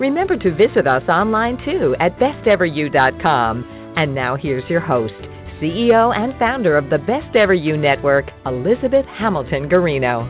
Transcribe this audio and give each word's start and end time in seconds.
Remember 0.00 0.36
to 0.36 0.54
visit 0.54 0.86
us 0.86 1.02
online 1.08 1.58
too 1.64 1.96
at 1.98 2.16
besteveryou.com. 2.20 3.94
And 3.96 4.14
now 4.14 4.36
here's 4.36 4.68
your 4.70 4.78
host, 4.78 5.12
CEO 5.60 6.16
and 6.16 6.38
founder 6.38 6.76
of 6.76 6.88
the 6.88 6.98
Best 6.98 7.34
Ever 7.34 7.54
You 7.54 7.76
Network, 7.76 8.26
Elizabeth 8.46 9.06
Hamilton 9.06 9.68
Guarino. 9.68 10.22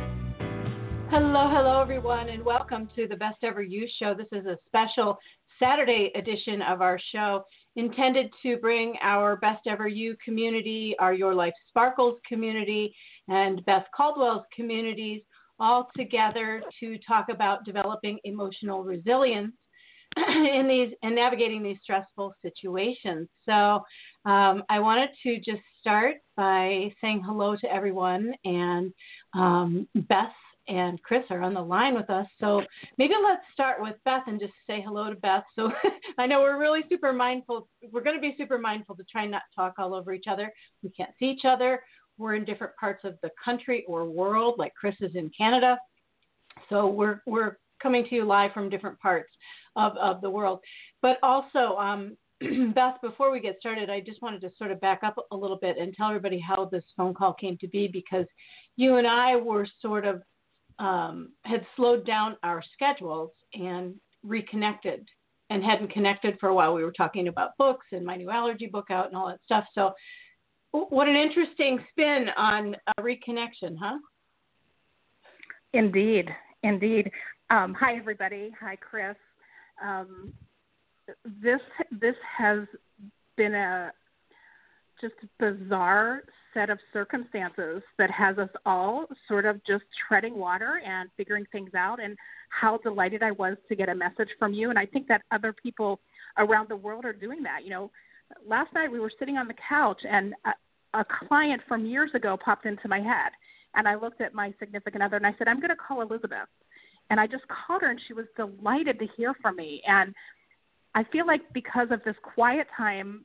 Hello, 1.11 1.51
hello, 1.51 1.83
everyone, 1.83 2.31
and 2.31 2.43
welcome 2.43 2.89
to 2.97 3.07
the 3.09 3.17
Best 3.17 3.37
Ever 3.43 3.63
You 3.63 3.87
Show. 3.99 4.15
This 4.15 4.29
is 4.33 4.47
a 4.47 4.57
special 4.67 5.19
Saturday 5.59 6.13
edition 6.15 6.63
of 6.63 6.81
our 6.81 6.99
show 7.13 7.45
intended 7.77 8.31
to 8.43 8.57
bring 8.57 8.95
our 9.03 9.37
Best 9.37 9.67
Ever 9.67 9.87
You 9.87 10.17
community, 10.25 10.97
our 10.99 11.13
Your 11.13 11.35
Life 11.35 11.53
Sparkles 11.69 12.19
community, 12.27 12.95
and 13.29 13.63
Beth 13.67 13.85
Caldwell's 13.95 14.47
communities 14.57 15.21
all 15.61 15.89
together 15.97 16.63
to 16.81 16.99
talk 17.07 17.29
about 17.29 17.65
developing 17.65 18.19
emotional 18.25 18.85
resilience 18.85 19.53
in 20.17 20.67
these 20.69 20.95
and 21.03 21.15
navigating 21.15 21.63
these 21.63 21.79
stressful 21.83 22.35
situations. 22.43 23.29
So 23.45 23.83
um, 24.25 24.63
I 24.69 24.79
wanted 24.79 25.11
to 25.23 25.37
just 25.39 25.63
start 25.81 26.17
by 26.37 26.93
saying 27.01 27.23
hello 27.25 27.57
to 27.57 27.73
everyone 27.73 28.33
and 28.45 28.93
um, 29.35 29.89
Beth 29.95 30.33
and 30.69 31.03
Kris 31.03 31.25
are 31.31 31.41
on 31.41 31.55
the 31.55 31.63
line 31.63 31.95
with 31.95 32.11
us. 32.11 32.27
So 32.39 32.63
maybe 32.99 33.15
let's 33.23 33.43
start 33.55 33.81
with 33.81 33.97
Beth 34.05 34.25
and 34.27 34.39
just 34.39 34.53
say 34.67 34.83
hello 34.85 35.09
to 35.09 35.17
Beth. 35.17 35.45
So 35.57 35.73
I 36.19 36.27
know 36.27 36.41
we're 36.41 36.59
really 36.59 36.83
super 36.91 37.13
mindful. 37.13 37.69
We're 37.91 38.03
going 38.03 38.17
to 38.17 38.21
be 38.21 38.35
super 38.37 38.59
mindful 38.59 38.97
to 38.97 39.05
try 39.11 39.27
not 39.27 39.43
talk 39.55 39.75
all 39.79 39.95
over 39.95 40.13
each 40.13 40.27
other. 40.29 40.53
We 40.83 40.91
can't 40.91 41.11
see 41.19 41.27
each 41.27 41.45
other 41.45 41.81
we're 42.19 42.35
in 42.35 42.45
different 42.45 42.75
parts 42.77 43.05
of 43.05 43.17
the 43.23 43.31
country 43.43 43.85
or 43.89 44.05
world, 44.05 44.57
like 44.59 44.75
Kris 44.75 44.97
is 45.01 45.15
in 45.15 45.31
Canada. 45.37 45.79
So 46.69 46.89
we're 46.89 47.23
we're 47.27 47.57
coming 47.83 48.05
to 48.07 48.15
you 48.15 48.25
live 48.25 48.53
from 48.53 48.69
different 48.69 48.99
parts 49.01 49.31
of, 49.77 49.97
of 49.97 50.21
the 50.21 50.31
world. 50.31 50.61
But 51.03 51.19
also, 51.23 51.77
um, 51.77 52.17
Beth, 52.75 52.97
before 53.03 53.31
we 53.31 53.41
get 53.41 53.57
started, 53.59 53.91
I 53.91 54.01
just 54.01 54.23
wanted 54.23 54.41
to 54.43 54.51
sort 54.57 54.71
of 54.71 54.81
back 54.81 55.01
up 55.03 55.17
a 55.31 55.37
little 55.37 55.59
bit 55.59 55.77
and 55.79 55.95
tell 55.95 56.09
everybody 56.09 56.39
how 56.39 56.67
this 56.67 56.85
phone 56.97 57.15
call 57.15 57.35
came 57.35 57.57
to 57.59 57.69
be 57.69 57.89
because 57.89 58.27
you 58.77 58.97
and 58.97 59.07
I 59.07 59.37
were 59.37 59.67
sort 59.81 60.05
of 60.05 60.23
um, 60.79 61.33
had 61.43 61.67
slowed 61.75 62.07
down 62.07 62.37
our 62.45 62.63
schedules 62.75 63.31
and 63.55 63.95
reconnected 64.23 65.09
and 65.51 65.65
hadn't 65.65 65.93
connected 65.93 66.37
for 66.39 66.51
a 66.51 66.55
while. 66.55 66.75
We 66.75 66.85
were 66.85 66.93
talking 66.93 67.29
about 67.29 67.57
books 67.59 67.87
and 67.93 68.05
my 68.05 68.17
new 68.17 68.31
allergy 68.31 68.67
book 68.67 68.91
out 68.91 69.07
and 69.07 69.17
all 69.17 69.29
that 69.29 69.41
stuff. 69.45 69.65
So 69.75 69.93
what 70.73 71.09
an 71.09 71.17
interesting 71.17 71.79
spin 71.91 72.27
on 72.37 72.77
a 72.97 73.03
reconnection, 73.03 73.77
huh? 73.81 73.99
Indeed, 75.73 76.29
indeed. 76.63 77.11
Um, 77.51 77.75
hi, 77.79 77.97
everybody. 77.97 78.53
Hi, 78.61 78.77
Kris. 78.77 79.17
Um, 79.83 80.35
this 81.43 81.61
this 81.91 82.15
has 82.37 82.61
been 83.37 83.55
a 83.55 83.91
just 85.01 85.15
bizarre 85.39 86.25
set 86.53 86.69
of 86.69 86.79
circumstances 86.93 87.83
that 87.97 88.11
has 88.11 88.37
us 88.37 88.51
all 88.67 89.07
sort 89.29 89.47
of 89.47 89.65
just 89.67 89.85
treading 90.07 90.37
water 90.37 90.83
and 90.85 91.09
figuring 91.17 91.47
things 91.51 91.71
out. 91.75 92.03
And 92.03 92.19
how 92.51 92.77
delighted 92.79 93.23
I 93.23 93.31
was 93.31 93.57
to 93.71 93.77
get 93.77 93.89
a 93.89 93.95
message 93.95 94.29
from 94.39 94.53
you. 94.53 94.69
And 94.69 94.79
I 94.79 94.85
think 94.85 95.09
that 95.09 95.23
other 95.31 95.55
people 95.55 96.01
around 96.37 96.69
the 96.69 96.77
world 96.77 97.07
are 97.07 97.15
doing 97.15 97.43
that. 97.45 97.65
You 97.65 97.71
know, 97.71 97.91
last 98.47 98.75
night 98.75 98.93
we 98.93 99.01
were 99.01 99.13
sitting 99.19 99.39
on 99.39 99.49
the 99.49 99.55
couch 99.67 100.03
and 100.07 100.35
a, 100.45 101.01
a 101.01 101.05
client 101.27 101.63
from 101.67 101.87
years 101.87 102.11
ago 102.15 102.37
popped 102.45 102.67
into 102.67 102.89
my 102.89 103.01
head 103.01 103.33
and 103.75 103.87
I 103.87 103.95
looked 103.95 104.21
at 104.21 104.35
my 104.35 104.53
significant 104.59 105.03
other 105.03 105.17
and 105.17 105.27
I 105.27 105.35
said, 105.39 105.49
I'm 105.49 105.61
going 105.61 105.71
to 105.71 105.77
call 105.77 106.03
Elizabeth. 106.03 106.49
And 107.11 107.19
I 107.19 107.27
just 107.27 107.45
called 107.49 107.83
her 107.83 107.91
and 107.91 108.01
she 108.07 108.13
was 108.13 108.27
delighted 108.37 108.99
to 108.99 109.07
hear 109.17 109.35
from 109.41 109.57
me. 109.57 109.83
And 109.87 110.15
I 110.95 111.05
feel 111.05 111.27
like 111.27 111.41
because 111.53 111.89
of 111.91 112.03
this 112.05 112.17
quiet 112.23 112.67
time, 112.77 113.25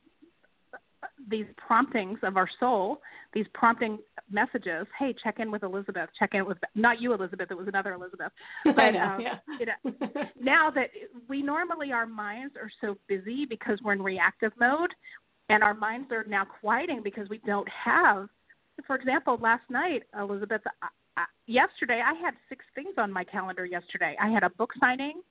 these 1.28 1.44
promptings 1.56 2.18
of 2.22 2.36
our 2.38 2.48
soul, 2.58 3.00
these 3.34 3.46
prompting 3.52 3.98
messages, 4.30 4.86
hey, 4.98 5.14
check 5.22 5.38
in 5.38 5.50
with 5.50 5.62
Elizabeth, 5.62 6.08
check 6.18 6.30
in 6.32 6.46
with, 6.46 6.56
not 6.74 7.00
you, 7.00 7.12
Elizabeth, 7.12 7.50
it 7.50 7.56
was 7.56 7.68
another 7.68 7.92
Elizabeth. 7.92 8.32
But 8.64 8.78
I 8.78 8.90
know, 8.90 9.04
um, 9.04 9.20
yeah. 9.20 9.38
you 9.60 9.66
know, 9.66 10.08
now 10.40 10.70
that 10.70 10.88
we 11.28 11.42
normally, 11.42 11.92
our 11.92 12.06
minds 12.06 12.54
are 12.56 12.70
so 12.80 12.96
busy 13.06 13.44
because 13.44 13.78
we're 13.84 13.92
in 13.92 14.02
reactive 14.02 14.52
mode, 14.58 14.90
and 15.50 15.62
our 15.62 15.74
minds 15.74 16.10
are 16.10 16.24
now 16.24 16.46
quieting 16.60 17.02
because 17.02 17.28
we 17.28 17.38
don't 17.46 17.68
have 17.68 18.28
for 18.86 18.96
example 18.96 19.38
last 19.40 19.62
night 19.70 20.02
elizabeth 20.18 20.62
Uh, 21.16 21.22
yesterday 21.46 22.00
i 22.04 22.14
had 22.14 22.34
six 22.48 22.64
things 22.74 22.94
on 22.98 23.12
my 23.12 23.24
calendar 23.24 23.64
yesterday. 23.64 24.16
I 24.20 24.28
had 24.30 24.42
a 24.42 24.50
book 24.50 24.72
signing. 24.80 25.22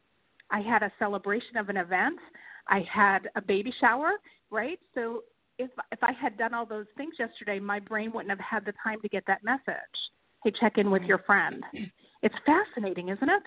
I 0.50 0.62
had 0.62 0.84
a 0.84 0.92
celebration 1.00 1.58
of 1.58 1.70
an 1.70 1.78
event. 1.78 2.20
I 2.68 2.86
had 2.92 3.30
a 3.36 3.42
baby 3.42 3.74
shower 3.80 4.14
right? 4.52 4.80
So 4.94 5.24
if 5.60 5.70
if 5.92 6.00
i 6.02 6.12
had 6.12 6.38
done 6.38 6.54
all 6.54 6.66
those 6.66 6.86
things 6.98 7.14
yesterday 7.20 7.60
my 7.60 7.80
brain 7.80 8.12
wouldn't 8.12 8.30
have 8.30 8.40
had 8.40 8.66
the 8.66 8.74
time 8.84 9.02
to 9.02 9.10
get 9.10 9.24
that 9.28 9.44
message. 9.44 9.98
Hey 10.44 10.52
check 10.60 10.78
in 10.78 10.90
with 10.92 11.04
your 11.04 11.20
friend. 11.20 11.64
It's 12.22 12.36
fascinating 12.46 13.10
isn't 13.10 13.30
it 13.30 13.44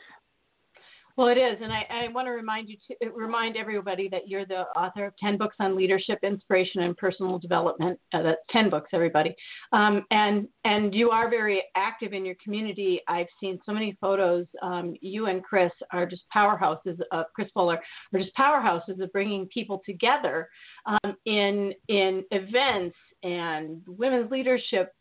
well, 1.17 1.29
it 1.29 1.39
is, 1.39 1.57
and 1.63 1.73
I, 1.73 1.87
I 1.91 2.09
want 2.09 2.27
to 2.27 2.33
remind 2.33 2.69
you 2.69 2.77
to 2.89 3.11
remind 3.11 3.57
everybody 3.57 4.07
that 4.11 4.29
you're 4.29 4.45
the 4.45 4.67
author 4.77 5.07
of 5.07 5.17
ten 5.17 5.39
books 5.39 5.57
on 5.61 5.75
leadership, 5.75 6.19
inspiration, 6.23 6.83
and 6.83 6.95
personal 6.95 7.39
development. 7.39 7.99
Uh, 8.13 8.23
that's 8.23 8.41
ten 8.51 8.69
books, 8.69 8.91
everybody, 8.93 9.35
um, 9.73 10.05
and 10.11 10.47
and 10.65 10.95
you 10.95 11.11
are 11.11 11.31
very 11.31 11.63
active 11.75 12.13
in 12.13 12.27
your 12.27 12.35
community. 12.45 13.01
I've 13.09 13.29
seen 13.41 13.59
so 13.65 13.73
many 13.73 13.97
photos. 13.99 14.47
Um, 14.61 14.95
you 15.01 15.27
and 15.27 15.43
Kris 15.43 15.73
are 15.91 16.05
just 16.05 16.23
powerhouses. 16.35 17.01
Uh, 17.11 17.25
Kris 17.35 17.49
Fuller 17.55 17.81
are 18.13 18.21
just 18.21 18.37
powerhouses 18.37 19.01
of 19.01 19.11
bringing 19.13 19.47
people 19.47 19.81
together 19.87 20.51
um, 20.85 21.17
in 21.25 21.73
in 21.89 22.25
events 22.31 22.97
and 23.23 23.81
women's 23.87 24.31
leadership 24.31 24.95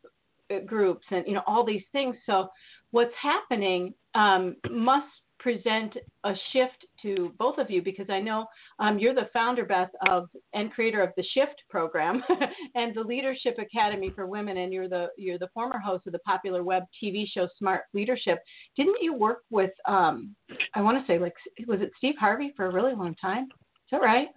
uh, 0.49 0.59
groups, 0.59 1.05
and 1.11 1.27
you 1.27 1.33
know 1.33 1.43
all 1.45 1.65
these 1.65 1.83
things. 1.91 2.15
So 2.25 2.47
what's 2.91 3.13
happening 3.21 3.93
um, 4.13 4.55
must 4.71 5.07
present 5.45 5.95
a 6.23 6.33
shift 6.51 6.87
to 7.03 7.31
both 7.37 7.59
of 7.59 7.69
you 7.69 7.79
because 7.79 8.07
I 8.09 8.19
know 8.19 8.47
um, 8.79 8.97
you're 8.97 9.13
the 9.13 9.29
founder, 9.31 9.63
Beth, 9.63 9.91
of 10.09 10.27
and 10.55 10.71
creator 10.71 11.03
of 11.03 11.11
the 11.17 11.23
Shift 11.35 11.61
program 11.69 12.23
and 12.75 12.95
the 12.95 13.01
Leadership 13.01 13.59
Academy 13.59 14.11
for 14.15 14.25
Women, 14.25 14.57
and 14.57 14.73
you're 14.73 14.89
the 14.89 15.09
you're 15.19 15.37
the 15.37 15.49
former 15.53 15.77
host 15.77 16.07
of 16.07 16.13
the 16.13 16.19
popular 16.19 16.63
web 16.63 16.81
TV 16.99 17.25
show 17.31 17.47
Smart 17.59 17.83
Leadership. 17.93 18.39
Didn't 18.75 18.95
you 19.01 19.13
work 19.13 19.43
with 19.51 19.69
um, 19.87 20.35
I 20.73 20.81
want 20.81 20.97
to 20.99 21.05
say 21.05 21.19
like 21.19 21.35
was 21.67 21.79
it 21.79 21.91
Steve 21.99 22.15
Harvey 22.19 22.51
for 22.55 22.65
a 22.65 22.73
really 22.73 22.95
long 22.95 23.13
time? 23.21 23.43
Is 23.43 23.91
that 23.91 24.01
right? 24.01 24.29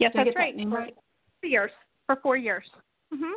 Yes, 0.00 0.10
Did 0.16 0.26
that's 0.26 0.36
right. 0.36 0.56
That 0.56 0.64
for 0.64 0.78
right? 0.78 0.94
Four 1.42 1.48
years. 1.48 1.70
For 2.06 2.16
four 2.24 2.36
years. 2.36 2.64
Mm-hmm. 3.14 3.34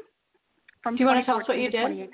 From 0.82 0.96
Do 0.96 1.04
you 1.04 1.06
want 1.06 1.20
to 1.20 1.26
tell 1.28 1.40
us 1.40 1.48
what 1.48 1.60
you 1.60 1.70
did? 1.70 2.10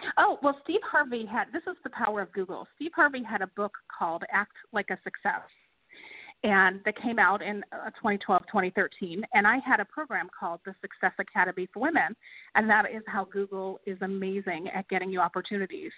2018. 0.00 0.12
Oh, 0.18 0.38
well, 0.42 0.58
Steve 0.64 0.80
Harvey 0.90 1.26
had 1.26 1.46
this 1.52 1.62
is 1.66 1.76
the 1.84 1.90
power 1.90 2.20
of 2.20 2.32
Google. 2.32 2.66
Steve 2.76 2.92
Harvey 2.94 3.22
had 3.22 3.42
a 3.42 3.46
book 3.48 3.76
called 3.96 4.24
Act 4.32 4.52
Like 4.72 4.90
a 4.90 4.98
Success. 5.04 5.42
And 6.44 6.80
that 6.84 7.00
came 7.02 7.18
out 7.18 7.42
in 7.42 7.64
uh, 7.72 7.90
2012, 7.96 8.42
2013. 8.42 9.24
And 9.34 9.44
I 9.44 9.58
had 9.66 9.80
a 9.80 9.84
program 9.84 10.28
called 10.38 10.60
the 10.64 10.72
Success 10.80 11.12
Academy 11.18 11.68
for 11.74 11.80
Women. 11.80 12.14
And 12.54 12.70
that 12.70 12.84
is 12.94 13.02
how 13.08 13.24
Google 13.24 13.80
is 13.86 13.98
amazing 14.02 14.68
at 14.72 14.88
getting 14.88 15.10
you 15.10 15.20
opportunities. 15.20 15.90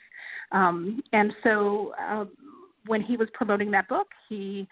Um, 0.53 1.03
and 1.13 1.35
so 1.45 1.93
uh, 2.01 2.25
when 2.87 3.03
he 3.03 3.19
was 3.19 3.29
promoting 3.35 3.71
that 3.73 3.87
book, 3.89 4.07
he 4.31 4.67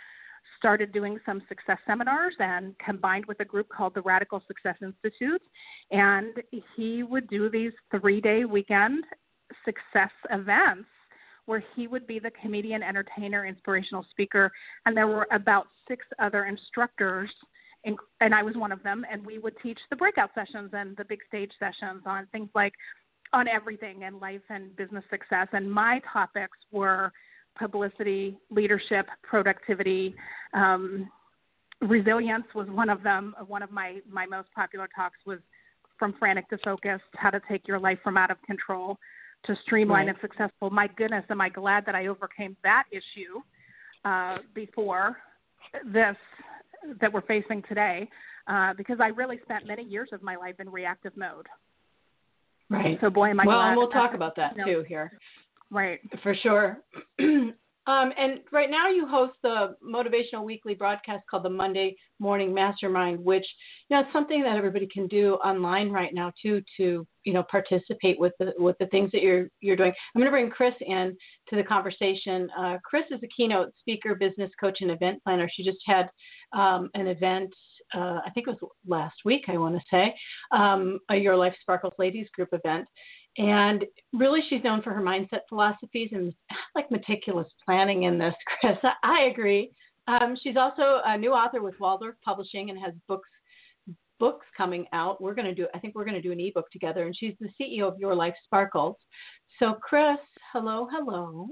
started 0.59 0.93
doing 0.93 1.19
some 1.25 1.41
success 1.49 1.79
seminars 1.87 2.35
and 2.39 2.75
combined 2.79 3.25
with 3.27 3.41
a 3.41 3.45
group 3.45 3.69
called 3.69 3.95
the 3.95 4.03
Radical 4.03 4.43
Success 4.47 4.77
Institute. 4.83 5.43
And 5.91 6.35
he 6.77 7.03
would 7.03 7.29
do 7.29 7.49
these 7.49 7.73
three 7.91 8.21
day 8.21 8.45
weekend 8.45 9.05
success 9.65 10.11
events 10.31 10.89
where 11.47 11.65
he 11.75 11.87
would 11.87 12.07
be 12.07 12.19
the 12.19 12.31
comedian, 12.43 12.83
entertainer, 12.83 13.47
inspirational 13.47 14.05
speaker. 14.11 14.53
And 14.85 14.95
there 14.95 15.07
were 15.07 15.27
about 15.33 15.69
six 15.89 16.05
other 16.19 16.45
instructors, 16.45 17.31
and 17.85 18.35
I 18.35 18.43
was 18.43 18.55
one 18.55 18.71
of 18.71 18.83
them. 18.83 19.07
And 19.11 19.25
we 19.25 19.39
would 19.39 19.55
teach 19.63 19.79
the 19.89 19.97
breakout 19.97 20.31
sessions 20.35 20.71
and 20.75 20.95
the 20.99 21.07
big 21.07 21.21
stage 21.27 21.53
sessions 21.59 22.03
on 22.05 22.27
things 22.33 22.51
like 22.55 22.75
on 23.33 23.49
everything 23.49 24.05
and 24.05 24.21
life 24.21 24.43
and 24.51 24.77
business 24.77 25.05
success. 25.11 25.49
And 25.53 25.71
my 25.71 26.01
topics 26.13 26.59
were 26.71 27.13
publicity, 27.59 28.39
leadership, 28.51 29.07
productivity, 29.23 30.15
um, 30.55 31.11
resilience 31.81 32.45
was 32.55 32.69
one 32.69 32.91
of 32.91 33.03
them. 33.03 33.35
One 33.47 33.63
of 33.63 33.71
my 33.71 34.01
my 34.11 34.27
most 34.27 34.49
popular 34.55 34.89
talks 34.95 35.19
was 35.27 35.39
from 35.99 36.15
frantic 36.19 36.49
to 36.51 36.59
focused, 36.59 37.05
how 37.15 37.31
to 37.31 37.41
take 37.49 37.67
your 37.67 37.79
life 37.79 37.99
from 38.03 38.17
out 38.17 38.31
of 38.31 38.41
control 38.43 38.99
to 39.45 39.57
streamline 39.65 40.07
right. 40.07 40.09
and 40.09 40.19
successful. 40.21 40.71
My 40.71 40.89
goodness, 40.97 41.25
am 41.31 41.41
I 41.41 41.49
glad 41.49 41.85
that 41.87 41.95
I 41.95 42.07
overcame 42.07 42.57
that 42.63 42.85
issue 42.91 43.41
uh, 44.05 44.39
before 44.55 45.19
this 45.85 46.17
that 47.01 47.13
we're 47.13 47.23
facing 47.23 47.63
today, 47.69 48.09
uh, 48.47 48.73
because 48.75 48.99
I 49.01 49.09
really 49.09 49.39
spent 49.43 49.67
many 49.67 49.83
years 49.83 50.11
of 50.13 50.23
my 50.23 50.37
life 50.37 50.55
in 50.61 50.71
reactive 50.71 51.17
mode. 51.17 51.47
Right. 52.71 52.99
So 53.01 53.11
boy, 53.11 53.31
am 53.31 53.41
I 53.41 53.47
well, 53.47 53.59
glad. 53.59 53.69
and 53.69 53.77
we'll 53.77 53.89
talk 53.89 54.15
about 54.15 54.37
that 54.37 54.57
you 54.57 54.65
know, 54.65 54.73
too 54.73 54.85
here. 54.89 55.13
Right. 55.71 56.01
For 56.23 56.35
sure. 56.35 56.79
Um, 57.89 58.13
and 58.19 58.41
right 58.53 58.71
now 58.71 58.91
you 58.91 59.07
host 59.09 59.33
the 59.43 59.75
motivational 59.83 60.45
weekly 60.45 60.75
broadcast 60.75 61.25
called 61.29 61.43
the 61.43 61.49
Monday 61.49 61.97
Morning 62.19 62.53
Mastermind, 62.53 63.19
which 63.19 63.47
you 63.89 63.97
know 63.97 64.03
it's 64.03 64.13
something 64.13 64.43
that 64.43 64.59
everybody 64.59 64.87
can 64.93 65.07
do 65.07 65.37
online 65.37 65.91
right 65.91 66.13
now 66.13 66.31
too 66.41 66.61
to 66.77 67.07
you 67.25 67.33
know 67.33 67.43
participate 67.51 68.21
with 68.21 68.35
the 68.39 68.53
with 68.59 68.77
the 68.79 68.89
things 68.89 69.11
that 69.13 69.23
you're 69.23 69.49
you're 69.63 69.75
doing. 69.75 69.91
I'm 70.15 70.21
going 70.21 70.27
to 70.27 70.31
bring 70.31 70.51
Kris 70.51 70.75
in 70.83 71.17
to 71.49 71.57
the 71.57 71.63
conversation. 71.63 72.51
Uh, 72.59 72.77
Kris 72.85 73.07
is 73.11 73.21
a 73.23 73.29
keynote 73.35 73.73
speaker, 73.81 74.15
business 74.15 74.51
coach, 74.61 74.83
and 74.83 74.91
event 74.91 75.23
planner. 75.25 75.49
She 75.51 75.65
just 75.65 75.79
had 75.87 76.11
um, 76.53 76.91
an 76.93 77.07
event. 77.07 77.55
Uh, 77.95 78.21
I 78.27 78.31
think 78.35 78.49
it 78.49 78.51
was 78.61 78.71
last 78.87 79.17
week. 79.25 79.45
I 79.49 79.57
want 79.57 79.75
to 79.75 79.83
say 79.91 80.15
um, 80.53 80.99
a 81.11 81.17
Your 81.17 81.37
Life 81.37 81.55
Sparkles 81.63 81.95
Ladies 81.99 82.29
Group 82.35 82.51
event, 82.53 82.87
and 83.39 83.85
really, 84.13 84.41
she's 84.49 84.65
known 84.65 84.83
for 84.83 84.93
her 84.93 85.01
mindset 85.01 85.41
philosophies 85.49 86.11
and 86.13 86.35
like 86.75 86.91
meticulous 86.91 87.47
planning 87.65 88.03
in 88.03 88.19
this, 88.19 88.35
Kris. 88.61 88.77
I 89.03 89.29
agree. 89.31 89.71
Um, 90.09 90.37
she's 90.43 90.57
also 90.57 91.01
a 91.05 91.17
new 91.17 91.33
author 91.33 91.63
with 91.63 91.79
Waldorf 91.79 92.17
Publishing 92.25 92.71
and 92.71 92.79
has 92.79 92.93
books 93.07 93.29
books 94.19 94.47
coming 94.57 94.87
out. 94.93 95.21
We're 95.23 95.35
going 95.35 95.47
to 95.47 95.55
do, 95.55 95.69
I 95.75 95.79
think 95.79 95.95
we're 95.95 96.05
going 96.05 96.17
to 96.17 96.23
do 96.23 96.33
an 96.33 96.41
ebook 96.41 96.71
together. 96.73 97.07
And 97.07 97.17
she's 97.17 97.35
the 97.41 97.49
CEO 97.61 97.83
of 97.83 97.99
Your 97.99 98.17
Life 98.17 98.35
Sparkles. 98.45 98.97
So, 99.61 99.75
Kris, 99.75 100.19
hello, 100.53 100.89
hello. 100.91 101.47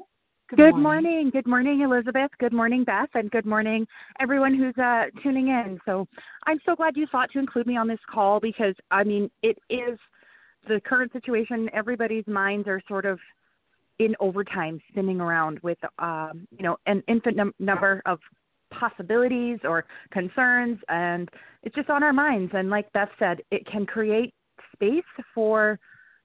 Good, 0.48 0.56
good 0.56 0.76
morning. 0.76 0.82
morning. 0.82 1.30
Good 1.30 1.46
morning, 1.46 1.80
Elizabeth. 1.82 2.30
Good 2.38 2.52
morning, 2.52 2.82
Beth. 2.82 3.08
And 3.14 3.30
good 3.30 3.46
morning, 3.46 3.86
everyone 4.20 4.54
who's 4.54 4.76
uh, 4.78 5.04
tuning 5.22 5.48
in. 5.48 5.78
So, 5.86 6.06
I'm 6.46 6.58
so 6.66 6.74
glad 6.74 6.96
you 6.96 7.06
thought 7.12 7.30
to 7.32 7.38
include 7.38 7.66
me 7.66 7.76
on 7.76 7.86
this 7.86 7.98
call 8.12 8.40
because, 8.40 8.74
I 8.90 9.04
mean, 9.04 9.30
it 9.42 9.58
is 9.70 9.98
the 10.66 10.80
current 10.80 11.12
situation, 11.12 11.68
everybody's 11.72 12.26
minds 12.26 12.68
are 12.68 12.82
sort 12.88 13.04
of 13.04 13.18
in 13.98 14.14
overtime, 14.20 14.80
spinning 14.90 15.20
around 15.20 15.58
with 15.60 15.78
um, 15.98 16.46
you 16.56 16.62
know 16.62 16.76
an 16.86 17.02
infinite 17.08 17.36
num- 17.36 17.54
number 17.58 18.02
of 18.06 18.18
possibilities 18.70 19.58
or 19.64 19.84
concerns, 20.10 20.78
and 20.88 21.28
it's 21.62 21.74
just 21.74 21.90
on 21.90 22.02
our 22.02 22.12
minds. 22.12 22.52
And 22.54 22.68
like 22.68 22.92
Beth 22.92 23.08
said, 23.18 23.40
it 23.50 23.66
can 23.66 23.86
create 23.86 24.34
space 24.72 25.04
for 25.34 25.78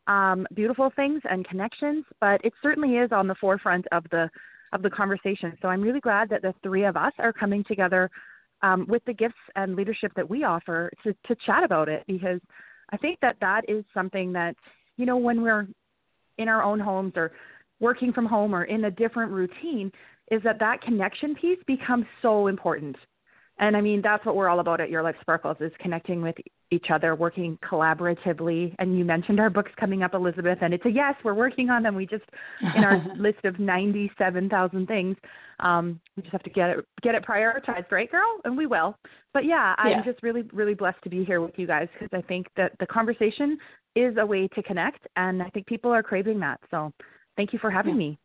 um, 0.08 0.46
beautiful 0.54 0.92
things 0.96 1.22
and 1.30 1.48
connections, 1.48 2.04
but 2.20 2.44
it 2.44 2.54
certainly 2.62 2.98
is 2.98 3.12
on 3.12 3.28
the 3.28 3.36
forefront 3.36 3.86
of 3.92 4.04
the 4.12 4.30
of 4.74 4.82
the 4.82 4.90
conversation. 4.90 5.58
So 5.62 5.68
I'm 5.68 5.82
really 5.82 6.00
glad 6.00 6.30
that 6.30 6.42
the 6.42 6.54
three 6.64 6.86
of 6.86 6.96
us 6.96 7.12
are 7.20 7.34
coming 7.34 7.64
together 7.66 8.10
um, 8.62 8.86
with 8.88 9.04
the 9.06 9.14
gifts 9.14 9.36
and 9.56 9.76
leadership 9.76 10.14
that 10.16 10.30
we 10.30 10.44
offer 10.44 10.90
to, 11.04 11.14
to 11.28 11.36
chat 11.46 11.64
about 11.64 11.90
it 11.90 12.04
because 12.08 12.40
I 12.92 12.98
think 12.98 13.20
that 13.22 13.38
that 13.42 13.62
is 13.68 13.84
something 13.94 14.34
that, 14.34 14.56
you 14.98 15.06
know, 15.06 15.18
when 15.18 15.42
we're 15.42 15.68
in 16.38 16.48
our 16.48 16.64
own 16.64 16.80
homes 16.80 17.14
or 17.16 17.32
working 17.80 18.14
from 18.14 18.26
home 18.26 18.54
or 18.54 18.66
in 18.66 18.86
a 18.86 18.92
different 18.92 19.32
routine, 19.32 19.92
is 20.30 20.42
that 20.44 20.60
that 20.60 20.82
connection 20.82 21.36
piece 21.36 21.60
becomes 21.68 22.06
so 22.22 22.48
important. 22.48 22.96
And 23.62 23.78
I 23.78 23.82
mean, 23.82 24.02
that's 24.02 24.26
what 24.26 24.36
we're 24.36 24.50
all 24.50 24.60
about 24.60 24.82
at 24.82 24.90
Your 24.90 25.04
Life 25.04 25.16
Sparkles 25.22 25.58
is 25.60 25.72
connecting 25.80 26.24
with 26.24 26.36
each 26.72 26.88
other, 26.92 27.14
working 27.14 27.60
collaboratively. 27.64 28.76
And 28.80 28.98
you 28.98 29.06
mentioned 29.06 29.40
our 29.40 29.52
books 29.52 29.72
coming 29.80 30.02
up, 30.02 30.16
Elizabeth, 30.16 30.58
and 30.62 30.74
it's 30.74 30.86
a 30.86 30.90
yes, 30.90 31.14
we're 31.24 31.36
working 31.36 31.70
on 31.70 31.84
them. 31.84 31.94
We 31.94 32.08
just, 32.08 32.24
in 32.76 32.84
our 32.84 33.06
list 33.18 33.46
of 33.46 33.60
97,000 33.60 34.88
things, 34.88 35.16
um, 35.60 36.02
we 36.18 36.24
just 36.24 36.32
have 36.32 36.42
to 36.42 36.50
get 36.50 36.72
it, 36.72 36.86
get 37.04 37.14
it 37.14 37.24
prioritized, 37.24 37.92
right, 37.92 38.10
girl? 38.10 38.42
And 38.46 38.58
we 38.58 38.66
will. 38.66 38.98
But 39.32 39.46
yeah, 39.46 39.76
I'm 39.78 39.92
yeah. 39.92 40.04
just 40.04 40.24
really, 40.24 40.42
really 40.52 40.74
blessed 40.74 41.04
to 41.04 41.10
be 41.12 41.24
here 41.24 41.40
with 41.40 41.54
you 41.58 41.68
guys 41.68 41.88
because 41.94 42.10
I 42.18 42.26
think 42.28 42.48
that 42.58 42.72
the 42.80 42.88
conversation 42.88 43.60
is 43.96 44.16
a 44.18 44.26
way 44.26 44.48
to 44.56 44.64
connect. 44.64 45.06
And 45.18 45.44
I 45.44 45.50
think 45.50 45.68
people 45.68 45.92
are 45.92 46.02
craving 46.02 46.40
that. 46.40 46.60
So 46.72 46.92
thank 47.38 47.54
you 47.54 47.60
for 47.60 47.70
having 47.70 47.94
yeah. 47.94 48.10
me. 48.10 48.20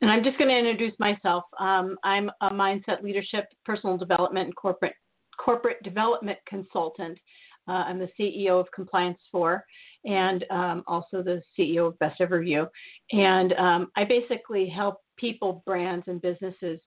And 0.00 0.10
I'm 0.10 0.24
just 0.24 0.38
going 0.38 0.50
to 0.50 0.58
introduce 0.58 0.98
myself. 0.98 1.44
Um, 1.58 1.96
I'm 2.04 2.30
a 2.40 2.50
mindset 2.50 3.02
leadership, 3.02 3.46
personal 3.64 3.96
development, 3.96 4.46
and 4.46 4.56
corporate 4.56 4.94
corporate 5.38 5.82
development 5.82 6.38
consultant. 6.46 7.18
Uh, 7.68 7.84
I'm 7.86 7.98
the 7.98 8.08
CEO 8.18 8.60
of 8.60 8.66
Compliance 8.74 9.18
Four, 9.30 9.64
and 10.04 10.44
um, 10.50 10.82
also 10.86 11.22
the 11.22 11.40
CEO 11.58 11.86
of 11.86 11.98
Best 12.00 12.20
Ever 12.20 12.42
You. 12.42 12.66
And 13.12 13.52
um, 13.54 13.88
I 13.96 14.04
basically 14.04 14.68
help 14.68 14.96
people, 15.16 15.62
brands, 15.64 16.06
and 16.08 16.20
businesses 16.20 16.80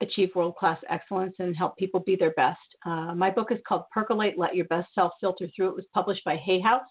achieve 0.00 0.30
world 0.34 0.56
class 0.56 0.78
excellence 0.88 1.34
and 1.40 1.54
help 1.54 1.76
people 1.76 2.00
be 2.00 2.16
their 2.16 2.30
best. 2.32 2.58
Uh, 2.86 3.14
my 3.14 3.30
book 3.30 3.52
is 3.52 3.58
called 3.66 3.82
Percolate 3.92 4.38
Let 4.38 4.54
Your 4.54 4.64
Best 4.66 4.88
Self 4.94 5.12
Filter 5.20 5.48
Through. 5.54 5.70
It 5.70 5.76
was 5.76 5.84
published 5.92 6.24
by 6.24 6.36
Hay 6.36 6.60
House 6.60 6.88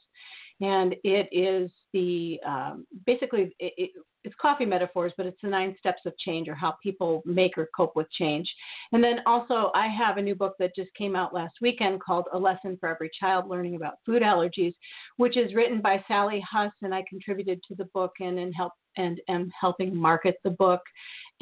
and 0.62 0.96
it 1.04 1.30
is 1.32 1.72
the 1.94 2.40
um, 2.46 2.86
basically 3.06 3.56
it, 3.60 3.74
it, 3.78 3.92
it's 4.24 4.36
coffee 4.42 4.66
metaphors, 4.66 5.14
but 5.18 5.26
it's 5.26 5.40
the 5.42 5.50
nine 5.50 5.76
steps 5.80 6.02
of 6.06 6.18
change 6.18 6.50
or 6.50 6.56
how 6.56 6.76
people 6.84 7.24
make 7.26 7.58
or 7.58 7.70
cope 7.76 7.96
with 7.96 8.12
change. 8.12 8.50
And 8.92 9.04
then 9.04 9.20
also, 9.26 9.72
I 9.74 9.88
have 9.88 10.18
a 10.18 10.22
new 10.22 10.36
book 10.36 10.56
that 10.60 10.76
just 10.76 10.94
came 10.98 11.16
out 11.16 11.34
last 11.34 11.56
weekend 11.62 12.02
called 12.02 12.26
A 12.34 12.38
Lesson 12.38 12.78
for 12.80 12.90
Every 12.90 13.10
Child 13.18 13.48
Learning 13.48 13.76
About 13.76 13.96
Food 14.06 14.22
Allergies, 14.22 14.74
which 15.18 15.38
is 15.38 15.54
written 15.54 15.80
by 15.82 16.04
Sally 16.08 16.44
Huss, 16.50 16.74
and 16.82 16.94
I 16.94 17.04
contributed 17.08 17.62
to 17.70 17.76
the 17.76 17.86
book 17.86 18.12
and, 18.20 18.38
and 18.40 18.54
help 18.54 18.74
and 18.98 19.22
am 19.30 19.52
helping 19.60 19.96
market 19.96 20.38
the 20.44 20.50
book 20.50 20.82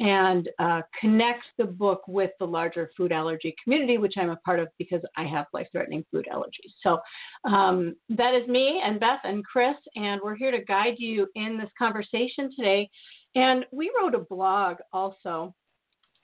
and 0.00 0.48
uh, 0.60 0.80
connect 1.00 1.42
the 1.56 1.64
book 1.64 2.02
with 2.06 2.30
the 2.38 2.46
larger 2.46 2.90
food 2.96 3.10
allergy 3.10 3.54
community, 3.62 3.98
which 3.98 4.14
I'm 4.16 4.30
a 4.30 4.36
part 4.36 4.60
of 4.60 4.68
because 4.78 5.00
I 5.16 5.24
have 5.24 5.46
life 5.52 5.66
threatening 5.72 6.04
food 6.12 6.28
allergies. 6.32 6.72
So 6.82 7.00
um, 7.44 7.96
that 8.10 8.34
is 8.34 8.46
me 8.46 8.80
and 8.84 9.00
Beth 9.00 9.20
and 9.24 9.44
Chris, 9.44 9.74
and 9.96 10.20
we're 10.22 10.36
here 10.38 10.50
to 10.50 10.64
guide 10.64 10.94
you 10.98 11.26
in 11.34 11.58
this 11.58 11.70
conversation 11.78 12.50
today. 12.54 12.88
And 13.34 13.64
we 13.72 13.90
wrote 14.00 14.14
a 14.14 14.20
blog 14.20 14.76
also 14.92 15.54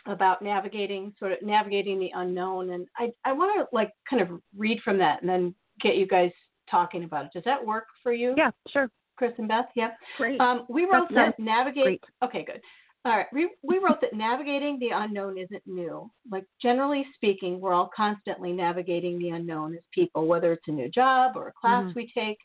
about 0.06 0.42
navigating 0.42 1.14
sort 1.18 1.32
of 1.32 1.38
navigating 1.42 1.98
the 1.98 2.10
unknown 2.14 2.70
and 2.70 2.86
i 2.98 3.10
i 3.24 3.32
want 3.32 3.50
to 3.58 3.74
like 3.74 3.90
kind 4.08 4.20
of 4.20 4.28
read 4.54 4.78
from 4.84 4.98
that 4.98 5.22
and 5.22 5.30
then 5.30 5.54
get 5.80 5.96
you 5.96 6.06
guys 6.06 6.30
talking 6.70 7.04
about 7.04 7.24
it 7.24 7.30
does 7.32 7.44
that 7.44 7.64
work 7.64 7.86
for 8.02 8.12
you 8.12 8.34
yeah 8.36 8.50
sure 8.68 8.90
chris 9.16 9.32
and 9.38 9.48
beth 9.48 9.64
yeah 9.74 9.92
great 10.18 10.38
um, 10.40 10.66
we 10.68 10.82
wrote 10.84 11.08
That's 11.08 11.34
that 11.38 11.42
navigate 11.42 12.02
great. 12.02 12.04
okay 12.22 12.44
good 12.44 12.60
all 13.06 13.18
right. 13.18 13.26
We, 13.34 13.50
we 13.62 13.78
wrote 13.78 14.00
that 14.00 14.14
navigating 14.14 14.78
the 14.78 14.88
unknown 14.94 15.36
isn't 15.36 15.62
new. 15.66 16.10
Like, 16.30 16.46
generally 16.62 17.04
speaking, 17.14 17.60
we're 17.60 17.74
all 17.74 17.90
constantly 17.94 18.50
navigating 18.50 19.18
the 19.18 19.28
unknown 19.30 19.74
as 19.74 19.82
people, 19.92 20.26
whether 20.26 20.54
it's 20.54 20.68
a 20.68 20.72
new 20.72 20.88
job 20.88 21.32
or 21.36 21.48
a 21.48 21.52
class 21.52 21.84
mm-hmm. 21.84 21.98
we 21.98 22.10
take, 22.16 22.38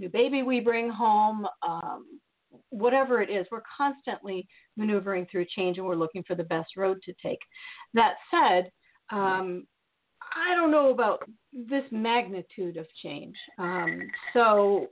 new 0.00 0.08
baby 0.08 0.42
we 0.42 0.60
bring 0.60 0.90
home, 0.90 1.46
um, 1.66 2.06
whatever 2.70 3.22
it 3.22 3.30
is, 3.30 3.46
we're 3.50 3.62
constantly 3.76 4.46
maneuvering 4.76 5.26
through 5.30 5.46
change 5.54 5.78
and 5.78 5.86
we're 5.86 5.94
looking 5.94 6.24
for 6.26 6.34
the 6.34 6.44
best 6.44 6.76
road 6.76 6.98
to 7.04 7.12
take. 7.22 7.38
That 7.94 8.14
said, 8.30 8.70
um, 9.10 9.66
I 10.34 10.54
don't 10.54 10.70
know 10.70 10.90
about 10.90 11.22
this 11.52 11.84
magnitude 11.90 12.76
of 12.76 12.86
change. 13.02 13.34
Um, 13.58 14.00
so 14.32 14.88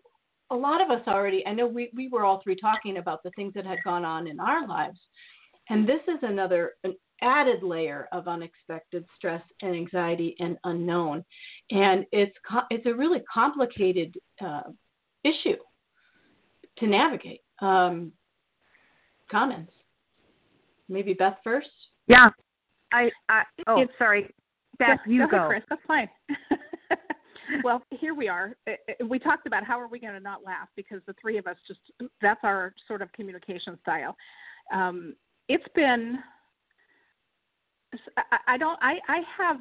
a 0.51 0.57
lot 0.57 0.81
of 0.81 0.91
us 0.91 1.07
already, 1.07 1.47
I 1.47 1.53
know 1.53 1.67
we, 1.67 1.91
we 1.95 2.09
were 2.09 2.25
all 2.25 2.41
three 2.43 2.57
talking 2.57 2.97
about 2.97 3.23
the 3.23 3.31
things 3.37 3.53
that 3.55 3.67
had 3.67 3.79
gone 3.85 4.05
on 4.05 4.27
in 4.27 4.41
our 4.41 4.67
lives. 4.67 4.99
And 5.71 5.89
this 5.89 6.01
is 6.09 6.19
another, 6.23 6.73
an 6.85 6.95
added 7.21 7.63
layer 7.63 8.09
of 8.13 8.27
unexpected 8.27 9.05
stress 9.17 9.43
and 9.63 9.75
anxiety 9.75 10.35
and 10.41 10.57
unknown. 10.65 11.25
And 11.71 12.07
it's, 12.13 12.35
it's 12.71 12.87
a 12.87 12.95
really 12.95 13.21
complicated 13.33 14.15
uh, 14.45 14.63
issue 15.29 15.57
to 16.79 16.87
navigate. 16.87 17.41
Um, 17.61 18.13
comments? 19.31 19.73
Maybe 20.89 21.13
Beth 21.13 21.37
first? 21.45 21.69
Yeah. 22.07 22.29
I, 22.93 23.11
I 23.29 23.43
oh, 23.67 23.81
it's, 23.81 23.93
sorry. 23.99 24.33
Beth, 24.79 24.99
you 25.07 25.27
go. 25.29 25.39
go. 25.39 25.49
Kris, 25.49 25.63
that's 25.69 25.83
fine. 25.87 26.09
well, 27.65 27.83
here 27.91 28.15
we 28.15 28.29
are. 28.29 28.57
Uh, 28.67 28.73
uh, 28.89 29.07
we 29.07 29.19
talked 29.19 29.47
about 29.47 29.65
how 29.65 29.79
are 29.79 29.89
we 29.89 29.99
going 29.99 30.15
to 30.15 30.21
not 30.21 30.45
laugh 30.45 30.69
because 30.77 31.01
the 31.07 31.15
three 31.21 31.37
of 31.37 31.47
us 31.47 31.57
just 31.67 31.81
that's 32.23 32.41
our 32.43 32.75
sort 32.87 33.03
of 33.03 33.13
communication 33.13 33.79
style. 33.83 34.17
Um, 34.73 35.15
it's 35.49 35.65
been. 35.75 36.19
I, 38.17 38.39
I 38.55 38.59
don't. 38.59 38.79
I 38.81 38.99
I 39.09 39.21
have 39.37 39.57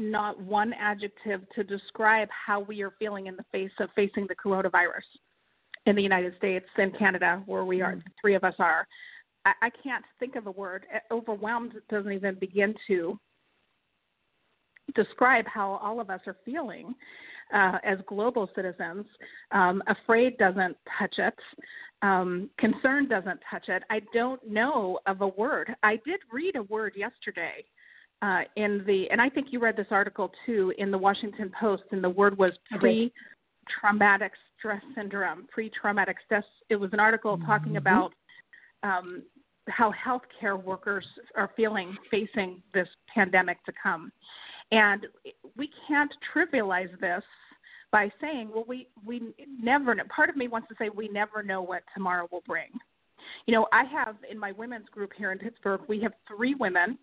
not 0.00 0.40
one 0.40 0.72
adjective 0.72 1.42
to 1.54 1.62
describe 1.62 2.28
how 2.30 2.60
we 2.60 2.82
are 2.82 2.92
feeling 2.98 3.26
in 3.26 3.36
the 3.36 3.44
face 3.52 3.70
of 3.78 3.90
facing 3.94 4.26
the 4.26 4.34
coronavirus 4.34 5.04
in 5.86 5.94
the 5.94 6.02
United 6.02 6.34
States 6.36 6.66
and 6.76 6.96
Canada, 6.98 7.42
where 7.46 7.64
we 7.64 7.80
are. 7.80 7.92
Mm-hmm. 7.92 8.00
The 8.00 8.12
three 8.20 8.34
of 8.34 8.44
us 8.44 8.54
are. 8.58 8.86
I, 9.44 9.52
I 9.62 9.70
can't 9.82 10.04
think 10.18 10.36
of 10.36 10.46
a 10.46 10.50
word. 10.50 10.86
Overwhelmed 11.10 11.74
doesn't 11.88 12.12
even 12.12 12.34
begin 12.36 12.74
to 12.88 13.18
describe 14.94 15.46
how 15.46 15.78
all 15.82 16.00
of 16.00 16.10
us 16.10 16.20
are 16.26 16.36
feeling 16.44 16.94
uh, 17.54 17.78
as 17.84 17.98
global 18.06 18.48
citizens. 18.54 19.06
Um, 19.52 19.82
afraid 19.86 20.36
doesn't 20.38 20.76
touch 20.98 21.14
it. 21.18 21.34
Um, 22.02 22.48
concern 22.58 23.08
doesn't 23.08 23.40
touch 23.50 23.68
it. 23.68 23.82
I 23.90 24.00
don't 24.14 24.40
know 24.48 24.98
of 25.06 25.20
a 25.20 25.28
word. 25.28 25.74
I 25.82 26.00
did 26.06 26.20
read 26.32 26.56
a 26.56 26.62
word 26.64 26.94
yesterday 26.96 27.64
uh, 28.22 28.40
in 28.56 28.84
the, 28.86 29.08
and 29.10 29.20
I 29.20 29.28
think 29.28 29.48
you 29.50 29.60
read 29.60 29.76
this 29.76 29.86
article 29.90 30.30
too 30.44 30.72
in 30.78 30.90
the 30.90 30.98
Washington 30.98 31.50
Post, 31.58 31.84
and 31.90 32.02
the 32.04 32.10
word 32.10 32.36
was 32.36 32.52
pre-traumatic 32.78 34.32
stress 34.58 34.82
syndrome. 34.94 35.46
Pre-traumatic 35.50 36.16
stress. 36.24 36.44
It 36.68 36.76
was 36.76 36.92
an 36.92 37.00
article 37.00 37.36
mm-hmm. 37.36 37.46
talking 37.46 37.76
about 37.76 38.12
um, 38.82 39.22
how 39.68 39.92
healthcare 39.92 40.62
workers 40.62 41.06
are 41.36 41.50
feeling 41.56 41.96
facing 42.10 42.62
this 42.74 42.88
pandemic 43.14 43.64
to 43.64 43.72
come. 43.82 44.12
And 44.72 45.06
we 45.56 45.70
can't 45.88 46.12
trivialize 46.34 46.98
this 47.00 47.22
by 47.90 48.10
saying, 48.20 48.50
well, 48.54 48.64
we, 48.68 48.86
we 49.04 49.32
never 49.60 49.94
know. 49.94 50.04
Part 50.14 50.30
of 50.30 50.36
me 50.36 50.46
wants 50.46 50.68
to 50.68 50.74
say 50.78 50.90
we 50.90 51.08
never 51.08 51.42
know 51.42 51.62
what 51.62 51.82
tomorrow 51.94 52.28
will 52.30 52.42
bring. 52.46 52.68
You 53.46 53.54
know, 53.54 53.66
I 53.72 53.84
have 53.84 54.16
in 54.30 54.38
my 54.38 54.52
women's 54.52 54.88
group 54.88 55.12
here 55.16 55.32
in 55.32 55.38
Pittsburgh, 55.38 55.80
we 55.88 56.00
have 56.02 56.12
three 56.28 56.54
women, 56.54 56.98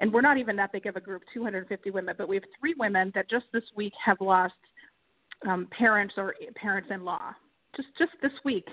and 0.00 0.12
we're 0.12 0.22
not 0.22 0.38
even 0.38 0.56
that 0.56 0.72
big 0.72 0.86
of 0.86 0.96
a 0.96 1.00
group, 1.00 1.22
250 1.32 1.90
women, 1.90 2.14
but 2.16 2.28
we 2.28 2.36
have 2.36 2.44
three 2.58 2.74
women 2.78 3.12
that 3.14 3.30
just 3.30 3.44
this 3.52 3.62
week 3.76 3.92
have 4.04 4.20
lost 4.20 4.54
um, 5.46 5.68
parents 5.76 6.14
or 6.16 6.34
parents-in-law, 6.56 7.32
just 7.76 7.88
just 7.98 8.12
this 8.22 8.32
week, 8.44 8.66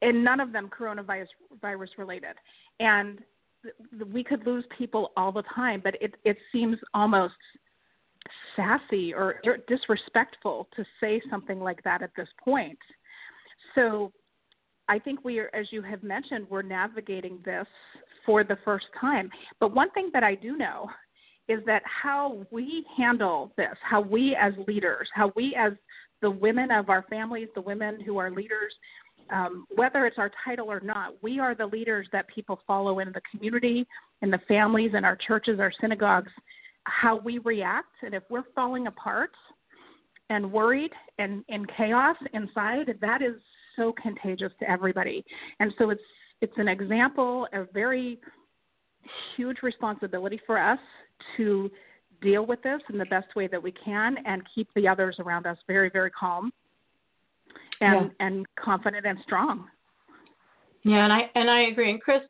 and 0.00 0.24
none 0.24 0.40
of 0.40 0.52
them 0.52 0.68
coronavirus 0.68 1.26
virus 1.60 1.90
related. 1.98 2.34
And 2.80 3.20
we 4.12 4.24
could 4.24 4.44
lose 4.46 4.64
people 4.76 5.12
all 5.16 5.32
the 5.32 5.44
time, 5.54 5.80
but 5.82 5.94
it 6.00 6.14
it 6.24 6.38
seems 6.50 6.78
almost 6.94 7.34
sassy 8.54 9.12
or 9.12 9.40
disrespectful 9.66 10.68
to 10.76 10.84
say 11.00 11.20
something 11.28 11.60
like 11.60 11.82
that 11.82 12.02
at 12.02 12.10
this 12.16 12.28
point. 12.44 12.78
So 13.74 14.12
I 14.88 14.98
think 14.98 15.24
we 15.24 15.38
are, 15.38 15.50
as 15.54 15.66
you 15.70 15.82
have 15.82 16.02
mentioned, 16.02 16.46
we're 16.50 16.62
navigating 16.62 17.38
this 17.44 17.66
for 18.24 18.44
the 18.44 18.58
first 18.64 18.86
time. 19.00 19.30
But 19.60 19.74
one 19.74 19.90
thing 19.90 20.10
that 20.12 20.22
I 20.22 20.34
do 20.34 20.56
know 20.56 20.88
is 21.48 21.60
that 21.66 21.82
how 21.84 22.46
we 22.50 22.86
handle 22.96 23.52
this, 23.56 23.76
how 23.82 24.00
we 24.00 24.36
as 24.40 24.52
leaders, 24.66 25.08
how 25.14 25.32
we 25.34 25.56
as 25.58 25.72
the 26.20 26.30
women 26.30 26.70
of 26.70 26.88
our 26.88 27.04
families, 27.10 27.48
the 27.54 27.60
women 27.60 28.00
who 28.00 28.16
are 28.18 28.30
leaders, 28.30 28.72
um, 29.30 29.66
whether 29.74 30.06
it's 30.06 30.18
our 30.18 30.30
title 30.44 30.70
or 30.70 30.80
not, 30.80 31.14
we 31.22 31.40
are 31.40 31.54
the 31.54 31.66
leaders 31.66 32.06
that 32.12 32.26
people 32.28 32.60
follow 32.66 33.00
in 33.00 33.08
the 33.12 33.20
community, 33.30 33.86
in 34.20 34.30
the 34.30 34.40
families, 34.46 34.92
in 34.94 35.04
our 35.04 35.16
churches, 35.16 35.58
our 35.58 35.72
synagogues, 35.80 36.30
how 36.84 37.16
we 37.18 37.38
react. 37.38 37.94
And 38.02 38.14
if 38.14 38.22
we're 38.30 38.44
falling 38.54 38.86
apart 38.86 39.30
and 40.30 40.50
worried 40.50 40.92
and 41.18 41.44
in 41.48 41.66
chaos 41.76 42.16
inside, 42.32 42.96
that 43.00 43.22
is 43.22 43.34
so 43.76 43.92
contagious 44.00 44.52
to 44.60 44.70
everybody. 44.70 45.24
And 45.60 45.72
so 45.78 45.90
it's 45.90 46.02
it's 46.42 46.52
an 46.58 46.68
example 46.68 47.46
of 47.54 47.68
very 47.72 48.18
huge 49.36 49.58
responsibility 49.62 50.40
for 50.46 50.58
us 50.58 50.78
to 51.36 51.70
deal 52.20 52.44
with 52.44 52.62
this 52.62 52.80
in 52.90 52.98
the 52.98 53.06
best 53.06 53.34
way 53.34 53.46
that 53.46 53.62
we 53.62 53.72
can 53.72 54.16
and 54.26 54.42
keep 54.54 54.68
the 54.74 54.86
others 54.86 55.16
around 55.20 55.46
us 55.46 55.56
very, 55.66 55.88
very 55.88 56.10
calm 56.10 56.52
and 57.80 58.10
yeah. 58.20 58.26
and 58.26 58.46
confident 58.56 59.06
and 59.06 59.18
strong. 59.22 59.66
Yeah, 60.84 61.04
and 61.04 61.12
I 61.12 61.30
and 61.34 61.48
I 61.48 61.62
agree. 61.62 61.90
And 61.90 62.00
Kris, 62.00 62.20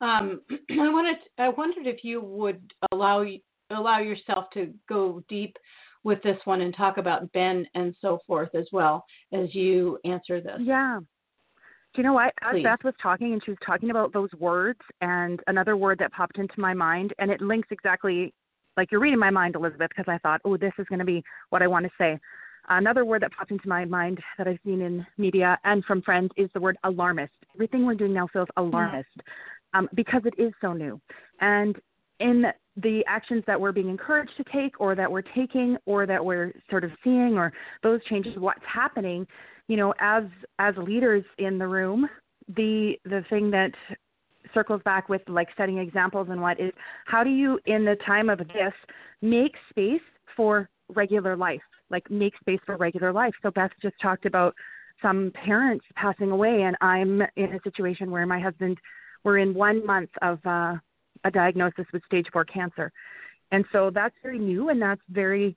um, 0.00 0.40
I 0.70 0.88
wanted 0.88 1.16
I 1.38 1.48
wondered 1.48 1.86
if 1.86 2.04
you 2.04 2.20
would 2.20 2.60
allow 2.92 3.24
allow 3.70 3.98
yourself 3.98 4.46
to 4.54 4.72
go 4.88 5.22
deep 5.28 5.56
with 6.04 6.22
this 6.22 6.38
one 6.44 6.60
and 6.60 6.74
talk 6.74 6.98
about 6.98 7.32
Ben 7.32 7.66
and 7.74 7.94
so 8.00 8.20
forth 8.28 8.54
as 8.54 8.66
well 8.72 9.04
as 9.32 9.52
you 9.54 9.98
answer 10.04 10.40
this. 10.40 10.60
Yeah. 10.60 11.00
Do 11.96 12.02
you 12.02 12.08
know 12.08 12.12
what? 12.12 12.34
As 12.42 12.52
Please. 12.52 12.62
Beth 12.62 12.84
was 12.84 12.92
talking 13.02 13.32
and 13.32 13.42
she 13.42 13.52
was 13.52 13.58
talking 13.64 13.88
about 13.88 14.12
those 14.12 14.28
words 14.38 14.80
and 15.00 15.40
another 15.46 15.78
word 15.78 15.98
that 16.00 16.12
popped 16.12 16.36
into 16.36 16.60
my 16.60 16.74
mind 16.74 17.14
and 17.18 17.30
it 17.30 17.40
links 17.40 17.68
exactly 17.70 18.34
like 18.76 18.92
you're 18.92 19.00
reading 19.00 19.18
my 19.18 19.30
mind, 19.30 19.54
Elizabeth, 19.54 19.88
because 19.88 20.04
I 20.06 20.18
thought, 20.18 20.42
oh, 20.44 20.58
this 20.58 20.74
is 20.78 20.84
going 20.88 20.98
to 20.98 21.06
be 21.06 21.24
what 21.48 21.62
I 21.62 21.66
want 21.66 21.86
to 21.86 21.90
say. 21.96 22.18
Another 22.68 23.06
word 23.06 23.22
that 23.22 23.32
popped 23.32 23.50
into 23.50 23.66
my 23.66 23.86
mind 23.86 24.20
that 24.36 24.46
I've 24.46 24.58
seen 24.62 24.82
in 24.82 25.06
media 25.16 25.58
and 25.64 25.82
from 25.86 26.02
friends 26.02 26.32
is 26.36 26.50
the 26.52 26.60
word 26.60 26.76
alarmist. 26.84 27.32
Everything 27.54 27.86
we're 27.86 27.94
doing 27.94 28.12
now 28.12 28.28
feels 28.30 28.48
alarmist 28.58 29.08
um, 29.72 29.88
because 29.94 30.20
it 30.26 30.34
is 30.38 30.52
so 30.60 30.74
new. 30.74 31.00
And 31.40 31.76
in 32.20 32.44
the 32.76 33.02
actions 33.06 33.42
that 33.46 33.58
we're 33.58 33.72
being 33.72 33.88
encouraged 33.88 34.32
to 34.36 34.44
take 34.52 34.78
or 34.82 34.94
that 34.94 35.10
we're 35.10 35.22
taking 35.22 35.78
or 35.86 36.04
that 36.04 36.22
we're 36.22 36.52
sort 36.68 36.84
of 36.84 36.90
seeing 37.02 37.38
or 37.38 37.54
those 37.82 38.04
changes, 38.04 38.34
what's 38.36 38.60
happening, 38.70 39.26
you 39.68 39.76
know, 39.76 39.94
as 40.00 40.24
as 40.58 40.74
leaders 40.76 41.24
in 41.38 41.58
the 41.58 41.66
room, 41.66 42.08
the 42.48 42.94
the 43.04 43.24
thing 43.28 43.50
that 43.50 43.72
circles 44.54 44.80
back 44.84 45.08
with 45.08 45.22
like 45.28 45.48
setting 45.56 45.78
examples 45.78 46.28
and 46.30 46.40
what 46.40 46.60
is 46.60 46.72
how 47.06 47.24
do 47.24 47.30
you 47.30 47.58
in 47.66 47.84
the 47.84 47.96
time 48.06 48.30
of 48.30 48.38
this 48.38 48.72
make 49.20 49.54
space 49.70 50.00
for 50.36 50.68
regular 50.94 51.36
life 51.36 51.60
like 51.90 52.10
make 52.10 52.34
space 52.38 52.60
for 52.66 52.76
regular 52.76 53.12
life. 53.12 53.34
So 53.42 53.50
Beth 53.50 53.70
just 53.80 53.94
talked 54.00 54.26
about 54.26 54.54
some 55.02 55.32
parents 55.44 55.84
passing 55.94 56.30
away, 56.30 56.62
and 56.62 56.76
I'm 56.80 57.22
in 57.36 57.54
a 57.54 57.60
situation 57.62 58.10
where 58.10 58.26
my 58.26 58.40
husband, 58.40 58.78
we're 59.24 59.38
in 59.38 59.54
one 59.54 59.84
month 59.84 60.10
of 60.22 60.38
uh, 60.46 60.74
a 61.24 61.30
diagnosis 61.30 61.86
with 61.92 62.02
stage 62.06 62.26
four 62.32 62.44
cancer, 62.44 62.90
and 63.52 63.64
so 63.72 63.90
that's 63.92 64.14
very 64.22 64.38
new 64.38 64.70
and 64.70 64.80
that's 64.80 65.00
very 65.10 65.56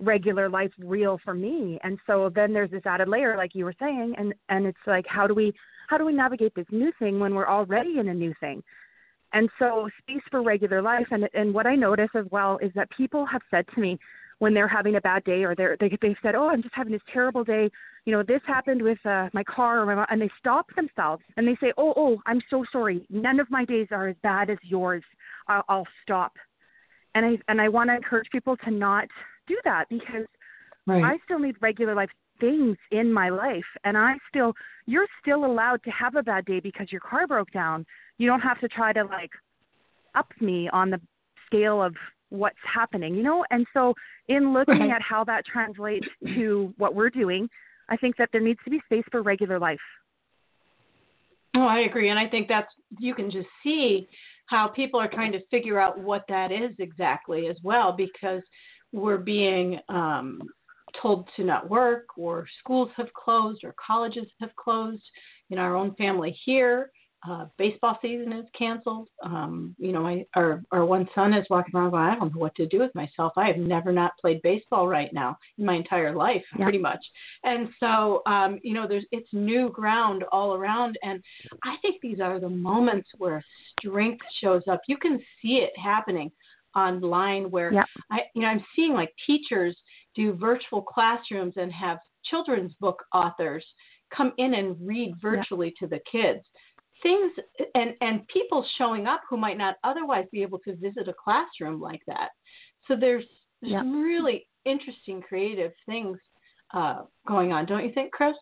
regular 0.00 0.48
life 0.48 0.70
real 0.78 1.18
for 1.24 1.34
me. 1.34 1.78
And 1.82 1.98
so 2.06 2.30
then 2.34 2.52
there's 2.52 2.70
this 2.70 2.86
added 2.86 3.08
layer, 3.08 3.36
like 3.36 3.54
you 3.54 3.64
were 3.64 3.74
saying, 3.80 4.14
and 4.16 4.34
and 4.48 4.66
it's 4.66 4.78
like 4.86 5.06
how 5.08 5.26
do 5.26 5.34
we 5.34 5.52
how 5.88 5.98
do 5.98 6.04
we 6.04 6.12
navigate 6.12 6.54
this 6.54 6.66
new 6.70 6.92
thing 6.98 7.18
when 7.18 7.34
we're 7.34 7.48
already 7.48 7.98
in 7.98 8.08
a 8.08 8.14
new 8.14 8.34
thing? 8.40 8.62
And 9.32 9.50
so 9.58 9.88
space 10.00 10.22
for 10.30 10.42
regular 10.42 10.82
life, 10.82 11.06
and 11.10 11.28
and 11.34 11.52
what 11.52 11.66
I 11.66 11.74
notice 11.74 12.10
as 12.14 12.26
well 12.30 12.58
is 12.62 12.72
that 12.74 12.88
people 12.96 13.26
have 13.26 13.42
said 13.50 13.66
to 13.74 13.80
me, 13.80 13.98
when 14.38 14.54
they're 14.54 14.68
having 14.68 14.96
a 14.96 15.00
bad 15.00 15.24
day 15.24 15.44
or 15.44 15.54
they're 15.54 15.76
they 15.80 15.90
they've 16.00 16.16
said, 16.22 16.34
"Oh, 16.34 16.48
I'm 16.48 16.62
just 16.62 16.74
having 16.74 16.92
this 16.92 17.02
terrible 17.12 17.44
day. 17.44 17.70
You 18.04 18.12
know, 18.12 18.22
this 18.22 18.40
happened 18.46 18.82
with 18.82 18.98
uh, 19.04 19.28
my 19.32 19.44
car 19.44 19.80
or 19.80 19.96
my 19.96 20.06
and 20.10 20.20
they 20.20 20.30
stop 20.38 20.66
themselves 20.74 21.22
and 21.36 21.46
they 21.46 21.56
say, 21.60 21.72
"Oh, 21.76 21.92
oh, 21.96 22.18
I'm 22.26 22.40
so 22.48 22.64
sorry. 22.72 23.06
None 23.10 23.40
of 23.40 23.50
my 23.50 23.64
days 23.64 23.88
are 23.90 24.08
as 24.08 24.16
bad 24.22 24.50
as 24.50 24.58
yours. 24.62 25.02
I'll, 25.48 25.64
I'll 25.68 25.88
stop." 26.02 26.32
And 27.14 27.26
I 27.26 27.38
and 27.48 27.60
I 27.60 27.68
want 27.68 27.90
to 27.90 27.96
encourage 27.96 28.28
people 28.30 28.56
to 28.64 28.70
not 28.70 29.08
do 29.48 29.56
that 29.64 29.86
because 29.88 30.26
right. 30.86 31.02
I 31.02 31.18
still 31.24 31.38
need 31.38 31.56
regular 31.60 31.94
life 31.94 32.10
things 32.40 32.76
in 32.92 33.12
my 33.12 33.30
life 33.30 33.64
and 33.82 33.98
I 33.98 34.14
still 34.28 34.52
you're 34.86 35.08
still 35.20 35.44
allowed 35.44 35.82
to 35.82 35.90
have 35.90 36.14
a 36.14 36.22
bad 36.22 36.44
day 36.44 36.60
because 36.60 36.92
your 36.92 37.00
car 37.00 37.26
broke 37.26 37.50
down. 37.52 37.84
You 38.16 38.28
don't 38.28 38.40
have 38.40 38.60
to 38.60 38.68
try 38.68 38.92
to 38.92 39.04
like 39.04 39.30
up 40.14 40.28
me 40.40 40.68
on 40.72 40.90
the 40.90 41.00
scale 41.46 41.82
of 41.82 41.94
what's 42.30 42.56
happening, 42.62 43.14
you 43.14 43.22
know? 43.22 43.44
And 43.50 43.66
so, 43.72 43.94
in 44.28 44.52
looking 44.52 44.80
right. 44.80 44.90
at 44.90 45.02
how 45.02 45.24
that 45.24 45.46
translates 45.46 46.06
to 46.24 46.72
what 46.76 46.94
we're 46.94 47.10
doing, 47.10 47.48
I 47.88 47.96
think 47.96 48.16
that 48.16 48.28
there 48.32 48.40
needs 48.40 48.60
to 48.64 48.70
be 48.70 48.80
space 48.84 49.04
for 49.10 49.22
regular 49.22 49.58
life. 49.58 49.78
Oh, 51.56 51.66
I 51.66 51.80
agree. 51.80 52.10
And 52.10 52.18
I 52.18 52.28
think 52.28 52.46
that's, 52.46 52.70
you 52.98 53.14
can 53.14 53.30
just 53.30 53.48
see 53.62 54.08
how 54.46 54.68
people 54.68 55.00
are 55.00 55.08
trying 55.08 55.32
to 55.32 55.40
figure 55.50 55.80
out 55.80 55.98
what 55.98 56.24
that 56.28 56.52
is 56.52 56.70
exactly 56.78 57.48
as 57.48 57.56
well 57.62 57.92
because 57.92 58.42
we're 58.92 59.18
being 59.18 59.78
um, 59.88 60.40
told 61.00 61.28
to 61.36 61.44
not 61.44 61.68
work, 61.68 62.06
or 62.16 62.46
schools 62.60 62.90
have 62.96 63.12
closed, 63.12 63.64
or 63.64 63.74
colleges 63.84 64.28
have 64.40 64.54
closed. 64.56 65.02
In 65.50 65.58
our 65.58 65.76
own 65.76 65.94
family 65.94 66.36
here, 66.44 66.90
uh, 67.28 67.46
baseball 67.56 67.98
season 68.00 68.32
is 68.32 68.44
canceled. 68.56 69.08
Um, 69.24 69.74
you 69.78 69.92
know, 69.92 70.02
my 70.02 70.24
our 70.36 70.62
our 70.70 70.84
one 70.84 71.08
son 71.14 71.34
is 71.34 71.46
walking 71.50 71.74
around 71.74 71.90
going, 71.90 72.04
I 72.04 72.14
don't 72.14 72.32
know 72.32 72.40
what 72.40 72.54
to 72.56 72.66
do 72.66 72.78
with 72.78 72.94
myself. 72.94 73.32
I 73.36 73.48
have 73.48 73.56
never 73.56 73.92
not 73.92 74.12
played 74.20 74.40
baseball 74.42 74.86
right 74.86 75.12
now 75.12 75.36
in 75.58 75.64
my 75.64 75.74
entire 75.74 76.14
life, 76.14 76.44
yeah. 76.56 76.64
pretty 76.64 76.78
much. 76.78 77.04
And 77.42 77.68
so, 77.80 78.22
um, 78.26 78.60
you 78.62 78.72
know, 78.72 78.86
there's 78.86 79.04
it's 79.10 79.28
new 79.32 79.68
ground 79.70 80.24
all 80.30 80.54
around, 80.54 80.96
and 81.02 81.22
I 81.64 81.76
think 81.82 82.00
these 82.00 82.20
are 82.20 82.38
the 82.38 82.48
moments 82.48 83.08
where 83.18 83.42
strength 83.80 84.24
shows 84.40 84.62
up. 84.70 84.82
You 84.86 84.96
can 84.96 85.18
see 85.42 85.56
it 85.56 85.72
happening 85.76 86.30
online, 86.76 87.50
where 87.50 87.72
yeah. 87.72 87.84
I, 88.10 88.20
you 88.34 88.42
know, 88.42 88.48
I'm 88.48 88.64
seeing 88.74 88.92
like 88.92 89.12
teachers 89.26 89.76
do 90.14 90.34
virtual 90.34 90.82
classrooms 90.82 91.54
and 91.56 91.72
have 91.72 91.98
children's 92.24 92.72
book 92.80 93.02
authors 93.12 93.64
come 94.14 94.32
in 94.38 94.54
and 94.54 94.76
read 94.80 95.14
virtually 95.20 95.74
yeah. 95.80 95.86
to 95.86 95.90
the 95.90 96.00
kids 96.10 96.44
things 97.02 97.32
and 97.74 97.94
and 98.00 98.26
people 98.28 98.64
showing 98.76 99.06
up 99.06 99.20
who 99.28 99.36
might 99.36 99.58
not 99.58 99.76
otherwise 99.84 100.24
be 100.32 100.42
able 100.42 100.58
to 100.60 100.74
visit 100.76 101.08
a 101.08 101.14
classroom 101.22 101.80
like 101.80 102.00
that. 102.06 102.30
So 102.86 102.96
there's, 102.96 103.24
there's 103.60 103.72
yeah. 103.72 103.80
some 103.80 104.02
really 104.02 104.46
interesting 104.64 105.20
creative 105.20 105.72
things 105.86 106.18
uh, 106.74 107.02
going 107.26 107.52
on, 107.52 107.66
don't 107.66 107.84
you 107.84 107.92
think, 107.92 108.12
Kris? 108.12 108.34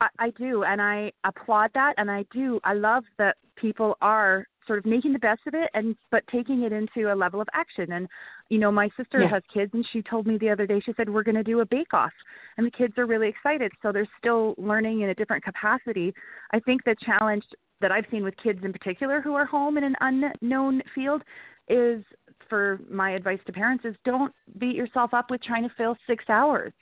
I, 0.00 0.08
I 0.18 0.30
do, 0.30 0.64
and 0.64 0.80
I 0.80 1.12
applaud 1.24 1.70
that, 1.74 1.94
and 1.98 2.10
I 2.10 2.24
do. 2.32 2.60
I 2.64 2.74
love 2.74 3.04
that 3.18 3.36
people 3.56 3.96
are 4.00 4.46
sort 4.70 4.78
of 4.78 4.86
making 4.86 5.12
the 5.12 5.18
best 5.18 5.40
of 5.48 5.54
it 5.54 5.68
and 5.74 5.96
but 6.12 6.22
taking 6.30 6.62
it 6.62 6.70
into 6.72 7.12
a 7.12 7.14
level 7.14 7.40
of 7.40 7.48
action 7.52 7.90
and 7.90 8.06
you 8.50 8.58
know 8.58 8.70
my 8.70 8.88
sister 8.96 9.20
yeah. 9.20 9.28
has 9.28 9.42
kids 9.52 9.72
and 9.74 9.84
she 9.92 10.00
told 10.02 10.28
me 10.28 10.38
the 10.38 10.48
other 10.48 10.64
day 10.64 10.80
she 10.86 10.92
said 10.96 11.10
we're 11.10 11.24
going 11.24 11.34
to 11.34 11.42
do 11.42 11.58
a 11.58 11.66
bake 11.66 11.92
off 11.92 12.12
and 12.56 12.64
the 12.64 12.70
kids 12.70 12.94
are 12.96 13.04
really 13.04 13.26
excited 13.26 13.72
so 13.82 13.90
they're 13.90 14.08
still 14.16 14.54
learning 14.58 15.00
in 15.00 15.08
a 15.08 15.14
different 15.16 15.42
capacity 15.42 16.14
i 16.52 16.60
think 16.60 16.84
the 16.84 16.94
challenge 17.04 17.42
that 17.80 17.90
i've 17.90 18.04
seen 18.12 18.22
with 18.22 18.34
kids 18.40 18.60
in 18.62 18.72
particular 18.72 19.20
who 19.20 19.34
are 19.34 19.44
home 19.44 19.76
in 19.76 19.82
an 19.82 19.96
unknown 20.02 20.80
field 20.94 21.20
is 21.68 22.04
for 22.48 22.78
my 22.88 23.10
advice 23.10 23.40
to 23.44 23.52
parents 23.52 23.84
is 23.84 23.96
don't 24.04 24.32
beat 24.58 24.76
yourself 24.76 25.12
up 25.12 25.32
with 25.32 25.42
trying 25.42 25.64
to 25.64 25.74
fill 25.76 25.96
6 26.06 26.24
hours 26.28 26.72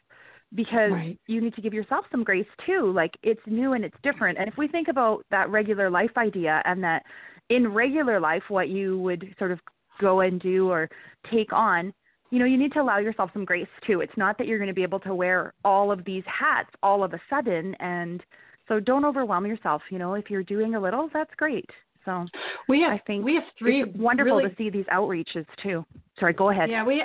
because 0.54 0.92
right. 0.92 1.18
you 1.26 1.40
need 1.40 1.54
to 1.54 1.60
give 1.60 1.74
yourself 1.74 2.06
some 2.10 2.24
grace 2.24 2.46
too. 2.64 2.90
Like 2.94 3.12
it's 3.22 3.40
new 3.46 3.74
and 3.74 3.84
it's 3.84 3.96
different. 4.02 4.38
And 4.38 4.48
if 4.48 4.56
we 4.56 4.66
think 4.66 4.88
about 4.88 5.24
that 5.30 5.50
regular 5.50 5.90
life 5.90 6.12
idea 6.16 6.62
and 6.64 6.82
that 6.82 7.02
in 7.50 7.68
regular 7.68 8.20
life, 8.20 8.42
what 8.48 8.68
you 8.68 8.98
would 9.00 9.34
sort 9.38 9.50
of 9.52 9.60
go 10.00 10.20
and 10.20 10.40
do 10.40 10.70
or 10.70 10.88
take 11.30 11.52
on, 11.52 11.92
you 12.30 12.38
know, 12.38 12.44
you 12.44 12.58
need 12.58 12.72
to 12.72 12.80
allow 12.80 12.98
yourself 12.98 13.30
some 13.32 13.44
grace 13.44 13.66
too. 13.86 14.00
It's 14.00 14.16
not 14.16 14.36
that 14.38 14.46
you're 14.46 14.58
going 14.58 14.68
to 14.68 14.74
be 14.74 14.82
able 14.82 15.00
to 15.00 15.14
wear 15.14 15.54
all 15.64 15.90
of 15.90 16.04
these 16.04 16.24
hats 16.26 16.70
all 16.82 17.02
of 17.02 17.14
a 17.14 17.20
sudden. 17.30 17.74
And 17.76 18.22
so 18.68 18.80
don't 18.80 19.04
overwhelm 19.04 19.46
yourself. 19.46 19.82
You 19.90 19.98
know, 19.98 20.14
if 20.14 20.30
you're 20.30 20.42
doing 20.42 20.74
a 20.74 20.80
little, 20.80 21.08
that's 21.12 21.34
great. 21.36 21.68
So 22.04 22.26
we 22.68 22.82
have, 22.82 22.92
I 22.92 22.98
think 23.06 23.24
we 23.24 23.34
have 23.34 23.44
three 23.58 23.82
it's 23.82 23.96
wonderful 23.96 24.36
really, 24.36 24.50
to 24.50 24.56
see 24.56 24.70
these 24.70 24.86
outreaches 24.86 25.46
too. 25.62 25.84
Sorry, 26.18 26.32
go 26.32 26.50
ahead. 26.50 26.70
Yeah, 26.70 26.84
we 26.84 27.02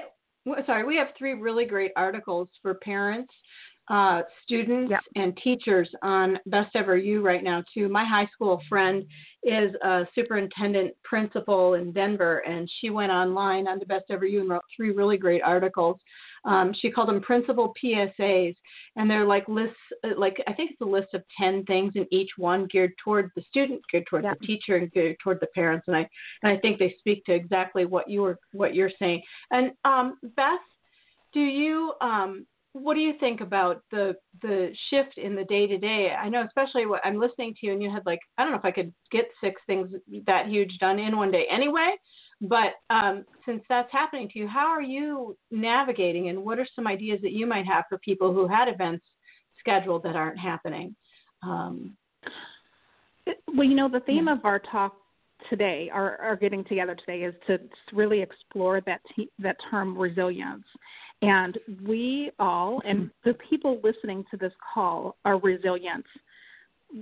sorry, 0.65 0.85
we 0.85 0.97
have 0.97 1.07
three 1.17 1.33
really 1.33 1.65
great 1.65 1.91
articles 1.95 2.47
for 2.61 2.73
parents, 2.73 3.33
uh, 3.89 4.21
students, 4.43 4.89
yep. 4.89 5.01
and 5.15 5.37
teachers 5.43 5.89
on 6.01 6.39
Best 6.45 6.75
Ever 6.75 6.95
You 6.95 7.21
right 7.21 7.43
now, 7.43 7.63
too. 7.73 7.89
My 7.89 8.05
high 8.05 8.27
school 8.33 8.61
friend 8.69 9.03
is 9.43 9.75
a 9.83 10.05
superintendent 10.15 10.93
principal 11.03 11.73
in 11.73 11.91
Denver, 11.91 12.39
and 12.39 12.69
she 12.79 12.89
went 12.89 13.11
online 13.11 13.67
on 13.67 13.79
the 13.79 13.85
Best 13.85 14.05
Ever 14.09 14.25
You 14.25 14.41
and 14.41 14.49
wrote 14.49 14.63
three 14.75 14.91
really 14.91 15.17
great 15.17 15.41
articles. 15.41 15.97
Um, 16.45 16.73
she 16.79 16.91
called 16.91 17.09
them 17.09 17.21
principal 17.21 17.73
PSAs, 17.81 18.55
and 18.95 19.09
they're 19.09 19.25
like 19.25 19.47
lists, 19.47 19.75
like 20.17 20.41
I 20.47 20.53
think 20.53 20.71
it's 20.71 20.81
a 20.81 20.85
list 20.85 21.13
of 21.13 21.23
ten 21.37 21.63
things, 21.65 21.93
and 21.95 22.05
each 22.11 22.31
one 22.37 22.67
geared 22.71 22.93
toward 23.03 23.31
the 23.35 23.43
student, 23.49 23.81
geared 23.91 24.05
toward 24.09 24.23
yeah. 24.23 24.33
the 24.39 24.45
teacher, 24.45 24.77
and 24.77 24.91
geared 24.91 25.17
toward 25.21 25.39
the 25.39 25.47
parents. 25.47 25.85
And 25.87 25.95
I 25.95 26.07
and 26.41 26.51
I 26.51 26.57
think 26.57 26.79
they 26.79 26.95
speak 26.99 27.25
to 27.25 27.33
exactly 27.33 27.85
what 27.85 28.09
you 28.09 28.21
were 28.21 28.39
what 28.51 28.75
you're 28.75 28.91
saying. 28.99 29.21
And 29.51 29.71
um, 29.85 30.17
Beth, 30.35 30.59
do 31.33 31.39
you 31.39 31.93
um, 32.01 32.45
what 32.73 32.95
do 32.95 32.99
you 32.99 33.13
think 33.19 33.41
about 33.41 33.83
the 33.91 34.15
the 34.41 34.71
shift 34.89 35.17
in 35.17 35.35
the 35.35 35.43
day 35.45 35.67
to 35.67 35.77
day? 35.77 36.15
I 36.19 36.27
know, 36.27 36.43
especially 36.43 36.85
what 36.87 37.05
I'm 37.05 37.19
listening 37.19 37.55
to 37.59 37.67
you, 37.67 37.73
and 37.73 37.81
you 37.81 37.89
had 37.89 38.05
like 38.05 38.19
I 38.37 38.43
don't 38.43 38.51
know 38.51 38.57
if 38.57 38.65
I 38.65 38.71
could 38.71 38.93
get 39.11 39.29
six 39.41 39.61
things 39.67 39.89
that 40.25 40.47
huge 40.47 40.77
done 40.79 40.99
in 40.99 41.15
one 41.15 41.31
day 41.31 41.45
anyway. 41.51 41.95
But 42.41 42.73
um, 42.89 43.25
since 43.45 43.63
that's 43.69 43.91
happening 43.91 44.27
to 44.29 44.39
you, 44.39 44.47
how 44.47 44.67
are 44.67 44.81
you 44.81 45.37
navigating, 45.51 46.29
and 46.29 46.43
what 46.43 46.59
are 46.59 46.67
some 46.75 46.87
ideas 46.87 47.19
that 47.21 47.31
you 47.31 47.45
might 47.45 47.65
have 47.67 47.85
for 47.87 47.99
people 47.99 48.33
who 48.33 48.47
had 48.47 48.67
events 48.67 49.05
scheduled 49.59 50.03
that 50.03 50.15
aren't 50.15 50.39
happening? 50.39 50.95
Um, 51.43 51.95
well, 53.53 53.67
you 53.67 53.75
know, 53.75 53.87
the 53.87 54.01
theme 54.01 54.25
yeah. 54.25 54.33
of 54.33 54.45
our 54.45 54.59
talk 54.59 54.95
today, 55.49 55.89
our, 55.93 56.17
our 56.19 56.35
getting 56.35 56.63
together 56.63 56.95
today, 56.95 57.23
is 57.23 57.35
to 57.47 57.59
really 57.93 58.21
explore 58.21 58.81
that 58.81 59.01
te- 59.15 59.31
that 59.39 59.57
term 59.69 59.97
resilience. 59.97 60.65
And 61.23 61.57
we 61.85 62.31
all, 62.37 62.81
and 62.85 63.09
the 63.23 63.33
people 63.49 63.79
listening 63.81 64.25
to 64.29 64.35
this 64.35 64.51
call, 64.73 65.15
are 65.23 65.39
resilient. 65.39 66.05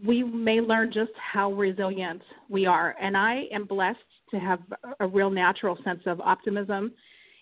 We 0.05 0.23
may 0.23 0.61
learn 0.61 0.91
just 0.93 1.11
how 1.15 1.51
resilient 1.53 2.21
we 2.47 2.67
are. 2.67 2.95
And 3.01 3.17
I 3.17 3.45
am 3.51 3.65
blessed 3.65 3.97
to 4.29 4.39
have 4.39 4.59
a 4.99 5.07
real 5.07 5.31
natural 5.31 5.75
sense 5.83 6.01
of 6.05 6.21
optimism 6.21 6.91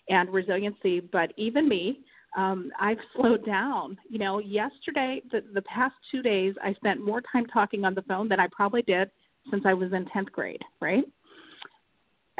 and 0.08 0.30
resiliency. 0.30 1.00
But 1.00 1.34
even 1.36 1.68
me, 1.68 2.00
um, 2.34 2.70
I've 2.80 2.98
slowed 3.14 3.44
down. 3.44 3.98
You 4.08 4.18
know, 4.18 4.38
yesterday, 4.38 5.20
the, 5.30 5.44
the 5.52 5.62
past 5.62 5.94
two 6.10 6.22
days, 6.22 6.54
I 6.64 6.72
spent 6.74 7.04
more 7.04 7.20
time 7.30 7.44
talking 7.44 7.84
on 7.84 7.94
the 7.94 8.02
phone 8.02 8.26
than 8.26 8.40
I 8.40 8.48
probably 8.50 8.82
did 8.82 9.10
since 9.50 9.64
I 9.66 9.74
was 9.74 9.92
in 9.92 10.06
10th 10.06 10.32
grade, 10.32 10.62
right? 10.80 11.04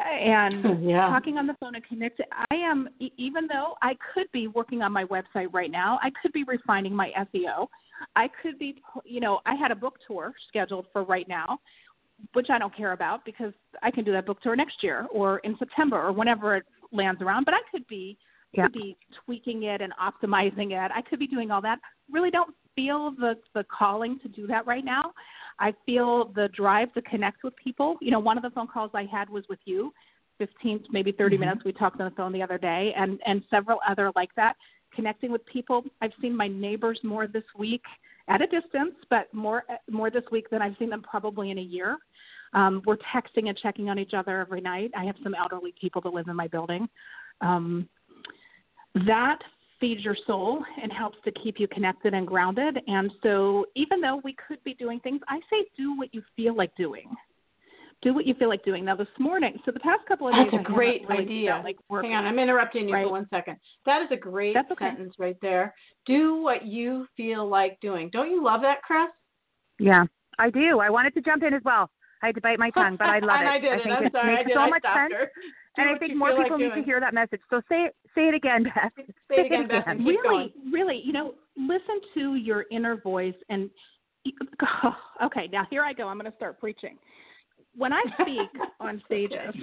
And 0.07 0.83
yeah. 0.89 1.09
talking 1.09 1.37
on 1.37 1.47
the 1.47 1.55
phone 1.61 1.75
and 1.75 1.85
connected, 1.85 2.27
I 2.51 2.55
am, 2.55 2.89
even 3.17 3.47
though 3.47 3.75
I 3.83 3.95
could 4.15 4.27
be 4.33 4.49
working 4.49 4.83
on 4.83 4.93
my 4.93 5.05
website 5.05 5.53
right 5.53 5.71
now, 5.71 5.99
I 6.03 6.11
could 6.23 6.33
be 6.33 6.45
refining 6.45 6.95
my 6.95 7.11
SEO. 7.35 7.67
I 8.17 8.29
could 8.43 8.59
be, 8.59 8.83
you 9.05 9.21
know, 9.21 9.41
I 9.47 9.55
had 9.55 9.71
a 9.71 9.77
book 9.77 9.99
tour 10.07 10.33
scheduled 10.49 10.87
for 10.93 11.05
right 11.05 11.29
now 11.29 11.59
which 12.33 12.49
I 12.51 12.59
don't 12.59 12.75
care 12.77 12.93
about 12.93 13.25
because 13.25 13.53
I 13.83 13.91
can 13.91 14.05
do 14.05 14.13
that 14.13 14.27
book 14.27 14.41
tour 14.43 14.57
next 14.57 14.83
year 14.83 15.07
or 15.13 15.39
in 15.39 15.57
September 15.59 16.01
or 16.01 16.13
whenever 16.13 16.57
it 16.57 16.65
lands 16.93 17.23
around. 17.23 17.45
But 17.45 17.55
I 17.55 17.61
could 17.71 17.87
be 17.87 18.17
yeah. 18.53 18.65
could 18.65 18.73
be 18.73 18.97
tweaking 19.25 19.65
it 19.65 19.81
and 19.81 19.93
optimizing 19.95 20.73
it. 20.73 20.91
I 20.95 21.03
could 21.03 21.19
be 21.19 21.27
doing 21.27 21.51
all 21.51 21.63
that. 21.63 21.79
Really 22.11 22.31
don't 22.31 22.55
feel 22.75 23.13
the 23.13 23.35
the 23.55 23.65
calling 23.65 24.19
to 24.21 24.29
do 24.29 24.47
that 24.49 24.67
right 24.67 24.85
now. 24.85 25.13
I 25.61 25.75
feel 25.87 26.33
the 26.35 26.49
drive 26.49 26.93
to 26.95 27.03
connect 27.03 27.45
with 27.45 27.55
people. 27.57 27.97
You 28.01 28.11
know, 28.11 28.19
one 28.19 28.37
of 28.37 28.43
the 28.43 28.51
phone 28.51 28.67
calls 28.67 28.91
I 28.95 29.05
had 29.05 29.29
was 29.29 29.45
with 29.49 29.59
you, 29.67 29.93
15 30.39 30.85
maybe 30.91 31.13
30 31.13 31.37
mm-hmm. 31.37 31.41
minutes. 31.41 31.65
We 31.65 31.73
talked 31.73 32.01
on 32.01 32.09
the 32.09 32.17
phone 32.17 32.33
the 32.33 32.43
other 32.43 32.59
day, 32.59 32.93
and 32.97 33.21
and 33.27 33.43
several 33.51 33.79
other 33.89 34.11
like 34.17 34.35
that. 34.37 34.57
Connecting 34.95 35.31
with 35.31 35.45
people. 35.47 35.85
I've 36.01 36.13
seen 36.21 36.37
my 36.37 36.49
neighbors 36.49 36.99
more 37.05 37.27
this 37.27 37.45
week 37.57 37.83
at 38.29 38.43
a 38.43 38.47
distance, 38.47 38.95
but 39.11 39.33
more 39.33 39.65
more 39.91 40.11
this 40.11 40.25
week 40.33 40.51
than 40.51 40.63
I've 40.63 40.75
seen 40.79 40.91
them 40.91 41.03
probably 41.03 41.51
in 41.51 41.59
a 41.59 41.63
year. 41.63 41.99
Um, 42.53 42.83
we're 42.85 42.97
texting 43.15 43.49
and 43.49 43.57
checking 43.57 43.91
on 43.91 43.99
each 43.99 44.15
other 44.15 44.41
every 44.41 44.61
night. 44.61 44.91
I 44.97 45.05
have 45.05 45.15
some 45.23 45.35
elderly 45.35 45.73
people 45.81 46.01
that 46.03 46.13
live 46.13 46.27
in 46.27 46.35
my 46.35 46.49
building. 46.49 46.89
Um, 47.41 47.89
that 49.07 49.39
feeds 49.81 50.05
your 50.05 50.17
soul 50.27 50.63
and 50.83 50.93
helps 50.93 51.17
to 51.25 51.33
keep 51.33 51.59
you 51.59 51.67
connected 51.69 52.15
and 52.15 52.27
grounded. 52.27 52.79
And 52.87 53.11
so, 53.23 53.67
even 53.75 54.01
though 54.01 54.21
we 54.23 54.37
could 54.47 54.63
be 54.65 54.75
doing 54.75 55.01
things, 55.01 55.21
I 55.29 55.39
say 55.51 55.67
do 55.77 55.97
what 55.97 56.15
you 56.15 56.23
feel 56.37 56.55
like 56.57 56.75
doing. 56.77 57.09
Do 58.03 58.15
what 58.15 58.27
you 58.27 58.35
feel 58.35 58.49
like 58.49 58.65
doing. 58.65 58.85
Now, 58.85 58.97
this 58.97 59.09
morning, 59.19 59.59
so 59.65 59.73
the 59.73 59.81
past 59.81 60.01
couple 60.09 60.29
of 60.29 60.35
That's 60.35 60.51
days, 60.51 60.61
a 60.61 60.73
great 60.73 61.03
really 61.09 61.23
idea. 61.25 61.61
Like 61.63 61.77
Hang 61.91 62.15
on, 62.15 62.25
I'm 62.25 62.39
interrupting 62.39 62.89
you 62.89 62.95
right? 62.95 63.05
for 63.05 63.11
one 63.11 63.27
second. 63.29 63.57
That 63.85 64.01
is 64.03 64.09
a 64.11 64.17
great 64.17 64.57
okay. 64.57 64.87
sentence 64.87 65.15
right 65.19 65.37
there. 65.43 65.75
Do 66.07 66.37
what 66.37 66.65
you 66.65 67.07
feel 67.17 67.47
like 67.47 67.79
doing. 67.81 68.09
Don't 68.11 68.31
you 68.31 68.43
love 68.43 68.63
that, 68.63 68.83
Kris? 68.83 69.09
Yeah, 69.79 70.05
I 70.39 70.49
do. 70.51 70.81
I 70.81 70.89
wanted 70.89 71.13
to 71.15 71.21
jump 71.21 71.43
in 71.43 71.53
as 71.53 71.63
well. 71.65 71.91
I 72.23 72.27
had 72.27 72.35
to 72.37 72.41
bite 72.41 72.59
my 72.59 72.71
tongue, 72.75 72.97
but 72.99 73.09
I 73.09 73.19
love 73.19 73.37
and 73.39 73.49
it. 73.49 73.51
I 73.51 73.59
did 73.59 73.73
I 73.73 73.75
it. 73.75 73.83
think 73.83 73.97
I'm 73.97 74.05
it 74.07 74.13
sorry. 74.13 74.35
makes 74.35 74.51
I 74.51 74.55
so 74.55 74.61
I 74.61 74.71
much 74.71 74.83
sense. 74.83 75.13
Her. 75.13 75.31
And 75.81 75.97
I 75.97 75.99
think 75.99 76.17
more 76.17 76.31
people 76.31 76.43
like 76.43 76.59
need 76.59 76.69
doing. 76.69 76.83
to 76.83 76.85
hear 76.85 77.01
that 77.01 77.15
message. 77.15 77.41
So 77.51 77.61
say 77.69 77.85
it, 77.85 77.97
say 78.15 78.29
it 78.29 78.35
again, 78.35 78.65
Beth. 78.65 78.93
Say, 78.97 79.05
say 79.29 79.41
it 79.43 79.47
again, 79.47 79.69
Beth. 79.69 79.85
And 79.87 79.99
keep 80.01 80.07
really, 80.09 80.53
going. 80.55 80.73
really, 80.73 81.03
you 81.05 81.13
know, 81.13 81.35
listen 81.57 82.01
to 82.15 82.35
your 82.37 82.67
inner 82.71 82.97
voice 82.97 83.35
and. 83.49 83.71
Oh, 84.85 84.95
okay, 85.25 85.49
now 85.51 85.67
here 85.71 85.83
I 85.83 85.95
go. 85.95 86.07
I'm 86.07 86.19
going 86.19 86.31
to 86.31 86.37
start 86.37 86.61
preaching. 86.61 86.99
When 87.75 87.91
I 87.95 88.03
speak 88.21 88.51
on 88.81 89.01
stages, 89.07 89.55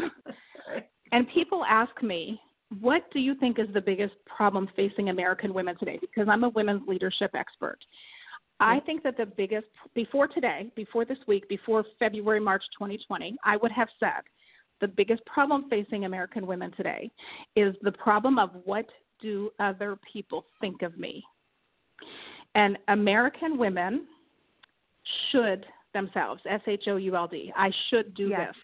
and 1.11 1.27
people 1.31 1.63
ask 1.63 2.01
me, 2.01 2.41
"What 2.81 3.03
do 3.13 3.19
you 3.19 3.35
think 3.35 3.59
is 3.59 3.67
the 3.75 3.81
biggest 3.81 4.15
problem 4.25 4.67
facing 4.75 5.09
American 5.09 5.53
women 5.53 5.77
today?" 5.77 5.99
Because 6.01 6.27
I'm 6.27 6.43
a 6.43 6.49
women's 6.49 6.87
leadership 6.87 7.31
expert. 7.35 7.77
I 8.59 8.77
mm-hmm. 8.77 8.85
think 8.85 9.03
that 9.03 9.17
the 9.17 9.27
biggest, 9.27 9.67
before 9.93 10.27
today, 10.27 10.71
before 10.75 11.05
this 11.05 11.19
week, 11.27 11.47
before 11.47 11.85
February, 11.99 12.39
March 12.39 12.63
2020, 12.77 13.35
I 13.43 13.57
would 13.57 13.71
have 13.71 13.89
said 13.99 14.23
the 14.81 14.87
biggest 14.87 15.25
problem 15.25 15.69
facing 15.69 16.05
American 16.05 16.45
women 16.45 16.71
today 16.75 17.11
is 17.55 17.75
the 17.81 17.91
problem 17.91 18.37
of 18.37 18.51
what 18.65 18.85
do 19.21 19.49
other 19.59 19.97
people 20.11 20.45
think 20.61 20.81
of 20.81 20.97
me? 20.97 21.23
And 22.55 22.77
American 22.87 23.57
women 23.57 24.07
should 25.31 25.65
themselves, 25.93 26.41
S 26.49 26.61
H 26.67 26.83
O 26.87 26.97
U 26.97 27.15
L 27.15 27.27
D, 27.27 27.51
I 27.55 27.71
should 27.89 28.13
do 28.13 28.29
yes. 28.29 28.47
this. 28.47 28.55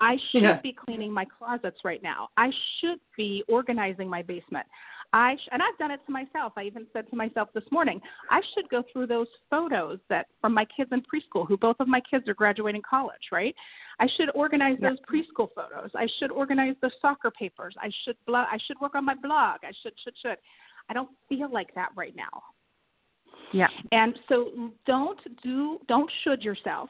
I 0.00 0.16
should 0.30 0.42
Yeah. 0.42 0.60
be 0.60 0.72
cleaning 0.72 1.12
my 1.12 1.24
closets 1.24 1.78
right 1.84 2.02
now. 2.02 2.30
I 2.36 2.50
should 2.78 2.98
be 3.16 3.44
organizing 3.48 4.08
my 4.08 4.22
basement. 4.22 4.66
I 5.12 5.36
sh- 5.36 5.48
and 5.52 5.62
I've 5.62 5.76
done 5.78 5.90
it 5.90 6.00
to 6.06 6.12
myself. 6.12 6.54
I 6.56 6.62
even 6.64 6.86
said 6.92 7.08
to 7.10 7.16
myself 7.16 7.48
this 7.54 7.64
morning, 7.70 8.00
I 8.30 8.40
should 8.54 8.68
go 8.70 8.82
through 8.92 9.08
those 9.08 9.26
photos 9.50 9.98
that 10.08 10.26
from 10.40 10.54
my 10.54 10.64
kids 10.64 10.90
in 10.92 11.02
preschool, 11.02 11.46
who 11.46 11.56
both 11.56 11.76
of 11.80 11.88
my 11.88 12.00
kids 12.00 12.28
are 12.28 12.34
graduating 12.34 12.82
college, 12.88 13.28
right? 13.30 13.54
I 14.00 14.06
should 14.16 14.30
organize 14.34 14.78
Yeah. 14.80 14.90
those 14.90 15.00
preschool 15.00 15.52
photos. 15.54 15.90
I 15.94 16.06
should 16.18 16.30
organize 16.30 16.76
the 16.80 16.90
soccer 17.00 17.30
papers. 17.30 17.74
I 17.78 17.90
should 18.04 18.16
blog. 18.26 18.48
I 18.50 18.58
should 18.58 18.80
work 18.80 18.94
on 18.94 19.04
my 19.04 19.14
blog. 19.14 19.60
I 19.64 19.72
should 19.82 19.92
should 20.02 20.16
should. 20.18 20.38
I 20.88 20.94
don't 20.94 21.10
feel 21.28 21.50
like 21.50 21.74
that 21.74 21.90
right 21.94 22.16
now. 22.16 22.42
Yeah. 23.52 23.68
And 23.92 24.18
so 24.28 24.72
don't 24.86 25.20
do 25.42 25.78
don't 25.88 26.10
should 26.22 26.42
yourself 26.42 26.88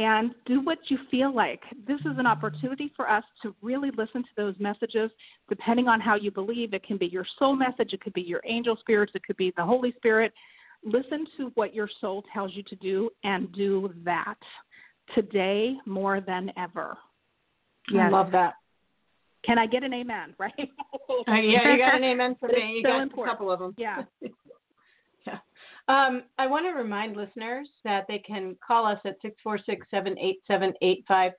and 0.00 0.34
do 0.46 0.62
what 0.62 0.78
you 0.88 0.96
feel 1.10 1.34
like. 1.34 1.60
This 1.86 2.00
is 2.00 2.16
an 2.16 2.26
opportunity 2.26 2.90
for 2.96 3.10
us 3.10 3.22
to 3.42 3.54
really 3.60 3.90
listen 3.98 4.22
to 4.22 4.28
those 4.34 4.54
messages 4.58 5.10
depending 5.50 5.88
on 5.88 6.00
how 6.00 6.14
you 6.14 6.30
believe. 6.30 6.72
It 6.72 6.82
can 6.84 6.96
be 6.96 7.06
your 7.06 7.26
soul 7.38 7.54
message, 7.54 7.92
it 7.92 8.00
could 8.00 8.14
be 8.14 8.22
your 8.22 8.40
angel 8.46 8.76
spirits, 8.80 9.12
it 9.14 9.22
could 9.24 9.36
be 9.36 9.52
the 9.58 9.64
Holy 9.64 9.92
Spirit. 9.98 10.32
Listen 10.82 11.26
to 11.36 11.52
what 11.54 11.74
your 11.74 11.88
soul 12.00 12.24
tells 12.32 12.52
you 12.54 12.62
to 12.62 12.76
do 12.76 13.10
and 13.24 13.52
do 13.52 13.92
that. 14.04 14.38
today 15.14 15.74
more 15.86 16.20
than 16.20 16.50
ever. 16.56 16.96
Yes. 17.92 18.04
I 18.06 18.10
love 18.10 18.30
that. 18.32 18.54
Can 19.44 19.58
I 19.58 19.66
get 19.66 19.82
an 19.82 19.92
amen? 19.92 20.34
Right? 20.38 20.52
uh, 21.28 21.34
yeah, 21.34 21.72
you 21.72 21.78
got 21.78 21.96
an 21.96 22.04
amen 22.04 22.36
for 22.38 22.48
me. 22.48 22.76
You 22.76 22.82
so 22.84 22.90
got 22.90 23.02
important. 23.02 23.34
a 23.34 23.36
couple 23.36 23.50
of 23.50 23.58
them. 23.58 23.74
Yeah. 23.76 24.02
Um, 25.88 26.22
I 26.38 26.46
want 26.46 26.66
to 26.66 26.70
remind 26.70 27.16
listeners 27.16 27.68
that 27.84 28.04
they 28.08 28.18
can 28.18 28.56
call 28.66 28.86
us 28.86 28.98
at 29.04 29.16
six 29.22 29.36
four 29.42 29.58
six 29.58 29.86
seven 29.90 30.18
eight 30.18 30.38
seven 30.46 30.72
eight 30.82 31.04
five 31.08 31.32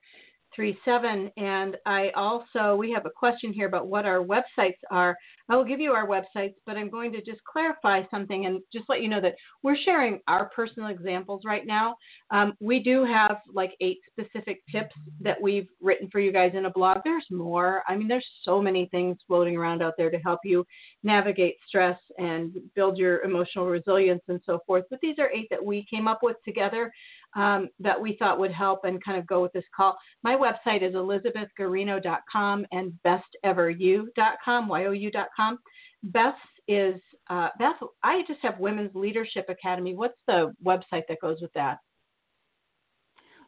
three 0.53 0.77
seven. 0.83 1.31
And 1.37 1.77
I 1.85 2.09
also 2.15 2.75
we 2.75 2.91
have 2.91 3.05
a 3.05 3.09
question 3.09 3.53
here 3.53 3.67
about 3.67 3.87
what 3.87 4.05
our 4.05 4.19
websites 4.19 4.79
are. 4.89 5.15
I 5.51 5.55
will 5.57 5.65
give 5.65 5.81
you 5.81 5.91
our 5.91 6.07
websites, 6.07 6.53
but 6.65 6.77
I'm 6.77 6.89
going 6.89 7.11
to 7.11 7.21
just 7.21 7.43
clarify 7.43 8.03
something 8.09 8.45
and 8.45 8.61
just 8.71 8.85
let 8.87 9.01
you 9.01 9.09
know 9.09 9.19
that 9.19 9.35
we're 9.63 9.75
sharing 9.75 10.21
our 10.29 10.49
personal 10.55 10.87
examples 10.87 11.41
right 11.43 11.67
now. 11.67 11.97
Um, 12.29 12.53
we 12.61 12.79
do 12.79 13.03
have 13.03 13.35
like 13.53 13.73
eight 13.81 13.97
specific 14.09 14.61
tips 14.71 14.95
that 15.19 15.41
we've 15.41 15.67
written 15.81 16.07
for 16.09 16.21
you 16.21 16.31
guys 16.31 16.53
in 16.55 16.67
a 16.67 16.69
blog. 16.69 16.99
There's 17.03 17.25
more. 17.29 17.83
I 17.85 17.97
mean, 17.97 18.07
there's 18.07 18.25
so 18.43 18.61
many 18.61 18.87
things 18.91 19.17
floating 19.27 19.57
around 19.57 19.83
out 19.83 19.95
there 19.97 20.09
to 20.09 20.19
help 20.19 20.39
you 20.45 20.65
navigate 21.03 21.55
stress 21.67 21.99
and 22.17 22.55
build 22.73 22.97
your 22.97 23.21
emotional 23.23 23.65
resilience 23.65 24.23
and 24.29 24.39
so 24.45 24.59
forth. 24.65 24.85
But 24.89 24.99
these 25.01 25.19
are 25.19 25.29
eight 25.31 25.47
that 25.49 25.63
we 25.63 25.85
came 25.89 26.07
up 26.07 26.19
with 26.23 26.37
together 26.45 26.89
um, 27.35 27.69
that 27.79 27.99
we 27.99 28.15
thought 28.17 28.39
would 28.39 28.51
help 28.51 28.83
and 28.83 29.03
kind 29.03 29.17
of 29.17 29.25
go 29.27 29.41
with 29.41 29.53
this 29.53 29.65
call. 29.75 29.97
My 30.23 30.35
website 30.35 30.83
is 30.83 30.95
elizabethguarino.com 30.95 32.65
and 32.71 32.93
besteveryou.com, 33.05 34.67
Y-O-U.com. 34.67 35.59
Beth 36.03 36.33
is, 36.67 36.99
uh, 37.29 37.49
Beth, 37.59 37.75
I 38.03 38.23
just 38.27 38.39
have 38.41 38.59
Women's 38.59 38.95
Leadership 38.95 39.45
Academy. 39.49 39.95
What's 39.95 40.19
the 40.27 40.53
website 40.65 41.03
that 41.07 41.21
goes 41.21 41.37
with 41.41 41.53
that? 41.53 41.77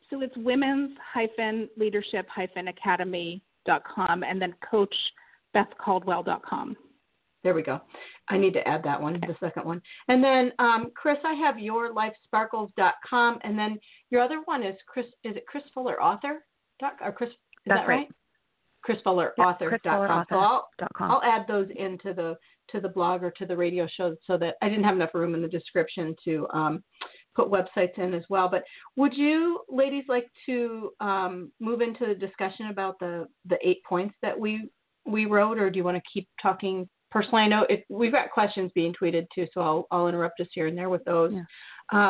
So 0.10 0.22
it's 0.22 0.36
women's 0.38 0.98
leadership 1.76 2.28
academy.com 2.38 4.24
and 4.24 4.42
then 4.42 4.54
coach 4.70 4.96
bethcaldwell.com. 5.56 6.78
There 7.44 7.54
we 7.54 7.62
go. 7.62 7.82
I 8.30 8.38
need 8.38 8.54
to 8.54 8.68
add 8.68 8.84
that 8.84 9.02
one, 9.02 9.20
the 9.28 9.36
second 9.40 9.66
one. 9.66 9.82
And 10.08 10.24
then, 10.24 10.52
um, 10.60 10.92
Kris, 10.96 11.18
I 11.26 11.34
have 11.34 11.56
yourlifesparkles.com, 11.56 13.40
and 13.44 13.60
then 13.60 13.78
your 14.12 14.22
other 14.22 14.42
one 14.46 14.64
is 14.64 14.76
Kris. 14.88 15.06
Is 15.24 15.36
it 15.36 15.46
Kris 15.46 15.64
Fuller 15.74 16.02
Author? 16.02 16.46
Doc, 16.80 17.00
or 17.02 17.12
Kris? 17.12 17.30
Is 17.30 17.36
That's 17.66 17.82
that 17.82 17.88
right. 17.88 17.96
right? 17.96 18.08
Kris 18.84 18.98
Fuller 19.04 19.34
yeah, 19.38 19.44
Author. 19.46 19.80
com. 19.84 20.26
So 20.30 20.36
I'll, 20.36 20.70
I'll 21.00 21.24
add 21.24 21.46
those 21.48 21.68
into 21.76 22.14
the 22.14 22.38
to 22.72 22.80
the 22.80 22.90
blog 22.90 23.24
or 23.24 23.32
to 23.32 23.46
the 23.46 23.56
radio 23.56 23.88
show 23.98 24.16
so 24.26 24.38
that 24.38 24.56
I 24.62 24.70
didn't 24.70 24.86
have 24.86 24.96
enough 24.96 25.14
room 25.14 25.36
in 25.36 25.42
the 25.42 25.48
description 25.48 26.16
to 26.24 26.48
um, 26.54 26.84
put 27.36 27.52
websites 27.52 27.98
in 27.98 28.14
as 28.14 28.24
well. 28.30 28.48
But 28.50 28.64
would 28.96 29.14
you 29.14 29.62
ladies 29.70 30.06
like 30.08 30.30
to 30.46 30.92
um, 31.00 31.52
move 31.60 31.82
into 31.82 32.06
the 32.06 32.16
discussion 32.16 32.68
about 32.68 33.00
the 33.00 33.28
the 33.48 33.58
eight 33.68 33.84
points 33.84 34.16
that 34.22 34.38
we 34.38 34.70
we 35.06 35.26
wrote, 35.26 35.58
or 35.58 35.70
do 35.70 35.78
you 35.78 35.84
want 35.84 35.98
to 35.98 36.04
keep 36.12 36.28
talking 36.42 36.88
personally, 37.14 37.44
I 37.44 37.48
know 37.48 37.66
if 37.70 37.82
we've 37.90 38.12
got 38.12 38.32
questions 38.32 38.72
being 38.74 38.94
tweeted 39.00 39.28
too, 39.34 39.46
so 39.54 39.62
I'll, 39.62 39.88
I'll 39.92 40.08
interrupt 40.08 40.40
us 40.42 40.48
here 40.52 40.68
and 40.68 40.78
there 40.78 40.90
with 40.90 41.06
those. 41.06 41.32
Yeah. 41.32 41.44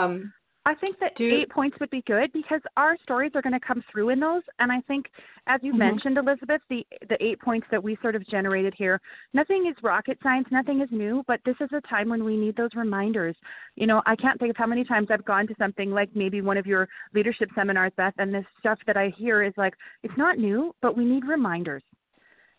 Um, 0.04 0.34
I 0.66 0.74
think 0.76 0.98
that 1.00 1.12
do, 1.18 1.42
eight 1.42 1.50
points 1.50 1.76
would 1.82 1.90
be 1.90 2.04
good 2.08 2.32
because 2.32 2.62
our 2.78 2.96
stories 3.04 3.34
are 3.36 3.42
going 3.42 3.60
to 3.60 3.60
come 3.60 3.84
through 3.92 4.10
in 4.10 4.20
those. 4.22 4.44
And 4.60 4.72
I 4.72 4.80
think, 4.88 5.08
as 5.46 5.60
you 5.62 5.74
mm-hmm. 5.74 5.80
mentioned, 5.80 6.18
Elizabeth, 6.18 6.62
the 6.70 6.86
the 7.10 7.22
eight 7.22 7.42
points 7.42 7.68
that 7.70 7.84
we 7.84 7.98
sort 8.02 8.16
of 8.16 8.26
generated 8.28 8.74
here, 8.78 9.02
nothing 9.34 9.68
is 9.70 9.76
rocket 9.84 10.18
science, 10.24 10.48
nothing 10.52 10.80
is 10.80 10.88
new, 10.90 11.22
but 11.28 11.42
this 11.46 11.58
is 11.60 11.68
a 11.74 11.82
time 11.82 12.08
when 12.08 12.24
we 12.24 12.38
need 12.38 12.56
those 12.56 12.70
reminders. 12.76 13.36
You 13.76 13.88
know, 13.88 14.02
I 14.06 14.16
can't 14.16 14.40
think 14.40 14.52
of 14.52 14.56
how 14.58 14.68
many 14.68 14.86
times 14.86 15.08
I've 15.12 15.26
gone 15.26 15.48
to 15.48 15.56
something 15.60 15.92
like 15.92 16.10
maybe 16.16 16.40
one 16.40 16.58
of 16.58 16.66
your 16.66 16.88
leadership 17.14 17.50
seminars, 17.56 17.92
Beth, 17.98 18.14
and 18.18 18.34
this 18.34 18.46
stuff 18.60 18.80
that 18.88 18.96
I 18.96 19.12
hear 19.18 19.44
is 19.44 19.54
like, 19.58 19.74
it's 20.02 20.18
not 20.18 20.38
new, 20.38 20.74
but 20.82 20.96
we 20.96 21.04
need 21.04 21.26
reminders. 21.26 21.84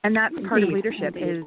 And 0.02 0.14
that's 0.14 0.34
part 0.46 0.60
Indeed. 0.60 0.68
of 0.68 0.74
leadership 0.74 1.16
Indeed. 1.16 1.38
is 1.38 1.44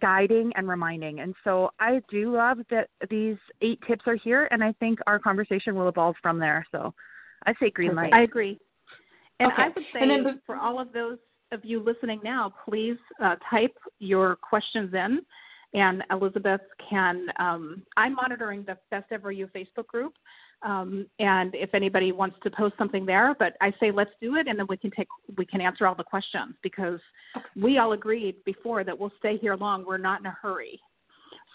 guiding 0.00 0.52
and 0.56 0.68
reminding. 0.68 1.20
And 1.20 1.34
so 1.44 1.70
I 1.78 2.00
do 2.10 2.34
love 2.34 2.58
that 2.70 2.88
these 3.08 3.36
eight 3.62 3.78
tips 3.86 4.04
are 4.06 4.16
here, 4.16 4.48
and 4.50 4.62
I 4.62 4.72
think 4.80 4.98
our 5.06 5.18
conversation 5.18 5.74
will 5.74 5.88
evolve 5.88 6.16
from 6.22 6.38
there. 6.38 6.66
So 6.72 6.94
I 7.46 7.54
say 7.60 7.70
green 7.70 7.94
light. 7.94 8.12
I 8.14 8.22
agree. 8.22 8.58
And 9.38 9.52
okay. 9.52 9.62
I 9.62 9.68
would 9.68 9.84
say 9.92 10.06
then, 10.06 10.40
for 10.46 10.56
all 10.56 10.78
of 10.80 10.92
those 10.92 11.18
of 11.52 11.64
you 11.64 11.82
listening 11.82 12.20
now, 12.22 12.52
please 12.64 12.98
uh, 13.22 13.36
type 13.50 13.76
your 13.98 14.36
questions 14.36 14.92
in. 14.94 15.20
And 15.72 16.02
Elizabeth 16.10 16.60
can, 16.88 17.26
um, 17.38 17.82
I'm 17.96 18.14
monitoring 18.14 18.64
the 18.66 18.76
Best 18.90 19.06
Ever 19.12 19.30
You 19.30 19.48
Facebook 19.54 19.86
group. 19.86 20.14
Um, 20.62 21.06
and 21.18 21.54
if 21.54 21.74
anybody 21.74 22.12
wants 22.12 22.36
to 22.42 22.50
post 22.50 22.74
something 22.76 23.06
there, 23.06 23.34
but 23.38 23.54
I 23.60 23.72
say 23.80 23.90
let's 23.90 24.10
do 24.20 24.36
it, 24.36 24.46
and 24.46 24.58
then 24.58 24.66
we 24.68 24.76
can 24.76 24.90
take 24.90 25.08
we 25.36 25.46
can 25.46 25.60
answer 25.60 25.86
all 25.86 25.94
the 25.94 26.04
questions 26.04 26.54
because 26.62 27.00
we 27.56 27.78
all 27.78 27.92
agreed 27.92 28.36
before 28.44 28.84
that 28.84 28.98
we'll 28.98 29.12
stay 29.18 29.38
here 29.38 29.56
long. 29.56 29.84
We're 29.86 29.96
not 29.96 30.20
in 30.20 30.26
a 30.26 30.36
hurry. 30.42 30.78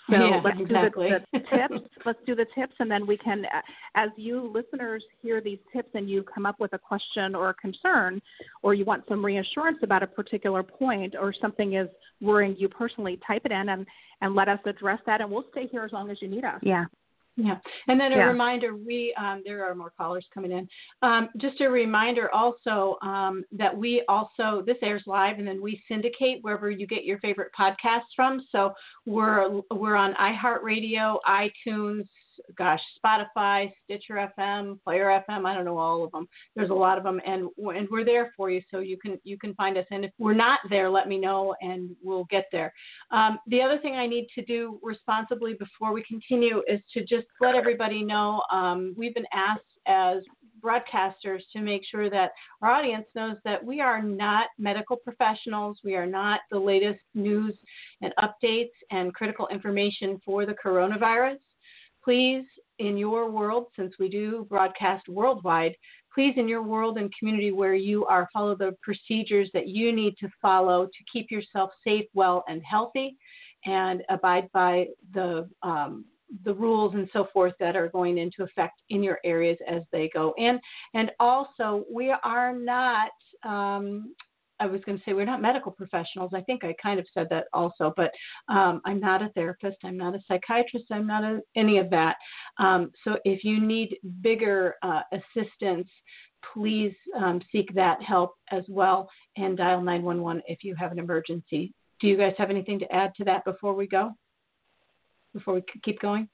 So 0.09 0.17
yeah, 0.17 0.41
let's 0.43 0.59
exactly. 0.59 1.09
do 1.09 1.17
the, 1.33 1.39
the 1.39 1.45
tips. 1.57 1.87
let's 2.05 2.19
do 2.27 2.35
the 2.35 2.45
tips, 2.53 2.73
and 2.79 2.89
then 2.89 3.07
we 3.07 3.17
can, 3.17 3.45
uh, 3.45 3.61
as 3.95 4.09
you 4.17 4.51
listeners 4.53 5.03
hear 5.21 5.41
these 5.41 5.57
tips 5.73 5.89
and 5.95 6.07
you 6.09 6.23
come 6.23 6.45
up 6.45 6.59
with 6.59 6.73
a 6.73 6.77
question 6.77 7.33
or 7.33 7.49
a 7.49 7.53
concern, 7.55 8.21
or 8.61 8.75
you 8.75 8.85
want 8.85 9.03
some 9.07 9.25
reassurance 9.25 9.79
about 9.81 10.03
a 10.03 10.07
particular 10.07 10.61
point, 10.61 11.15
or 11.19 11.33
something 11.41 11.73
is 11.73 11.87
worrying 12.21 12.55
you 12.57 12.69
personally, 12.69 13.19
type 13.25 13.43
it 13.45 13.51
in 13.51 13.69
and 13.69 13.85
and 14.21 14.35
let 14.35 14.47
us 14.47 14.59
address 14.65 14.99
that, 15.05 15.21
and 15.21 15.29
we'll 15.29 15.45
stay 15.51 15.67
here 15.67 15.83
as 15.83 15.91
long 15.91 16.09
as 16.11 16.21
you 16.21 16.27
need 16.27 16.45
us. 16.45 16.59
Yeah. 16.61 16.85
Yeah, 17.37 17.57
and 17.89 17.99
then 17.99 18.13
a 18.13 18.17
yeah. 18.17 18.25
reminder: 18.27 18.77
we 18.77 19.13
um, 19.19 19.41
there 19.43 19.65
are 19.69 19.75
more 19.75 19.91
callers 19.97 20.25
coming 20.33 20.53
in. 20.53 20.67
Um, 21.01 21.29
just 21.37 21.59
a 21.59 21.69
reminder 21.69 22.33
also 22.33 22.97
um, 23.01 23.43
that 23.51 23.75
we 23.75 24.03
also 24.07 24.63
this 24.65 24.77
airs 24.81 25.03
live, 25.05 25.37
and 25.37 25.47
then 25.47 25.61
we 25.61 25.81
syndicate 25.89 26.39
wherever 26.43 26.71
you 26.71 26.87
get 26.87 27.03
your 27.03 27.19
favorite 27.19 27.51
podcasts 27.57 28.13
from. 28.15 28.41
So 28.53 28.73
we're 29.05 29.61
we're 29.69 29.95
on 29.95 30.13
iHeartRadio, 30.13 31.17
iTunes, 31.27 32.05
gosh, 32.57 32.81
Spotify, 33.03 33.71
Stitcher 33.83 34.31
FM, 34.37 34.81
Player 34.83 35.21
FM. 35.29 35.45
I 35.45 35.53
don't 35.53 35.65
know 35.65 35.77
all 35.77 36.03
of 36.03 36.11
them. 36.11 36.27
There's 36.55 36.69
a 36.69 36.73
lot 36.73 36.97
of 36.97 37.03
them, 37.03 37.19
and 37.25 37.49
and 37.57 37.87
we're 37.89 38.05
there 38.05 38.33
for 38.35 38.49
you, 38.49 38.61
so 38.69 38.79
you 38.79 38.97
can 38.97 39.19
you 39.23 39.37
can 39.37 39.53
find 39.55 39.77
us. 39.77 39.85
And 39.91 40.05
if 40.05 40.11
we're 40.17 40.33
not 40.33 40.59
there, 40.69 40.89
let 40.89 41.07
me 41.07 41.17
know, 41.17 41.55
and 41.61 41.95
we'll 42.03 42.25
get 42.25 42.45
there. 42.51 42.73
Um, 43.11 43.39
the 43.47 43.61
other 43.61 43.77
thing 43.79 43.95
I 43.95 44.07
need 44.07 44.27
to 44.35 44.43
do 44.45 44.79
responsibly 44.81 45.53
before 45.53 45.93
we 45.93 46.03
continue 46.03 46.61
is 46.67 46.79
to 46.93 47.01
just 47.01 47.27
let 47.41 47.55
everybody 47.55 48.03
know 48.03 48.41
um, 48.51 48.93
we've 48.97 49.13
been 49.13 49.25
asked 49.33 49.61
as 49.87 50.23
broadcasters 50.65 51.41
to 51.53 51.61
make 51.61 51.83
sure 51.89 52.09
that 52.09 52.31
our 52.61 52.71
audience 52.71 53.05
knows 53.15 53.35
that 53.45 53.63
we 53.63 53.81
are 53.81 54.01
not 54.01 54.47
medical 54.57 54.95
professionals. 54.95 55.77
We 55.83 55.95
are 55.95 56.05
not 56.05 56.41
the 56.51 56.59
latest 56.59 57.01
news 57.13 57.55
and 58.01 58.13
updates 58.19 58.71
and 58.91 59.13
critical 59.13 59.47
information 59.49 60.19
for 60.25 60.45
the 60.45 60.55
coronavirus 60.55 61.37
please, 62.05 62.45
in 62.79 62.97
your 62.97 63.29
world, 63.29 63.65
since 63.75 63.95
we 63.99 64.07
do 64.07 64.45
broadcast 64.47 65.09
worldwide, 65.09 65.75
please, 66.13 66.33
in 66.37 66.47
your 66.47 66.61
world 66.61 66.97
and 66.97 67.11
community 67.17 67.51
where 67.51 67.73
you 67.73 68.05
are, 68.05 68.29
follow 68.31 68.55
the 68.55 68.73
procedures 68.81 69.49
that 69.53 69.67
you 69.67 69.91
need 69.91 70.15
to 70.19 70.29
follow 70.41 70.85
to 70.85 71.03
keep 71.11 71.31
yourself 71.31 71.71
safe, 71.83 72.05
well, 72.13 72.43
and 72.47 72.61
healthy, 72.63 73.17
and 73.65 74.03
abide 74.09 74.47
by 74.53 74.85
the 75.13 75.49
um, 75.63 76.05
the 76.43 76.53
rules 76.53 76.95
and 76.95 77.07
so 77.13 77.27
forth 77.31 77.53
that 77.59 77.75
are 77.75 77.89
going 77.89 78.17
into 78.17 78.43
effect 78.43 78.81
in 78.89 79.03
your 79.03 79.19
areas 79.23 79.57
as 79.67 79.83
they 79.91 80.09
go 80.13 80.33
in. 80.37 80.59
And 80.93 81.11
also, 81.19 81.85
we 81.91 82.13
are 82.23 82.53
not 82.53 83.11
um, 83.43 84.15
I 84.59 84.65
was 84.65 84.81
going 84.85 84.97
to 84.97 85.03
say 85.03 85.13
we're 85.13 85.25
not 85.25 85.41
medical 85.41 85.71
professionals. 85.71 86.31
I 86.33 86.41
think 86.41 86.63
I 86.63 86.75
kind 86.81 86.99
of 86.99 87.05
said 87.13 87.27
that 87.29 87.45
also, 87.53 87.93
but 87.97 88.11
um, 88.47 88.81
I'm 88.85 88.99
not 88.99 89.21
a 89.21 89.29
therapist. 89.29 89.77
I'm 89.83 89.97
not 89.97 90.15
a 90.15 90.19
psychiatrist. 90.27 90.85
I'm 90.91 91.07
not 91.07 91.23
a, 91.23 91.41
any 91.55 91.77
of 91.77 91.89
that. 91.89 92.15
Um, 92.57 92.91
so 93.03 93.17
if 93.25 93.43
you 93.43 93.59
need 93.59 93.97
bigger 94.21 94.75
uh, 94.81 95.01
assistance, 95.11 95.87
please 96.53 96.93
um, 97.17 97.41
seek 97.51 97.73
that 97.73 98.01
help 98.01 98.35
as 98.51 98.63
well 98.69 99.09
and 99.35 99.57
dial 99.57 99.81
911 99.81 100.41
if 100.47 100.63
you 100.63 100.75
have 100.75 100.91
an 100.91 100.99
emergency. 100.99 101.73
Do 101.99 102.07
you 102.07 102.17
guys 102.17 102.33
have 102.37 102.49
anything 102.49 102.79
to 102.79 102.91
add 102.93 103.13
to 103.17 103.23
that 103.25 103.43
before 103.45 103.73
we 103.73 103.87
go? 103.87 104.11
Before 105.33 105.55
we 105.55 105.63
keep 105.83 105.99
going? 105.99 106.29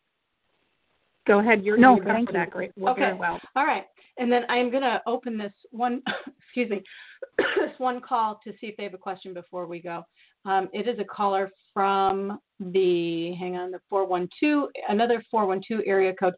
Go 1.27 1.39
ahead. 1.39 1.63
You're, 1.63 1.77
no, 1.77 1.95
you're 1.95 2.05
thank 2.05 2.29
you. 2.29 2.33
that 2.33 2.49
great. 2.49 2.71
We're 2.75 2.91
okay. 2.91 3.01
Very 3.01 3.17
well. 3.17 3.39
All 3.55 3.65
right. 3.65 3.85
And 4.17 4.31
then 4.31 4.43
I'm 4.49 4.69
going 4.69 4.83
to 4.83 5.01
open 5.07 5.37
this 5.37 5.53
one, 5.71 6.01
excuse 6.45 6.69
me, 6.69 6.83
this 7.37 7.77
one 7.77 8.01
call 8.01 8.39
to 8.43 8.51
see 8.59 8.67
if 8.67 8.77
they 8.77 8.83
have 8.83 8.93
a 8.93 8.99
question 8.99 9.33
before 9.33 9.65
we 9.65 9.81
go. 9.81 10.03
Um, 10.45 10.69
it 10.73 10.87
is 10.87 10.99
a 10.99 11.03
caller 11.03 11.51
from 11.73 12.39
the, 12.59 13.33
hang 13.35 13.55
on, 13.55 13.71
the 13.71 13.79
412, 13.89 14.69
another 14.89 15.23
412 15.29 15.83
area 15.85 16.13
code. 16.13 16.33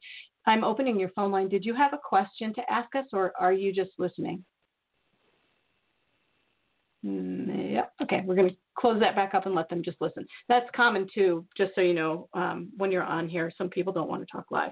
I'm 0.45 0.63
opening 0.63 0.99
your 0.99 1.09
phone 1.09 1.31
line. 1.31 1.47
Did 1.47 1.63
you 1.63 1.73
have 1.73 1.93
a 1.93 1.99
question 2.03 2.53
to 2.55 2.71
ask 2.71 2.93
us 2.95 3.05
or 3.13 3.31
are 3.39 3.53
you 3.53 3.73
just 3.73 3.91
listening? 3.97 4.43
Mm, 7.05 7.71
yeah. 7.71 7.85
Okay. 8.01 8.23
We're 8.25 8.35
going 8.35 8.49
to 8.49 8.55
close 8.77 8.99
that 8.99 9.15
back 9.15 9.33
up 9.33 9.45
and 9.45 9.55
let 9.55 9.69
them 9.69 9.83
just 9.83 9.97
listen. 10.01 10.25
That's 10.49 10.69
common 10.75 11.07
too, 11.13 11.45
just 11.55 11.71
so 11.75 11.81
you 11.81 11.93
know, 11.93 12.27
um, 12.33 12.69
when 12.77 12.91
you're 12.91 13.03
on 13.03 13.27
here, 13.29 13.51
some 13.57 13.69
people 13.69 13.93
don't 13.93 14.09
want 14.09 14.21
to 14.21 14.27
talk 14.31 14.45
live. 14.51 14.71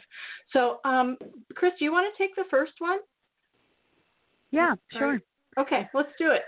So, 0.54 0.80
um, 0.86 1.18
Kris, 1.56 1.74
do 1.78 1.86
you 1.86 1.92
want 1.92 2.08
to 2.14 2.24
take 2.24 2.36
the 2.36 2.46
first 2.50 2.74
one? 2.80 2.98
Yeah, 4.52 4.76
sure. 4.92 5.20
Okay, 5.60 5.88
let's 5.94 6.10
do 6.18 6.32
it. 6.32 6.42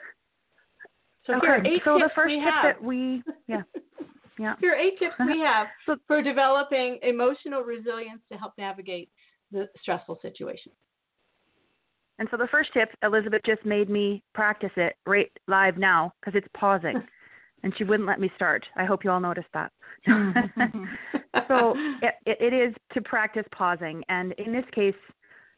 So 1.25 1.33
okay. 1.35 1.45
here 1.47 1.55
are 1.55 1.65
eight 1.65 1.81
so 1.85 1.97
tips 1.97 2.09
the 2.09 2.15
first 2.15 2.27
we 2.27 2.35
tip 2.35 2.49
have. 2.49 2.63
that 2.63 2.83
we 2.83 3.23
yeah 3.47 3.61
yeah 4.39 4.55
Here 4.59 4.73
are 4.73 4.75
eight 4.75 4.99
tips 4.99 5.13
we 5.19 5.39
have 5.45 5.67
So- 5.85 5.97
for 6.07 6.21
developing 6.21 6.99
emotional 7.01 7.61
resilience 7.61 8.21
to 8.31 8.37
help 8.37 8.53
navigate 8.57 9.09
the 9.51 9.67
stressful 9.81 10.19
situation. 10.21 10.71
And 12.19 12.27
so 12.29 12.37
the 12.37 12.47
first 12.47 12.69
tip, 12.73 12.89
Elizabeth 13.03 13.41
just 13.45 13.65
made 13.65 13.89
me 13.89 14.23
practice 14.33 14.71
it 14.77 14.95
right 15.05 15.31
live 15.47 15.77
now 15.77 16.13
because 16.19 16.37
it's 16.37 16.47
pausing, 16.55 16.95
and 17.63 17.73
she 17.77 17.83
wouldn't 17.83 18.07
let 18.07 18.19
me 18.19 18.31
start. 18.35 18.65
I 18.75 18.85
hope 18.85 19.03
you 19.03 19.11
all 19.11 19.19
noticed 19.19 19.47
that. 19.53 19.71
so 21.47 21.73
it, 22.01 22.15
it 22.25 22.53
is 22.53 22.73
to 22.93 23.01
practice 23.01 23.45
pausing, 23.55 24.03
and 24.09 24.33
in 24.33 24.51
this 24.51 24.65
case, 24.73 24.95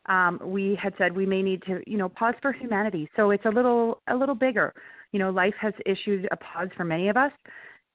um, 0.08 0.40
we 0.44 0.78
had 0.82 0.94
said 0.98 1.16
we 1.16 1.26
may 1.26 1.42
need 1.42 1.64
to, 1.64 1.82
you 1.88 1.98
know, 1.98 2.10
pause 2.10 2.36
for 2.42 2.52
humanity. 2.54 3.10
So 3.16 3.32
it's 3.32 3.46
a 3.46 3.50
little 3.50 4.02
a 4.08 4.16
little 4.16 4.36
bigger. 4.36 4.74
You 5.12 5.20
know, 5.20 5.32
life 5.32 5.56
has 5.60 5.74
issued 5.86 6.28
a 6.32 6.38
pause 6.38 6.70
for 6.78 6.84
many 6.84 7.10
of 7.10 7.18
us, 7.18 7.32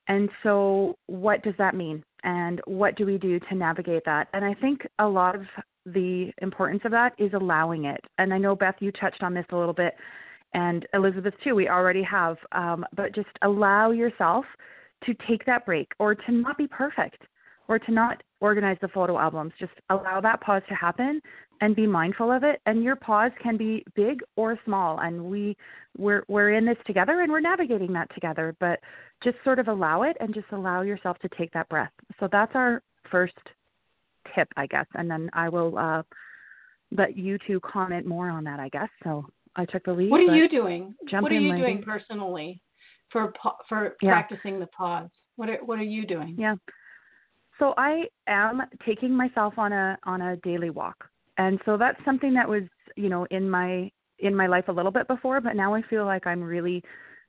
and 0.09 0.29
so 0.43 0.97
what 1.07 1.43
does 1.43 1.55
that 1.59 1.75
mean? 1.75 2.03
And 2.25 2.61
what 2.67 2.97
do 2.97 3.07
we 3.07 3.17
do 3.17 3.39
to 3.39 3.55
navigate 3.55 4.03
that? 4.07 4.29
And 4.35 4.45
I 4.45 4.55
think 4.55 4.87
a 4.99 5.07
lot 5.07 5.35
of 5.37 5.43
the 5.87 6.33
importance 6.43 6.83
of 6.85 6.91
that 6.91 7.15
is 7.19 7.33
allowing 7.33 7.85
it. 7.85 8.01
And 8.19 8.35
I 8.35 8.39
know 8.39 8.55
Beth, 8.55 8.75
you 8.81 8.93
touched 8.93 9.23
on 9.23 9.35
this 9.35 9.47
a 9.51 9.57
little 9.57 9.73
bit, 9.73 9.95
and 10.55 10.87
Elizabeth 10.95 11.35
too. 11.43 11.55
We 11.55 11.69
already 11.69 12.03
have, 12.03 12.37
um, 12.53 12.85
but 12.95 13.15
just 13.15 13.29
allow 13.43 13.91
yourself 13.91 14.45
to 15.07 15.15
take 15.29 15.45
that 15.47 15.65
break, 15.65 15.93
or 15.99 16.15
to 16.15 16.33
not 16.33 16.59
be 16.59 16.67
perfect, 16.67 17.23
or 17.69 17.79
to 17.79 17.93
not 17.93 18.23
organize 18.41 18.77
the 18.81 18.89
photo 18.89 19.19
albums. 19.19 19.53
Just 19.59 19.73
allow 19.89 20.21
that 20.21 20.41
pause 20.41 20.63
to 20.69 20.75
happen, 20.75 21.21
and 21.61 21.77
be 21.77 21.87
mindful 21.87 22.31
of 22.33 22.43
it. 22.43 22.61
And 22.67 22.83
your 22.83 22.97
pause 22.97 23.33
can 23.43 23.57
be 23.57 23.85
big 23.95 24.21
or 24.37 24.59
small, 24.65 25.01
and 25.01 25.25
we 25.25 25.57
we're 25.97 26.25
we're 26.29 26.53
in 26.53 26.67
this 26.67 26.77
together, 26.87 27.21
and 27.23 27.31
we're 27.31 27.41
navigating 27.41 27.93
that 27.95 28.13
together. 28.15 28.55
But 28.61 28.81
just 29.23 29.37
sort 29.45 29.59
of 29.59 29.69
allow 29.69 30.03
it, 30.03 30.17
and 30.21 30.35
just 30.35 30.47
allow 30.53 30.83
yourself 30.83 31.19
to 31.21 31.29
take 31.37 31.53
that 31.53 31.69
breath. 31.69 31.93
So 32.19 32.29
that's 32.31 32.53
our 32.55 32.83
first 33.11 33.35
tip, 34.35 34.49
I 34.57 34.67
guess, 34.67 34.87
and 34.95 35.11
then 35.11 35.31
I 35.33 35.49
will 35.49 35.77
uh, 35.79 36.03
let 36.91 37.17
you 37.17 37.39
two 37.47 37.61
comment 37.61 38.07
more 38.07 38.29
on 38.29 38.45
that, 38.45 38.61
I 38.61 38.69
guess. 38.69 38.89
So 39.05 39.27
I 39.57 39.65
took 39.65 39.85
the 39.85 39.93
lead. 39.93 40.11
What 40.11 40.21
are 40.21 40.37
you 40.37 40.49
doing? 40.49 40.95
What 41.11 41.33
are 41.33 41.35
you 41.35 41.51
lady. 41.51 41.63
doing 41.63 41.83
personally 41.83 42.63
for 43.11 43.33
for 43.69 43.97
Yeah. 44.03 44.13
practicing 44.13 44.61
the 44.61 44.67
pause? 44.69 45.11
What 45.37 45.49
are 45.49 45.59
what 45.65 45.79
are 45.79 45.85
you 45.85 46.07
doing? 46.07 46.37
Yeah. 46.39 46.57
So 47.59 47.75
I 47.77 48.09
am 48.27 48.63
taking 48.85 49.15
myself 49.15 49.59
on 49.59 49.73
a 49.73 49.99
on 50.05 50.23
a 50.23 50.37
daily 50.39 50.71
walk, 50.71 51.09
and 51.37 51.61
so 51.65 51.77
that's 51.77 52.03
something 52.05 52.33
that 52.35 52.49
was 52.49 52.63
you 52.97 53.09
know 53.09 53.27
in 53.31 53.49
my 53.51 53.91
in 54.19 54.35
my 54.35 54.47
life 54.47 54.69
a 54.69 54.73
little 54.73 54.93
bit 54.93 55.09
before, 55.09 55.41
but 55.41 55.57
now 55.57 55.75
I 55.75 55.83
feel 55.83 56.05
like 56.05 56.27
I'm 56.27 56.43
really 56.43 56.83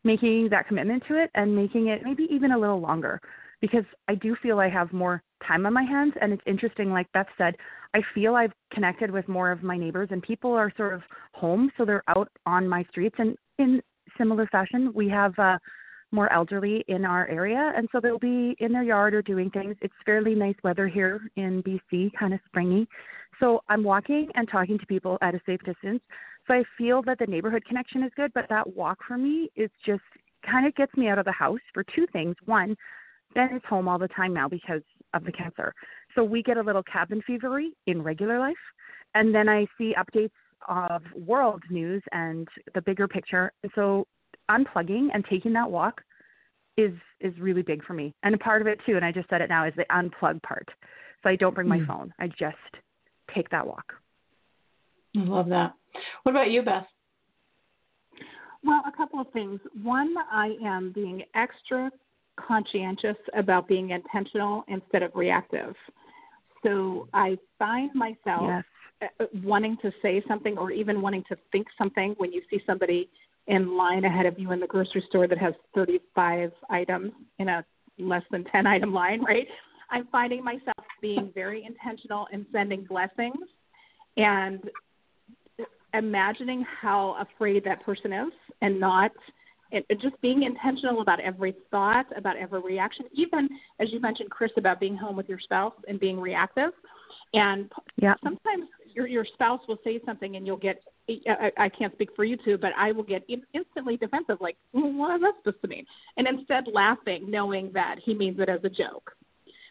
making 0.03 0.49
that 0.49 0.67
commitment 0.67 1.03
to 1.07 1.21
it 1.21 1.29
and 1.35 1.55
making 1.55 1.87
it 1.87 2.01
maybe 2.03 2.27
even 2.29 2.51
a 2.51 2.57
little 2.57 2.79
longer 2.81 3.19
because 3.61 3.85
I 4.07 4.15
do 4.15 4.35
feel 4.41 4.59
I 4.59 4.67
have 4.67 4.91
more 4.91 5.21
time 5.47 5.65
on 5.65 5.73
my 5.73 5.83
hands 5.83 6.13
and 6.19 6.33
it's 6.33 6.41
interesting 6.45 6.91
like 6.91 7.11
Beth 7.13 7.27
said 7.37 7.55
I 7.93 8.01
feel 8.13 8.35
I've 8.35 8.53
connected 8.71 9.11
with 9.11 9.27
more 9.27 9.51
of 9.51 9.63
my 9.63 9.77
neighbors 9.77 10.09
and 10.11 10.21
people 10.21 10.53
are 10.53 10.71
sort 10.77 10.93
of 10.93 11.01
home 11.33 11.71
so 11.77 11.85
they're 11.85 12.03
out 12.07 12.29
on 12.45 12.67
my 12.67 12.85
streets 12.89 13.15
and 13.19 13.35
in 13.59 13.81
similar 14.17 14.47
fashion 14.47 14.91
we 14.93 15.09
have 15.09 15.37
uh 15.37 15.57
more 16.13 16.31
elderly 16.31 16.83
in 16.89 17.05
our 17.05 17.27
area 17.27 17.71
and 17.75 17.87
so 17.91 17.99
they'll 18.01 18.19
be 18.19 18.55
in 18.59 18.73
their 18.73 18.83
yard 18.83 19.13
or 19.13 19.21
doing 19.21 19.49
things. 19.49 19.75
It's 19.81 19.93
fairly 20.05 20.35
nice 20.35 20.55
weather 20.63 20.87
here 20.87 21.21
in 21.37 21.63
BC 21.63 22.11
kind 22.19 22.33
of 22.33 22.41
springy. 22.45 22.85
So 23.39 23.61
I'm 23.69 23.83
walking 23.83 24.27
and 24.35 24.47
talking 24.49 24.77
to 24.77 24.85
people 24.87 25.17
at 25.21 25.35
a 25.35 25.41
safe 25.45 25.61
distance. 25.63 26.01
So 26.47 26.53
I 26.53 26.63
feel 26.77 27.01
that 27.03 27.17
the 27.19 27.27
neighborhood 27.27 27.63
connection 27.65 28.03
is 28.03 28.11
good 28.15 28.31
but 28.33 28.47
that 28.49 28.75
walk 28.75 28.99
for 29.07 29.17
me 29.17 29.49
is 29.55 29.69
just 29.85 30.01
kind 30.45 30.67
of 30.67 30.75
gets 30.75 30.93
me 30.97 31.07
out 31.07 31.17
of 31.19 31.25
the 31.25 31.31
house 31.31 31.59
for 31.73 31.83
two 31.95 32.05
things. 32.11 32.35
One 32.45 32.75
Ben 33.33 33.55
is 33.55 33.61
home 33.67 33.87
all 33.87 33.97
the 33.97 34.09
time 34.09 34.33
now 34.33 34.49
because 34.49 34.81
of 35.13 35.23
the 35.23 35.31
cancer. 35.31 35.73
So 36.15 36.23
we 36.23 36.43
get 36.43 36.57
a 36.57 36.61
little 36.61 36.83
cabin 36.83 37.21
fevery 37.27 37.69
in 37.87 38.01
regular 38.01 38.39
life. 38.39 38.55
And 39.15 39.33
then 39.33 39.49
I 39.49 39.65
see 39.77 39.93
updates 39.97 40.31
of 40.67 41.01
world 41.15 41.63
news 41.69 42.03
and 42.11 42.47
the 42.75 42.81
bigger 42.81 43.07
picture. 43.07 43.51
And 43.63 43.71
so 43.75 44.05
unplugging 44.49 45.07
and 45.13 45.25
taking 45.29 45.53
that 45.53 45.69
walk 45.69 46.01
is 46.77 46.93
is 47.19 47.33
really 47.39 47.61
big 47.61 47.83
for 47.83 47.93
me. 47.93 48.13
And 48.23 48.33
a 48.33 48.37
part 48.37 48.61
of 48.61 48.67
it 48.67 48.79
too, 48.85 48.95
and 48.95 49.05
I 49.05 49.11
just 49.11 49.29
said 49.29 49.41
it 49.41 49.49
now, 49.49 49.65
is 49.65 49.73
the 49.75 49.85
unplug 49.91 50.41
part. 50.43 50.67
So 51.21 51.29
I 51.29 51.35
don't 51.35 51.53
bring 51.53 51.67
my 51.67 51.79
Mm. 51.79 51.87
phone. 51.87 52.13
I 52.19 52.27
just 52.27 52.57
take 53.33 53.49
that 53.49 53.65
walk. 53.65 53.93
I 55.15 55.19
love 55.19 55.49
that. 55.49 55.73
What 56.23 56.31
about 56.31 56.49
you, 56.51 56.61
Beth? 56.61 56.87
Well, 58.63 58.81
a 58.85 58.91
couple 58.91 59.19
of 59.19 59.29
things. 59.31 59.59
One, 59.83 60.15
I 60.31 60.55
am 60.63 60.91
being 60.91 61.23
extra 61.35 61.91
conscientious 62.37 63.17
about 63.33 63.67
being 63.67 63.89
intentional 63.89 64.63
instead 64.67 65.03
of 65.03 65.15
reactive. 65.15 65.75
So 66.63 67.07
I 67.13 67.37
find 67.59 67.93
myself 67.95 68.63
Yes. 69.01 69.09
uh, 69.19 69.25
wanting 69.43 69.77
to 69.81 69.91
say 70.01 70.23
something 70.27 70.57
or 70.57 70.71
even 70.71 71.01
wanting 71.01 71.23
to 71.29 71.37
think 71.51 71.67
something 71.77 72.13
when 72.17 72.31
you 72.31 72.41
see 72.49 72.61
somebody 72.65 73.09
in 73.47 73.75
line 73.75 74.05
ahead 74.05 74.25
of 74.25 74.37
you 74.37 74.51
in 74.51 74.59
the 74.59 74.67
grocery 74.67 75.03
store 75.09 75.27
that 75.27 75.37
has 75.37 75.53
35 75.73 76.51
items 76.69 77.11
in 77.39 77.49
a 77.49 77.65
less 77.97 78.23
than 78.31 78.43
10 78.45 78.67
item 78.67 78.93
line, 78.93 79.23
right? 79.23 79.47
I'm 79.89 80.07
finding 80.11 80.43
myself 80.43 80.85
being 81.01 81.31
very 81.33 81.65
intentional 81.65 82.27
in 82.31 82.45
sending 82.51 82.83
blessings 82.85 83.47
and 84.17 84.61
imagining 85.93 86.65
how 86.81 87.17
afraid 87.19 87.63
that 87.65 87.83
person 87.83 88.13
is 88.13 88.31
and 88.61 88.79
not 88.79 89.11
and 89.71 89.83
and 89.89 90.01
just 90.01 90.19
being 90.21 90.43
intentional 90.43 91.01
about 91.01 91.19
every 91.19 91.55
thought, 91.69 92.05
about 92.15 92.37
every 92.37 92.61
reaction, 92.61 93.05
even 93.13 93.49
as 93.79 93.91
you 93.91 93.99
mentioned, 93.99 94.29
Kris, 94.29 94.51
about 94.57 94.79
being 94.79 94.95
home 94.97 95.15
with 95.15 95.29
your 95.29 95.39
spouse 95.39 95.73
and 95.87 95.99
being 95.99 96.19
reactive. 96.19 96.71
And 97.33 97.71
Yeah. 98.01 98.15
sometimes 98.23 98.65
your 98.93 99.07
your 99.07 99.25
spouse 99.25 99.61
will 99.67 99.79
say 99.83 99.99
something, 100.05 100.35
and 100.35 100.45
you'll 100.45 100.57
get. 100.57 100.83
I, 101.27 101.51
I 101.57 101.69
can't 101.69 101.93
speak 101.93 102.09
for 102.15 102.23
you 102.23 102.37
two, 102.37 102.57
but 102.57 102.71
I 102.77 102.91
will 102.91 103.03
get 103.03 103.23
in, 103.27 103.41
instantly 103.53 103.97
defensive, 103.97 104.37
like, 104.39 104.57
"Mm, 104.75 104.97
"What 104.97 105.15
is 105.15 105.21
that 105.21 105.33
supposed 105.37 105.61
to 105.61 105.67
mean?" 105.67 105.85
And 106.17 106.27
instead, 106.27 106.67
laughing, 106.67 107.29
knowing 107.29 107.71
that 107.73 107.95
he 108.03 108.13
means 108.13 108.39
it 108.39 108.49
as 108.49 108.63
a 108.63 108.69
joke. 108.69 109.15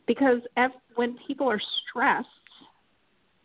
Because 0.07 0.41
if, 0.57 0.73
when 0.97 1.19
people 1.27 1.49
are 1.49 1.61
stressed, 1.89 2.29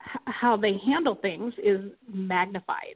h- 0.02 0.22
how 0.26 0.58
they 0.58 0.78
handle 0.86 1.16
things 1.16 1.54
is 1.62 1.92
magnified. 2.12 2.96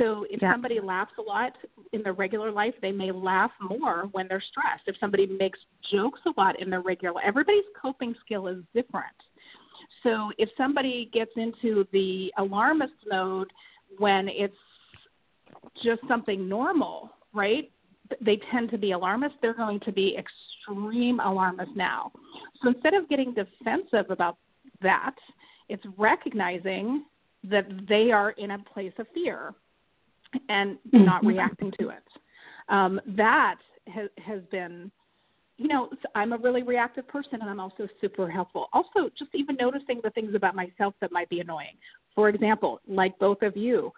So 0.00 0.24
if 0.30 0.40
Yeah. 0.40 0.52
somebody 0.52 0.80
laughs 0.80 1.12
a 1.18 1.22
lot 1.22 1.54
in 1.92 2.02
their 2.02 2.14
regular 2.14 2.50
life, 2.50 2.74
they 2.80 2.90
may 2.90 3.12
laugh 3.12 3.52
more 3.60 4.08
when 4.12 4.28
they're 4.28 4.40
stressed. 4.40 4.88
If 4.88 4.96
somebody 4.96 5.26
makes 5.26 5.58
jokes 5.82 6.20
a 6.24 6.32
lot 6.38 6.58
in 6.58 6.70
their 6.70 6.80
regular 6.80 7.20
everybody's 7.22 7.68
coping 7.80 8.14
skill 8.24 8.46
is 8.46 8.64
different. 8.72 9.14
So 10.02 10.32
if 10.38 10.48
somebody 10.56 11.10
gets 11.12 11.32
into 11.36 11.86
the 11.92 12.32
alarmist 12.38 12.94
mode 13.10 13.52
when 13.98 14.28
it's 14.28 14.56
just 15.82 16.00
something 16.08 16.48
normal, 16.48 17.12
right? 17.34 17.70
They 18.22 18.36
tend 18.50 18.70
to 18.70 18.78
be 18.78 18.92
alarmist. 18.92 19.34
They're 19.42 19.52
going 19.52 19.80
to 19.80 19.92
be 19.92 20.16
extreme 20.16 21.20
alarmist 21.20 21.76
now. 21.76 22.10
So 22.62 22.70
instead 22.70 22.94
of 22.94 23.08
getting 23.10 23.34
defensive 23.34 24.10
about 24.10 24.38
that, 24.80 25.14
it's 25.68 25.84
recognizing 25.98 27.04
that 27.44 27.66
they 27.86 28.12
are 28.12 28.30
in 28.32 28.52
a 28.52 28.58
place 28.58 28.92
of 28.98 29.06
fear 29.12 29.54
and 30.48 30.78
not 30.92 31.24
reacting 31.24 31.72
to 31.80 31.90
it. 31.90 32.02
Um, 32.68 33.00
that 33.16 33.56
has, 33.88 34.08
has 34.18 34.40
been, 34.50 34.90
you 35.56 35.68
know, 35.68 35.90
I'm 36.14 36.32
a 36.32 36.38
really 36.38 36.62
reactive 36.62 37.06
person 37.08 37.40
and 37.40 37.50
I'm 37.50 37.60
also 37.60 37.88
super 38.00 38.30
helpful. 38.30 38.68
Also, 38.72 39.10
just 39.18 39.30
even 39.34 39.56
noticing 39.56 40.00
the 40.02 40.10
things 40.10 40.34
about 40.34 40.54
myself 40.54 40.94
that 41.00 41.12
might 41.12 41.28
be 41.28 41.40
annoying. 41.40 41.74
For 42.14 42.28
example, 42.28 42.80
like 42.86 43.18
both 43.18 43.42
of 43.42 43.56
you, 43.56 43.92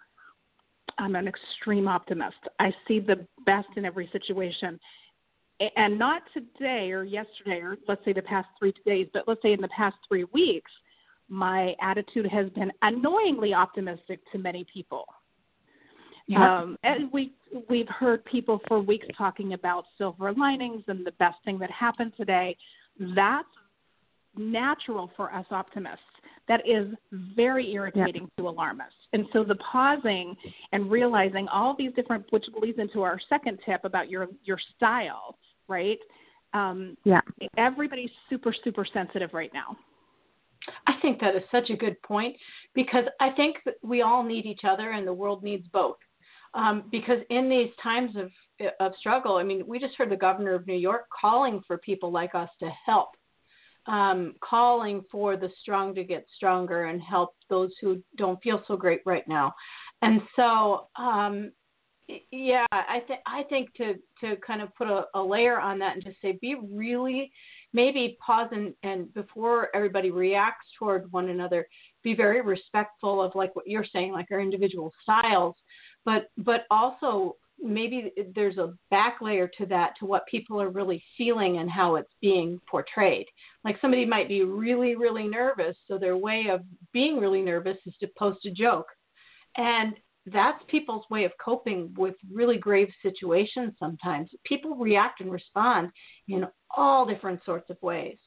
I'm 0.97 1.15
an 1.15 1.27
extreme 1.27 1.87
optimist. 1.87 2.37
I 2.59 2.73
see 2.87 2.99
the 2.99 3.25
best 3.45 3.67
in 3.75 3.85
every 3.85 4.09
situation. 4.11 4.79
And 5.77 5.97
not 5.97 6.23
today 6.33 6.91
or 6.91 7.03
yesterday 7.03 7.59
or 7.59 7.77
let's 7.87 8.03
say 8.03 8.13
the 8.13 8.21
past 8.21 8.47
three 8.59 8.73
days, 8.85 9.07
but 9.13 9.27
let's 9.27 9.41
say 9.41 9.53
in 9.53 9.61
the 9.61 9.69
past 9.69 9.95
three 10.07 10.25
weeks, 10.25 10.71
my 11.29 11.75
attitude 11.81 12.27
has 12.27 12.49
been 12.49 12.71
annoyingly 12.81 13.53
optimistic 13.53 14.19
to 14.31 14.37
many 14.37 14.65
people. 14.71 15.05
Yeah. 16.27 16.59
Um, 16.59 16.77
and 16.83 17.11
we 17.11 17.33
we've 17.69 17.87
heard 17.87 18.23
people 18.25 18.61
for 18.67 18.79
weeks 18.79 19.05
talking 19.17 19.53
about 19.53 19.85
silver 19.97 20.33
linings 20.33 20.83
and 20.87 21.05
the 21.05 21.11
best 21.13 21.35
thing 21.43 21.59
that 21.59 21.71
happened 21.71 22.13
today. 22.15 22.55
That's 23.15 23.47
natural 24.37 25.11
for 25.15 25.33
us 25.33 25.45
optimists. 25.51 25.99
That 26.47 26.61
is 26.67 26.87
very 27.35 27.71
irritating 27.73 28.29
to 28.37 28.49
alarmists. 28.49 28.95
And 29.13 29.25
so 29.31 29.43
the 29.43 29.55
pausing 29.55 30.35
and 30.71 30.91
realizing 30.91 31.47
all 31.47 31.75
these 31.77 31.91
different, 31.93 32.25
which 32.31 32.45
leads 32.61 32.79
into 32.79 33.01
our 33.01 33.19
second 33.29 33.59
tip 33.65 33.81
about 33.83 34.09
your 34.09 34.27
your 34.43 34.59
style, 34.75 35.37
right? 35.67 35.99
Um, 36.53 36.97
Yeah. 37.03 37.21
everybody's 37.57 38.11
super 38.29 38.53
super 38.63 38.85
sensitive 38.85 39.33
right 39.33 39.51
now 39.53 39.77
I 40.87 40.93
think 41.01 41.19
that 41.21 41.35
is 41.35 41.43
such 41.51 41.69
a 41.69 41.75
good 41.75 42.01
point 42.03 42.35
because 42.73 43.05
I 43.19 43.31
think 43.31 43.57
that 43.65 43.75
we 43.83 44.01
all 44.01 44.23
need 44.23 44.45
each 44.45 44.61
other 44.63 44.91
and 44.91 45.05
the 45.05 45.13
world 45.13 45.43
needs 45.43 45.67
both. 45.71 45.97
Um, 46.55 46.83
because 46.91 47.19
in 47.29 47.49
these 47.49 47.71
times 47.81 48.15
of 48.15 48.29
of 48.79 48.93
struggle, 48.99 49.37
I 49.37 49.43
mean, 49.43 49.63
we 49.67 49.79
just 49.79 49.95
heard 49.95 50.11
the 50.11 50.15
governor 50.15 50.53
of 50.53 50.67
New 50.67 50.75
York 50.75 51.05
calling 51.19 51.61
for 51.65 51.77
people 51.79 52.11
like 52.11 52.35
us 52.35 52.49
to 52.59 52.69
help, 52.85 53.09
um, 53.87 54.35
calling 54.47 55.03
for 55.11 55.35
the 55.35 55.49
strong 55.61 55.95
to 55.95 56.03
get 56.03 56.25
stronger 56.35 56.85
and 56.85 57.01
help 57.01 57.35
those 57.49 57.71
who 57.81 58.01
don't 58.17 58.41
feel 58.43 58.63
so 58.67 58.77
great 58.77 59.01
right 59.05 59.27
now. 59.27 59.53
And 60.01 60.21
so, 60.35 60.87
um, 60.97 61.51
yeah, 62.31 62.65
I 62.71 63.01
think 63.07 63.19
I 63.25 63.43
think 63.43 63.73
to 63.75 63.95
to 64.21 64.35
kind 64.45 64.61
of 64.61 64.73
put 64.75 64.87
a, 64.87 65.05
a 65.15 65.21
layer 65.21 65.59
on 65.59 65.79
that 65.79 65.95
and 65.95 66.03
just 66.03 66.21
say 66.21 66.37
be 66.41 66.55
really 66.55 67.31
maybe 67.71 68.17
pause 68.23 68.49
and, 68.51 68.73
and 68.83 69.11
before 69.13 69.69
everybody 69.75 70.11
reacts 70.11 70.67
toward 70.77 71.11
one 71.11 71.29
another, 71.29 71.67
be 72.03 72.13
very 72.13 72.41
respectful 72.41 73.21
of 73.21 73.33
like 73.35 73.55
what 73.55 73.67
you're 73.67 73.85
saying, 73.91 74.11
like 74.11 74.27
our 74.31 74.39
individual 74.39 74.91
styles, 75.01 75.55
but 76.05 76.29
but 76.37 76.65
also 76.69 77.35
maybe 77.59 78.11
there's 78.35 78.57
a 78.57 78.73
back 78.91 79.21
layer 79.21 79.49
to 79.57 79.65
that 79.67 79.93
to 79.99 80.05
what 80.05 80.27
people 80.27 80.61
are 80.61 80.69
really 80.69 81.03
feeling 81.17 81.59
and 81.59 81.69
how 81.69 81.95
it's 81.95 82.11
being 82.21 82.59
portrayed. 82.69 83.27
Like 83.63 83.77
somebody 83.79 84.05
might 84.05 84.27
be 84.27 84.43
really 84.43 84.95
really 84.95 85.27
nervous, 85.27 85.75
so 85.87 85.97
their 85.97 86.17
way 86.17 86.47
of 86.51 86.61
being 86.91 87.19
really 87.19 87.41
nervous 87.41 87.77
is 87.85 87.95
to 87.99 88.07
post 88.17 88.45
a 88.45 88.51
joke. 88.51 88.87
And 89.57 89.93
that's 90.27 90.63
people's 90.67 91.05
way 91.09 91.25
of 91.25 91.31
coping 91.43 91.93
with 91.97 92.15
really 92.31 92.57
grave 92.57 92.87
situations 93.01 93.73
sometimes. 93.77 94.29
People 94.45 94.75
react 94.75 95.19
and 95.19 95.31
respond 95.31 95.89
in 96.29 96.45
all 96.75 97.05
different 97.05 97.43
sorts 97.45 97.69
of 97.69 97.77
ways. 97.81 98.17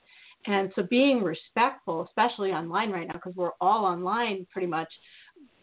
And 0.47 0.71
so 0.77 0.83
being 0.83 1.23
respectful, 1.23 2.07
especially 2.07 2.53
online 2.53 2.91
right 2.91 3.07
now, 3.07 3.15
because 3.15 3.35
we're 3.35 3.51
all 3.61 3.85
online 3.85 4.47
pretty 4.53 4.69
much, 4.69 4.89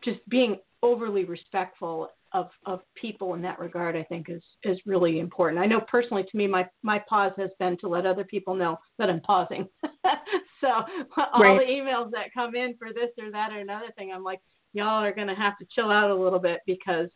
just 0.04 0.28
being 0.28 0.58
overly 0.84 1.24
respectful 1.24 2.10
of, 2.34 2.50
of 2.66 2.82
people 2.96 3.34
in 3.34 3.42
that 3.42 3.60
regard, 3.60 3.96
I 3.96 4.04
think 4.04 4.30
is, 4.30 4.44
is 4.64 4.78
really 4.86 5.20
important. 5.20 5.62
I 5.62 5.66
know 5.66 5.82
personally 5.82 6.24
to 6.24 6.38
me, 6.38 6.46
my, 6.46 6.68
my 6.84 7.02
pause 7.08 7.32
has 7.38 7.52
been 7.60 7.78
to 7.80 7.88
let 7.88 8.06
other 8.06 8.24
people 8.24 8.54
know 8.54 8.78
that 9.00 9.10
I'm 9.10 9.22
pausing. 9.22 9.68
so 10.62 10.68
all 10.68 11.42
right. 11.42 11.60
the 11.60 11.72
emails 11.72 12.12
that 12.12 12.34
come 12.34 12.56
in 12.56 12.76
for 12.78 12.90
this 12.94 13.10
or 13.20 13.32
that 13.32 13.52
or 13.52 13.60
another 13.60 13.92
thing, 13.98 14.12
I'm 14.14 14.24
like, 14.24 14.42
y'all 14.74 15.04
are 15.04 15.14
going 15.14 15.28
to 15.28 15.36
have 15.36 15.58
to 15.60 15.66
chill 15.74 15.90
out 15.90 16.12
a 16.12 16.16
little 16.16 16.40
bit 16.40 16.60
because 16.68 17.10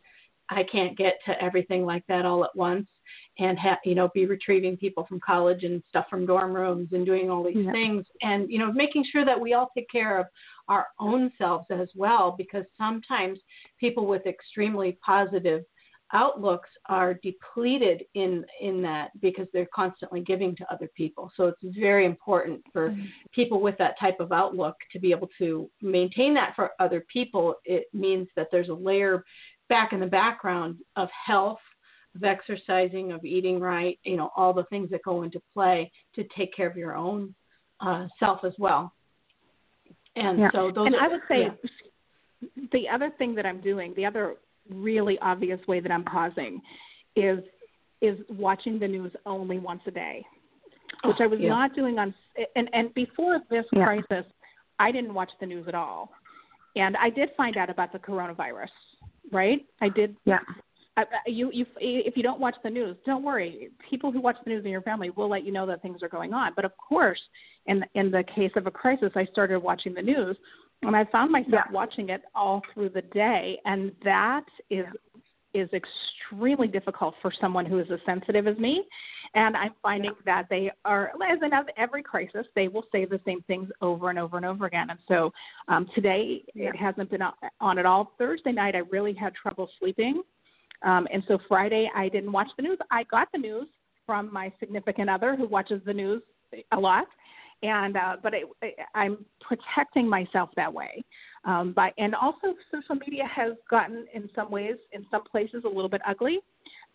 I 0.49 0.63
can't 0.63 0.97
get 0.97 1.15
to 1.25 1.41
everything 1.43 1.85
like 1.85 2.03
that 2.07 2.25
all 2.25 2.43
at 2.45 2.55
once 2.55 2.87
and 3.39 3.59
have 3.59 3.77
you 3.85 3.95
know 3.95 4.09
be 4.13 4.25
retrieving 4.25 4.77
people 4.77 5.05
from 5.07 5.19
college 5.19 5.63
and 5.63 5.83
stuff 5.89 6.05
from 6.09 6.25
dorm 6.25 6.53
rooms 6.53 6.89
and 6.93 7.05
doing 7.05 7.29
all 7.29 7.43
these 7.43 7.57
yeah. 7.57 7.71
things 7.71 8.05
and 8.21 8.49
you 8.49 8.59
know 8.59 8.71
making 8.71 9.05
sure 9.11 9.25
that 9.25 9.39
we 9.39 9.53
all 9.53 9.69
take 9.75 9.89
care 9.89 10.19
of 10.19 10.25
our 10.67 10.87
own 10.99 11.31
selves 11.37 11.65
as 11.69 11.89
well 11.95 12.35
because 12.37 12.65
sometimes 12.77 13.39
people 13.79 14.05
with 14.05 14.25
extremely 14.25 14.97
positive 15.05 15.63
outlooks 16.13 16.69
are 16.85 17.15
depleted 17.15 18.03
in 18.13 18.45
in 18.61 18.81
that 18.81 19.09
because 19.21 19.47
they're 19.51 19.67
constantly 19.75 20.21
giving 20.21 20.55
to 20.55 20.73
other 20.73 20.89
people. 20.95 21.31
So 21.35 21.45
it's 21.47 21.77
very 21.77 22.05
important 22.05 22.61
for 22.71 22.89
mm-hmm. 22.89 23.05
people 23.33 23.59
with 23.59 23.77
that 23.79 23.99
type 23.99 24.19
of 24.19 24.31
outlook 24.31 24.75
to 24.93 24.99
be 24.99 25.11
able 25.11 25.29
to 25.37 25.69
maintain 25.81 26.33
that 26.35 26.53
for 26.55 26.71
other 26.79 27.03
people. 27.11 27.55
It 27.65 27.87
means 27.93 28.27
that 28.35 28.47
there's 28.51 28.69
a 28.69 28.73
layer 28.73 29.25
back 29.69 29.91
in 29.91 29.99
the 29.99 30.07
background 30.07 30.77
of 30.95 31.09
health 31.25 31.59
of 32.15 32.23
exercising 32.23 33.11
of 33.11 33.23
eating 33.25 33.59
right 33.59 33.99
you 34.03 34.15
know 34.15 34.31
all 34.35 34.53
the 34.53 34.63
things 34.65 34.89
that 34.89 35.03
go 35.03 35.23
into 35.23 35.41
play 35.53 35.91
to 36.15 36.23
take 36.35 36.55
care 36.55 36.67
of 36.69 36.77
your 36.77 36.95
own 36.95 37.35
uh, 37.81 38.07
self 38.19 38.43
as 38.43 38.53
well 38.57 38.93
and 40.17 40.39
yeah. 40.39 40.49
so 40.51 40.71
those 40.73 40.87
and 40.87 40.95
are, 40.95 41.01
i 41.01 41.07
would 41.07 41.21
say 41.27 41.47
yeah. 42.41 42.67
the 42.71 42.87
other 42.89 43.11
thing 43.17 43.33
that 43.35 43.45
i'm 43.45 43.61
doing 43.61 43.93
the 43.95 44.05
other 44.05 44.35
really 44.69 45.17
obvious 45.19 45.59
way 45.67 45.79
that 45.79 45.91
I'm 45.91 46.03
pausing 46.03 46.61
is 47.15 47.39
is 48.01 48.17
watching 48.29 48.77
the 48.77 48.87
news 48.87 49.11
only 49.25 49.57
once 49.57 49.81
a 49.87 49.91
day, 49.91 50.23
which 51.03 51.17
oh, 51.19 51.23
I 51.23 51.27
was 51.27 51.39
yeah. 51.41 51.49
not 51.49 51.75
doing 51.75 51.97
on 51.97 52.13
and 52.55 52.69
and 52.73 52.93
before 52.93 53.39
this 53.49 53.65
crisis, 53.73 54.25
I 54.79 54.91
didn't 54.91 55.13
watch 55.13 55.31
the 55.39 55.45
news 55.45 55.67
at 55.67 55.75
all, 55.75 56.11
and 56.75 56.95
I 56.97 57.09
did 57.09 57.29
find 57.35 57.57
out 57.57 57.69
about 57.69 57.91
the 57.91 57.99
coronavirus. 57.99 58.67
Right, 59.31 59.65
I 59.81 59.89
did. 59.89 60.15
Yeah. 60.25 60.39
I, 60.97 61.03
you, 61.27 61.51
you, 61.53 61.65
if 61.79 62.17
you 62.17 62.23
don't 62.23 62.39
watch 62.39 62.55
the 62.63 62.69
news, 62.69 62.97
don't 63.05 63.23
worry. 63.23 63.69
People 63.89 64.11
who 64.11 64.19
watch 64.19 64.37
the 64.43 64.49
news 64.49 64.65
in 64.65 64.71
your 64.71 64.81
family 64.81 65.11
will 65.11 65.29
let 65.29 65.45
you 65.45 65.51
know 65.51 65.65
that 65.67 65.81
things 65.81 66.01
are 66.01 66.09
going 66.09 66.33
on. 66.33 66.53
But 66.55 66.65
of 66.65 66.71
course, 66.77 67.19
in 67.67 67.85
in 67.93 68.11
the 68.11 68.23
case 68.35 68.51
of 68.55 68.67
a 68.67 68.71
crisis, 68.71 69.11
I 69.15 69.25
started 69.25 69.59
watching 69.59 69.93
the 69.93 70.01
news 70.01 70.35
and 70.83 70.95
I 70.95 71.05
found 71.05 71.31
myself 71.31 71.53
yeah. 71.53 71.71
watching 71.71 72.09
it 72.09 72.21
all 72.35 72.61
through 72.73 72.89
the 72.89 73.01
day, 73.01 73.59
and 73.65 73.91
that 74.03 74.45
is 74.69 74.85
is 75.53 75.69
extremely 75.73 76.67
difficult 76.67 77.15
for 77.21 77.31
someone 77.41 77.65
who 77.65 77.79
is 77.79 77.87
as 77.91 77.99
sensitive 78.05 78.47
as 78.47 78.57
me. 78.57 78.83
And 79.33 79.57
I'm 79.57 79.73
finding 79.81 80.11
yeah. 80.25 80.41
that 80.41 80.49
they 80.49 80.71
are, 80.85 81.13
as 81.27 81.39
in 81.41 81.51
every 81.77 82.03
crisis, 82.03 82.45
they 82.53 82.67
will 82.67 82.83
say 82.91 83.05
the 83.05 83.19
same 83.25 83.41
things 83.43 83.69
over 83.81 84.09
and 84.09 84.19
over 84.19 84.37
and 84.37 84.45
over 84.45 84.65
again. 84.65 84.89
And 84.89 84.99
so 85.07 85.31
um, 85.67 85.87
today 85.95 86.43
yeah. 86.53 86.69
it 86.69 86.75
hasn't 86.75 87.09
been 87.09 87.21
on 87.59 87.79
at 87.79 87.85
all. 87.85 88.13
Thursday 88.17 88.51
night 88.51 88.75
I 88.75 88.79
really 88.91 89.13
had 89.13 89.33
trouble 89.33 89.69
sleeping, 89.79 90.21
um, 90.83 91.07
and 91.11 91.23
so 91.27 91.37
Friday 91.47 91.89
I 91.95 92.09
didn't 92.09 92.31
watch 92.31 92.49
the 92.57 92.63
news. 92.63 92.77
I 92.91 93.03
got 93.03 93.27
the 93.31 93.39
news 93.39 93.67
from 94.05 94.31
my 94.31 94.51
significant 94.59 95.09
other 95.09 95.35
who 95.35 95.47
watches 95.47 95.81
the 95.85 95.93
news 95.93 96.21
a 96.71 96.79
lot 96.79 97.07
and 97.63 97.97
uh, 97.97 98.17
but 98.21 98.33
it, 98.33 98.43
it, 98.61 98.75
I'm 98.93 99.25
protecting 99.41 100.07
myself 100.07 100.49
that 100.55 100.71
way. 100.71 101.03
Um, 101.45 101.73
by 101.73 101.91
and 101.97 102.13
also 102.13 102.53
social 102.71 102.95
media 102.95 103.23
has 103.33 103.53
gotten 103.69 104.05
in 104.13 104.29
some 104.35 104.51
ways, 104.51 104.75
in 104.91 105.05
some 105.09 105.23
places, 105.23 105.63
a 105.65 105.67
little 105.67 105.89
bit 105.89 106.01
ugly. 106.07 106.39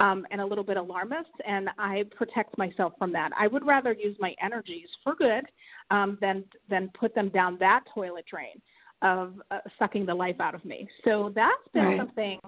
Um, 0.00 0.26
and 0.32 0.40
a 0.40 0.44
little 0.44 0.64
bit 0.64 0.78
alarmist, 0.78 1.30
and 1.46 1.68
I 1.78 2.04
protect 2.16 2.58
myself 2.58 2.94
from 2.98 3.12
that. 3.12 3.30
I 3.38 3.46
would 3.46 3.64
rather 3.64 3.92
use 3.92 4.16
my 4.18 4.34
energies 4.42 4.88
for 5.04 5.14
good 5.14 5.44
um, 5.92 6.18
than 6.20 6.44
than 6.68 6.90
put 6.98 7.14
them 7.14 7.28
down 7.28 7.56
that 7.60 7.82
toilet 7.94 8.24
drain 8.28 8.60
of 9.02 9.34
uh, 9.52 9.58
sucking 9.78 10.06
the 10.06 10.14
life 10.14 10.40
out 10.40 10.56
of 10.56 10.64
me. 10.64 10.88
So 11.04 11.30
that's 11.36 11.52
been 11.72 11.84
right. 11.84 11.98
something 11.98 12.40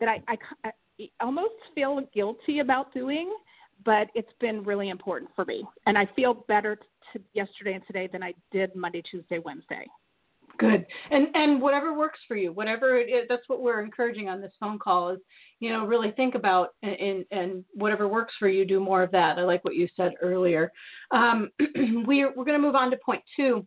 that 0.00 0.08
I, 0.08 0.22
I, 0.28 0.70
I 1.00 1.08
almost 1.20 1.54
feel 1.74 2.00
guilty 2.14 2.60
about 2.60 2.92
doing, 2.92 3.32
but 3.84 4.08
it's 4.14 4.32
been 4.40 4.62
really 4.64 4.88
important 4.88 5.30
for 5.36 5.44
me, 5.44 5.64
and 5.86 5.96
I 5.98 6.08
feel 6.16 6.34
better 6.48 6.76
to 6.76 7.20
yesterday 7.34 7.74
and 7.74 7.86
today 7.86 8.08
than 8.10 8.22
I 8.22 8.34
did 8.50 8.74
Monday, 8.74 9.02
Tuesday, 9.02 9.38
Wednesday. 9.38 9.86
Good. 10.58 10.86
And 11.10 11.28
and 11.34 11.60
whatever 11.60 11.96
works 11.96 12.18
for 12.26 12.36
you, 12.36 12.52
whatever 12.52 12.98
it 12.98 13.10
is, 13.10 13.26
that's 13.28 13.46
what 13.48 13.60
we're 13.60 13.82
encouraging 13.82 14.28
on 14.28 14.40
this 14.40 14.52
phone 14.58 14.78
call 14.78 15.10
is, 15.10 15.18
you 15.60 15.70
know, 15.70 15.84
really 15.86 16.12
think 16.12 16.34
about 16.34 16.70
and 16.82 17.24
and 17.30 17.64
whatever 17.74 18.08
works 18.08 18.34
for 18.38 18.48
you, 18.48 18.64
do 18.64 18.80
more 18.80 19.02
of 19.02 19.10
that. 19.10 19.38
I 19.38 19.42
like 19.42 19.64
what 19.64 19.74
you 19.74 19.88
said 19.96 20.12
earlier. 20.22 20.72
Um, 21.10 21.50
we're 22.06 22.32
we're 22.34 22.44
going 22.44 22.58
to 22.58 22.66
move 22.66 22.74
on 22.74 22.90
to 22.90 22.96
point 23.04 23.22
two. 23.36 23.66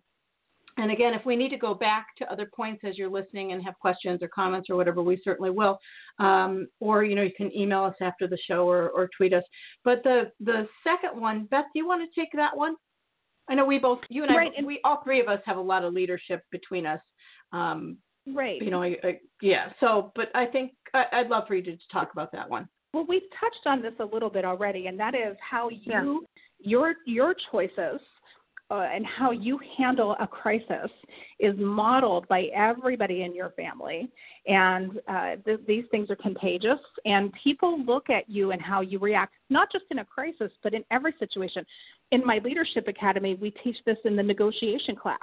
And 0.80 0.92
again, 0.92 1.13
if 1.13 1.26
we 1.26 1.36
need 1.36 1.50
to 1.50 1.58
go 1.58 1.74
back 1.74 2.08
to 2.18 2.32
other 2.32 2.50
points 2.56 2.84
as 2.86 2.98
you're 2.98 3.10
listening 3.10 3.52
and 3.52 3.63
have 3.63 3.78
questions 3.80 4.24
or 4.24 4.30
comments 4.30 4.70
or 4.70 4.78
whatever, 4.78 5.02
we 5.04 5.20
certainly 5.24 5.50
will. 5.50 5.78
Um, 6.20 6.68
or 6.80 7.04
you 7.04 7.15
know, 7.15 7.22
you 7.22 7.34
can 7.36 7.56
email 7.56 7.84
us 7.84 7.96
after 8.02 8.28
the 8.28 8.38
show 8.48 8.68
or, 8.68 8.89
or 8.89 9.10
tweet 9.15 9.34
us. 9.34 9.44
But 9.84 10.04
the 10.04 10.32
the 10.39 10.68
second 10.84 11.20
one, 11.20 11.46
Beth, 11.52 11.65
do 11.74 11.80
you 11.80 11.88
want 11.88 12.02
to 12.02 12.20
take 12.20 12.30
that 12.34 12.56
one? 12.56 12.76
I 13.50 13.56
know 13.56 13.65
we 13.65 13.80
both, 13.80 14.00
you 14.10 14.24
and 14.24 14.36
right. 14.36 14.52
I, 14.58 14.63
we 14.63 14.80
all 14.84 15.02
three 15.04 15.20
of 15.20 15.28
us 15.28 15.42
have 15.46 15.58
a 15.58 15.62
lot 15.62 15.84
of 15.84 15.94
leadership 15.94 16.44
between 16.52 16.86
us. 16.86 17.02
Um, 17.52 17.98
right. 18.34 18.62
You 18.62 18.70
know, 18.70 18.84
I, 18.84 18.96
I, 19.04 19.20
yeah. 19.42 19.70
So, 19.80 20.12
but 20.15 20.30
I 20.36 20.46
think 20.46 20.74
I, 20.94 21.22
would 21.22 21.30
love 21.30 21.46
for 21.48 21.56
you 21.56 21.63
to 21.63 21.78
talk 21.92 22.12
about 22.13 22.32
that 22.32 22.50
one. 22.50 22.70
Well, 22.94 23.06
we've 23.08 23.22
touched 23.39 23.65
on 23.65 23.82
this 23.82 23.94
a 24.00 24.06
little 24.06 24.30
bit 24.30 24.46
already, 24.46 24.88
and 24.88 25.00
that 25.00 25.13
is 25.15 25.36
how 25.42 25.70
you, 25.70 25.80
yeah. 25.84 26.15
your 26.60 26.94
your 27.06 27.36
choices 27.52 28.00
uh, 28.72 28.88
and 28.94 29.06
how 29.06 29.32
you 29.32 29.60
handle 29.78 30.16
a 30.20 30.28
crisis 30.28 30.92
is 31.40 31.56
modeled 31.58 32.28
by 32.28 32.44
everybody 32.56 33.24
in 33.24 33.34
your 33.34 33.50
family. 33.52 34.10
And 34.46 35.00
uh, 35.08 35.36
th- 35.44 35.62
these 35.67 35.86
things 35.90 36.10
are 36.10 36.15
contagious, 36.15 36.80
and 37.06 37.34
people 37.44 37.84
look 37.84 38.10
at 38.10 38.30
you 38.30 38.52
and 38.52 38.62
how 38.62 38.82
you 38.82 39.00
react, 39.00 39.34
not 39.50 39.72
just 39.72 39.86
in 39.90 40.00
a 40.00 40.06
crisis, 40.06 40.52
but 40.62 40.74
in 40.74 40.84
every 40.92 41.13
situation. 41.17 41.65
In 42.12 42.26
my 42.26 42.40
leadership 42.44 42.88
academy, 42.88 43.36
we 43.36 43.52
teach 43.63 43.78
this 43.86 43.98
in 44.06 44.15
the 44.15 44.24
negotiation 44.24 44.96
class, 44.96 45.17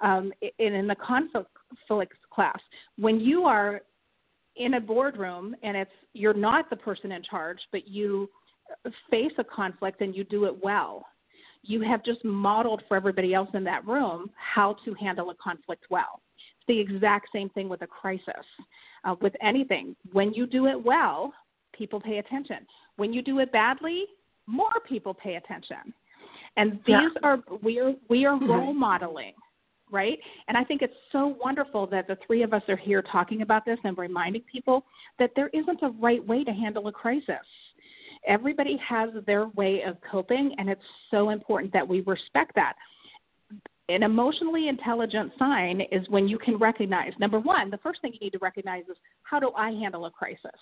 um, 0.00 0.32
in, 0.58 0.74
in 0.74 0.86
the 0.86 0.96
conflict 0.96 2.14
class. 2.30 2.58
When 2.98 3.18
you 3.18 3.44
are 3.44 3.80
in 4.56 4.74
a 4.74 4.80
boardroom 4.80 5.54
and 5.62 5.76
it's 5.76 5.90
you're 6.12 6.34
not 6.34 6.68
the 6.68 6.76
person 6.76 7.12
in 7.12 7.22
charge, 7.22 7.58
but 7.70 7.86
you 7.86 8.28
face 9.10 9.32
a 9.38 9.44
conflict 9.44 10.00
and 10.00 10.14
you 10.14 10.24
do 10.24 10.44
it 10.44 10.62
well 10.62 11.06
you 11.62 11.80
have 11.82 12.04
just 12.04 12.24
modeled 12.24 12.82
for 12.88 12.96
everybody 12.96 13.34
else 13.34 13.48
in 13.54 13.64
that 13.64 13.86
room 13.86 14.30
how 14.36 14.76
to 14.84 14.94
handle 14.94 15.30
a 15.30 15.34
conflict 15.34 15.84
well. 15.90 16.20
It's 16.36 16.66
the 16.68 16.78
exact 16.80 17.28
same 17.32 17.48
thing 17.50 17.68
with 17.68 17.82
a 17.82 17.86
crisis. 17.86 18.44
Uh, 19.04 19.14
with 19.20 19.32
anything, 19.40 19.94
when 20.12 20.32
you 20.32 20.44
do 20.44 20.66
it 20.66 20.84
well, 20.84 21.32
people 21.72 22.00
pay 22.00 22.18
attention. 22.18 22.66
When 22.96 23.12
you 23.12 23.22
do 23.22 23.38
it 23.38 23.52
badly, 23.52 24.04
more 24.48 24.72
people 24.88 25.14
pay 25.14 25.36
attention. 25.36 25.94
And 26.56 26.80
these 26.84 26.96
yeah. 26.96 27.08
are 27.22 27.38
we 27.62 27.78
are 27.78 27.92
we 28.08 28.24
are 28.26 28.36
mm-hmm. 28.36 28.50
role 28.50 28.74
modeling 28.74 29.34
right? 29.90 30.18
And 30.48 30.56
I 30.56 30.64
think 30.64 30.82
it's 30.82 30.94
so 31.12 31.36
wonderful 31.42 31.86
that 31.88 32.06
the 32.06 32.18
three 32.26 32.42
of 32.42 32.52
us 32.52 32.62
are 32.68 32.76
here 32.76 33.02
talking 33.02 33.42
about 33.42 33.64
this 33.64 33.78
and 33.84 33.96
reminding 33.96 34.42
people 34.50 34.84
that 35.18 35.30
there 35.36 35.48
isn't 35.52 35.82
a 35.82 35.90
right 36.00 36.24
way 36.26 36.44
to 36.44 36.52
handle 36.52 36.88
a 36.88 36.92
crisis. 36.92 37.36
Everybody 38.26 38.78
has 38.86 39.10
their 39.26 39.46
way 39.48 39.82
of 39.86 39.96
coping, 40.10 40.54
and 40.58 40.68
it's 40.68 40.82
so 41.10 41.30
important 41.30 41.72
that 41.72 41.86
we 41.86 42.00
respect 42.02 42.52
that. 42.54 42.74
An 43.88 44.02
emotionally 44.02 44.68
intelligent 44.68 45.32
sign 45.38 45.80
is 45.92 46.06
when 46.10 46.28
you 46.28 46.38
can 46.38 46.58
recognize 46.58 47.12
number 47.18 47.40
one, 47.40 47.70
the 47.70 47.78
first 47.78 48.02
thing 48.02 48.12
you 48.12 48.20
need 48.20 48.32
to 48.32 48.38
recognize 48.38 48.84
is 48.90 48.96
how 49.22 49.40
do 49.40 49.50
I 49.56 49.70
handle 49.70 50.04
a 50.04 50.10
crisis? 50.10 50.60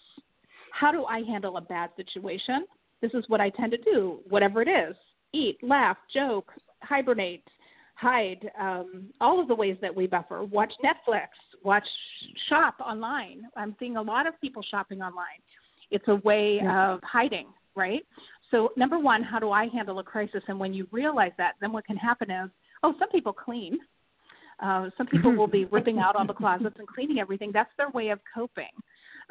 How 0.71 0.93
do 0.93 1.05
I 1.07 1.21
handle 1.21 1.57
a 1.57 1.61
bad 1.61 1.91
situation? 1.97 2.67
This 3.03 3.11
is 3.15 3.25
what 3.29 3.41
I 3.41 3.51
tend 3.51 3.73
to 3.73 3.79
do, 3.79 4.21
whatever 4.29 4.63
it 4.63 4.69
is 4.69 4.95
eat, 5.33 5.59
laugh, 5.63 5.97
joke, 6.13 6.53
hibernate, 6.83 7.45
hide, 7.95 8.51
um, 8.61 9.09
all 9.21 9.41
of 9.41 9.49
the 9.49 9.55
ways 9.55 9.77
that 9.81 9.95
we 9.95 10.07
buffer. 10.07 10.45
Watch 10.45 10.73
Netflix, 10.85 11.29
watch 11.63 11.87
shop 12.49 12.77
online. 12.81 13.49
I'm 13.57 13.75
seeing 13.79 13.97
a 13.97 14.03
lot 14.03 14.27
of 14.27 14.39
people 14.41 14.63
shopping 14.71 15.01
online. 15.01 15.41
It's 15.91 16.07
a 16.09 16.17
way 16.17 16.61
yeah. 16.63 16.95
of 16.95 17.01
hiding, 17.03 17.47
right? 17.75 18.03
So, 18.51 18.71
number 18.77 18.99
one, 18.99 19.23
how 19.23 19.39
do 19.39 19.51
I 19.51 19.67
handle 19.69 19.99
a 19.99 20.05
crisis? 20.05 20.43
And 20.49 20.59
when 20.59 20.73
you 20.73 20.87
realize 20.93 21.33
that, 21.39 21.55
then 21.61 21.73
what 21.73 21.87
can 21.87 21.97
happen 21.97 22.31
is, 22.31 22.51
oh, 22.83 22.95
some 22.99 23.09
people 23.11 23.33
clean. 23.33 23.79
Uh, 24.63 24.89
some 24.97 25.07
people 25.07 25.35
will 25.35 25.49
be 25.49 25.65
ripping 25.73 25.99
out 25.99 26.17
all 26.17 26.27
the 26.27 26.33
closets 26.33 26.77
and 26.79 26.87
cleaning 26.87 27.19
everything. 27.19 27.51
That's 27.53 27.71
their 27.77 27.91
way 27.91 28.11
of 28.11 28.21
coping. 28.33 28.71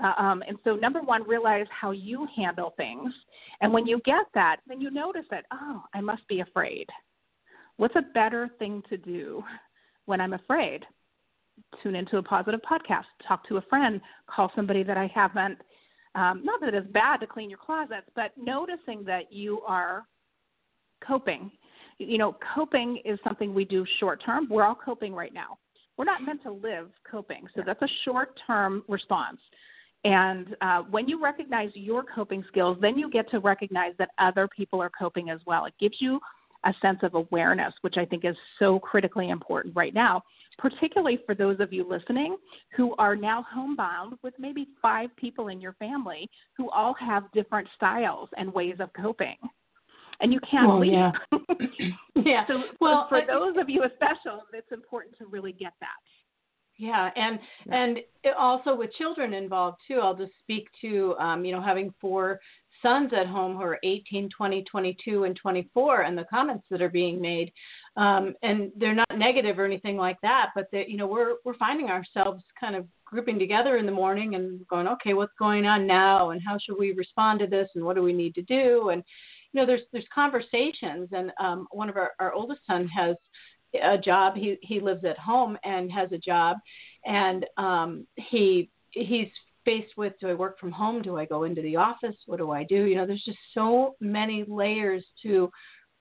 Uh, 0.04 0.14
um, 0.22 0.44
and 0.48 0.58
so, 0.64 0.76
number 0.76 1.02
one, 1.02 1.28
realize 1.28 1.68
how 1.70 1.92
you 1.92 2.28
handle 2.36 2.74
things. 2.76 3.14
And 3.62 3.72
when 3.72 3.86
you 3.88 4.02
get 4.06 4.26
that, 4.34 4.58
then 4.68 4.82
you 4.82 4.92
notice 4.92 5.26
that, 5.32 5.46
oh, 5.54 5.84
I 5.94 6.02
must 6.02 6.28
be 6.28 6.42
afraid. 6.42 6.88
What's 7.78 7.96
a 7.96 8.04
better 8.14 8.50
thing 8.60 8.84
to 8.90 8.98
do 8.98 9.44
when 10.06 10.20
I'm 10.20 10.34
afraid? 10.34 10.86
Tune 11.82 11.96
into 11.96 12.18
a 12.18 12.24
positive 12.24 12.60
podcast, 12.70 13.06
talk 13.26 13.48
to 13.48 13.58
a 13.58 13.62
friend, 13.62 14.02
call 14.28 14.52
somebody 14.56 14.84
that 14.84 14.98
I 14.98 15.10
haven't. 15.14 15.58
Um, 16.16 16.42
not 16.44 16.62
that 16.62 16.74
it's 16.74 16.90
bad 16.92 17.18
to 17.18 17.28
clean 17.28 17.50
your 17.50 17.60
closets, 17.60 18.08
but 18.16 18.32
noticing 18.38 19.04
that 19.04 19.32
you 19.32 19.62
are 19.68 20.06
coping. 21.06 21.52
You 21.98 22.18
know, 22.18 22.38
coping 22.56 23.02
is 23.06 23.20
something 23.24 23.54
we 23.54 23.66
do 23.66 23.86
short 24.00 24.24
term. 24.26 24.48
We're 24.50 24.64
all 24.64 24.76
coping 24.76 25.14
right 25.14 25.34
now. 25.34 25.58
We're 25.98 26.06
not 26.06 26.24
meant 26.24 26.44
to 26.44 26.52
live 26.52 26.90
coping, 27.10 27.46
so 27.56 27.62
that's 27.66 27.82
a 27.82 27.88
short 28.04 28.38
term 28.48 28.84
response. 28.88 29.40
And 30.04 30.56
uh, 30.62 30.84
when 30.84 31.08
you 31.08 31.22
recognize 31.22 31.72
your 31.74 32.04
coping 32.04 32.44
skills, 32.48 32.78
then 32.80 32.98
you 32.98 33.10
get 33.10 33.30
to 33.32 33.40
recognize 33.40 33.94
that 33.98 34.10
other 34.18 34.48
people 34.48 34.82
are 34.82 34.92
coping 34.92 35.30
as 35.30 35.40
well. 35.48 35.66
It 35.66 35.74
gives 35.80 35.96
you 36.00 36.20
a 36.64 36.74
sense 36.82 37.00
of 37.02 37.16
awareness, 37.16 37.74
which 37.82 37.96
I 37.98 38.06
think 38.06 38.26
is 38.26 38.36
so 38.60 38.80
critically 38.80 39.30
important 39.30 39.76
right 39.76 39.94
now, 39.94 40.22
particularly 40.58 41.20
for 41.26 41.36
those 41.36 41.60
of 41.60 41.74
you 41.74 41.88
listening 41.88 42.38
who 42.76 42.96
are 42.98 43.16
now 43.16 43.46
homebound 43.52 44.18
with 44.24 44.34
maybe 44.40 44.68
five 44.82 45.10
people 45.18 45.50
in 45.50 45.60
your 45.60 45.74
family 45.74 46.30
who 46.58 46.70
all 46.70 46.94
have 46.94 47.32
different 47.34 47.68
styles 47.76 48.30
and 48.38 48.54
ways 48.54 48.76
of 48.80 48.90
coping. 48.94 49.36
And 50.22 50.32
you 50.32 50.40
can't 50.50 50.68
well, 50.68 50.80
leave. 50.80 50.94
Yeah. 50.94 51.12
yeah. 52.16 52.48
So, 52.48 52.64
well, 52.80 53.08
for 53.10 53.22
those 53.28 53.56
of 53.60 53.70
you 53.70 53.84
especially, 53.84 54.40
it's 54.54 54.72
important 54.72 55.18
to 55.18 55.26
really 55.26 55.52
get 55.52 55.74
that. 55.82 55.90
Yeah, 56.78 57.10
and 57.16 57.40
and 57.72 58.00
also 58.38 58.76
with 58.76 58.92
children 58.94 59.34
involved 59.34 59.78
too. 59.88 60.00
I'll 60.02 60.16
just 60.16 60.34
speak 60.42 60.68
to 60.82 61.16
um, 61.20 61.46
you 61.46 61.54
know 61.54 61.62
having 61.62 61.94
four 62.02 62.40
sons 62.86 63.12
at 63.18 63.26
home 63.26 63.56
who 63.56 63.64
are 63.64 63.80
18, 63.84 64.30
20, 64.30 64.64
22, 64.64 65.24
and 65.24 65.36
24, 65.36 66.02
and 66.02 66.16
the 66.16 66.26
comments 66.26 66.66
that 66.70 66.84
are 66.84 66.90
being 66.90 67.20
made. 67.20 67.52
Um, 67.98 68.36
and 68.44 68.72
they're 68.78 68.94
not 68.94 69.18
negative 69.18 69.58
or 69.58 69.66
anything 69.66 69.98
like 69.98 70.22
that, 70.22 70.52
but 70.54 70.68
that 70.72 70.90
you 70.90 70.98
know 70.98 71.08
we're 71.08 71.36
we're 71.44 71.58
finding 71.58 71.88
ourselves 71.88 72.44
kind 72.60 72.76
of 72.76 72.86
grouping 73.06 73.40
together 73.40 73.78
in 73.78 73.86
the 73.86 73.92
morning 73.92 74.36
and 74.36 74.68
going, 74.68 74.88
okay, 74.88 75.14
what's 75.14 75.34
going 75.40 75.66
on 75.66 75.88
now, 75.88 76.30
and 76.32 76.42
how 76.46 76.58
should 76.60 76.78
we 76.78 76.92
respond 76.92 77.40
to 77.40 77.48
this, 77.48 77.70
and 77.76 77.84
what 77.84 77.96
do 77.96 78.04
we 78.04 78.14
need 78.14 78.36
to 78.36 78.44
do, 78.44 78.90
and 78.90 79.04
you 79.52 79.60
know 79.60 79.66
there's 79.66 79.82
there's 79.92 80.06
conversations, 80.14 81.10
and 81.12 81.32
um, 81.40 81.68
one 81.72 81.90
of 81.90 81.98
our 81.98 82.12
our 82.20 82.34
oldest 82.34 82.62
son 82.68 82.88
has 82.88 83.16
a 83.82 83.98
job. 83.98 84.36
He 84.36 84.58
he 84.62 84.80
lives 84.80 85.06
at 85.06 85.18
home 85.18 85.58
and 85.64 85.92
has 85.92 86.12
a 86.12 86.18
job, 86.18 86.58
and 87.06 87.46
um, 87.58 88.06
he 88.16 88.70
he's 88.92 89.30
faced 89.66 89.98
with 89.98 90.14
do 90.22 90.30
I 90.30 90.34
work 90.34 90.60
from 90.60 90.72
home? 90.72 91.02
Do 91.02 91.18
I 91.18 91.26
go 91.26 91.44
into 91.44 91.62
the 91.62 91.76
office? 91.76 92.16
What 92.26 92.38
do 92.38 92.52
I 92.52 92.64
do? 92.64 92.86
You 92.86 92.96
know, 92.96 93.06
there's 93.06 93.24
just 93.26 93.38
so 93.54 93.96
many 94.00 94.46
layers 94.48 95.04
to 95.24 95.50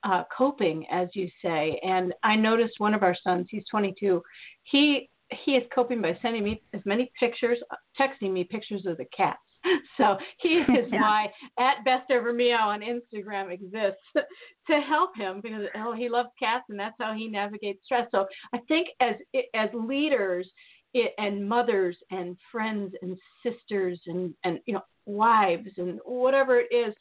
uh, 0.05 0.23
coping, 0.35 0.85
as 0.91 1.09
you 1.13 1.29
say. 1.41 1.79
And 1.83 2.13
I 2.23 2.35
noticed 2.35 2.75
one 2.77 2.93
of 2.93 3.03
our 3.03 3.15
sons, 3.23 3.47
he's 3.49 3.65
22, 3.69 4.21
he 4.63 5.09
he 5.31 5.53
is 5.53 5.63
coping 5.73 6.03
by 6.03 6.17
sending 6.21 6.43
me 6.43 6.61
as 6.75 6.81
many 6.85 7.11
pictures, 7.19 7.57
texting 7.99 8.31
me 8.31 8.43
pictures 8.43 8.85
of 8.85 8.97
the 8.97 9.05
cats. 9.15 9.39
So 9.97 10.17
he 10.37 10.49
is 10.59 10.87
yeah. 10.91 11.01
why 11.01 11.31
at 11.57 11.83
Best 11.85 12.11
Ever 12.11 12.31
Meow 12.31 12.69
on 12.69 12.81
Instagram 12.81 13.51
exists 13.51 14.03
to 14.67 14.79
help 14.81 15.15
him 15.15 15.41
because 15.41 15.63
oh 15.75 15.93
he 15.93 16.07
loves 16.07 16.29
cats 16.37 16.65
and 16.69 16.79
that's 16.79 16.95
how 16.99 17.13
he 17.13 17.27
navigates 17.27 17.79
stress. 17.83 18.07
So 18.11 18.27
I 18.53 18.59
think 18.67 18.89
as 18.99 19.15
as 19.55 19.69
leaders, 19.73 20.47
it, 20.95 21.13
and 21.17 21.47
mothers 21.47 21.97
and 22.09 22.37
friends 22.51 22.95
and 23.01 23.17
sisters 23.43 23.99
and 24.07 24.33
and 24.43 24.59
you 24.65 24.73
know 24.73 24.81
wives 25.05 25.69
and 25.77 25.99
whatever 26.05 26.59
it 26.59 26.73
is 26.73 26.95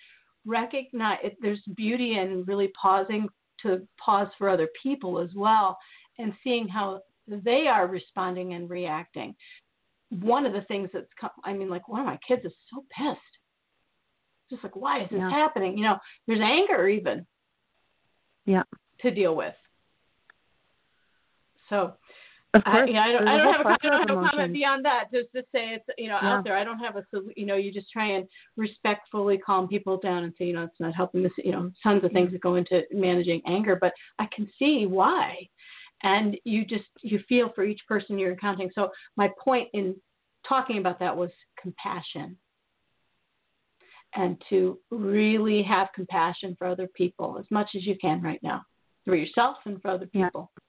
recognize 0.44 1.18
it, 1.22 1.36
there's 1.40 1.62
beauty 1.76 2.18
in 2.18 2.44
really 2.46 2.70
pausing 2.80 3.28
to 3.62 3.86
pause 4.04 4.28
for 4.36 4.50
other 4.50 4.68
people 4.82 5.18
as 5.20 5.30
well 5.34 5.78
and 6.18 6.34
seeing 6.42 6.68
how 6.68 7.00
they 7.26 7.66
are 7.66 7.86
responding 7.86 8.52
and 8.52 8.68
reacting. 8.68 9.34
One 10.10 10.44
of 10.44 10.52
the 10.52 10.62
things 10.62 10.90
that's 10.92 11.06
come, 11.18 11.30
i 11.44 11.52
mean 11.52 11.70
like 11.70 11.88
one 11.88 12.00
of 12.00 12.06
my 12.06 12.18
kids 12.26 12.44
is 12.44 12.52
so 12.70 12.84
pissed. 12.90 13.20
Just 14.50 14.64
like 14.64 14.76
why 14.76 15.04
is 15.04 15.10
this 15.10 15.20
yeah. 15.20 15.30
happening? 15.30 15.78
You 15.78 15.84
know 15.84 15.98
there's 16.26 16.40
anger 16.40 16.88
even 16.88 17.24
yeah. 18.44 18.64
to 19.02 19.10
deal 19.12 19.36
with. 19.36 19.54
So 21.70 21.94
of 22.54 22.64
course. 22.64 22.88
I, 22.88 22.92
yeah, 22.92 23.02
I 23.02 23.12
don't, 23.12 23.28
I 23.28 23.36
don't 23.36 23.52
have, 23.52 23.66
a, 23.66 23.68
I 23.68 23.76
don't 23.82 24.08
have 24.08 24.18
a 24.18 24.30
comment 24.30 24.52
beyond 24.52 24.84
that. 24.84 25.04
Just 25.12 25.32
to 25.34 25.42
say 25.52 25.74
it's 25.74 25.84
you 25.98 26.08
know 26.08 26.18
yeah. 26.22 26.34
out 26.34 26.44
there. 26.44 26.56
I 26.56 26.64
don't 26.64 26.78
have 26.78 26.96
a 26.96 27.04
you 27.36 27.46
know 27.46 27.56
you 27.56 27.72
just 27.72 27.90
try 27.90 28.12
and 28.12 28.26
respectfully 28.56 29.38
calm 29.38 29.68
people 29.68 29.98
down 29.98 30.24
and 30.24 30.32
say 30.38 30.46
you 30.46 30.52
know 30.52 30.62
it's 30.62 30.80
not 30.80 30.94
helping 30.94 31.22
this 31.22 31.32
you 31.38 31.52
know 31.52 31.70
tons 31.82 32.04
of 32.04 32.12
things 32.12 32.32
that 32.32 32.40
go 32.40 32.54
into 32.54 32.82
managing 32.92 33.42
anger, 33.46 33.76
but 33.80 33.92
I 34.18 34.26
can 34.34 34.48
see 34.58 34.86
why, 34.86 35.48
and 36.02 36.36
you 36.44 36.64
just 36.64 36.84
you 37.02 37.20
feel 37.28 37.50
for 37.54 37.64
each 37.64 37.80
person 37.88 38.18
you're 38.18 38.32
encountering. 38.32 38.70
So 38.74 38.90
my 39.16 39.30
point 39.42 39.68
in 39.74 39.96
talking 40.48 40.78
about 40.78 41.00
that 41.00 41.16
was 41.16 41.30
compassion 41.60 42.36
and 44.14 44.40
to 44.48 44.78
really 44.90 45.62
have 45.62 45.88
compassion 45.94 46.54
for 46.56 46.66
other 46.66 46.88
people 46.94 47.36
as 47.38 47.46
much 47.50 47.70
as 47.74 47.84
you 47.84 47.96
can 48.00 48.22
right 48.22 48.40
now 48.42 48.62
for 49.04 49.16
yourself 49.16 49.56
and 49.66 49.80
for 49.82 49.90
other 49.90 50.06
people. 50.06 50.50
Yeah. 50.54 50.63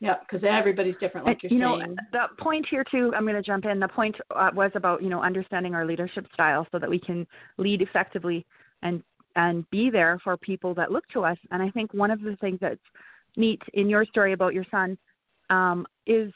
Yeah, 0.00 0.16
because 0.20 0.46
everybody's 0.46 0.96
different, 1.00 1.26
like 1.26 1.42
you're 1.42 1.52
you 1.52 1.60
saying. 1.60 1.94
know, 1.94 1.96
the 2.12 2.42
point 2.42 2.66
here 2.68 2.84
too. 2.90 3.12
I'm 3.16 3.24
going 3.24 3.36
to 3.36 3.42
jump 3.42 3.64
in. 3.64 3.78
The 3.78 3.88
point 3.88 4.16
uh, 4.34 4.50
was 4.54 4.70
about 4.74 5.02
you 5.02 5.08
know 5.08 5.22
understanding 5.22 5.74
our 5.74 5.86
leadership 5.86 6.26
style 6.34 6.66
so 6.72 6.78
that 6.78 6.90
we 6.90 6.98
can 6.98 7.26
lead 7.58 7.80
effectively 7.80 8.44
and 8.82 9.02
and 9.36 9.68
be 9.70 9.90
there 9.90 10.18
for 10.22 10.36
people 10.36 10.74
that 10.74 10.92
look 10.92 11.06
to 11.08 11.24
us. 11.24 11.38
And 11.50 11.62
I 11.62 11.70
think 11.70 11.92
one 11.94 12.10
of 12.10 12.20
the 12.20 12.36
things 12.40 12.58
that's 12.60 12.80
neat 13.36 13.62
in 13.72 13.88
your 13.88 14.04
story 14.04 14.32
about 14.32 14.54
your 14.54 14.66
son 14.70 14.96
um, 15.50 15.86
is 16.06 16.32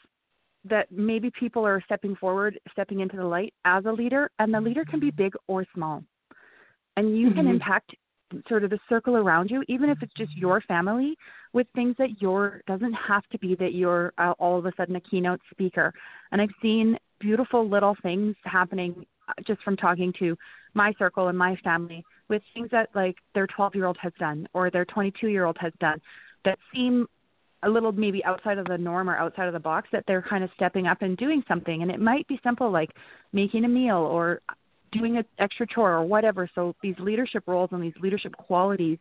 that 0.65 0.91
maybe 0.91 1.31
people 1.39 1.65
are 1.65 1.81
stepping 1.85 2.15
forward, 2.15 2.59
stepping 2.71 2.99
into 2.99 3.15
the 3.15 3.25
light 3.25 3.53
as 3.65 3.85
a 3.85 3.91
leader, 3.91 4.29
and 4.39 4.53
the 4.53 4.59
leader 4.59 4.83
can 4.83 4.99
be 4.99 5.11
big 5.11 5.33
or 5.47 5.65
small, 5.73 6.03
and 6.97 7.17
you 7.17 7.27
mm-hmm. 7.27 7.37
can 7.37 7.47
impact 7.47 7.91
sort 8.47 8.63
of 8.63 8.69
the 8.69 8.79
circle 8.87 9.17
around 9.17 9.49
you, 9.49 9.63
even 9.67 9.89
if 9.89 9.97
it's 10.01 10.13
just 10.13 10.35
your 10.35 10.61
family, 10.61 11.15
with 11.53 11.67
things 11.73 11.95
that 11.97 12.21
you're 12.21 12.61
doesn't 12.67 12.93
have 12.93 13.23
to 13.31 13.39
be 13.39 13.55
that 13.55 13.73
you're 13.73 14.13
uh, 14.17 14.33
all 14.39 14.59
of 14.59 14.65
a 14.65 14.71
sudden 14.77 14.95
a 14.95 15.01
keynote 15.01 15.41
speaker. 15.51 15.93
And 16.31 16.41
I've 16.41 16.49
seen 16.61 16.97
beautiful 17.19 17.67
little 17.67 17.95
things 18.01 18.35
happening 18.43 19.05
uh, 19.27 19.33
just 19.45 19.61
from 19.63 19.75
talking 19.75 20.13
to 20.19 20.37
my 20.73 20.93
circle 20.97 21.27
and 21.27 21.37
my 21.37 21.55
family 21.63 22.03
with 22.29 22.41
things 22.53 22.69
that 22.71 22.89
like 22.95 23.15
their 23.33 23.47
12 23.47 23.75
year 23.75 23.85
old 23.85 23.97
has 24.01 24.13
done 24.19 24.47
or 24.53 24.69
their 24.69 24.85
22 24.85 25.27
year 25.27 25.45
old 25.45 25.57
has 25.59 25.73
done 25.79 25.99
that 26.45 26.57
seem 26.73 27.07
a 27.63 27.69
little 27.69 27.91
maybe 27.91 28.23
outside 28.23 28.57
of 28.57 28.65
the 28.67 28.77
norm 28.77 29.09
or 29.09 29.17
outside 29.17 29.47
of 29.47 29.53
the 29.53 29.59
box 29.59 29.89
that 29.91 30.03
they're 30.07 30.21
kind 30.21 30.43
of 30.43 30.49
stepping 30.55 30.87
up 30.87 31.01
and 31.01 31.17
doing 31.17 31.43
something 31.47 31.81
and 31.81 31.91
it 31.91 31.99
might 31.99 32.27
be 32.27 32.39
simple 32.43 32.71
like 32.71 32.91
making 33.33 33.65
a 33.65 33.67
meal 33.67 33.97
or 33.97 34.41
doing 34.91 35.17
an 35.17 35.25
extra 35.37 35.67
chore 35.67 35.93
or 35.93 36.03
whatever. 36.03 36.49
So 36.55 36.75
these 36.81 36.95
leadership 36.99 37.43
roles 37.47 37.69
and 37.71 37.81
these 37.81 37.93
leadership 38.01 38.35
qualities 38.35 38.97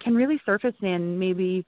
can 0.00 0.14
really 0.14 0.40
surface 0.44 0.74
in 0.82 1.18
maybe 1.18 1.66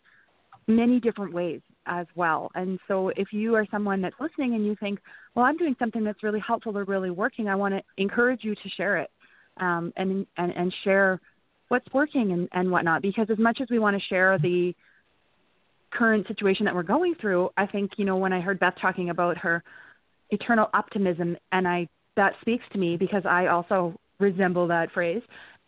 many 0.67 1.01
different 1.01 1.33
ways 1.33 1.61
as 1.87 2.07
well. 2.15 2.51
And 2.55 2.79
so 2.87 3.09
if 3.11 3.33
you 3.33 3.55
are 3.55 3.67
someone 3.71 4.01
that's 4.01 4.17
listening 4.21 4.55
and 4.55 4.65
you 4.65 4.77
think, 4.77 5.01
well, 5.35 5.45
I'm 5.45 5.57
doing 5.57 5.75
something 5.79 6.05
that's 6.05 6.23
really 6.23 6.41
helpful 6.41 6.77
or 6.79 6.85
really 6.85 7.11
working, 7.11 7.49
I 7.49 7.57
want 7.57 7.75
to 7.75 7.83
encourage 7.97 8.45
you 8.45 8.55
to 8.55 8.69
share 8.77 8.99
it 8.99 9.11
um, 9.59 9.93
and, 9.97 10.27
and, 10.37 10.53
and 10.57 10.75
share 10.85 11.21
what's 11.69 11.87
working 11.93 12.33
and, 12.33 12.49
and 12.53 12.71
whatnot. 12.71 13.03
Because 13.03 13.29
as 13.31 13.39
much 13.39 13.61
as 13.61 13.69
we 13.71 13.79
want 13.79 13.97
to 13.97 14.03
share 14.09 14.39
the 14.39 14.75
current 15.91 16.27
situation 16.29 16.65
that 16.67 16.75
we're 16.75 16.83
going 16.83 17.15
through, 17.21 17.51
I 17.57 17.67
think, 17.67 17.93
you 17.97 18.05
know, 18.05 18.17
when 18.17 18.33
I 18.33 18.41
heard 18.41 18.61
Beth 18.61 18.75
talking 18.81 19.11
about 19.11 19.37
her 19.39 19.63
eternal 20.31 20.71
optimism 20.73 21.37
and 21.51 21.67
I 21.67 21.89
that 22.17 22.35
speaks 22.41 22.65
to 22.73 22.79
me 22.79 22.97
because 22.97 23.23
I 23.25 23.47
also 23.47 23.99
resemble 24.19 24.67
that 24.69 24.93
phrase 24.93 25.23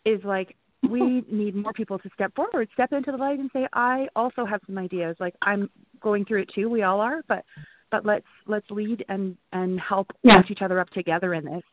is 0.05 0.23
like 0.23 0.55
we 0.89 1.23
need 1.31 1.55
more 1.55 1.73
people 1.73 1.99
to 1.99 2.09
step 2.13 2.33
forward, 2.35 2.69
step 2.73 2.93
into 2.93 3.11
the 3.11 3.17
light 3.17 3.39
and 3.39 3.49
say 3.53 3.67
I 3.73 4.07
also 4.15 4.45
have 4.45 4.61
some 4.65 4.77
ideas. 4.77 5.15
Like 5.19 5.35
I'm 5.41 5.69
going 6.01 6.25
through 6.25 6.43
it 6.43 6.51
too, 6.53 6.69
we 6.69 6.83
all 6.83 7.01
are, 7.01 7.21
but 7.27 7.43
but 7.91 8.05
let's 8.05 8.25
let's 8.47 8.69
lead 8.69 9.05
and 9.09 9.37
and 9.53 9.79
help 9.79 10.07
yeah. 10.23 10.41
each 10.49 10.61
other 10.61 10.79
up 10.79 10.89
together 10.89 11.33
in 11.33 11.45
this. 11.45 11.63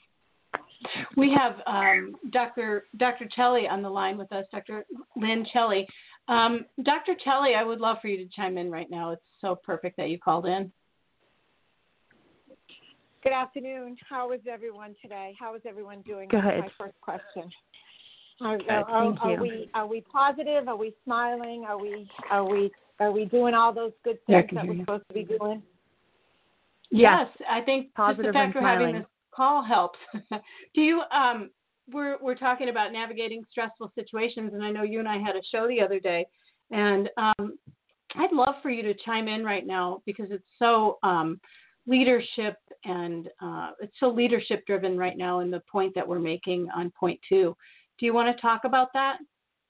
We 1.17 1.33
have 1.37 1.57
um, 1.67 2.17
Dr. 2.31 2.87
Dr. 2.97 3.29
Celli 3.37 3.71
on 3.71 3.83
the 3.83 3.89
line 3.89 4.19
with 4.19 4.33
us, 4.33 4.45
Dr. 4.51 4.85
Lynn 5.17 5.47
Celli. 5.55 5.87
Um, 6.29 6.67
Dr. 6.83 7.15
Celli, 7.25 7.57
I 7.57 7.63
would 7.63 7.81
love 7.81 7.99
for 8.03 8.09
you 8.09 8.17
to 8.17 8.29
chime 8.35 8.59
in 8.59 8.71
right 8.71 8.91
now. 8.91 9.11
It's 9.11 9.23
so 9.41 9.55
perfect 9.55 9.97
that 9.97 10.09
you 10.09 10.19
called 10.19 10.47
in. 10.47 10.73
Good 13.23 13.33
afternoon. 13.33 13.97
How 14.09 14.33
is 14.33 14.41
everyone 14.51 14.97
today? 15.01 15.35
How 15.39 15.55
is 15.55 15.63
everyone 15.65 16.03
doing? 16.03 16.29
Good. 16.29 16.43
That's 16.45 16.59
my 16.59 16.71
first 16.77 17.01
question. 17.01 17.51
Are, 18.41 18.59
Good. 18.59 18.69
are, 18.69 18.85
Thank 19.05 19.23
are, 19.23 19.31
you. 19.31 19.41
we 19.41 19.71
are 19.75 19.87
we 19.87 20.01
positive? 20.01 20.67
Are 20.67 20.77
we 20.77 20.93
smiling? 21.05 21.65
Are 21.65 21.79
we 21.79 22.09
are 22.33 22.45
we 22.45 22.73
are 22.99 23.13
we 23.13 23.27
doing 23.27 23.55
all 23.55 23.73
those 23.73 23.93
good 24.03 24.19
things 24.27 24.47
yeah, 24.53 24.63
that 24.63 24.69
we're 24.69 24.81
supposed 24.81 25.05
to 25.07 25.15
be 25.15 25.23
doing? 25.23 25.63
Yes, 26.91 27.29
I 27.49 27.61
think 27.61 27.95
positive 27.95 28.25
just 28.25 28.33
the 28.35 28.39
fact 28.39 28.57
and 28.57 28.65
we're 28.65 28.69
having 28.69 28.87
smiling. 28.87 29.03
this 29.03 29.07
call 29.33 29.63
helps. 29.63 29.99
Do 30.75 30.81
you 30.81 31.03
um 31.15 31.51
we're 31.93 32.17
we're 32.21 32.35
talking 32.35 32.71
about 32.71 32.93
navigating 32.93 33.45
stressful 33.53 33.93
situations 33.95 34.51
and 34.53 34.65
I 34.65 34.73
know 34.73 34.83
you 34.83 34.99
and 34.99 35.09
I 35.09 35.19
had 35.19 35.37
a 35.37 35.43
show 35.53 35.69
the 35.69 35.81
other 35.81 36.01
day 36.01 36.27
and 36.73 37.09
um 37.17 37.57
I'd 38.17 38.33
love 38.33 38.57
for 38.63 38.71
you 38.71 38.83
to 38.83 38.95
chime 39.05 39.29
in 39.29 39.45
right 39.45 39.67
now 39.67 40.03
because 40.07 40.33
it's 40.33 40.45
so 40.59 40.99
um 41.05 41.41
leadership 41.87 42.57
and 42.85 43.29
uh, 43.41 43.71
it's 43.81 43.93
so 44.01 44.09
leadership 44.09 44.65
driven 44.67 44.97
right 44.97 45.17
now 45.17 45.41
in 45.41 45.51
the 45.51 45.61
point 45.71 45.95
that 45.95 46.07
we're 46.07 46.19
making 46.19 46.69
on 46.75 46.91
point 46.99 47.19
two. 47.29 47.57
Do 47.99 48.07
you 48.07 48.15
want 48.15 48.35
to 48.35 48.41
talk 48.41 48.63
about 48.65 48.93
that? 48.95 49.19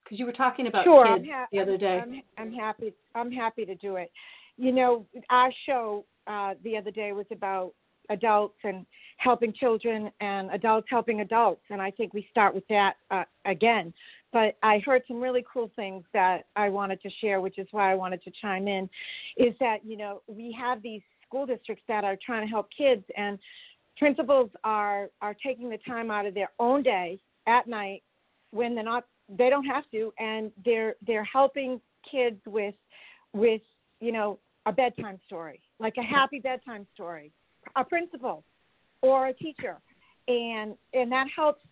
Because 0.04 0.18
you 0.18 0.26
were 0.26 0.32
talking 0.32 0.66
about 0.66 0.84
sure, 0.84 1.16
kids 1.16 1.28
ha- 1.30 1.46
the 1.52 1.60
other 1.60 1.76
day. 1.76 2.00
I'm, 2.02 2.22
I'm 2.38 2.52
happy. 2.52 2.92
I'm 3.14 3.30
happy 3.30 3.64
to 3.64 3.74
do 3.76 3.96
it. 3.96 4.10
You 4.56 4.72
know, 4.72 5.06
our 5.30 5.50
show 5.66 6.04
uh, 6.26 6.54
the 6.64 6.76
other 6.76 6.90
day 6.90 7.12
was 7.12 7.26
about 7.30 7.72
adults 8.10 8.58
and 8.64 8.84
helping 9.18 9.52
children 9.52 10.10
and 10.20 10.50
adults 10.50 10.88
helping 10.90 11.20
adults, 11.20 11.62
and 11.70 11.80
I 11.80 11.90
think 11.90 12.12
we 12.12 12.26
start 12.30 12.54
with 12.54 12.66
that 12.68 12.94
uh, 13.10 13.24
again. 13.44 13.94
But 14.32 14.56
I 14.62 14.82
heard 14.84 15.02
some 15.06 15.20
really 15.20 15.44
cool 15.52 15.70
things 15.76 16.04
that 16.12 16.46
I 16.56 16.68
wanted 16.68 17.00
to 17.02 17.10
share, 17.20 17.40
which 17.40 17.58
is 17.58 17.68
why 17.70 17.92
I 17.92 17.94
wanted 17.94 18.22
to 18.24 18.32
chime 18.40 18.66
in. 18.66 18.88
Is 19.36 19.54
that 19.60 19.78
you 19.84 19.96
know 19.96 20.22
we 20.26 20.56
have 20.58 20.82
these 20.82 21.02
school 21.32 21.46
districts 21.46 21.84
that 21.88 22.04
are 22.04 22.16
trying 22.24 22.46
to 22.46 22.50
help 22.50 22.68
kids, 22.76 23.04
and 23.16 23.38
principals 23.96 24.50
are 24.64 25.08
are 25.20 25.34
taking 25.44 25.70
the 25.70 25.78
time 25.86 26.10
out 26.10 26.26
of 26.26 26.34
their 26.34 26.50
own 26.58 26.82
day 26.82 27.18
at 27.46 27.66
night 27.66 28.02
when 28.50 28.74
they're 28.74 28.84
not 28.84 29.04
they 29.28 29.48
don't 29.48 29.64
have 29.64 29.84
to 29.90 30.12
and 30.18 30.50
they're 30.64 30.94
they're 31.06 31.24
helping 31.24 31.80
kids 32.10 32.36
with 32.46 32.74
with 33.32 33.62
you 34.00 34.12
know 34.12 34.38
a 34.66 34.72
bedtime 34.72 35.18
story 35.26 35.60
like 35.78 35.94
a 35.98 36.02
happy 36.02 36.38
bedtime 36.38 36.86
story 36.94 37.32
a 37.76 37.84
principal 37.84 38.44
or 39.00 39.28
a 39.28 39.34
teacher. 39.34 39.76
And 40.28 40.74
and 40.92 41.10
that 41.10 41.26
helps 41.34 41.62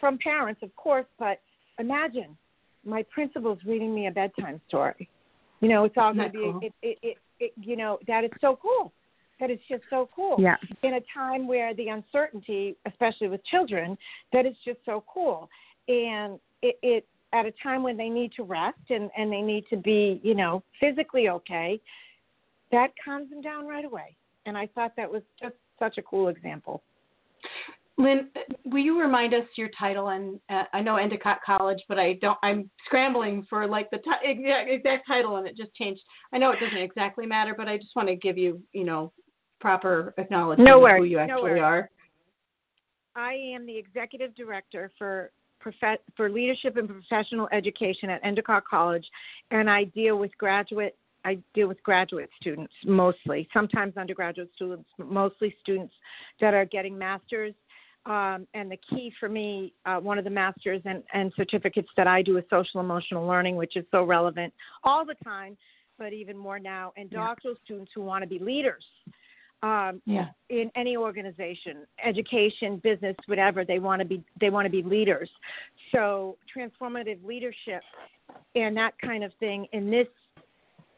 from 0.00 0.18
parents 0.18 0.62
of 0.62 0.74
course 0.76 1.06
but 1.18 1.40
imagine 1.78 2.36
my 2.84 3.04
principal's 3.10 3.58
reading 3.66 3.94
me 3.94 4.06
a 4.06 4.10
bedtime 4.10 4.60
story. 4.68 5.08
You 5.60 5.68
know 5.68 5.84
it's 5.84 5.96
all 5.96 6.14
going 6.14 6.26
to 6.26 6.32
be 6.32 6.38
cool? 6.38 6.60
it, 6.62 6.72
it, 6.82 6.98
it, 7.02 7.16
it 7.40 7.52
you 7.60 7.76
know 7.76 7.98
that 8.06 8.24
is 8.24 8.30
so 8.40 8.58
cool 8.60 8.92
that 9.40 9.50
is 9.50 9.58
just 9.68 9.82
so 9.90 10.08
cool 10.14 10.36
Yeah. 10.38 10.56
in 10.82 10.94
a 10.94 11.00
time 11.14 11.46
where 11.46 11.74
the 11.74 11.88
uncertainty 11.88 12.76
especially 12.86 13.28
with 13.28 13.44
children 13.44 13.96
that 14.32 14.46
is 14.46 14.56
just 14.64 14.78
so 14.84 15.04
cool 15.12 15.48
and 15.88 16.38
it, 16.62 16.78
it 16.82 17.06
at 17.32 17.46
a 17.46 17.52
time 17.62 17.82
when 17.82 17.96
they 17.96 18.08
need 18.08 18.32
to 18.32 18.42
rest 18.42 18.78
and 18.90 19.10
and 19.16 19.32
they 19.32 19.42
need 19.42 19.64
to 19.70 19.76
be 19.76 20.20
you 20.22 20.34
know 20.34 20.62
physically 20.80 21.28
okay 21.28 21.80
that 22.70 22.90
calms 23.04 23.30
them 23.30 23.40
down 23.40 23.66
right 23.66 23.84
away 23.84 24.16
and 24.46 24.56
i 24.56 24.66
thought 24.74 24.92
that 24.96 25.10
was 25.10 25.22
just 25.40 25.54
such 25.78 25.98
a 25.98 26.02
cool 26.02 26.28
example 26.28 26.82
Lynn, 27.98 28.28
will 28.64 28.78
you 28.78 29.00
remind 29.00 29.34
us 29.34 29.44
your 29.56 29.70
title? 29.76 30.10
And 30.10 30.38
uh, 30.48 30.62
I 30.72 30.80
know 30.80 30.96
Endicott 30.96 31.40
College, 31.44 31.82
but 31.88 31.98
I 31.98 32.12
don't. 32.22 32.38
I'm 32.44 32.70
scrambling 32.86 33.44
for 33.50 33.66
like 33.66 33.90
the 33.90 33.98
t- 33.98 34.10
exact, 34.22 34.70
exact 34.70 35.06
title, 35.06 35.36
and 35.36 35.48
it 35.48 35.56
just 35.56 35.74
changed. 35.74 36.00
I 36.32 36.38
know 36.38 36.52
it 36.52 36.60
doesn't 36.60 36.78
exactly 36.78 37.26
matter, 37.26 37.54
but 37.56 37.66
I 37.66 37.76
just 37.76 37.96
want 37.96 38.06
to 38.08 38.14
give 38.14 38.38
you, 38.38 38.62
you 38.72 38.84
know, 38.84 39.12
proper 39.60 40.14
acknowledgement 40.18 40.68
No 40.68 40.84
of 40.84 40.92
who 40.96 41.04
you 41.04 41.18
actually 41.18 41.42
worries. 41.42 41.62
are. 41.62 41.90
i 43.16 43.32
am 43.34 43.66
the 43.66 43.76
executive 43.76 44.34
director 44.34 44.90
for 44.98 45.30
prof- 45.60 46.00
for 46.16 46.30
leadership 46.30 46.76
and 46.76 46.88
professional 46.88 47.48
education 47.52 48.10
at 48.10 48.20
endicott 48.24 48.64
college 48.64 49.06
and 49.50 49.68
i 49.68 49.84
deal 49.84 50.16
with 50.18 50.36
graduate 50.38 50.96
I 51.24 51.36
deal 51.52 51.66
with 51.66 51.82
graduate 51.82 52.30
students 52.40 52.72
mostly, 52.86 53.48
sometimes 53.52 53.96
undergraduate 53.96 54.50
students, 54.54 54.88
but 54.96 55.08
mostly 55.10 55.54
students 55.60 55.92
that 56.40 56.54
are 56.54 56.64
getting 56.64 56.96
masters. 56.96 57.54
Um, 58.06 58.46
and 58.54 58.70
the 58.70 58.78
key 58.88 59.12
for 59.18 59.28
me, 59.28 59.74
uh, 59.84 59.96
one 59.98 60.16
of 60.16 60.24
the 60.24 60.30
masters 60.30 60.80
and, 60.84 61.02
and 61.12 61.32
certificates 61.36 61.88
that 61.96 62.06
I 62.06 62.22
do 62.22 62.38
is 62.38 62.44
social 62.48 62.80
emotional 62.80 63.26
learning, 63.26 63.56
which 63.56 63.76
is 63.76 63.84
so 63.90 64.04
relevant 64.04 64.54
all 64.84 65.04
the 65.04 65.16
time, 65.24 65.56
but 65.98 66.12
even 66.12 66.38
more 66.38 66.60
now. 66.60 66.92
And 66.96 67.10
Yeah. 67.12 67.18
doctoral 67.26 67.56
students 67.64 67.90
who 67.94 68.00
want 68.02 68.22
to 68.22 68.28
be 68.28 68.38
leaders 68.38 68.84
um, 69.62 70.00
Yeah. 70.06 70.28
in 70.48 70.70
any 70.74 70.96
organization, 70.96 71.86
education, 72.04 72.76
business, 72.78 73.16
whatever. 73.26 73.64
They 73.64 73.78
want 73.78 74.00
to 74.00 74.06
be 74.06 74.22
they 74.40 74.50
want 74.50 74.66
to 74.66 74.70
be 74.70 74.82
leaders. 74.82 75.30
So 75.92 76.36
transformative 76.54 77.22
leadership 77.24 77.82
and 78.54 78.76
that 78.76 78.94
kind 78.98 79.24
of 79.24 79.32
thing 79.34 79.66
in 79.72 79.90
this 79.90 80.06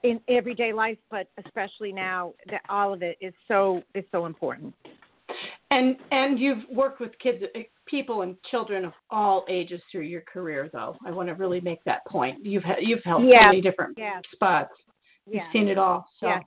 in 0.03 0.21
everyday 0.29 0.73
life, 0.73 0.99
but 1.11 1.29
especially 1.45 1.93
now 1.93 2.33
that 2.51 2.63
all 2.69 2.93
of 2.93 3.03
it 3.03 3.17
is 3.21 3.35
so 3.49 3.83
is 3.95 4.05
so 4.13 4.27
important. 4.27 4.75
And 5.71 5.97
and 6.11 6.39
you've 6.39 6.65
worked 6.71 7.01
with 7.01 7.17
kids, 7.19 7.43
uh, 7.55 7.61
people, 7.87 8.23
and 8.23 8.37
children 8.51 8.85
of 8.85 8.93
all 9.11 9.45
ages 9.49 9.81
through 9.91 10.03
your 10.03 10.23
career, 10.23 10.69
though. 10.73 10.97
I 11.07 11.11
want 11.13 11.29
to 11.29 11.35
really 11.35 11.61
make 11.61 11.83
that 11.85 12.05
point. 12.07 12.45
You've 12.45 12.65
ha- 12.65 12.81
you've 12.81 13.05
held 13.05 13.25
Yeah. 13.25 13.47
many 13.47 13.61
different 13.61 13.97
Yeah. 13.97 14.21
spots. 14.33 14.75
Yeah. 15.27 15.43
You've 15.45 15.53
seen 15.53 15.69
it 15.69 15.79
all. 15.79 16.09
So, 16.19 16.29
Yeah. 16.29 16.41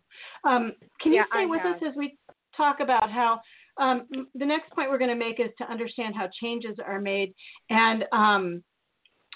um, 0.43 0.73
can 0.99 1.13
you 1.13 1.19
Yeah, 1.19 1.25
stay 1.27 1.43
I 1.43 1.45
with 1.45 1.61
have. 1.61 1.77
us 1.77 1.83
as 1.83 1.95
we 1.95 2.17
talk 2.55 2.79
about 2.79 3.09
how 3.09 3.41
um, 3.77 4.07
the 4.35 4.45
next 4.45 4.71
point 4.71 4.89
we're 4.89 4.97
going 4.99 5.09
to 5.09 5.15
make 5.15 5.39
is 5.39 5.49
to 5.57 5.69
understand 5.69 6.15
how 6.15 6.27
changes 6.41 6.77
are 6.79 6.99
made, 6.99 7.33
and 7.69 8.05
um, 8.11 8.63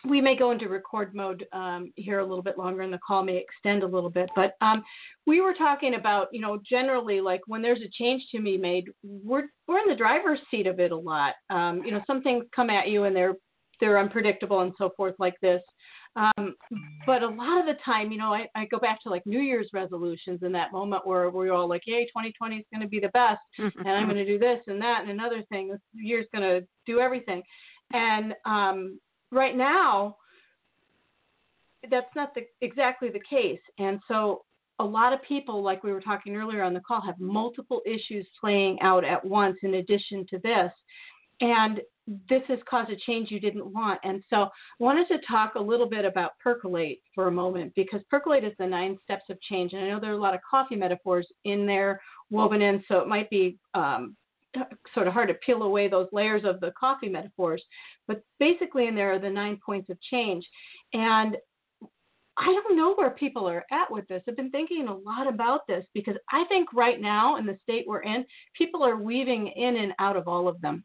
we 0.06 0.22
may 0.22 0.36
go 0.36 0.52
into 0.52 0.70
record 0.70 1.16
mode 1.16 1.48
um, 1.54 1.92
here 1.96 2.20
a 2.20 2.26
little 2.26 2.44
bit 2.44 2.58
longer, 2.58 2.82
and 2.82 2.94
the 2.94 3.00
call 3.00 3.24
may 3.24 3.38
extend 3.38 3.82
a 3.82 3.88
little 3.88 4.12
bit. 4.12 4.30
But 4.36 4.56
um, 4.62 4.84
we 5.26 5.42
were 5.42 5.56
talking 5.56 5.96
about, 5.96 6.28
you 6.32 6.40
know, 6.40 6.60
generally 6.70 7.20
like 7.20 7.42
when 7.48 7.62
there's 7.64 7.82
a 7.82 7.90
change 7.90 8.24
to 8.32 8.42
be 8.42 8.58
made, 8.58 8.86
we're 9.04 9.48
we're 9.68 9.80
in 9.80 9.90
the 9.90 9.96
driver's 9.96 10.40
seat 10.52 10.68
of 10.68 10.80
it 10.80 10.92
a 10.92 10.96
lot. 10.96 11.34
Um, 11.50 11.84
you 11.84 11.92
know, 11.92 12.02
some 12.06 12.22
things 12.22 12.46
come 12.56 12.70
at 12.70 12.90
you 12.90 13.06
and 13.06 13.16
they're 13.16 13.36
they're 13.80 14.00
unpredictable 14.00 14.62
and 14.62 14.74
so 14.78 14.92
forth 14.96 15.16
like 15.20 15.36
this. 15.42 15.62
Um, 16.18 16.56
but 17.06 17.22
a 17.22 17.28
lot 17.28 17.60
of 17.60 17.68
the 17.68 17.80
time, 17.86 18.12
you 18.12 18.18
know, 18.18 18.34
I, 18.34 18.48
I 18.56 18.66
go 18.66 18.80
back 18.80 19.02
to 19.04 19.10
like 19.10 19.26
New 19.28 19.40
Year's 19.40 19.70
resolutions 19.72 20.42
in 20.42 20.52
that 20.54 20.72
moment 20.72 21.06
where 21.06 21.30
we're 21.30 21.54
all 21.54 21.70
like, 21.70 21.84
"Yay, 21.86 22.06
2020 22.06 22.58
is 22.58 22.66
going 22.74 22.82
to 22.82 22.88
be 22.88 23.00
the 23.00 23.10
best, 23.10 23.40
and 23.58 23.88
I'm 23.88 24.06
going 24.06 24.18
to 24.18 24.26
do 24.26 24.40
this 24.40 24.60
and 24.68 24.82
that 24.82 25.02
and 25.02 25.12
another 25.12 25.44
thing. 25.50 25.70
This 25.70 25.80
year's 25.94 26.26
going 26.34 26.44
to 26.44 26.68
do 26.88 27.00
everything." 27.00 27.44
And 27.94 28.34
um, 28.46 29.00
right 29.32 29.56
now, 29.56 30.18
that's 31.90 32.14
not 32.16 32.34
the, 32.34 32.42
exactly 32.62 33.10
the 33.10 33.22
case. 33.30 33.62
And 33.78 34.00
so, 34.08 34.44
a 34.80 34.84
lot 34.84 35.14
of 35.14 35.22
people, 35.22 35.64
like 35.64 35.84
we 35.84 35.92
were 35.92 36.02
talking 36.02 36.36
earlier 36.36 36.64
on 36.64 36.74
the 36.74 36.82
call, 36.82 37.02
have 37.02 37.20
multiple 37.20 37.82
issues 37.86 38.28
playing 38.42 38.80
out 38.82 39.06
at 39.06 39.24
once 39.24 39.58
in 39.62 39.76
addition 39.76 40.26
to 40.32 40.40
this. 40.40 40.72
And 41.42 41.82
this 42.30 42.42
has 42.48 42.60
caused 42.70 42.90
a 42.90 42.96
change 42.96 43.32
you 43.32 43.40
didn't 43.40 43.74
want. 43.74 44.00
And 44.04 44.24
so 44.30 44.44
I 44.44 44.50
wanted 44.80 45.08
to 45.10 45.20
talk 45.28 45.56
a 45.56 45.62
little 45.62 45.88
bit 45.88 46.06
about 46.06 46.40
percolate 46.42 47.00
for 47.14 47.28
a 47.28 47.32
moment 47.32 47.74
because 47.76 48.02
percolate 48.10 48.46
is 48.46 48.54
the 48.58 48.66
nine 48.66 48.98
steps 49.04 49.26
of 49.30 49.40
change. 49.42 49.74
And 49.74 49.84
I 49.84 49.90
know 49.90 50.00
there 50.00 50.12
are 50.12 50.18
a 50.18 50.22
lot 50.22 50.34
of 50.34 50.40
coffee 50.50 50.76
metaphors 50.76 51.28
in 51.44 51.66
there 51.66 52.02
woven 52.30 52.62
in, 52.62 52.84
so 52.88 53.00
it 53.00 53.08
might 53.08 53.30
be 53.30 53.58
um, 53.74 54.16
sort 54.94 55.08
of 55.08 55.14
hard 55.14 55.28
to 55.28 55.34
peel 55.36 55.64
away 55.64 55.90
those 55.90 56.08
layers 56.14 56.44
of 56.46 56.60
the 56.62 56.72
coffee 56.80 57.10
metaphors. 57.10 57.62
But 58.08 58.24
basically, 58.40 58.88
in 58.88 58.96
there 58.96 59.14
are 59.14 59.20
the 59.20 59.30
nine 59.30 59.60
points 59.66 59.90
of 59.90 60.02
change. 60.02 60.48
And 60.94 61.36
I 62.40 62.46
don't 62.46 62.78
know 62.78 62.94
where 62.94 63.10
people 63.10 63.50
are 63.50 63.66
at 63.72 63.92
with 63.92 64.08
this. 64.08 64.22
I've 64.28 64.36
been 64.38 64.52
thinking 64.52 64.88
a 64.88 64.96
lot 64.96 65.28
about 65.28 65.66
this 65.68 65.84
because 65.94 66.16
I 66.32 66.46
think 66.46 66.72
right 66.72 67.02
now 67.02 67.38
in 67.38 67.46
the 67.48 67.58
state 67.64 67.86
we're 67.88 68.04
in, 68.04 68.26
people 68.56 68.84
are 68.84 68.96
weaving 68.96 69.48
in 69.48 69.76
and 69.78 69.94
out 70.00 70.16
of 70.16 70.28
all 70.28 70.48
of 70.48 70.62
them. 70.62 70.84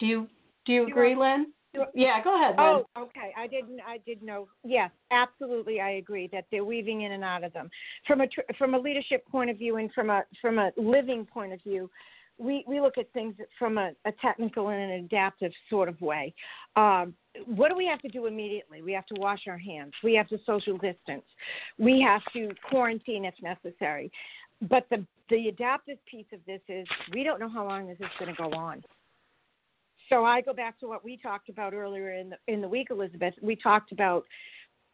Do 0.00 0.06
you 0.06 0.28
do 0.66 0.72
you 0.72 0.86
agree, 0.86 1.14
Lynn? 1.14 1.52
Yeah, 1.94 2.22
go 2.24 2.34
ahead. 2.34 2.56
Lynn. 2.58 2.84
Oh, 2.96 3.02
okay. 3.02 3.32
I 3.36 3.46
didn't. 3.46 3.80
I 3.86 3.98
did 4.04 4.22
know. 4.22 4.48
Yes, 4.64 4.90
absolutely. 5.12 5.80
I 5.80 5.90
agree 5.92 6.28
that 6.32 6.46
they're 6.50 6.64
weaving 6.64 7.02
in 7.02 7.12
and 7.12 7.22
out 7.22 7.44
of 7.44 7.52
them. 7.52 7.70
From 8.06 8.22
a 8.22 8.26
from 8.58 8.74
a 8.74 8.78
leadership 8.78 9.24
point 9.28 9.50
of 9.50 9.58
view 9.58 9.76
and 9.76 9.92
from 9.92 10.10
a 10.10 10.22
from 10.40 10.58
a 10.58 10.72
living 10.76 11.24
point 11.24 11.52
of 11.52 11.62
view, 11.62 11.88
we 12.38 12.64
we 12.66 12.80
look 12.80 12.98
at 12.98 13.12
things 13.12 13.34
from 13.58 13.78
a, 13.78 13.92
a 14.04 14.12
technical 14.20 14.70
and 14.70 14.80
an 14.82 15.04
adaptive 15.04 15.52
sort 15.68 15.88
of 15.88 16.00
way. 16.00 16.34
Um, 16.74 17.14
what 17.46 17.68
do 17.68 17.76
we 17.76 17.86
have 17.86 18.00
to 18.00 18.08
do 18.08 18.26
immediately? 18.26 18.82
We 18.82 18.92
have 18.92 19.06
to 19.06 19.20
wash 19.20 19.42
our 19.46 19.58
hands. 19.58 19.92
We 20.02 20.14
have 20.14 20.28
to 20.28 20.38
social 20.46 20.76
distance. 20.78 21.24
We 21.78 22.00
have 22.00 22.22
to 22.32 22.50
quarantine 22.68 23.24
if 23.24 23.34
necessary. 23.42 24.10
But 24.68 24.86
the 24.90 25.06
the 25.28 25.48
adaptive 25.48 25.98
piece 26.10 26.26
of 26.32 26.40
this 26.46 26.60
is 26.68 26.86
we 27.12 27.22
don't 27.22 27.38
know 27.38 27.48
how 27.48 27.66
long 27.66 27.86
this 27.86 27.98
is 28.00 28.06
going 28.18 28.34
to 28.34 28.42
go 28.42 28.50
on. 28.56 28.82
So 30.10 30.24
I 30.24 30.40
go 30.40 30.52
back 30.52 30.78
to 30.80 30.88
what 30.88 31.04
we 31.04 31.16
talked 31.16 31.48
about 31.48 31.72
earlier 31.72 32.12
in 32.12 32.30
the 32.30 32.36
in 32.52 32.60
the 32.60 32.68
week, 32.68 32.88
Elizabeth. 32.90 33.32
We 33.40 33.56
talked 33.56 33.92
about 33.92 34.24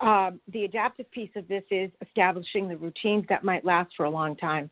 um, 0.01 0.41
the 0.53 0.64
adaptive 0.64 1.11
piece 1.11 1.31
of 1.37 1.49
this 1.49 1.64
is 1.71 1.91
establishing 2.07 2.69
the 2.69 2.77
routines 2.77 3.25
that 3.31 3.43
might 3.43 3.64
last 3.64 3.91
for 3.97 4.05
a 4.05 4.11
long 4.11 4.37
time. 4.37 4.71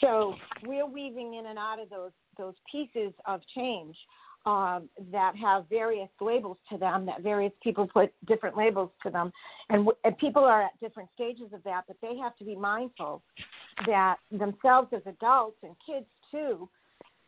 So 0.00 0.34
we're 0.64 0.86
weaving 0.86 1.34
in 1.34 1.46
and 1.46 1.58
out 1.58 1.80
of 1.80 1.88
those 1.88 2.12
those 2.36 2.54
pieces 2.70 3.12
of 3.24 3.40
change 3.54 3.96
um, 4.44 4.90
that 5.10 5.34
have 5.36 5.64
various 5.70 6.10
labels 6.20 6.58
to 6.70 6.76
them. 6.76 7.06
That 7.06 7.22
various 7.22 7.52
people 7.62 7.86
put 7.86 8.12
different 8.26 8.56
labels 8.56 8.90
to 9.04 9.10
them, 9.10 9.32
and, 9.70 9.86
w- 9.86 9.96
and 10.04 10.16
people 10.18 10.44
are 10.44 10.62
at 10.62 10.78
different 10.80 11.08
stages 11.14 11.52
of 11.54 11.64
that. 11.64 11.84
But 11.86 11.96
they 12.02 12.16
have 12.18 12.36
to 12.36 12.44
be 12.44 12.56
mindful 12.56 13.22
that 13.86 14.16
themselves 14.30 14.88
as 14.92 15.02
adults 15.06 15.56
and 15.62 15.74
kids 15.86 16.06
too 16.30 16.68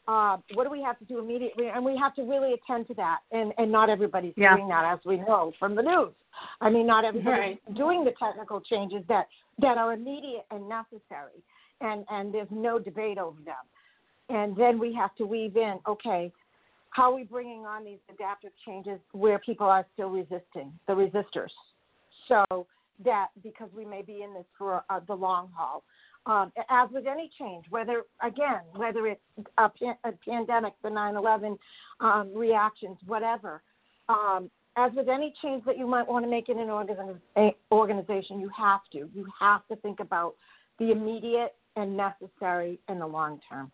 uh, 0.07 0.37
what 0.55 0.65
do 0.65 0.71
we 0.71 0.83
have 0.83 0.99
to 0.99 1.05
do 1.05 1.19
immediately? 1.19 1.67
And 1.75 1.85
we 1.85 1.97
have 1.97 2.15
to 2.17 2.23
really 2.23 2.55
attend 2.55 2.87
to 2.89 2.95
that. 2.95 3.21
And, 3.33 3.53
and 3.59 3.71
not 3.73 3.89
everybody's 3.89 4.35
yeah. 4.37 4.55
doing 4.57 4.69
that, 4.69 4.85
as 4.93 4.99
we 5.05 5.17
know 5.17 5.53
from 5.59 5.75
the 5.75 5.83
news. 5.83 6.13
I 6.61 6.71
mean, 6.71 6.87
not 6.87 7.05
everybody's 7.05 7.59
right. 7.67 7.75
doing 7.75 8.05
the 8.05 8.13
technical 8.23 8.61
changes 8.61 9.03
that, 9.09 9.29
that 9.61 9.79
are 9.79 9.93
immediate 9.93 10.47
and 10.51 10.69
necessary. 10.69 11.43
And, 11.81 12.05
and 12.11 12.33
there's 12.33 12.49
no 12.51 12.79
debate 12.79 13.19
over 13.19 13.39
them. 13.45 13.55
And 14.29 14.57
then 14.57 14.79
we 14.79 14.95
have 14.95 15.15
to 15.17 15.27
weave 15.27 15.57
in, 15.57 15.79
okay, 15.87 16.33
how 16.91 17.11
are 17.11 17.15
we 17.15 17.25
bringing 17.25 17.67
on 17.67 17.85
these 17.85 17.99
adaptive 18.13 18.53
changes 18.65 19.01
where 19.13 19.39
people 19.39 19.67
are 19.67 19.85
still 19.95 20.11
resisting, 20.11 20.73
the 20.87 20.93
resistors? 20.95 21.51
So 22.29 22.67
that 23.05 23.29
because 23.43 23.69
we 23.77 23.85
may 23.85 24.03
be 24.03 24.23
in 24.23 24.33
this 24.33 24.45
for 24.57 24.85
uh, 24.89 25.01
the 25.07 25.15
long 25.15 25.51
haul 25.55 25.83
um, 26.27 26.53
as 26.71 26.89
with 26.91 27.07
any 27.07 27.31
change, 27.39 27.65
whether 27.71 28.03
again, 28.23 28.61
whether 28.75 29.07
it's 29.07 29.21
a, 29.59 29.71
a 30.05 30.13
pandemic, 30.27 30.73
the 30.83 30.89
9/11 30.89 31.59
um, 32.01 32.35
reactions, 32.35 32.99
whatever. 33.07 33.63
Um, 34.09 34.51
as 34.77 34.91
with 34.95 35.09
any 35.09 35.33
change 35.41 35.65
that 35.67 35.79
you 35.79 35.87
might 35.87 36.09
want 36.09 36.25
to 36.25 36.31
make 36.31 36.49
in 36.49 36.59
an 36.59 36.71
organization, 37.71 38.41
you 38.41 38.51
have 38.57 38.81
to 38.93 39.09
you 39.15 39.27
have 39.39 39.67
to 39.69 39.77
think 39.77 40.01
about 40.01 40.35
the 40.79 40.91
immediate 40.91 41.55
and 41.77 41.97
necessary 41.97 42.81
in 42.89 42.99
the 42.99 43.07
long 43.07 43.41
term. 43.49 43.71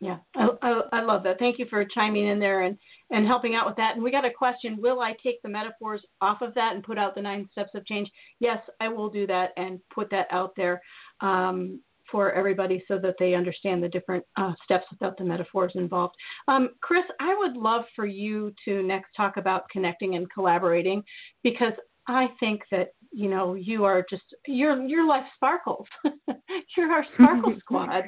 Yeah, 0.00 0.18
I, 0.36 0.48
I, 0.62 0.80
I, 0.92 1.00
love 1.02 1.24
that. 1.24 1.40
Thank 1.40 1.58
you 1.58 1.66
for 1.68 1.84
chiming 1.84 2.28
in 2.28 2.38
there 2.38 2.62
and, 2.62 2.78
and 3.10 3.26
helping 3.26 3.56
out 3.56 3.66
with 3.66 3.74
that. 3.76 3.96
And 3.96 4.04
we 4.04 4.12
got 4.12 4.24
a 4.24 4.30
question 4.30 4.80
Will 4.80 5.00
I 5.00 5.14
take 5.22 5.42
the 5.42 5.48
metaphors 5.48 6.02
off 6.20 6.40
of 6.40 6.54
that 6.54 6.74
and 6.74 6.84
put 6.84 6.98
out 6.98 7.16
the 7.16 7.22
nine 7.22 7.48
steps 7.50 7.70
of 7.74 7.84
change? 7.84 8.08
Yes, 8.38 8.58
I 8.80 8.86
will 8.88 9.10
do 9.10 9.26
that 9.26 9.52
and 9.56 9.80
put 9.92 10.08
that 10.10 10.28
out 10.30 10.52
there 10.56 10.80
um, 11.20 11.80
for 12.10 12.32
everybody 12.32 12.82
so 12.88 12.98
that 12.98 13.14
they 13.18 13.34
understand 13.34 13.82
the 13.82 13.88
different 13.88 14.24
uh, 14.36 14.52
steps 14.64 14.86
without 14.90 15.16
the 15.18 15.24
metaphors 15.24 15.72
involved. 15.74 16.14
Um, 16.46 16.70
Kris, 16.80 17.04
I 17.20 17.34
would 17.36 17.56
love 17.56 17.84
for 17.94 18.06
you 18.06 18.52
to 18.64 18.82
next 18.82 19.10
talk 19.16 19.36
about 19.36 19.68
connecting 19.70 20.14
and 20.14 20.30
collaborating 20.30 21.02
because 21.42 21.74
I 22.06 22.28
think 22.40 22.62
that 22.70 22.88
you 23.12 23.28
know 23.28 23.54
you 23.54 23.84
are 23.84 24.04
just 24.08 24.22
your 24.46 24.82
your 24.82 25.06
life 25.06 25.24
sparkles. 25.36 25.86
You're 26.76 26.92
our 26.92 27.04
sparkle 27.14 27.54
squad. 27.60 28.04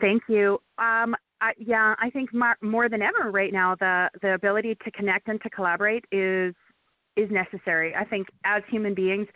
Thank 0.00 0.22
you. 0.28 0.58
Um, 0.78 1.14
I, 1.40 1.52
yeah, 1.56 1.94
I 1.98 2.10
think 2.10 2.34
more, 2.34 2.56
more 2.60 2.88
than 2.88 3.02
ever 3.02 3.30
right 3.30 3.52
now, 3.52 3.76
the 3.76 4.10
the 4.22 4.34
ability 4.34 4.76
to 4.84 4.90
connect 4.90 5.28
and 5.28 5.40
to 5.42 5.50
collaborate 5.50 6.04
is 6.10 6.54
is 7.16 7.30
necessary. 7.30 7.94
I 7.94 8.04
think 8.04 8.28
as 8.44 8.62
human 8.68 8.94
beings, 8.94 9.26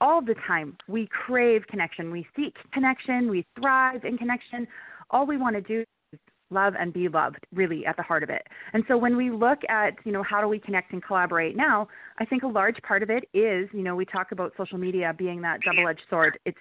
all 0.00 0.20
the 0.20 0.34
time 0.46 0.76
we 0.86 1.08
crave 1.08 1.66
connection, 1.66 2.10
we 2.10 2.26
seek 2.36 2.54
connection, 2.72 3.30
we 3.30 3.46
thrive 3.58 4.04
in 4.04 4.16
connection. 4.16 4.66
All 5.10 5.26
we 5.26 5.36
want 5.36 5.56
to 5.56 5.62
do 5.62 5.84
is 6.12 6.18
love 6.50 6.74
and 6.78 6.92
be 6.92 7.08
loved, 7.08 7.44
really 7.52 7.84
at 7.86 7.96
the 7.96 8.02
heart 8.02 8.22
of 8.22 8.30
it. 8.30 8.46
And 8.72 8.84
so 8.88 8.96
when 8.96 9.16
we 9.16 9.30
look 9.30 9.58
at 9.68 9.94
you 10.04 10.12
know 10.12 10.22
how 10.22 10.40
do 10.40 10.48
we 10.48 10.58
connect 10.58 10.92
and 10.92 11.02
collaborate 11.02 11.56
now, 11.56 11.88
I 12.18 12.24
think 12.24 12.42
a 12.42 12.48
large 12.48 12.80
part 12.82 13.02
of 13.02 13.10
it 13.10 13.24
is 13.34 13.68
you 13.72 13.82
know 13.82 13.96
we 13.96 14.04
talk 14.04 14.32
about 14.32 14.52
social 14.56 14.78
media 14.78 15.14
being 15.16 15.40
that 15.42 15.60
double-edged 15.60 16.02
sword. 16.08 16.38
It's 16.44 16.58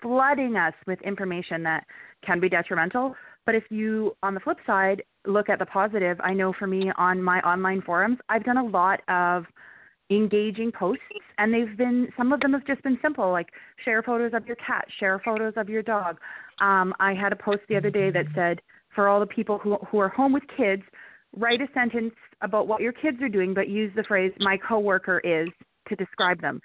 flooding 0.00 0.56
us 0.56 0.74
with 0.86 1.00
information 1.02 1.62
that 1.64 1.84
can 2.24 2.40
be 2.40 2.48
detrimental. 2.48 3.14
But 3.46 3.54
if 3.54 3.64
you, 3.70 4.16
on 4.22 4.34
the 4.34 4.40
flip 4.40 4.58
side, 4.66 5.02
look 5.26 5.48
at 5.48 5.58
the 5.58 5.66
positive, 5.66 6.18
I 6.22 6.32
know 6.34 6.52
for 6.58 6.66
me 6.66 6.92
on 6.96 7.22
my 7.22 7.40
online 7.40 7.82
forums, 7.82 8.18
I've 8.28 8.44
done 8.44 8.58
a 8.58 8.64
lot 8.64 9.00
of 9.08 9.44
engaging 10.10 10.72
posts 10.72 11.04
and 11.38 11.54
they've 11.54 11.76
been 11.76 12.08
some 12.16 12.32
of 12.32 12.40
them 12.40 12.52
have 12.52 12.66
just 12.66 12.82
been 12.82 12.98
simple 13.00 13.30
like 13.30 13.48
share 13.84 14.02
photos 14.02 14.32
of 14.34 14.46
your 14.46 14.56
cat 14.56 14.84
share 14.98 15.20
photos 15.24 15.52
of 15.56 15.68
your 15.68 15.82
dog. 15.82 16.18
Um, 16.60 16.92
i 17.00 17.14
had 17.14 17.32
a 17.32 17.36
post 17.36 17.62
the 17.68 17.76
other 17.76 17.90
day 17.90 18.10
that 18.10 18.26
said 18.34 18.60
for 18.94 19.08
all 19.08 19.20
the 19.20 19.26
people 19.26 19.58
who, 19.58 19.76
who 19.90 19.98
are 19.98 20.08
home 20.08 20.32
with 20.32 20.42
kids 20.56 20.82
write 21.36 21.60
a 21.60 21.68
sentence 21.72 22.14
about 22.42 22.66
what 22.66 22.80
your 22.80 22.92
kids 22.92 23.18
are 23.22 23.28
doing 23.28 23.54
but 23.54 23.68
use 23.68 23.92
the 23.94 24.02
phrase 24.02 24.32
my 24.40 24.56
coworker 24.56 25.20
is 25.20 25.48
to 25.88 25.96
describe 25.96 26.40
them. 26.40 26.60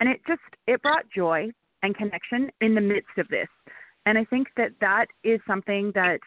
And 0.00 0.08
it 0.08 0.20
just 0.26 0.40
it 0.66 0.80
brought 0.82 1.04
joy 1.14 1.50
and 1.82 1.96
connection 1.96 2.50
in 2.60 2.74
the 2.74 2.80
midst 2.80 3.18
of 3.18 3.28
this. 3.28 3.48
And 4.04 4.16
I 4.16 4.24
think 4.24 4.48
that 4.56 4.70
that 4.80 5.06
is 5.24 5.40
something 5.46 5.92
that 5.94 6.20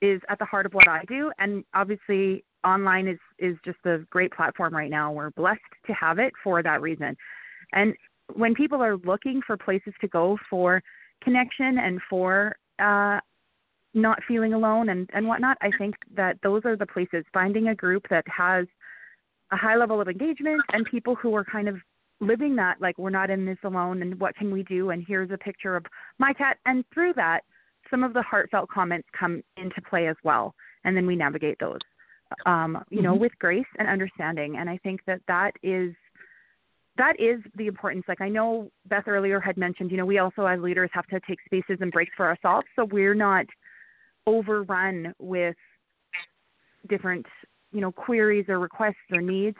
is 0.00 0.20
at 0.28 0.38
the 0.38 0.44
heart 0.44 0.66
of 0.66 0.72
what 0.72 0.88
I 0.88 1.04
do. 1.08 1.30
And 1.38 1.64
obviously, 1.74 2.44
online 2.64 3.06
is 3.06 3.18
is 3.38 3.56
just 3.64 3.78
a 3.84 3.98
great 4.10 4.32
platform 4.32 4.74
right 4.74 4.90
now. 4.90 5.12
We're 5.12 5.30
blessed 5.30 5.60
to 5.86 5.92
have 5.92 6.18
it 6.18 6.32
for 6.42 6.62
that 6.62 6.80
reason. 6.80 7.16
And 7.72 7.94
when 8.34 8.54
people 8.54 8.82
are 8.82 8.96
looking 8.96 9.40
for 9.46 9.56
places 9.56 9.94
to 10.00 10.08
go 10.08 10.38
for 10.50 10.82
connection 11.22 11.78
and 11.78 12.00
for 12.08 12.56
uh, 12.78 13.20
not 13.94 14.18
feeling 14.26 14.52
alone 14.52 14.90
and, 14.90 15.08
and 15.12 15.26
whatnot, 15.26 15.56
I 15.60 15.70
think 15.78 15.94
that 16.14 16.38
those 16.42 16.62
are 16.64 16.76
the 16.76 16.86
places. 16.86 17.24
Finding 17.32 17.68
a 17.68 17.74
group 17.74 18.06
that 18.10 18.24
has 18.28 18.66
a 19.50 19.56
high 19.56 19.76
level 19.76 20.00
of 20.00 20.08
engagement 20.08 20.60
and 20.72 20.84
people 20.86 21.14
who 21.14 21.34
are 21.34 21.44
kind 21.44 21.68
of 21.68 21.76
living 22.20 22.56
that 22.56 22.80
like 22.80 22.98
we're 22.98 23.10
not 23.10 23.30
in 23.30 23.46
this 23.46 23.58
alone 23.64 24.02
and 24.02 24.18
what 24.20 24.34
can 24.34 24.50
we 24.50 24.62
do 24.64 24.90
and 24.90 25.04
here's 25.06 25.30
a 25.30 25.38
picture 25.38 25.76
of 25.76 25.86
my 26.18 26.32
cat 26.32 26.56
and 26.66 26.84
through 26.92 27.12
that 27.14 27.42
some 27.90 28.02
of 28.02 28.12
the 28.12 28.22
heartfelt 28.22 28.68
comments 28.68 29.06
come 29.18 29.40
into 29.56 29.80
play 29.88 30.08
as 30.08 30.16
well 30.24 30.52
and 30.84 30.96
then 30.96 31.06
we 31.06 31.14
navigate 31.14 31.56
those 31.60 31.78
um, 32.46 32.84
you 32.90 33.02
know 33.02 33.12
mm-hmm. 33.12 33.22
with 33.22 33.38
grace 33.38 33.66
and 33.78 33.88
understanding. 33.88 34.56
And 34.56 34.68
i 34.68 34.78
think 34.78 35.00
that 35.06 35.20
that 35.28 35.52
is 35.62 35.94
that 36.96 37.14
is 37.20 37.40
the 37.56 37.66
importance. 37.66 38.04
Like 38.08 38.20
i 38.20 38.28
know 38.28 38.70
beth 38.86 39.06
earlier 39.06 39.40
had 39.40 39.56
mentioned 39.56 39.90
you 39.90 39.96
know 39.96 40.06
we 40.06 40.18
also 40.18 40.46
as 40.46 40.60
leaders 40.60 40.90
have 40.92 41.06
to 41.06 41.20
take 41.28 41.38
spaces 41.44 41.78
and 41.80 41.92
breaks 41.92 42.12
for 42.16 42.26
ourselves. 42.26 42.66
So 42.76 42.84
we're 42.84 43.14
not 43.14 43.46
overrun 44.26 45.14
with 45.18 45.56
different 46.88 47.26
you 47.72 47.80
know 47.80 47.92
queries 47.92 48.46
or 48.48 48.58
requests 48.58 48.96
or 49.12 49.20
needs. 49.20 49.56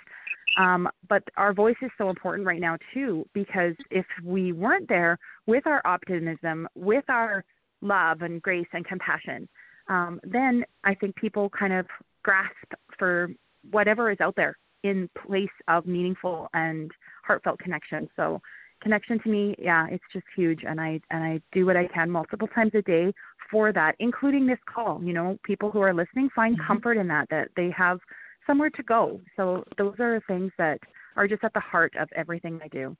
Um, 0.57 0.89
but 1.09 1.23
our 1.37 1.53
voice 1.53 1.77
is 1.83 1.91
so 1.99 2.09
important 2.09 2.47
right 2.47 2.61
now 2.61 2.77
too, 2.95 3.27
because 3.35 3.75
if 3.91 4.07
we 4.25 4.53
weren't 4.53 4.89
there 4.89 5.19
with 5.47 5.67
our 5.67 5.83
optimism, 5.85 6.67
with 6.75 7.05
our 7.09 7.45
love 7.81 8.23
and 8.23 8.41
grace 8.43 8.67
and 8.73 8.85
compassion, 8.87 9.49
um, 9.89 10.21
then 10.25 10.65
I 10.85 10.95
think 10.95 11.17
people 11.17 11.51
kind 11.51 11.73
of 11.73 11.87
grasp 12.29 12.75
for 12.99 13.31
whatever 13.71 14.11
is 14.11 14.21
out 14.21 14.37
there 14.37 14.55
in 14.85 15.09
place 15.27 15.49
of 15.67 15.87
meaningful 15.87 16.49
and 16.53 16.91
heartfelt 17.25 17.59
connection. 17.59 18.07
So 18.17 18.39
connection 18.83 19.19
to 19.23 19.31
me, 19.31 19.55
yeah, 19.59 19.87
it's 19.91 20.05
just 20.13 20.27
huge, 20.37 20.61
and 20.69 20.79
I 20.79 21.01
and 21.11 21.25
I 21.25 21.41
do 21.53 21.65
what 21.65 21.77
I 21.77 21.87
can 21.87 22.11
multiple 22.11 22.49
times 22.49 22.73
a 22.75 22.83
day 22.83 23.15
for 23.51 23.73
that, 23.73 23.95
including 23.99 24.47
this 24.47 24.59
call. 24.73 25.03
You 25.03 25.15
know, 25.15 25.39
people 25.43 25.71
who 25.71 25.81
are 25.81 25.95
listening 25.95 26.29
find 26.37 26.55
mm-hmm. 26.55 26.67
comfort 26.67 26.99
in 26.99 27.09
that 27.09 27.29
that 27.31 27.49
they 27.57 27.71
have 27.71 27.99
somewhere 28.47 28.71
to 28.71 28.83
go. 28.83 29.21
So 29.37 29.65
those 29.79 29.95
are 29.99 30.21
things 30.29 30.53
that 30.59 30.79
are 31.17 31.27
just 31.27 31.45
at 31.45 31.55
the 31.55 31.61
heart 31.61 31.95
of 31.99 32.09
everything 32.15 32.61
I 32.63 32.69
do. 32.69 32.95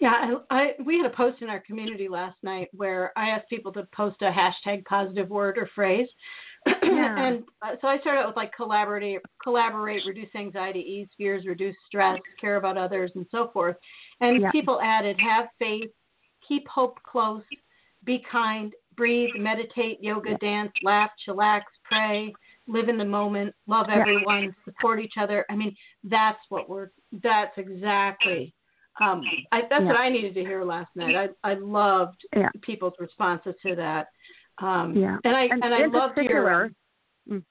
Yeah, 0.00 0.36
I, 0.50 0.56
I, 0.58 0.70
we 0.84 0.96
had 0.98 1.06
a 1.06 1.14
post 1.14 1.42
in 1.42 1.48
our 1.48 1.60
community 1.60 2.08
last 2.08 2.36
night 2.42 2.68
where 2.72 3.12
I 3.16 3.28
asked 3.28 3.48
people 3.48 3.72
to 3.72 3.86
post 3.94 4.22
a 4.22 4.30
hashtag 4.30 4.84
positive 4.84 5.28
word 5.28 5.58
or 5.58 5.68
phrase. 5.74 6.08
Yeah. 6.66 7.26
and 7.26 7.44
uh, 7.62 7.76
so 7.80 7.88
I 7.88 7.98
started 7.98 8.20
out 8.20 8.28
with 8.28 8.36
like 8.36 8.52
collaborate, 8.54 9.20
collaborate, 9.42 10.02
reduce 10.06 10.28
anxiety, 10.34 10.80
ease 10.80 11.08
fears, 11.16 11.44
reduce 11.46 11.74
stress, 11.86 12.18
care 12.40 12.56
about 12.56 12.76
others, 12.78 13.10
and 13.14 13.26
so 13.30 13.50
forth. 13.52 13.76
And 14.20 14.40
yeah. 14.40 14.50
people 14.50 14.80
added 14.80 15.16
have 15.20 15.46
faith, 15.58 15.90
keep 16.46 16.66
hope 16.68 16.98
close, 17.02 17.42
be 18.04 18.24
kind, 18.30 18.72
breathe, 18.96 19.30
meditate, 19.36 19.98
yoga, 20.02 20.36
dance, 20.38 20.72
laugh, 20.82 21.10
chillax, 21.26 21.62
pray, 21.84 22.32
live 22.66 22.88
in 22.88 22.96
the 22.96 23.04
moment, 23.04 23.54
love 23.66 23.86
everyone, 23.90 24.54
support 24.64 25.00
each 25.00 25.14
other. 25.20 25.44
I 25.50 25.56
mean, 25.56 25.74
that's 26.04 26.38
what 26.48 26.68
we're. 26.68 26.90
That's 27.22 27.56
exactly. 27.56 28.54
Um, 29.02 29.22
I, 29.50 29.62
that's 29.68 29.84
what 29.84 29.96
I 29.96 30.08
needed 30.08 30.34
to 30.34 30.40
hear 30.40 30.64
last 30.64 30.90
night. 30.94 31.16
I 31.16 31.50
I 31.50 31.54
loved 31.54 32.22
people's 32.62 32.94
responses 32.98 33.54
to 33.66 33.74
that. 33.76 34.08
Um, 34.58 34.94
yeah, 34.96 35.18
and 35.24 35.36
I 35.36 35.42
and, 35.44 35.64
and 35.64 35.74
I 35.74 35.86
loved 35.86 36.18
your. 36.18 36.70
Mm. 37.30 37.42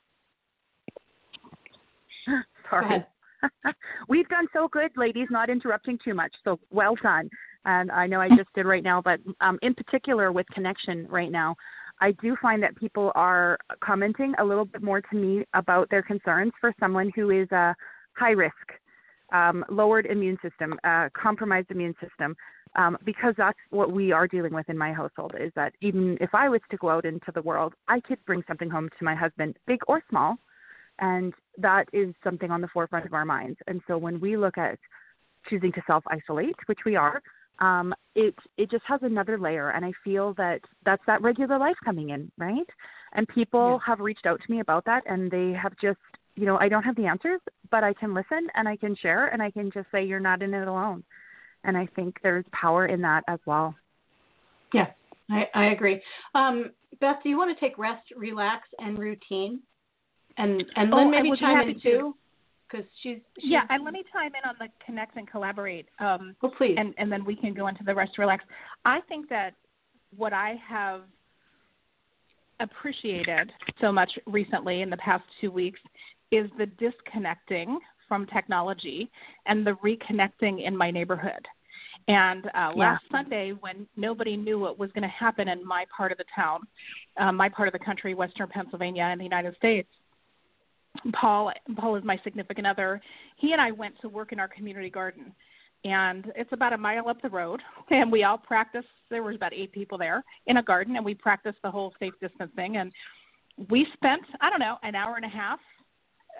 Sorry. 2.70 3.06
We've 4.10 4.30
done 4.30 4.48
so 4.54 4.68
good, 4.70 4.92
ladies, 4.96 5.28
not 5.30 5.50
interrupting 5.50 6.00
too 6.04 6.14
much. 6.14 6.34
So 6.44 6.60
well 6.72 6.96
done. 7.02 7.30
And 7.66 7.92
I 7.92 8.08
know 8.08 8.22
I 8.22 8.30
just 8.30 8.50
did 8.56 8.66
right 8.66 8.84
now, 8.84 9.02
but 9.02 9.20
um, 9.42 9.58
in 9.62 9.74
particular 9.74 10.32
with 10.32 10.46
connection 10.54 11.08
right 11.10 11.32
now, 11.32 11.56
I 12.02 12.12
do 12.22 12.36
find 12.42 12.62
that 12.64 12.76
people 12.76 13.12
are 13.16 13.58
commenting 13.82 14.34
a 14.40 14.44
little 14.44 14.66
bit 14.66 14.82
more 14.82 15.02
to 15.02 15.16
me 15.16 15.46
about 15.54 15.90
their 15.90 16.02
concerns 16.02 16.52
for 16.60 16.74
someone 16.80 17.12
who 17.16 17.30
is 17.30 17.48
a 17.52 17.56
uh, 17.56 17.74
high 18.18 18.32
risk, 18.32 18.54
um, 19.32 19.64
lowered 19.70 20.06
immune 20.06 20.38
system, 20.42 20.78
uh, 20.84 21.10
compromised 21.14 21.72
immune 21.72 21.96
system, 22.02 22.36
um, 22.76 22.98
because 23.06 23.34
that's 23.38 23.58
what 23.70 23.92
we 23.92 24.12
are 24.12 24.28
dealing 24.28 24.54
with 24.54 24.70
in 24.70 24.78
my 24.78 24.94
household. 24.94 25.34
Is 25.40 25.52
that 25.56 25.74
even 25.82 26.18
if 26.22 26.34
I 26.34 26.50
was 26.50 26.62
to 26.72 26.78
go 26.78 26.90
out 26.90 27.06
into 27.06 27.32
the 27.34 27.42
world, 27.42 27.74
I 27.88 28.00
could 28.00 28.24
bring 28.26 28.44
something 28.48 28.70
home 28.70 28.90
to 28.98 29.06
my 29.06 29.16
husband, 29.16 29.58
big 29.68 29.80
or 29.88 30.02
small, 30.10 30.38
and 31.00 31.34
that 31.58 31.86
is 31.94 32.14
something 32.24 32.52
on 32.52 32.62
the 32.62 32.68
forefront 32.68 33.06
of 33.06 33.14
our 33.14 33.26
minds. 33.26 33.60
And 33.68 33.82
so 33.88 33.98
when 33.98 34.20
we 34.20 34.38
look 34.38 34.58
at 34.58 34.80
choosing 35.50 35.72
to 35.74 35.82
self 35.86 36.04
isolate, 36.08 36.56
which 36.68 36.80
we 36.86 36.96
are, 36.96 37.22
um, 37.60 37.94
it 38.16 38.36
it 38.58 38.72
just 38.72 38.84
has 38.88 39.02
another 39.04 39.38
layer, 39.38 39.70
and 39.70 39.86
I 39.86 39.92
feel 40.04 40.34
that 40.36 40.62
that's 40.86 41.04
that 41.08 41.22
regular 41.22 41.58
life 41.58 41.76
coming 41.84 42.10
in, 42.10 42.32
right? 42.38 42.68
And 43.14 43.28
people 43.28 43.80
yeah. 43.80 43.88
have 43.88 44.00
reached 44.00 44.26
out 44.26 44.42
to 44.46 44.52
me 44.52 44.60
about 44.60 44.86
that, 44.86 45.04
and 45.06 45.30
they 45.30 45.52
have 45.52 45.74
just, 45.80 46.00
you 46.36 46.46
know, 46.46 46.58
I 46.58 46.68
don't 46.68 46.84
have 46.84 46.96
the 46.96 47.06
answers, 47.06 47.40
but 47.70 47.84
I 47.84 47.94
can 47.94 48.14
listen 48.14 48.48
and 48.56 48.68
I 48.68 48.76
can 48.76 48.96
share, 48.96 49.28
and 49.28 49.42
I 49.42 49.52
can 49.52 49.70
just 49.72 49.88
say 49.92 50.04
you're 50.04 50.20
not 50.20 50.42
in 50.42 50.54
it 50.54 50.68
alone. 50.68 51.04
And 51.64 51.78
I 51.78 51.88
think 51.96 52.18
there's 52.24 52.46
power 52.52 52.88
in 52.88 53.02
that 53.02 53.24
as 53.28 53.40
well. 53.46 53.76
Yeah, 54.74 54.88
I, 55.30 55.48
I 55.54 55.66
agree. 55.66 56.02
Um, 56.36 56.72
Beth, 57.00 57.18
do 57.24 57.30
you 57.30 57.38
want 57.38 57.58
to 57.58 57.66
take 57.66 57.78
rest, 57.78 58.04
relax, 58.16 58.68
and 58.80 58.98
routine? 58.98 59.60
And 60.38 60.64
and 60.76 60.90
Lynn 60.90 61.08
oh, 61.08 61.10
maybe 61.10 61.32
chime 61.40 61.70
in 61.70 61.80
too, 61.80 62.16
because 62.68 62.86
she's, 63.02 63.20
she's, 63.40 63.52
yeah. 63.52 63.62
And 63.70 63.84
let 63.84 63.94
me 63.94 64.04
chime 64.12 64.32
in 64.36 64.50
on 64.50 64.56
the 64.60 64.68
connect 64.86 65.16
and 65.16 65.30
collaborate. 65.30 65.88
Um, 66.00 66.36
oh 66.42 66.50
please. 66.58 66.76
And 66.78 66.94
and 66.98 67.12
then 67.12 67.24
we 67.24 67.36
can 67.36 67.54
go 67.54 67.68
into 67.68 67.84
the 67.84 67.94
rest 67.94 68.18
relax. 68.18 68.44
I 68.84 69.00
think 69.08 69.30
that 69.30 69.54
what 70.16 70.34
I 70.34 70.56
have 70.68 71.02
appreciated 72.60 73.52
so 73.82 73.92
much 73.92 74.12
recently 74.26 74.82
in 74.82 74.90
the 74.90 74.98
past 74.98 75.24
two 75.40 75.52
weeks 75.52 75.80
is 76.32 76.50
the 76.58 76.66
disconnecting 76.66 77.80
from 78.08 78.26
technology 78.28 79.10
and 79.46 79.66
the 79.66 79.72
reconnecting 79.84 80.66
in 80.66 80.76
my 80.76 80.92
neighborhood. 80.92 81.48
And 82.08 82.48
uh, 82.48 82.50
yeah. 82.54 82.72
last 82.76 83.04
Sunday, 83.12 83.54
when 83.60 83.88
nobody 83.96 84.36
knew 84.36 84.60
what 84.60 84.78
was 84.78 84.92
going 84.92 85.04
to 85.04 85.08
happen 85.08 85.48
in 85.48 85.66
my 85.66 85.86
part 85.96 86.12
of 86.12 86.18
the 86.18 86.26
town, 86.36 86.62
uh, 87.18 87.32
my 87.32 87.48
part 87.48 87.68
of 87.68 87.74
the 87.74 87.80
country, 87.80 88.14
Western 88.14 88.48
Pennsylvania, 88.50 89.10
in 89.14 89.18
the 89.18 89.24
United 89.24 89.56
States, 89.56 89.88
Paul 91.14 91.52
Paul 91.78 91.96
is 91.96 92.04
my 92.04 92.20
significant 92.24 92.68
other. 92.68 93.02
He 93.38 93.52
and 93.52 93.62
I 93.62 93.72
went 93.72 93.96
to 94.02 94.10
work 94.10 94.32
in 94.32 94.40
our 94.40 94.48
community 94.48 94.90
garden 94.90 95.34
and 95.86 96.32
it's 96.36 96.52
about 96.54 96.74
a 96.74 96.78
mile 96.78 97.10
up 97.10 97.22
the 97.22 97.30
road 97.30 97.62
and 97.90 98.12
we 98.12 98.24
all 98.24 98.38
practiced 98.38 98.88
there 99.10 99.24
was 99.24 99.36
about 99.36 99.54
eight 99.54 99.72
people 99.72 99.98
there 99.98 100.24
in 100.48 100.58
a 100.58 100.64
garden 100.64 100.96
and 100.96 101.06
we 101.06 101.14
practiced 101.14 101.58
the 101.64 101.72
whole 101.72 101.94
safe 102.00 102.14
distancing 102.22 102.78
and 102.78 102.92
we 103.70 103.86
spent 103.94 104.24
I 104.42 104.50
don't 104.50 104.60
know 104.60 104.78
an 104.84 104.96
hour 104.96 105.16
and 105.16 105.26
a 105.26 105.30
half 105.30 105.60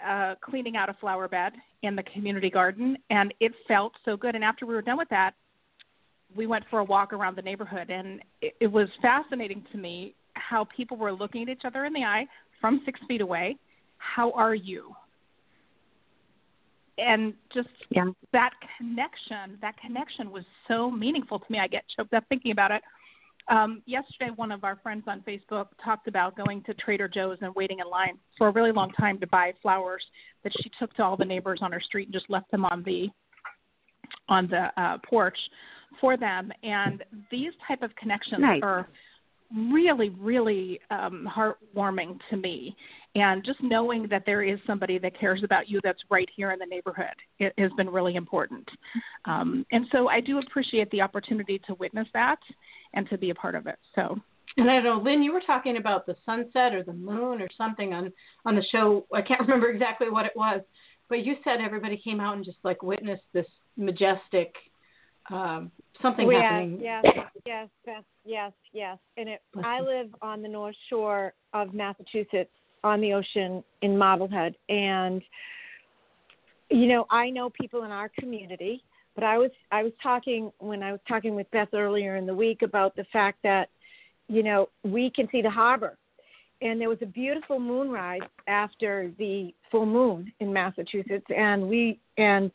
uh 0.06 0.34
cleaning 0.40 0.76
out 0.76 0.88
a 0.88 0.94
flower 0.94 1.28
bed 1.28 1.52
in 1.82 1.94
the 1.94 2.02
community 2.02 2.50
garden 2.50 2.96
and 3.10 3.34
it 3.40 3.52
felt 3.68 3.92
so 4.04 4.16
good 4.16 4.34
and 4.34 4.44
after 4.44 4.66
we 4.66 4.74
were 4.74 4.82
done 4.82 4.98
with 4.98 5.08
that 5.08 5.32
we 6.36 6.46
went 6.46 6.64
for 6.70 6.80
a 6.80 6.84
walk 6.84 7.12
around 7.12 7.36
the 7.36 7.42
neighborhood 7.42 7.90
and 7.90 8.20
it, 8.40 8.54
it 8.60 8.66
was 8.66 8.88
fascinating 9.00 9.62
to 9.70 9.78
me 9.78 10.14
how 10.34 10.66
people 10.76 10.96
were 10.96 11.12
looking 11.12 11.42
at 11.42 11.48
each 11.48 11.62
other 11.64 11.84
in 11.84 11.92
the 11.92 12.02
eye 12.02 12.26
from 12.60 12.80
six 12.84 12.98
feet 13.08 13.20
away 13.20 13.56
how 14.04 14.30
are 14.32 14.54
you? 14.54 14.94
And 16.96 17.34
just 17.52 17.68
yeah. 17.90 18.04
that 18.32 18.50
connection, 18.78 19.58
that 19.60 19.76
connection 19.80 20.30
was 20.30 20.44
so 20.68 20.90
meaningful 20.90 21.40
to 21.40 21.44
me. 21.50 21.58
I 21.58 21.66
get 21.66 21.84
choked 21.96 22.14
up 22.14 22.24
thinking 22.28 22.52
about 22.52 22.70
it. 22.70 22.82
Um, 23.48 23.82
yesterday, 23.86 24.30
one 24.36 24.50
of 24.50 24.64
our 24.64 24.76
friends 24.82 25.04
on 25.06 25.22
Facebook 25.22 25.66
talked 25.84 26.08
about 26.08 26.36
going 26.36 26.62
to 26.64 26.74
Trader 26.74 27.08
Joe's 27.08 27.38
and 27.42 27.54
waiting 27.54 27.80
in 27.80 27.90
line 27.90 28.18
for 28.38 28.48
a 28.48 28.50
really 28.52 28.72
long 28.72 28.90
time 28.92 29.20
to 29.20 29.26
buy 29.26 29.52
flowers 29.60 30.02
that 30.44 30.52
she 30.62 30.70
took 30.78 30.94
to 30.94 31.02
all 31.02 31.16
the 31.16 31.24
neighbors 31.24 31.60
on 31.62 31.72
her 31.72 31.80
street 31.80 32.06
and 32.08 32.14
just 32.14 32.30
left 32.30 32.50
them 32.50 32.64
on 32.64 32.82
the 32.84 33.08
on 34.28 34.48
the 34.48 34.68
uh, 34.80 34.98
porch 35.08 35.38
for 36.00 36.16
them. 36.16 36.50
And 36.62 37.04
these 37.30 37.52
type 37.66 37.82
of 37.82 37.94
connections 37.96 38.40
nice. 38.40 38.60
are 38.62 38.88
really, 39.70 40.08
really 40.10 40.80
um, 40.90 41.28
heartwarming 41.30 42.18
to 42.30 42.36
me. 42.36 42.74
And 43.14 43.44
just 43.44 43.62
knowing 43.62 44.08
that 44.08 44.24
there 44.26 44.42
is 44.42 44.58
somebody 44.66 44.98
that 44.98 45.18
cares 45.18 45.42
about 45.44 45.68
you 45.68 45.80
that's 45.84 46.02
right 46.10 46.28
here 46.34 46.50
in 46.50 46.58
the 46.58 46.66
neighborhood 46.66 47.14
it 47.38 47.52
has 47.58 47.70
been 47.76 47.88
really 47.88 48.16
important. 48.16 48.68
Um, 49.24 49.64
and 49.70 49.86
so 49.92 50.08
I 50.08 50.20
do 50.20 50.38
appreciate 50.38 50.90
the 50.90 51.00
opportunity 51.00 51.60
to 51.66 51.74
witness 51.74 52.08
that 52.14 52.38
and 52.94 53.08
to 53.10 53.18
be 53.18 53.30
a 53.30 53.34
part 53.34 53.54
of 53.54 53.66
it. 53.66 53.78
So. 53.94 54.18
And 54.56 54.70
I 54.70 54.74
don't 54.74 54.84
know, 54.84 55.02
Lynn, 55.02 55.22
you 55.22 55.32
were 55.32 55.42
talking 55.44 55.78
about 55.78 56.06
the 56.06 56.14
sunset 56.24 56.74
or 56.74 56.84
the 56.84 56.92
moon 56.92 57.42
or 57.42 57.48
something 57.58 57.92
on 57.92 58.12
on 58.44 58.54
the 58.54 58.64
show. 58.70 59.04
I 59.12 59.20
can't 59.20 59.40
remember 59.48 59.68
exactly 59.68 60.10
what 60.10 60.26
it 60.26 60.32
was, 60.36 60.60
but 61.08 61.24
you 61.24 61.34
said 61.42 61.60
everybody 61.60 61.96
came 61.96 62.20
out 62.20 62.36
and 62.36 62.44
just 62.44 62.58
like 62.62 62.82
witnessed 62.82 63.24
this 63.32 63.46
majestic 63.76 64.54
um, 65.30 65.70
something 66.02 66.26
well, 66.26 66.40
happening. 66.40 66.78
Yes, 66.80 67.04
yes, 67.46 67.68
yes, 67.86 68.02
yes, 68.24 68.52
yes. 68.72 68.98
And 69.16 69.28
it, 69.28 69.42
I 69.62 69.80
live 69.80 70.14
on 70.22 70.42
the 70.42 70.48
north 70.48 70.76
shore 70.90 71.32
of 71.52 71.72
Massachusetts, 71.72 72.50
on 72.82 73.00
the 73.00 73.14
ocean 73.14 73.64
in 73.82 73.96
Marblehead, 73.96 74.54
and 74.68 75.22
you 76.70 76.86
know 76.86 77.06
I 77.10 77.30
know 77.30 77.50
people 77.50 77.84
in 77.84 77.90
our 77.90 78.10
community. 78.18 78.82
But 79.14 79.24
I 79.24 79.38
was 79.38 79.50
I 79.70 79.82
was 79.82 79.92
talking 80.02 80.50
when 80.58 80.82
I 80.82 80.92
was 80.92 81.00
talking 81.06 81.34
with 81.34 81.50
Beth 81.50 81.72
earlier 81.72 82.16
in 82.16 82.26
the 82.26 82.34
week 82.34 82.62
about 82.62 82.96
the 82.96 83.04
fact 83.12 83.38
that 83.42 83.68
you 84.28 84.42
know 84.42 84.68
we 84.82 85.10
can 85.10 85.28
see 85.30 85.42
the 85.42 85.50
harbor 85.50 85.96
and 86.62 86.80
there 86.80 86.88
was 86.88 86.98
a 87.02 87.06
beautiful 87.06 87.60
moonrise 87.60 88.20
after 88.46 89.12
the 89.18 89.54
full 89.70 89.86
moon 89.86 90.32
in 90.40 90.52
Massachusetts 90.52 91.26
and 91.34 91.68
we 91.68 91.98
and 92.16 92.50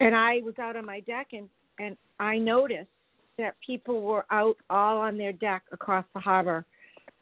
and 0.00 0.14
I 0.14 0.40
was 0.44 0.54
out 0.58 0.76
on 0.76 0.86
my 0.86 1.00
deck 1.00 1.28
and 1.32 1.48
and 1.78 1.96
I 2.20 2.38
noticed 2.38 2.88
that 3.38 3.56
people 3.66 4.02
were 4.02 4.24
out 4.30 4.56
all 4.70 4.98
on 4.98 5.18
their 5.18 5.32
deck 5.32 5.64
across 5.72 6.04
the 6.14 6.20
harbor, 6.20 6.64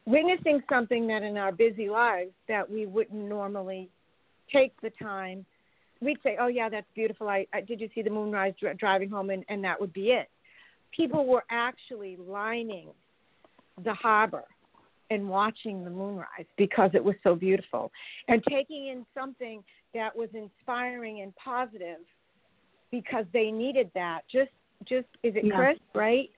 witnessing 0.04 0.62
something 0.68 1.06
that 1.06 1.22
in 1.22 1.38
our 1.38 1.52
busy 1.52 1.88
lives 1.88 2.32
that 2.48 2.70
we 2.70 2.84
wouldn't 2.84 3.24
normally 3.24 3.88
take 4.52 4.78
the 4.82 4.90
time. 4.90 5.46
We'd 6.02 6.18
say, 6.22 6.36
"Oh 6.40 6.48
yeah, 6.48 6.68
that's 6.68 6.86
beautiful. 6.94 7.28
I, 7.28 7.46
I 7.52 7.60
did 7.60 7.80
you 7.80 7.88
see 7.94 8.02
the 8.02 8.10
moonrise 8.10 8.54
dr- 8.60 8.76
driving 8.78 9.08
home?" 9.08 9.30
And, 9.30 9.44
and 9.48 9.62
that 9.64 9.80
would 9.80 9.92
be 9.92 10.08
it. 10.08 10.28
People 10.94 11.26
were 11.26 11.44
actually 11.50 12.16
lining 12.16 12.88
the 13.84 13.94
harbor 13.94 14.44
and 15.10 15.28
watching 15.28 15.84
the 15.84 15.90
moonrise 15.90 16.46
because 16.56 16.90
it 16.94 17.04
was 17.04 17.14
so 17.22 17.34
beautiful 17.34 17.90
and 18.28 18.42
taking 18.48 18.88
in 18.88 19.06
something 19.14 19.62
that 19.94 20.14
was 20.16 20.28
inspiring 20.34 21.20
and 21.20 21.34
positive 21.36 21.98
because 22.90 23.24
they 23.32 23.50
needed 23.50 23.90
that. 23.94 24.22
Just 24.30 24.50
just 24.88 25.06
is 25.22 25.34
it 25.36 25.44
yeah. 25.44 25.54
Kris, 25.54 25.78
right? 25.94 26.30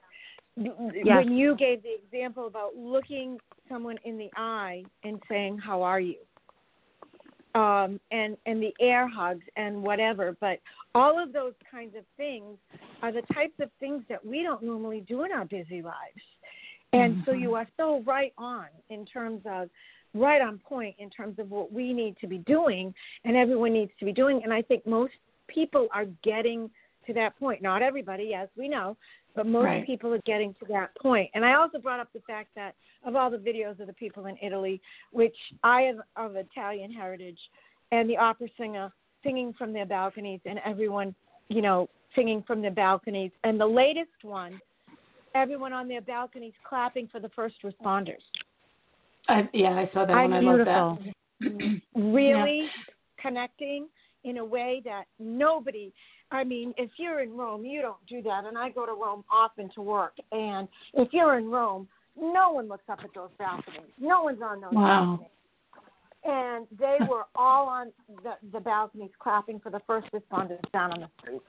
When 0.55 1.35
you 1.35 1.55
gave 1.57 1.83
the 1.83 1.93
example 1.93 2.47
about 2.47 2.75
looking 2.77 3.39
someone 3.67 3.97
in 4.05 4.17
the 4.17 4.29
eye 4.37 4.83
and 5.03 5.21
saying, 5.29 5.57
"How 5.57 5.81
are 5.81 5.99
you?" 5.99 6.15
Um, 7.55 8.01
and 8.11 8.35
and 8.45 8.61
the 8.61 8.73
air 8.81 9.07
hugs 9.07 9.45
and 9.55 9.81
whatever, 9.81 10.35
but 10.41 10.59
all 10.93 11.21
of 11.21 11.31
those 11.31 11.53
kinds 11.71 11.95
of 11.95 12.03
things 12.17 12.57
are 13.01 13.13
the 13.13 13.21
types 13.33 13.53
of 13.61 13.69
things 13.79 14.03
that 14.09 14.25
we 14.25 14.43
don't 14.43 14.61
normally 14.61 15.05
do 15.07 15.23
in 15.23 15.31
our 15.31 15.45
busy 15.45 15.81
lives. 15.81 16.21
And 16.91 17.15
mm-hmm. 17.15 17.23
so 17.25 17.31
you 17.31 17.55
are 17.55 17.67
so 17.77 18.03
right 18.05 18.33
on 18.37 18.67
in 18.89 19.05
terms 19.05 19.41
of 19.45 19.69
right 20.13 20.41
on 20.41 20.57
point 20.59 20.95
in 20.99 21.09
terms 21.09 21.39
of 21.39 21.51
what 21.51 21.71
we 21.71 21.93
need 21.93 22.15
to 22.21 22.27
be 22.27 22.39
doing 22.39 22.93
and 23.25 23.35
everyone 23.35 23.73
needs 23.73 23.91
to 23.99 24.05
be 24.05 24.13
doing. 24.13 24.41
And 24.43 24.53
I 24.53 24.61
think 24.61 24.85
most 24.85 25.13
people 25.47 25.87
are 25.93 26.05
getting 26.23 26.69
to 27.07 27.13
that 27.13 27.37
point. 27.37 27.61
Not 27.61 27.81
everybody, 27.81 28.33
as 28.33 28.49
we 28.57 28.67
know, 28.67 28.97
but 29.35 29.45
most 29.45 29.65
right. 29.65 29.85
people 29.85 30.13
are 30.13 30.21
getting 30.25 30.53
to 30.55 30.65
that 30.69 30.95
point. 31.01 31.29
And 31.33 31.43
I 31.43 31.55
also 31.55 31.77
brought 31.77 31.99
up 31.99 32.07
the 32.13 32.21
fact 32.21 32.49
that 32.55 32.75
of 33.03 33.15
all 33.15 33.29
the 33.29 33.37
videos 33.37 33.79
of 33.79 33.87
the 33.87 33.93
people 33.93 34.25
in 34.27 34.37
Italy, 34.41 34.81
which 35.11 35.35
I 35.63 35.81
am 35.81 36.01
of 36.15 36.35
Italian 36.35 36.91
heritage, 36.91 37.39
and 37.91 38.09
the 38.09 38.17
opera 38.17 38.47
singer 38.57 38.91
singing 39.23 39.53
from 39.57 39.73
their 39.73 39.85
balconies, 39.85 40.39
and 40.45 40.59
everyone, 40.65 41.13
you 41.49 41.61
know, 41.61 41.89
singing 42.15 42.43
from 42.47 42.61
their 42.61 42.71
balconies. 42.71 43.31
And 43.43 43.59
the 43.59 43.65
latest 43.65 44.23
one, 44.23 44.59
everyone 45.33 45.73
on 45.73 45.87
their 45.87 46.01
balconies 46.01 46.53
clapping 46.67 47.07
for 47.11 47.19
the 47.19 47.29
first 47.29 47.55
responders. 47.63 48.23
Uh, 49.27 49.43
yeah, 49.53 49.71
I 49.71 49.89
saw 49.93 50.05
that 50.05 50.13
one. 50.13 50.33
I 50.33 50.39
love 50.39 50.65
that. 50.65 51.13
really 51.95 52.61
yeah. 52.61 52.69
connecting 53.21 53.87
in 54.23 54.37
a 54.37 54.45
way 54.45 54.81
that 54.85 55.05
nobody 55.19 55.91
I 56.31 56.43
mean, 56.43 56.73
if 56.77 56.89
you're 56.97 57.21
in 57.21 57.35
Rome, 57.37 57.65
you 57.65 57.81
don't 57.81 58.05
do 58.07 58.21
that. 58.23 58.45
And 58.45 58.57
I 58.57 58.69
go 58.69 58.85
to 58.85 58.93
Rome 58.93 59.23
often 59.31 59.69
to 59.75 59.81
work. 59.81 60.13
And 60.31 60.67
if 60.93 61.09
you're 61.11 61.37
in 61.37 61.49
Rome, 61.49 61.87
no 62.19 62.51
one 62.51 62.67
looks 62.67 62.83
up 62.89 62.99
at 63.03 63.13
those 63.13 63.29
balconies. 63.37 63.91
No 63.99 64.23
one's 64.23 64.41
on 64.41 64.61
those 64.61 64.73
wow. 64.73 65.19
balconies. 65.19 65.31
And 66.27 66.67
they 66.79 66.97
were 67.07 67.25
all 67.35 67.67
on 67.67 67.91
the, 68.23 68.33
the 68.51 68.59
balconies 68.59 69.11
clapping 69.19 69.59
for 69.59 69.69
the 69.69 69.81
first 69.85 70.07
responders 70.11 70.59
down 70.73 70.91
on 70.93 71.01
the 71.01 71.09
street. 71.21 71.41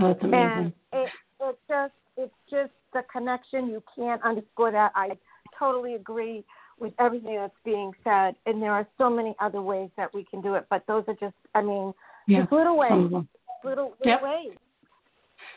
Oh, 0.00 0.08
that's 0.08 0.22
amazing. 0.22 0.72
And 0.92 1.02
it, 1.04 1.08
it 1.40 1.58
just, 1.68 1.92
it's 2.16 2.34
just 2.50 2.72
the 2.92 3.02
connection. 3.12 3.68
You 3.68 3.82
can't 3.94 4.20
underscore 4.22 4.72
that. 4.72 4.90
I 4.96 5.10
totally 5.56 5.94
agree 5.94 6.44
with 6.80 6.92
everything 6.98 7.36
that's 7.36 7.54
being 7.64 7.92
said. 8.02 8.34
And 8.46 8.60
there 8.60 8.72
are 8.72 8.88
so 8.98 9.08
many 9.08 9.36
other 9.40 9.62
ways 9.62 9.90
that 9.96 10.12
we 10.12 10.24
can 10.24 10.40
do 10.40 10.54
it. 10.54 10.66
But 10.68 10.82
those 10.88 11.04
are 11.06 11.14
just, 11.20 11.36
I 11.54 11.62
mean, 11.62 11.92
yeah. 12.26 12.40
just 12.40 12.52
little 12.52 12.76
ways. 12.76 13.12
Little, 13.64 13.94
little 14.00 14.06
yep. 14.06 14.22
ways. 14.22 14.56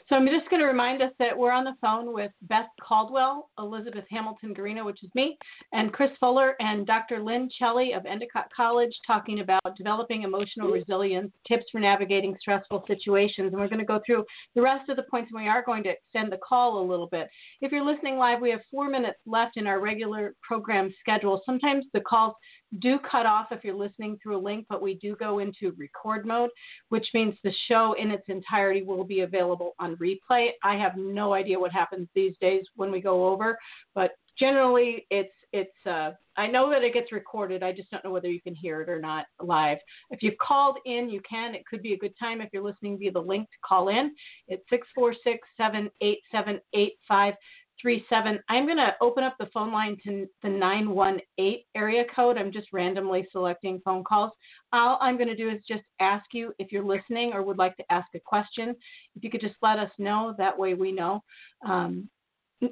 So 0.08 0.16
I'm 0.16 0.28
just 0.28 0.50
going 0.52 0.60
to 0.60 0.68
remind 0.68 1.02
us 1.02 1.12
that 1.18 1.36
we're 1.36 1.52
on 1.52 1.64
the 1.64 1.76
phone 1.82 2.14
with 2.14 2.32
Beth 2.44 2.68
Caldwell, 2.80 3.50
Elizabeth 3.58 4.06
Hamilton 4.12 4.54
Guarino, 4.54 4.86
which 4.86 5.04
is 5.04 5.10
me, 5.16 5.36
and 5.74 5.92
Kris 5.92 6.12
Fuller 6.20 6.56
and 6.60 6.86
Dr. 6.86 7.24
Lynn 7.24 7.50
Celli 7.60 7.98
of 7.98 8.06
Endicott 8.06 8.48
College 8.56 8.92
talking 9.06 9.40
about 9.40 9.62
developing 9.76 10.22
emotional 10.22 10.68
mm-hmm. 10.68 10.76
resilience, 10.76 11.32
tips 11.48 11.66
for 11.72 11.80
navigating 11.80 12.36
stressful 12.40 12.84
situations. 12.86 13.52
And 13.52 13.60
we're 13.60 13.68
going 13.68 13.80
to 13.80 13.86
go 13.86 14.00
through 14.06 14.26
the 14.54 14.62
rest 14.62 14.90
of 14.90 14.98
the 14.98 15.06
points, 15.10 15.32
and 15.34 15.42
we 15.42 15.50
are 15.50 15.66
going 15.66 15.82
to 15.84 15.90
extend 15.90 16.32
the 16.32 16.40
call 16.48 16.80
a 16.80 16.86
little 16.88 17.08
bit. 17.08 17.28
If 17.62 17.72
you're 17.72 17.84
listening 17.84 18.18
live, 18.18 18.42
we 18.42 18.52
have 18.52 18.62
four 18.70 18.90
minutes 18.90 19.20
left 19.26 19.58
in 19.58 19.66
our 19.66 19.80
regular 19.80 20.36
program 20.48 20.94
schedule. 21.00 21.42
Sometimes 21.48 21.86
the 21.94 22.02
calls 22.02 22.36
do 22.80 23.00
cut 23.00 23.26
off 23.26 23.48
if 23.52 23.64
you're 23.64 23.76
listening 23.76 24.18
through 24.22 24.38
a 24.38 24.42
link, 24.42 24.66
but 24.70 24.82
we 24.82 24.96
do 24.96 25.16
go 25.16 25.40
into 25.40 25.76
record 25.78 26.26
mode, 26.26 26.50
which 26.90 27.08
means 27.14 27.36
the 27.44 27.54
show 27.68 27.96
in 28.00 28.12
its 28.12 28.28
entirety 28.28 28.84
will 28.84 29.04
be 29.04 29.22
available 29.22 29.76
on 29.80 29.96
replay. 29.98 30.50
I 30.64 30.76
have 30.76 30.98
no 30.98 31.34
idea 31.34 31.60
what 31.60 31.72
happens 31.72 32.08
these 32.16 32.36
days 32.42 32.66
when 32.76 32.92
we 32.92 33.02
go 33.02 33.28
over, 33.28 33.58
but 33.94 34.12
generally 34.38 35.06
it's 35.10 35.32
it's 35.54 35.86
uh, 35.86 36.12
I 36.36 36.48
know 36.48 36.70
that 36.70 36.84
it 36.84 36.94
gets 36.94 37.14
recorded. 37.14 37.64
I 37.64 37.72
just 37.72 37.90
don't 37.90 38.04
know 38.04 38.12
whether 38.12 38.30
you 38.30 38.42
can 38.42 38.54
hear 38.54 38.82
it 38.82 38.90
or 38.90 39.00
not 39.00 39.26
live. 39.42 39.78
If 40.10 40.22
you've 40.22 40.38
called 40.38 40.78
in, 40.86 41.10
you 41.10 41.22
can. 41.28 41.56
It 41.56 41.66
could 41.66 41.82
be 41.82 41.94
a 41.94 41.98
good 41.98 42.14
time 42.20 42.42
if 42.42 42.50
you're 42.52 42.64
listening 42.64 42.98
via 42.98 43.12
the 43.12 43.22
link 43.22 43.46
to 43.50 43.58
call 43.66 43.88
in. 43.88 44.14
It's 44.50 44.64
six 44.70 44.86
four 44.94 45.14
six 45.24 45.48
seven 45.56 45.90
eight 46.02 46.20
seven 46.32 46.60
eight 46.74 46.94
five 47.08 47.36
three 47.82 48.06
seven. 48.10 48.40
I'm 48.50 48.66
going 48.66 48.78
to 48.78 48.96
open 49.02 49.24
up 49.24 49.36
the 49.40 49.50
phone 49.54 49.72
line 49.72 49.98
to 50.04 50.28
the 50.44 50.50
918 50.50 51.60
area 51.76 52.04
code. 52.16 52.38
I'm 52.38 52.52
just 52.52 52.68
randomly 52.72 53.28
selecting 53.32 53.82
phone 53.84 54.04
calls. 54.04 54.32
All 54.74 54.98
I'm 55.02 55.18
going 55.18 55.30
to 55.30 55.36
do 55.36 55.50
is 55.50 55.62
just 55.68 55.84
ask 56.00 56.26
you 56.34 56.54
if 56.60 56.72
you're 56.72 56.84
listening 56.84 57.34
or 57.34 57.44
would 57.44 57.58
like 57.58 57.76
to 57.78 57.84
ask 57.92 58.08
a 58.16 58.20
question. 58.20 58.76
If 59.16 59.24
you 59.24 59.30
could 59.30 59.42
just 59.42 59.56
let 59.62 59.80
us 59.80 59.92
know, 59.98 60.36
that 60.38 60.58
way 60.58 60.74
we 60.74 60.92
know. 60.92 61.24
Um, 61.68 62.10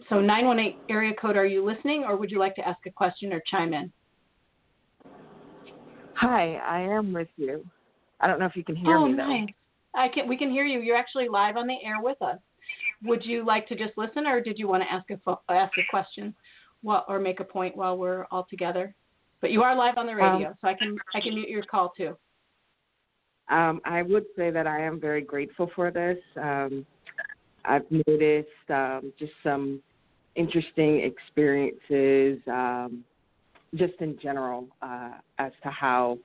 so 0.10 0.22
918 0.22 0.80
area 0.89 1.14
code, 1.20 1.38
are 1.38 1.45
you 1.45 1.66
listening 1.66 2.04
or 2.08 2.16
would 2.16 2.32
you 2.32 2.39
like 2.39 2.56
to 2.56 2.68
ask 2.68 2.80
a 2.86 2.91
question 2.91 3.34
or 3.34 3.41
chime 3.49 3.74
in? 3.74 3.91
Hi, 6.16 6.56
I 6.56 6.82
am 6.82 7.12
with 7.12 7.28
you. 7.38 7.66
I 8.22 8.28
don't 8.28 8.39
know 8.39 8.45
if 8.45 8.56
you 8.56 8.64
can 8.64 8.76
hear 8.76 8.95
oh, 8.95 9.08
me 9.08 9.18
though. 9.18 9.28
Nice. 9.28 9.49
I 9.95 10.08
can. 10.08 10.28
We 10.28 10.38
can 10.38 10.49
hear 10.49 10.64
you. 10.64 10.80
You're 10.80 10.95
actually 10.95 11.28
live 11.28 11.58
on 11.58 11.68
the 11.68 11.78
air 11.84 12.01
with 12.01 12.20
us 12.22 12.39
would 13.04 13.26
you 13.26 13.45
like 13.45 13.68
to 13.68 13.76
just 13.76 13.97
listen, 13.97 14.26
or 14.26 14.41
did 14.41 14.58
you 14.58 14.68
want 14.68 14.84
to 14.84 14.91
ask 14.91 15.10
a 15.10 15.54
ask 15.54 15.78
a 15.78 15.82
question, 15.89 16.34
while, 16.82 17.06
or 17.08 17.20
make 17.20 17.39
a 17.39 17.43
point 17.43 17.76
while 17.76 17.97
we're 17.97 18.26
all 18.32 18.47
together? 18.49 18.95
But 19.41 19.51
you 19.51 19.62
are 19.62 19.76
live 19.76 19.97
on 19.97 20.08
the 20.08 20.16
radio, 20.16 20.49
um, 20.49 20.54
so 20.62 20.68
I 20.68 20.74
can 20.74 20.97
I 21.14 21.20
can 21.20 21.36
mute 21.36 21.49
your 21.49 21.64
call 21.64 21.91
too. 21.95 22.16
Um, 23.49 23.82
I 23.86 24.01
would 24.01 24.26
say 24.38 24.51
that 24.51 24.68
I 24.68 24.82
am 24.82 24.99
very 24.99 25.22
grateful 25.22 25.70
for 25.76 25.91
this. 25.91 26.18
Um, 26.41 26.86
I've 27.66 27.86
noticed 28.08 28.49
um, 28.70 29.12
just 29.20 29.34
some 29.43 29.82
interesting 30.36 31.01
experiences, 31.01 32.39
um, 32.47 33.04
just 33.76 33.93
in 33.99 34.18
general, 34.22 34.68
uh, 34.82 35.12
as 35.39 35.51
to 35.64 35.70
how 35.70 36.18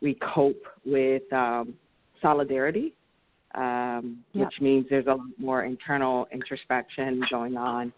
we 0.00 0.18
cope 0.34 0.62
with 0.84 1.30
um, 1.32 1.74
solidarity 2.20 2.94
um, 3.56 4.18
which 4.32 4.54
means 4.60 4.86
there's 4.90 5.06
a 5.06 5.10
lot 5.10 5.20
more 5.38 5.64
internal 5.64 6.26
introspection 6.32 7.22
going 7.30 7.56
on. 7.56 7.92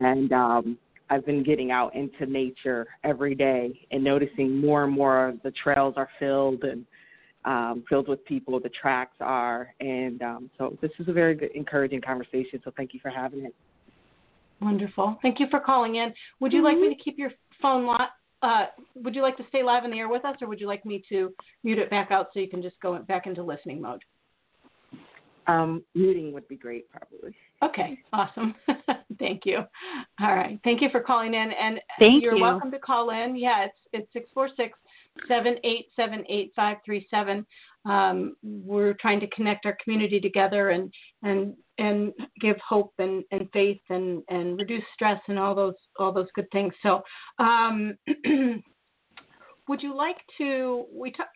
And 0.00 0.32
um, 0.32 0.78
I've 1.10 1.26
been 1.26 1.42
getting 1.42 1.70
out 1.70 1.94
into 1.94 2.26
nature 2.26 2.86
every 3.02 3.34
day 3.34 3.86
and 3.90 4.02
noticing 4.02 4.60
more 4.60 4.84
and 4.84 4.92
more 4.92 5.34
the 5.42 5.52
trails 5.62 5.94
are 5.96 6.08
filled 6.18 6.64
and 6.64 6.86
um, 7.44 7.84
filled 7.88 8.08
with 8.08 8.24
people. 8.24 8.58
The 8.58 8.70
tracks 8.70 9.16
are, 9.20 9.74
and 9.80 10.22
um, 10.22 10.50
so 10.56 10.78
this 10.80 10.90
is 10.98 11.08
a 11.08 11.12
very 11.12 11.34
good, 11.34 11.50
encouraging 11.54 12.00
conversation. 12.00 12.60
So 12.64 12.72
thank 12.76 12.94
you 12.94 13.00
for 13.00 13.10
having 13.10 13.44
it. 13.44 13.54
Wonderful. 14.62 15.18
Thank 15.20 15.40
you 15.40 15.46
for 15.50 15.60
calling 15.60 15.96
in. 15.96 16.14
Would 16.40 16.52
you 16.52 16.58
mm-hmm. 16.58 16.66
like 16.66 16.78
me 16.78 16.94
to 16.94 17.02
keep 17.02 17.18
your 17.18 17.32
phone 17.60 17.84
lot? 17.84 18.10
Uh, 18.42 18.66
would 18.94 19.14
you 19.14 19.22
like 19.22 19.36
to 19.36 19.44
stay 19.48 19.62
live 19.62 19.84
in 19.84 19.90
the 19.90 19.98
air 19.98 20.08
with 20.08 20.24
us, 20.24 20.36
or 20.40 20.48
would 20.48 20.60
you 20.60 20.66
like 20.66 20.86
me 20.86 21.02
to 21.08 21.32
mute 21.64 21.78
it 21.78 21.90
back 21.90 22.10
out 22.10 22.28
so 22.32 22.40
you 22.40 22.48
can 22.48 22.62
just 22.62 22.80
go 22.80 22.98
back 22.98 23.26
into 23.26 23.42
listening 23.42 23.80
mode? 23.80 24.02
Um, 25.46 25.82
muting 25.94 26.32
would 26.32 26.48
be 26.48 26.56
great, 26.56 26.86
probably. 26.90 27.34
Okay, 27.62 27.98
awesome. 28.12 28.54
Thank 29.18 29.42
you. 29.44 29.58
All 30.20 30.34
right, 30.34 30.58
thank 30.64 30.80
you 30.80 30.88
for 30.90 31.00
calling 31.00 31.34
in, 31.34 31.52
and 31.52 31.80
thank 31.98 32.22
you're 32.22 32.34
you. 32.36 32.42
welcome 32.42 32.70
to 32.70 32.78
call 32.78 33.10
in. 33.10 33.36
Yeah, 33.36 33.64
it's 33.66 33.78
it's 33.92 34.12
six 34.12 34.30
four 34.34 34.48
six 34.56 34.78
seven 35.28 35.56
eight 35.64 35.86
seven 35.94 36.24
eight 36.28 36.52
five 36.56 36.78
three 36.84 37.06
seven. 37.10 37.46
Um, 37.86 38.36
we're 38.42 38.94
trying 38.94 39.20
to 39.20 39.26
connect 39.28 39.66
our 39.66 39.76
community 39.82 40.18
together 40.20 40.70
and 40.70 40.92
and 41.22 41.54
and 41.78 42.12
give 42.40 42.56
hope 42.66 42.92
and, 42.98 43.24
and 43.30 43.48
faith 43.52 43.80
and, 43.90 44.22
and 44.28 44.58
reduce 44.58 44.84
stress 44.94 45.20
and 45.28 45.38
all 45.38 45.54
those 45.54 45.74
all 45.98 46.12
those 46.12 46.28
good 46.34 46.50
things. 46.52 46.72
So, 46.82 47.02
um, 47.38 47.94
would 49.68 49.82
you 49.82 49.96
like 49.96 50.18
to? 50.38 50.86
We 50.92 51.12
talk, 51.12 51.28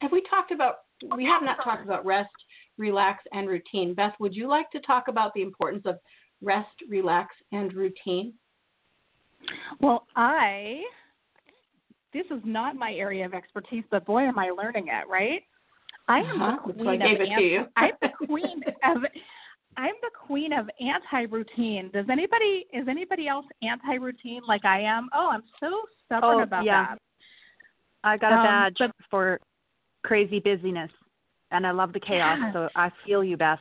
have 0.00 0.12
we 0.12 0.22
talked 0.28 0.50
about? 0.50 0.76
We 1.16 1.24
have 1.24 1.42
not 1.42 1.62
talked 1.62 1.84
about 1.84 2.04
rest 2.06 2.30
relax, 2.78 3.24
and 3.32 3.48
routine. 3.48 3.94
Beth, 3.94 4.14
would 4.18 4.34
you 4.34 4.48
like 4.48 4.70
to 4.70 4.80
talk 4.80 5.08
about 5.08 5.32
the 5.34 5.42
importance 5.42 5.82
of 5.86 5.98
rest, 6.42 6.74
relax, 6.88 7.34
and 7.52 7.72
routine? 7.72 8.34
Well, 9.80 10.06
I, 10.16 10.82
this 12.12 12.24
is 12.30 12.40
not 12.44 12.76
my 12.76 12.92
area 12.94 13.26
of 13.26 13.34
expertise, 13.34 13.84
but 13.90 14.06
boy, 14.06 14.22
am 14.22 14.38
I 14.38 14.50
learning 14.50 14.88
it, 14.88 15.08
right? 15.08 15.42
I 16.08 16.18
am 16.18 16.42
uh-huh. 16.42 16.66
the 16.66 16.72
queen 16.74 17.02
of 17.02 17.20
anti- 17.20 17.58
I'm 17.76 17.92
the 18.00 18.26
queen 18.26 18.62
of 18.84 19.02
I'm 19.76 19.94
the 20.02 20.10
queen 20.26 20.52
of 20.52 20.68
anti-routine. 20.80 21.90
Does 21.92 22.06
anybody 22.10 22.66
is 22.72 22.86
anybody 22.88 23.26
else 23.26 23.46
anti-routine 23.62 24.42
like 24.46 24.64
I 24.64 24.80
am? 24.82 25.08
Oh, 25.14 25.30
I'm 25.32 25.42
so 25.58 25.70
stubborn 26.04 26.40
oh, 26.40 26.42
about 26.42 26.64
yeah. 26.64 26.86
that. 26.90 26.98
I 28.04 28.16
got 28.18 28.32
a 28.32 28.36
um, 28.36 28.44
badge 28.44 28.76
but, 28.78 28.90
for 29.10 29.40
crazy 30.04 30.38
busyness 30.38 30.90
and 31.54 31.66
I 31.66 31.70
love 31.70 31.92
the 31.92 32.00
chaos. 32.00 32.38
Yeah. 32.40 32.52
So 32.52 32.68
I 32.76 32.90
feel 33.06 33.24
you, 33.24 33.36
Beth. 33.36 33.58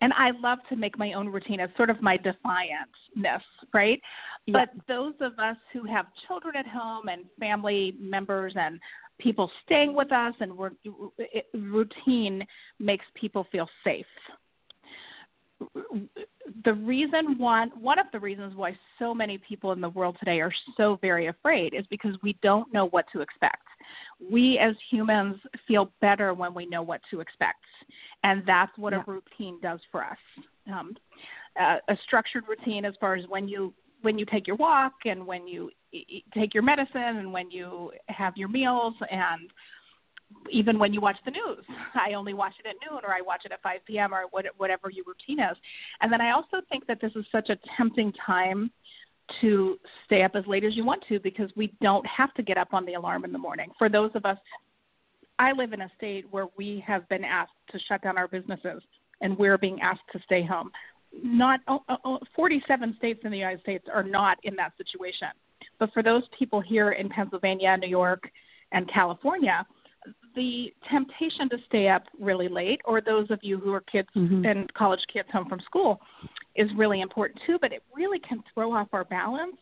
And 0.00 0.12
I 0.12 0.30
love 0.40 0.58
to 0.68 0.76
make 0.76 0.96
my 0.96 1.12
own 1.14 1.28
routine. 1.28 1.58
It's 1.58 1.76
sort 1.76 1.90
of 1.90 2.00
my 2.00 2.16
defiantness, 2.16 3.42
right? 3.74 4.00
Yeah. 4.46 4.52
But 4.52 4.86
those 4.86 5.14
of 5.20 5.38
us 5.38 5.56
who 5.72 5.84
have 5.86 6.06
children 6.26 6.54
at 6.56 6.66
home 6.66 7.08
and 7.08 7.24
family 7.40 7.94
members 7.98 8.52
and 8.56 8.78
people 9.18 9.50
staying 9.64 9.94
with 9.94 10.12
us 10.12 10.34
and 10.40 10.52
routine 11.52 12.46
makes 12.78 13.04
people 13.20 13.46
feel 13.50 13.68
safe 13.82 14.06
the 16.64 16.72
reason 16.72 17.38
one 17.38 17.70
one 17.80 17.98
of 17.98 18.06
the 18.12 18.20
reasons 18.20 18.54
why 18.54 18.76
so 18.98 19.14
many 19.14 19.38
people 19.38 19.72
in 19.72 19.80
the 19.80 19.88
world 19.88 20.16
today 20.18 20.40
are 20.40 20.52
so 20.76 20.98
very 21.00 21.26
afraid 21.26 21.74
is 21.74 21.84
because 21.90 22.14
we 22.22 22.36
don't 22.42 22.72
know 22.72 22.86
what 22.88 23.06
to 23.12 23.20
expect. 23.20 23.66
We 24.30 24.58
as 24.58 24.74
humans 24.90 25.36
feel 25.66 25.92
better 26.00 26.34
when 26.34 26.54
we 26.54 26.66
know 26.66 26.82
what 26.82 27.00
to 27.10 27.20
expect, 27.20 27.64
and 28.24 28.42
that's 28.46 28.76
what 28.76 28.92
yeah. 28.92 29.02
a 29.06 29.10
routine 29.10 29.60
does 29.60 29.80
for 29.90 30.04
us. 30.04 30.18
Um, 30.72 30.96
uh, 31.60 31.76
a 31.88 31.96
structured 32.04 32.44
routine, 32.48 32.84
as 32.84 32.94
far 33.00 33.14
as 33.14 33.24
when 33.28 33.48
you 33.48 33.72
when 34.02 34.18
you 34.18 34.24
take 34.26 34.46
your 34.46 34.56
walk 34.56 34.92
and 35.04 35.26
when 35.26 35.46
you 35.48 35.70
take 36.34 36.54
your 36.54 36.62
medicine 36.62 37.02
and 37.02 37.32
when 37.32 37.50
you 37.50 37.90
have 38.08 38.36
your 38.36 38.48
meals 38.48 38.94
and 39.10 39.50
even 40.50 40.78
when 40.78 40.92
you 40.92 41.00
watch 41.00 41.16
the 41.24 41.30
news. 41.30 41.64
I 41.94 42.14
only 42.14 42.34
watch 42.34 42.54
it 42.62 42.68
at 42.68 42.76
noon 42.88 43.00
or 43.04 43.12
I 43.12 43.20
watch 43.20 43.42
it 43.44 43.52
at 43.52 43.62
5 43.62 43.80
p.m. 43.86 44.12
or 44.12 44.24
whatever 44.30 44.90
your 44.90 45.04
routine 45.06 45.40
is. 45.40 45.56
And 46.00 46.12
then 46.12 46.20
I 46.20 46.32
also 46.32 46.58
think 46.68 46.86
that 46.86 47.00
this 47.00 47.12
is 47.16 47.24
such 47.32 47.48
a 47.48 47.58
tempting 47.76 48.12
time 48.24 48.70
to 49.40 49.76
stay 50.06 50.22
up 50.22 50.32
as 50.34 50.46
late 50.46 50.64
as 50.64 50.76
you 50.76 50.84
want 50.84 51.04
to 51.08 51.20
because 51.20 51.50
we 51.56 51.72
don't 51.80 52.06
have 52.06 52.32
to 52.34 52.42
get 52.42 52.56
up 52.56 52.72
on 52.72 52.84
the 52.86 52.94
alarm 52.94 53.24
in 53.24 53.32
the 53.32 53.38
morning. 53.38 53.70
For 53.78 53.88
those 53.88 54.10
of 54.14 54.24
us, 54.24 54.38
I 55.38 55.52
live 55.52 55.72
in 55.72 55.82
a 55.82 55.90
state 55.96 56.26
where 56.30 56.46
we 56.56 56.82
have 56.86 57.08
been 57.08 57.24
asked 57.24 57.52
to 57.70 57.78
shut 57.88 58.02
down 58.02 58.18
our 58.18 58.28
businesses 58.28 58.82
and 59.20 59.36
we're 59.38 59.58
being 59.58 59.80
asked 59.80 60.02
to 60.12 60.20
stay 60.24 60.44
home. 60.44 60.70
Not 61.22 61.60
oh, 61.68 61.82
oh, 62.04 62.18
47 62.34 62.94
states 62.98 63.20
in 63.24 63.30
the 63.30 63.38
United 63.38 63.60
States 63.60 63.86
are 63.92 64.02
not 64.02 64.38
in 64.42 64.54
that 64.56 64.72
situation. 64.76 65.28
But 65.78 65.92
for 65.92 66.02
those 66.02 66.22
people 66.38 66.60
here 66.60 66.92
in 66.92 67.08
Pennsylvania, 67.08 67.76
New 67.76 67.88
York, 67.88 68.28
and 68.72 68.90
California, 68.92 69.66
the 70.34 70.72
temptation 70.90 71.48
to 71.50 71.56
stay 71.66 71.88
up 71.88 72.04
really 72.20 72.48
late, 72.48 72.80
or 72.84 73.00
those 73.00 73.30
of 73.30 73.40
you 73.42 73.58
who 73.58 73.72
are 73.72 73.80
kids 73.80 74.08
mm-hmm. 74.16 74.44
and 74.44 74.72
college 74.74 75.00
kids 75.12 75.28
home 75.32 75.48
from 75.48 75.60
school, 75.60 76.00
is 76.56 76.68
really 76.76 77.00
important 77.00 77.40
too. 77.46 77.58
But 77.60 77.72
it 77.72 77.82
really 77.94 78.18
can 78.20 78.42
throw 78.52 78.72
off 78.72 78.88
our 78.92 79.04
balance. 79.04 79.56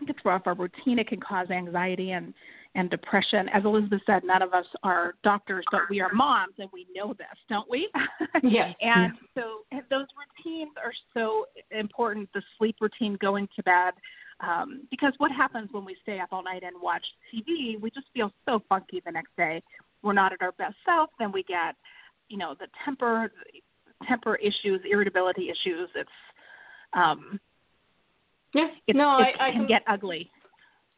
It 0.00 0.06
can 0.06 0.14
throw 0.22 0.34
off 0.34 0.42
our 0.46 0.54
routine. 0.54 0.98
It 0.98 1.08
can 1.08 1.20
cause 1.20 1.50
anxiety 1.50 2.12
and 2.12 2.34
and 2.74 2.90
depression. 2.90 3.48
As 3.48 3.64
Elizabeth 3.64 4.00
said, 4.06 4.22
none 4.24 4.42
of 4.42 4.52
us 4.52 4.66
are 4.82 5.14
doctors, 5.24 5.64
but 5.72 5.82
we 5.90 6.00
are 6.00 6.12
moms, 6.12 6.54
and 6.58 6.68
we 6.72 6.86
know 6.94 7.14
this, 7.14 7.26
don't 7.48 7.68
we? 7.68 7.88
Yes. 8.42 8.74
and 8.80 9.14
so 9.34 9.64
those 9.90 10.06
routines 10.16 10.72
are 10.82 10.92
so 11.12 11.46
important. 11.70 12.28
The 12.34 12.42
sleep 12.56 12.76
routine, 12.80 13.18
going 13.20 13.48
to 13.56 13.62
bed, 13.62 13.94
um, 14.40 14.82
because 14.90 15.12
what 15.18 15.32
happens 15.32 15.68
when 15.72 15.84
we 15.84 15.96
stay 16.02 16.20
up 16.20 16.28
all 16.32 16.42
night 16.42 16.62
and 16.62 16.76
watch 16.80 17.04
TV? 17.34 17.80
We 17.80 17.90
just 17.90 18.06
feel 18.14 18.32
so 18.46 18.62
funky 18.68 19.02
the 19.04 19.12
next 19.12 19.36
day. 19.36 19.62
We're 20.02 20.12
not 20.12 20.32
at 20.32 20.42
our 20.42 20.52
best 20.52 20.76
self. 20.84 21.10
Then 21.18 21.32
we 21.32 21.42
get, 21.42 21.74
you 22.28 22.38
know, 22.38 22.54
the 22.58 22.66
temper, 22.84 23.32
temper 24.06 24.36
issues, 24.36 24.80
irritability 24.88 25.50
issues. 25.50 25.88
It's, 25.94 26.10
um, 26.92 27.40
yeah, 28.54 28.68
it's, 28.86 28.96
no, 28.96 29.18
it 29.18 29.34
I, 29.40 29.50
can 29.50 29.66
get 29.66 29.82
ugly. 29.88 30.30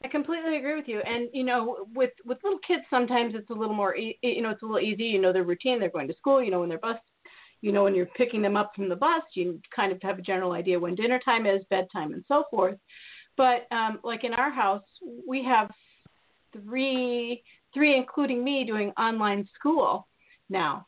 I 0.05 0.09
completely 0.09 0.57
agree 0.57 0.77
with 0.77 0.89
you. 0.89 1.01
And 1.01 1.29
you 1.33 1.45
know, 1.45 1.87
with 1.95 2.11
with 2.25 2.39
little 2.45 2.61
kids, 2.67 2.83
sometimes 2.89 3.35
it's 3.35 3.51
a 3.51 3.55
little 3.55 3.75
more, 3.75 3.97
you 3.97 4.43
know, 4.43 4.51
it's 4.51 4.63
a 4.63 4.67
little 4.67 4.81
easy. 4.81 5.05
You 5.05 5.21
know 5.21 5.33
their 5.33 5.45
routine. 5.45 5.81
They're 5.81 5.91
going 5.91 6.09
to 6.09 6.17
school. 6.17 6.43
You 6.43 6.51
know 6.51 6.61
when 6.61 6.69
their 6.69 6.79
bus, 6.79 6.97
you 7.61 7.73
know 7.73 7.85
when 7.85 7.95
you're 7.95 8.07
picking 8.07 8.41
them 8.41 8.57
up 8.57 8.73
from 8.75 8.89
the 8.89 8.97
bus, 8.97 9.23
you 9.35 9.61
kind 9.75 9.93
of 9.93 10.01
have 10.03 10.19
a 10.19 10.23
general 10.23 10.53
idea 10.53 10.79
when 10.79 10.95
dinner 10.95 11.21
time 11.23 11.45
is, 11.45 11.63
bedtime, 11.71 12.15
and 12.15 12.25
so 12.29 12.45
forth. 12.51 12.77
But 13.41 13.75
um, 13.75 14.01
like 14.05 14.25
in 14.25 14.35
our 14.35 14.51
house, 14.51 14.85
we 15.27 15.43
have 15.45 15.71
three, 16.53 17.43
three 17.73 17.97
including 17.97 18.45
me, 18.45 18.65
doing 18.65 18.91
online 18.99 19.49
school 19.59 20.07
now. 20.51 20.87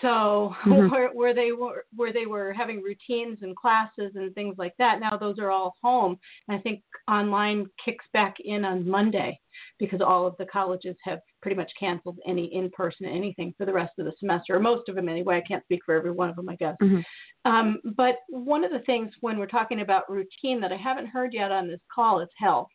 So 0.00 0.54
mm-hmm. 0.64 0.90
where, 0.90 1.10
where 1.10 1.34
they 1.34 1.52
were 1.52 1.84
where 1.94 2.10
they 2.10 2.24
were 2.24 2.54
having 2.54 2.80
routines 2.80 3.40
and 3.42 3.54
classes 3.54 4.12
and 4.14 4.34
things 4.34 4.54
like 4.56 4.72
that, 4.78 4.98
now 4.98 5.18
those 5.18 5.38
are 5.38 5.50
all 5.50 5.74
home. 5.82 6.18
And 6.48 6.58
I 6.58 6.62
think 6.62 6.80
online 7.06 7.66
kicks 7.84 8.06
back 8.14 8.36
in 8.42 8.64
on 8.64 8.88
Monday 8.88 9.38
because 9.78 10.00
all 10.00 10.26
of 10.26 10.34
the 10.38 10.46
colleges 10.46 10.96
have 11.04 11.20
pretty 11.44 11.56
much 11.56 11.70
canceled 11.78 12.18
any 12.26 12.46
in-person 12.54 13.04
anything 13.04 13.52
for 13.58 13.66
the 13.66 13.72
rest 13.72 13.92
of 13.98 14.06
the 14.06 14.12
semester, 14.18 14.56
or 14.56 14.60
most 14.60 14.88
of 14.88 14.94
them 14.94 15.10
anyway. 15.10 15.36
I 15.36 15.46
can't 15.46 15.62
speak 15.64 15.82
for 15.84 15.94
every 15.94 16.10
one 16.10 16.30
of 16.30 16.36
them, 16.36 16.48
I 16.48 16.56
guess. 16.56 16.74
Mm-hmm. 16.82 17.52
Um, 17.52 17.78
but 17.96 18.14
one 18.30 18.64
of 18.64 18.72
the 18.72 18.78
things 18.86 19.12
when 19.20 19.36
we're 19.38 19.46
talking 19.46 19.82
about 19.82 20.10
routine 20.10 20.58
that 20.62 20.72
I 20.72 20.76
haven't 20.76 21.08
heard 21.08 21.34
yet 21.34 21.52
on 21.52 21.68
this 21.68 21.80
call 21.94 22.20
is 22.20 22.30
health. 22.38 22.68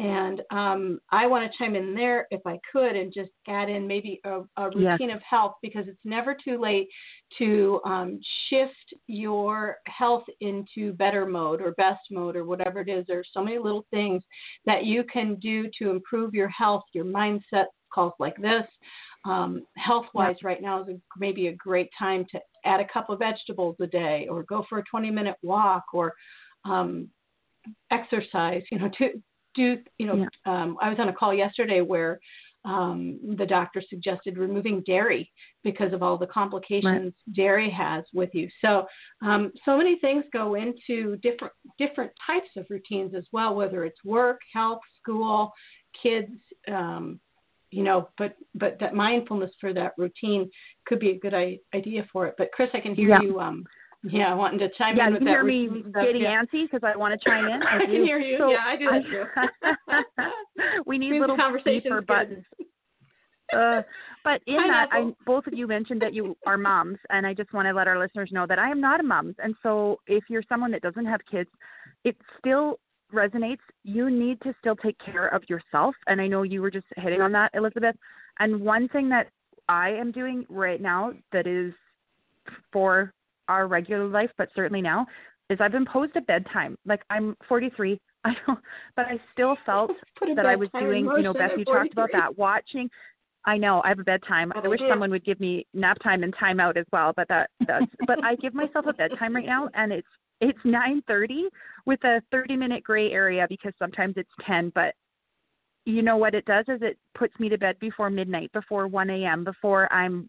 And 0.00 0.42
um, 0.52 1.00
I 1.10 1.26
want 1.26 1.50
to 1.50 1.58
chime 1.58 1.74
in 1.74 1.92
there 1.92 2.28
if 2.30 2.40
I 2.46 2.56
could 2.70 2.94
and 2.94 3.12
just 3.12 3.32
add 3.48 3.68
in 3.68 3.84
maybe 3.84 4.20
a, 4.24 4.42
a 4.56 4.70
routine 4.70 5.08
yes. 5.08 5.16
of 5.16 5.22
health 5.28 5.54
because 5.60 5.88
it's 5.88 5.98
never 6.04 6.36
too 6.44 6.60
late 6.60 6.86
to 7.38 7.80
um, 7.84 8.20
shift 8.48 8.94
your 9.08 9.78
health 9.86 10.22
into 10.40 10.92
better 10.92 11.26
mode 11.26 11.60
or 11.60 11.72
best 11.72 12.02
mode 12.12 12.36
or 12.36 12.44
whatever 12.44 12.80
it 12.80 12.88
is. 12.88 13.04
There's 13.08 13.28
so 13.32 13.42
many 13.42 13.58
little 13.58 13.86
things 13.90 14.22
that 14.66 14.84
you 14.84 15.02
can 15.12 15.34
do 15.34 15.68
to 15.80 15.90
improve 15.90 16.32
your 16.32 16.48
health, 16.48 16.84
your 16.92 17.04
mindset, 17.04 17.66
calls 17.92 18.12
like 18.18 18.36
this. 18.36 18.64
Um, 19.24 19.66
health 19.76 20.06
wise, 20.14 20.36
yeah. 20.40 20.48
right 20.48 20.62
now 20.62 20.82
is 20.82 20.88
a, 20.88 21.00
maybe 21.18 21.48
a 21.48 21.54
great 21.54 21.90
time 21.98 22.24
to 22.30 22.40
add 22.64 22.80
a 22.80 22.86
cup 22.92 23.10
of 23.10 23.18
vegetables 23.18 23.76
a 23.80 23.86
day 23.86 24.26
or 24.30 24.42
go 24.44 24.64
for 24.68 24.78
a 24.78 24.84
20 24.84 25.10
minute 25.10 25.36
walk 25.42 25.84
or 25.92 26.14
um, 26.64 27.08
exercise, 27.90 28.62
you 28.70 28.78
know, 28.78 28.90
to 28.98 29.22
do, 29.54 29.78
you 29.98 30.06
know, 30.06 30.16
yeah. 30.16 30.26
um, 30.46 30.76
I 30.80 30.88
was 30.88 30.98
on 30.98 31.08
a 31.08 31.12
call 31.12 31.34
yesterday 31.34 31.80
where 31.80 32.20
um, 32.64 33.18
the 33.38 33.46
doctor 33.46 33.82
suggested 33.88 34.36
removing 34.36 34.82
dairy 34.82 35.30
because 35.64 35.92
of 35.92 36.02
all 36.02 36.18
the 36.18 36.26
complications 36.26 36.84
right. 37.26 37.34
dairy 37.34 37.70
has 37.70 38.04
with 38.12 38.30
you. 38.32 38.48
So, 38.60 38.86
um, 39.22 39.52
so 39.64 39.76
many 39.76 39.98
things 40.00 40.24
go 40.32 40.54
into 40.54 41.16
different 41.22 41.52
different 41.78 42.12
types 42.26 42.48
of 42.56 42.66
routines 42.68 43.14
as 43.16 43.24
well, 43.32 43.54
whether 43.54 43.84
it's 43.84 44.04
work, 44.04 44.40
health, 44.52 44.80
school, 45.00 45.52
kids. 46.02 46.32
Um, 46.68 47.20
you 47.70 47.82
know, 47.82 48.08
but 48.18 48.36
but 48.54 48.78
that 48.80 48.94
mindfulness 48.94 49.50
for 49.60 49.72
that 49.74 49.92
routine 49.98 50.50
could 50.86 51.00
be 51.00 51.10
a 51.10 51.18
good 51.18 51.34
I- 51.34 51.58
idea 51.74 52.06
for 52.12 52.26
it. 52.26 52.34
But 52.38 52.52
Kris, 52.52 52.70
I 52.74 52.80
can 52.80 52.94
hear 52.94 53.08
yeah. 53.08 53.20
you 53.20 53.40
um, 53.40 53.64
yeah, 54.04 54.32
wanting 54.34 54.58
to 54.60 54.68
chime 54.78 54.96
yeah, 54.96 55.08
in 55.08 55.14
with 55.14 55.24
that. 55.24 55.30
Yeah, 55.30 55.42
you 55.42 55.70
hear 55.70 55.70
me 55.70 55.82
getting 55.92 56.22
yeah. 56.22 56.42
antsy 56.42 56.64
because 56.70 56.80
I 56.84 56.96
want 56.96 57.18
to 57.18 57.28
chime 57.28 57.46
in. 57.46 57.62
I, 57.62 57.76
I 57.82 57.86
can 57.86 58.04
hear 58.04 58.18
you. 58.18 58.38
So 58.38 58.50
yeah, 58.50 58.64
I 58.64 58.76
do 58.76 58.88
that 58.90 60.14
too. 60.14 60.72
we 60.86 60.98
need 60.98 61.20
little 61.20 61.36
paper 61.64 62.00
buttons. 62.02 62.44
Uh, 63.54 63.82
but 64.24 64.42
in 64.46 64.56
that, 64.56 64.88
I, 64.92 65.10
both 65.24 65.46
of 65.46 65.54
you 65.54 65.66
mentioned 65.66 66.02
that 66.02 66.12
you 66.12 66.36
are 66.46 66.58
moms, 66.58 66.98
and 67.08 67.26
I 67.26 67.32
just 67.32 67.52
want 67.54 67.66
to 67.66 67.72
let 67.72 67.88
our 67.88 67.98
listeners 67.98 68.28
know 68.30 68.46
that 68.46 68.58
I 68.58 68.70
am 68.70 68.80
not 68.80 69.00
a 69.00 69.02
mom. 69.02 69.34
And 69.38 69.54
so, 69.62 69.98
if 70.06 70.24
you're 70.28 70.42
someone 70.48 70.70
that 70.72 70.82
doesn't 70.82 71.06
have 71.06 71.20
kids, 71.30 71.48
it 72.04 72.14
still 72.38 72.78
resonates. 73.12 73.58
You 73.84 74.10
need 74.10 74.40
to 74.42 74.54
still 74.60 74.76
take 74.76 74.96
care 74.98 75.28
of 75.28 75.42
yourself, 75.48 75.94
and 76.06 76.20
I 76.20 76.26
know 76.26 76.42
you 76.42 76.62
were 76.62 76.70
just 76.70 76.86
hitting 76.96 77.20
on 77.20 77.32
that, 77.32 77.50
Elizabeth. 77.54 77.96
And 78.38 78.60
one 78.60 78.88
thing 78.88 79.08
that 79.10 79.28
I 79.68 79.90
am 79.90 80.12
doing 80.12 80.46
right 80.48 80.80
now 80.80 81.12
that 81.32 81.46
is 81.46 81.72
for 82.72 83.12
our 83.48 83.66
regular 83.66 84.06
life, 84.06 84.30
but 84.36 84.48
certainly 84.54 84.82
now, 84.82 85.06
is 85.50 85.58
I've 85.60 85.74
imposed 85.74 86.14
a 86.16 86.20
bedtime. 86.20 86.76
Like 86.84 87.02
I'm 87.10 87.36
43, 87.48 87.98
I 88.24 88.32
don't, 88.46 88.58
but 88.96 89.06
I 89.06 89.20
still 89.32 89.56
felt 89.64 89.90
that 90.36 90.46
I 90.46 90.56
was 90.56 90.68
doing. 90.78 91.04
You 91.04 91.22
know, 91.22 91.32
Beth, 91.32 91.52
you 91.56 91.64
talked 91.64 91.92
about 91.92 92.10
that. 92.12 92.36
Watching. 92.36 92.88
I 93.44 93.56
know 93.56 93.80
I 93.84 93.88
have 93.88 93.98
a 93.98 94.04
bedtime. 94.04 94.52
Oh, 94.54 94.60
I 94.62 94.68
wish 94.68 94.80
someone 94.88 95.10
would 95.10 95.24
give 95.24 95.40
me 95.40 95.66
nap 95.72 95.96
time 96.02 96.22
and 96.22 96.34
time 96.38 96.60
out 96.60 96.76
as 96.76 96.84
well, 96.92 97.12
but 97.16 97.28
that 97.28 97.50
that's. 97.66 97.86
but 98.06 98.22
I 98.22 98.34
give 98.36 98.52
myself 98.52 98.86
a 98.86 98.92
bedtime 98.92 99.34
right 99.34 99.46
now, 99.46 99.70
and 99.74 99.92
it's 99.92 100.08
it's 100.40 100.58
9:30 100.64 101.44
with 101.86 102.02
a 102.04 102.22
30 102.30 102.56
minute 102.56 102.84
gray 102.84 103.10
area 103.12 103.46
because 103.48 103.72
sometimes 103.78 104.14
it's 104.16 104.30
10. 104.46 104.70
But 104.74 104.94
you 105.84 106.02
know 106.02 106.16
what 106.16 106.34
it 106.34 106.44
does 106.44 106.66
is 106.68 106.80
it 106.82 106.98
puts 107.14 107.38
me 107.40 107.48
to 107.48 107.58
bed 107.58 107.78
before 107.80 108.10
midnight, 108.10 108.52
before 108.52 108.86
1 108.86 109.10
a.m., 109.10 109.44
before 109.44 109.92
I'm 109.92 110.28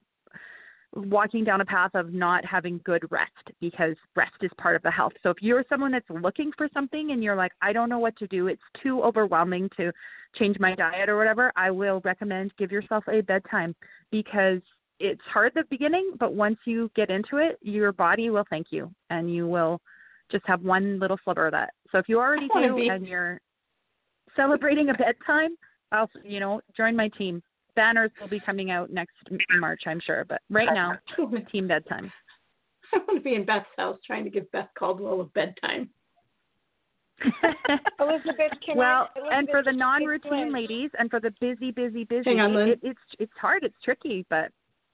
walking 0.96 1.44
down 1.44 1.62
a 1.62 1.66
path 1.66 1.92
of 1.94 2.14
not 2.14 2.44
having 2.46 2.82
good 2.84 3.04
rest 3.12 3.32
because 3.62 3.96
rest 4.16 4.34
is 4.42 4.50
part 4.58 4.76
of 4.76 4.82
the 4.82 4.90
health. 4.90 5.14
So 5.22 5.30
if 5.30 5.38
you're 5.42 5.64
someone 5.70 5.92
that's 5.92 6.10
looking 6.10 6.52
for 6.58 6.68
something 6.74 7.12
and 7.12 7.24
you're 7.24 7.36
like, 7.36 7.52
I 7.62 7.74
don't 7.74 7.90
know 7.90 8.00
what 8.00 8.18
to 8.18 8.28
do, 8.28 8.48
it's 8.48 8.62
too 8.82 9.04
overwhelming 9.04 9.70
to 9.78 9.92
change 10.36 10.58
my 10.60 10.74
diet 10.76 11.10
or 11.10 11.18
whatever, 11.18 11.52
I 11.56 11.70
will 11.70 12.02
recommend 12.04 12.54
give 12.58 12.72
yourself 12.72 13.04
a 13.08 13.22
bedtime 13.22 13.76
because 14.12 14.62
it's 15.00 15.22
hard 15.32 15.48
at 15.48 15.54
the 15.54 15.64
beginning, 15.70 16.14
but 16.20 16.34
once 16.34 16.58
you 16.66 16.90
get 16.96 17.10
into 17.10 17.38
it, 17.38 17.58
your 17.62 17.92
body 17.92 18.30
will 18.30 18.46
thank 18.50 18.68
you 18.72 18.92
and 19.10 19.34
you 19.34 19.48
will 19.48 19.80
just 20.32 20.46
have 20.48 20.62
one 20.62 21.00
little 21.00 21.18
sliver 21.24 21.48
of 21.48 21.52
that. 21.54 21.72
So 21.92 21.98
if 21.98 22.08
you 22.08 22.20
already 22.20 22.48
do 22.54 22.76
be... 22.76 22.88
and 22.90 23.06
you're 23.06 23.40
celebrating 24.36 24.90
a 24.90 24.94
bedtime, 24.94 25.56
I'll 25.92 26.10
you 26.24 26.40
know, 26.40 26.62
join 26.76 26.96
my 26.96 27.10
team 27.18 27.42
banners 27.80 28.12
will 28.20 28.28
be 28.28 28.42
coming 28.42 28.72
out 28.72 28.92
next 28.92 29.16
March, 29.58 29.84
I'm 29.88 30.02
sure. 30.06 30.26
But 30.28 30.42
right 30.50 30.68
now, 30.74 30.94
team 31.52 31.68
bedtime. 31.68 32.12
I 32.94 32.98
want 32.98 33.20
to 33.20 33.24
be 33.24 33.36
in 33.36 33.46
Beth's 33.46 33.68
house 33.78 33.98
trying 34.06 34.26
to 34.26 34.30
give 34.30 34.52
Beth 34.52 34.68
Caldwell 34.78 35.22
a 35.22 35.26
bedtime. 35.26 35.90
Elizabeth, 38.00 38.52
can 38.66 38.78
well, 38.78 39.10
I, 39.16 39.20
Elizabeth, 39.20 39.38
and 39.38 39.50
for 39.50 39.64
the 39.64 39.72
non-routine 39.72 40.54
ladies, 40.54 40.90
and 40.98 41.10
for 41.10 41.20
the 41.20 41.34
busy, 41.40 41.72
busy, 41.72 42.04
busy, 42.06 42.40
on, 42.40 42.56
it, 42.56 42.80
it's 42.82 43.00
it's 43.20 43.32
hard, 43.40 43.64
it's 43.64 43.76
tricky, 43.84 44.26
but 44.30 44.52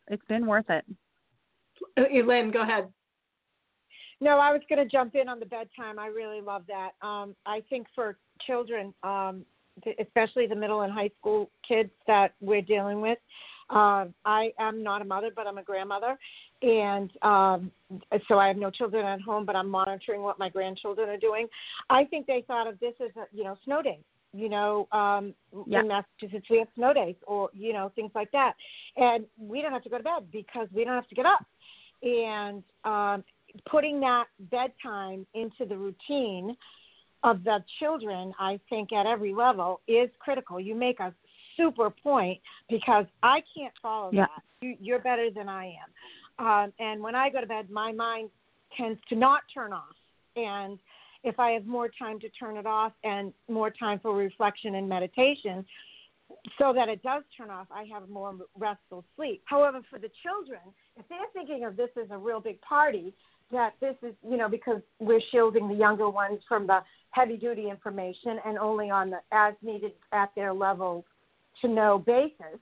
it's 0.07 0.25
been 0.27 0.45
worth 0.45 0.69
it. 0.69 0.85
Uh, 1.97 2.03
Elaine, 2.11 2.51
go 2.51 2.63
ahead. 2.63 2.87
No, 4.21 4.39
I 4.39 4.51
was 4.51 4.61
going 4.69 4.79
to 4.79 4.89
jump 4.89 5.15
in 5.15 5.27
on 5.27 5.39
the 5.39 5.45
bedtime. 5.45 5.99
I 5.99 6.07
really 6.07 6.41
love 6.41 6.63
that. 6.67 6.91
Um, 7.05 7.35
I 7.45 7.61
think 7.69 7.87
for 7.93 8.17
children, 8.45 8.93
um, 9.03 9.45
especially 9.99 10.47
the 10.47 10.55
middle 10.55 10.81
and 10.81 10.93
high 10.93 11.09
school 11.19 11.49
kids 11.67 11.91
that 12.07 12.33
we're 12.41 12.61
dealing 12.61 13.01
with. 13.01 13.17
Uh, 13.69 14.05
I 14.25 14.51
am 14.59 14.83
not 14.83 15.01
a 15.01 15.05
mother, 15.05 15.31
but 15.35 15.47
I'm 15.47 15.57
a 15.57 15.63
grandmother, 15.63 16.17
and 16.61 17.09
um, 17.23 17.71
so 18.27 18.37
I 18.37 18.47
have 18.47 18.57
no 18.57 18.69
children 18.69 19.03
at 19.05 19.21
home, 19.21 19.43
but 19.43 19.55
I'm 19.55 19.67
monitoring 19.69 20.21
what 20.21 20.37
my 20.37 20.49
grandchildren 20.49 21.09
are 21.09 21.17
doing. 21.17 21.47
I 21.89 22.05
think 22.05 22.27
they 22.27 22.43
thought 22.45 22.67
of 22.67 22.79
this 22.79 22.93
as 23.03 23.09
a, 23.17 23.25
you 23.35 23.43
know 23.43 23.57
snow 23.65 23.81
days. 23.81 24.03
You 24.33 24.49
know, 24.49 24.87
um, 24.91 25.33
yeah. 25.65 25.79
in 25.79 25.87
Massachusetts 25.87 26.45
we 26.49 26.59
have 26.59 26.67
snow 26.75 26.93
days, 26.93 27.15
or 27.25 27.49
you 27.53 27.73
know 27.73 27.91
things 27.95 28.11
like 28.13 28.31
that, 28.33 28.53
and 28.97 29.25
we 29.39 29.63
don't 29.63 29.71
have 29.71 29.83
to 29.83 29.89
go 29.89 29.97
to 29.97 30.03
bed 30.03 30.27
because 30.31 30.67
we 30.71 30.83
don't 30.83 30.93
have 30.93 31.07
to 31.07 31.15
get 31.15 31.25
up. 31.25 31.43
And 32.03 32.61
um, 32.83 33.23
putting 33.69 33.99
that 34.01 34.25
bedtime 34.51 35.25
into 35.33 35.65
the 35.67 35.77
routine 35.77 36.55
of 37.23 37.43
the 37.43 37.63
children, 37.79 38.33
I 38.39 38.59
think, 38.69 38.93
at 38.93 39.05
every 39.05 39.33
level 39.33 39.81
is 39.87 40.09
critical. 40.19 40.59
You 40.59 40.75
make 40.75 40.99
a 40.99 41.13
super 41.57 41.89
point 41.89 42.39
because 42.69 43.05
I 43.23 43.41
can't 43.55 43.73
follow 43.81 44.11
yeah. 44.13 44.25
that. 44.25 44.43
You, 44.61 44.75
you're 44.79 44.99
better 44.99 45.29
than 45.31 45.49
I 45.49 45.75
am. 46.39 46.45
Um, 46.45 46.73
and 46.79 47.01
when 47.01 47.15
I 47.15 47.29
go 47.29 47.41
to 47.41 47.47
bed, 47.47 47.69
my 47.69 47.91
mind 47.91 48.29
tends 48.77 48.99
to 49.09 49.15
not 49.15 49.41
turn 49.53 49.73
off. 49.73 49.95
And 50.35 50.77
if 51.23 51.39
I 51.39 51.51
have 51.51 51.65
more 51.65 51.89
time 51.97 52.19
to 52.19 52.29
turn 52.29 52.57
it 52.57 52.65
off 52.65 52.91
and 53.03 53.33
more 53.49 53.71
time 53.71 53.99
for 53.99 54.15
reflection 54.15 54.75
and 54.75 54.87
meditation, 54.87 55.65
so 56.57 56.73
that 56.73 56.89
it 56.89 57.01
does 57.03 57.23
turn 57.37 57.49
off, 57.49 57.67
I 57.71 57.85
have 57.93 58.09
more 58.09 58.35
restful 58.57 59.05
sleep. 59.15 59.41
However, 59.45 59.81
for 59.89 59.99
the 59.99 60.09
children, 60.23 60.61
if 60.97 61.07
they're 61.07 61.19
thinking 61.33 61.65
of 61.65 61.77
this 61.77 61.89
as 62.01 62.09
a 62.11 62.17
real 62.17 62.39
big 62.39 62.59
party, 62.61 63.13
that 63.51 63.73
this 63.79 63.95
is, 64.01 64.13
you 64.27 64.37
know, 64.37 64.49
because 64.49 64.81
we're 64.99 65.21
shielding 65.31 65.67
the 65.67 65.75
younger 65.75 66.09
ones 66.09 66.39
from 66.47 66.67
the 66.67 66.79
heavy 67.11 67.37
duty 67.37 67.69
information 67.69 68.39
and 68.45 68.57
only 68.57 68.89
on 68.89 69.09
the 69.09 69.19
as 69.31 69.53
needed 69.61 69.93
at 70.11 70.29
their 70.35 70.53
level 70.53 71.05
to 71.61 71.67
know 71.67 72.03
basis, 72.05 72.59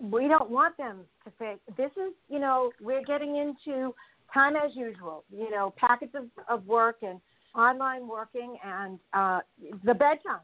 we 0.00 0.26
don't 0.26 0.50
want 0.50 0.76
them 0.76 1.00
to 1.24 1.30
think 1.38 1.60
this 1.76 1.90
is, 1.92 2.12
you 2.28 2.40
know, 2.40 2.72
we're 2.80 3.04
getting 3.04 3.36
into 3.36 3.94
time 4.32 4.54
as 4.56 4.74
usual, 4.74 5.24
you 5.30 5.50
know, 5.50 5.72
packets 5.76 6.14
of, 6.14 6.24
of 6.48 6.66
work 6.66 6.96
and 7.02 7.20
online 7.54 8.08
working 8.08 8.56
and 8.64 8.98
uh, 9.12 9.40
the 9.84 9.94
bedtime 9.94 10.40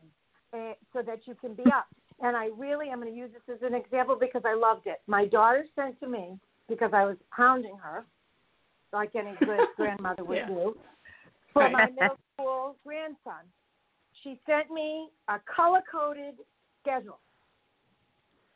uh, 0.53 0.73
so 0.93 1.03
that 1.03 1.21
you 1.27 1.35
can 1.41 1.55
be 1.55 1.65
up. 1.67 1.87
And 2.23 2.37
I 2.37 2.51
really 2.57 2.91
am 2.91 3.01
going 3.01 3.13
to 3.13 3.19
use 3.19 3.31
this 3.33 3.57
as 3.57 3.63
an 3.69 3.75
example 3.75 4.17
because 4.19 4.43
I 4.45 4.55
loved 4.55 4.87
it. 4.87 5.01
My 5.07 5.27
daughter 5.27 5.65
sent 5.75 5.99
to 6.01 6.09
me 6.09 6.39
because 6.69 6.91
I 6.95 7.05
was 7.05 7.17
hounding 7.31 7.77
her, 7.83 8.05
like 8.93 9.15
any 9.15 9.35
good 9.41 9.61
grandmother 9.77 10.25
would 10.25 10.39
yeah. 10.39 10.49
do, 10.49 10.77
for 11.53 11.69
my 11.71 11.87
middle 12.01 12.17
school 12.35 12.77
grandson. 12.85 13.45
She 14.23 14.39
sent 14.47 14.71
me 14.71 15.09
a 15.29 15.39
color 15.55 15.81
coded 15.91 16.35
schedule. 16.83 17.19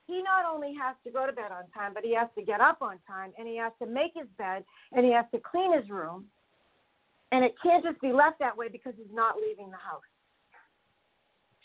He 0.06 0.22
not 0.22 0.44
only 0.44 0.74
has 0.74 0.94
to 1.04 1.10
go 1.10 1.26
to 1.26 1.32
bed 1.32 1.50
on 1.50 1.70
time, 1.70 1.92
but 1.94 2.04
he 2.04 2.14
has 2.14 2.28
to 2.36 2.44
get 2.44 2.60
up 2.60 2.82
on 2.82 2.98
time 3.06 3.32
and 3.38 3.48
he 3.48 3.56
has 3.56 3.72
to 3.80 3.86
make 3.86 4.12
his 4.14 4.26
bed 4.36 4.62
and 4.92 5.06
he 5.06 5.12
has 5.12 5.24
to 5.32 5.40
clean 5.40 5.74
his 5.74 5.88
room. 5.88 6.26
And 7.32 7.42
it 7.44 7.54
can't 7.62 7.82
just 7.82 8.00
be 8.02 8.12
left 8.12 8.38
that 8.40 8.54
way 8.54 8.68
because 8.68 8.92
he's 8.96 9.06
not 9.12 9.36
leaving 9.36 9.70
the 9.70 9.78
house. 9.78 10.02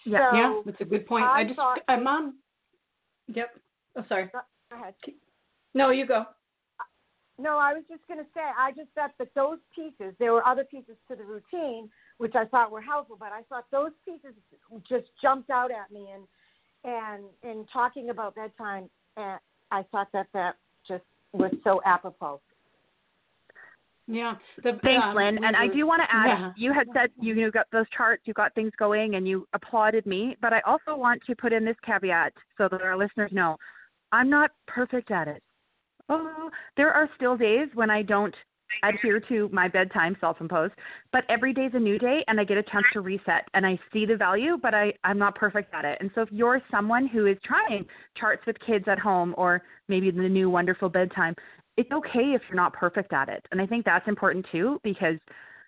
Yeah, 0.06 0.32
so 0.32 0.38
yeah, 0.38 0.62
that's 0.66 0.82
a 0.82 0.86
good 0.86 1.06
point. 1.06 1.26
I, 1.26 1.42
I 1.42 1.44
just, 1.44 1.58
thought- 1.58 1.80
uh, 1.90 1.98
mom. 1.98 2.36
Yep. 3.28 3.50
Oh, 3.98 4.06
sorry. 4.08 4.30
Go 4.32 4.40
ahead. 4.72 4.94
No, 5.74 5.90
you 5.90 6.08
go. 6.08 6.26
No, 7.40 7.58
I 7.58 7.74
was 7.74 7.84
just 7.90 8.06
going 8.08 8.20
to 8.20 8.26
say, 8.34 8.42
I 8.42 8.72
just 8.72 8.90
thought 8.96 9.12
that 9.18 9.30
those 9.34 9.60
pieces, 9.74 10.14
there 10.20 10.34
were 10.34 10.46
other 10.46 10.66
pieces 10.66 10.96
to 11.10 11.16
the 11.16 11.24
routine, 11.24 11.90
which 12.18 12.36
I 12.36 12.46
thought 12.46 12.70
were 12.70 12.82
helpful, 12.82 13.16
but 13.18 13.32
I 13.32 13.44
thought 13.44 13.66
those 13.72 13.92
pieces 14.04 14.34
just 14.88 15.06
jumped 15.22 15.50
out 15.50 15.72
at 15.72 15.92
me. 15.92 16.08
And, 16.14 16.24
and 16.84 17.24
in 17.44 17.66
talking 17.72 18.10
about 18.10 18.36
bedtime, 18.36 18.90
uh, 19.16 19.38
I 19.72 19.84
thought 19.92 20.10
that 20.12 20.28
that 20.34 20.56
just 20.88 21.04
was 21.32 21.54
so 21.64 21.82
apropos. 21.86 22.42
Yeah. 24.08 24.36
The, 24.64 24.80
Thanks, 24.84 25.06
um, 25.06 25.16
Lynn. 25.16 25.44
And 25.44 25.56
I 25.56 25.68
do 25.68 25.86
want 25.86 26.02
to 26.02 26.14
add, 26.14 26.28
Yeah. 26.28 26.52
you 26.58 26.74
had 26.74 26.88
said 26.94 27.12
you, 27.22 27.36
you 27.36 27.52
got 27.52 27.68
those 27.72 27.86
charts, 27.96 28.24
you 28.26 28.34
got 28.34 28.54
things 28.56 28.72
going, 28.78 29.16
and 29.16 29.28
you 29.28 29.48
applauded 29.54 30.06
me. 30.06 30.36
But 30.42 30.52
I 30.52 30.62
also 30.62 30.96
want 30.96 31.22
to 31.28 31.36
put 31.36 31.54
in 31.54 31.64
this 31.64 31.78
caveat 31.86 32.34
so 32.58 32.68
that 32.72 32.82
our 32.82 32.98
listeners 32.98 33.32
know 33.32 33.56
I'm 34.12 34.30
not 34.30 34.52
perfect 34.68 35.12
at 35.12 35.28
it. 35.28 35.44
Oh, 36.10 36.50
there 36.76 36.92
are 36.92 37.10
still 37.16 37.38
days 37.38 37.68
when 37.74 37.90
I 37.90 38.02
don't 38.02 38.36
adhere 38.84 39.20
to 39.20 39.50
my 39.52 39.68
bedtime 39.68 40.16
self-imposed, 40.20 40.74
but 41.12 41.24
every 41.30 41.54
day's 41.54 41.72
a 41.74 41.80
new 41.80 41.98
day, 41.98 42.24
and 42.28 42.40
I 42.40 42.44
get 42.44 42.58
a 42.58 42.64
chance 42.64 42.86
to 42.94 43.02
reset. 43.02 43.48
And 43.54 43.66
I 43.66 43.80
see 43.92 44.06
the 44.06 44.16
value, 44.16 44.58
but 44.62 44.74
I 44.74 44.94
I'm 45.04 45.18
not 45.18 45.36
perfect 45.36 45.74
at 45.74 45.86
it. 45.86 45.98
And 46.00 46.12
so 46.16 46.22
if 46.22 46.30
you're 46.32 46.62
someone 46.72 47.08
who 47.08 47.26
is 47.26 47.38
trying 47.44 47.86
charts 48.18 48.44
with 48.46 48.58
kids 48.66 48.86
at 48.88 49.00
home, 49.00 49.34
or 49.38 49.62
maybe 49.88 50.12
the 50.12 50.30
new 50.30 50.50
wonderful 50.50 50.90
bedtime, 50.90 51.36
it's 51.78 51.92
okay 51.92 52.34
if 52.36 52.42
you're 52.50 52.56
not 52.56 52.74
perfect 52.74 53.14
at 53.14 53.30
it. 53.30 53.46
And 53.52 53.62
I 53.62 53.66
think 53.66 53.86
that's 53.86 54.08
important 54.08 54.46
too 54.52 54.80
because 54.84 55.16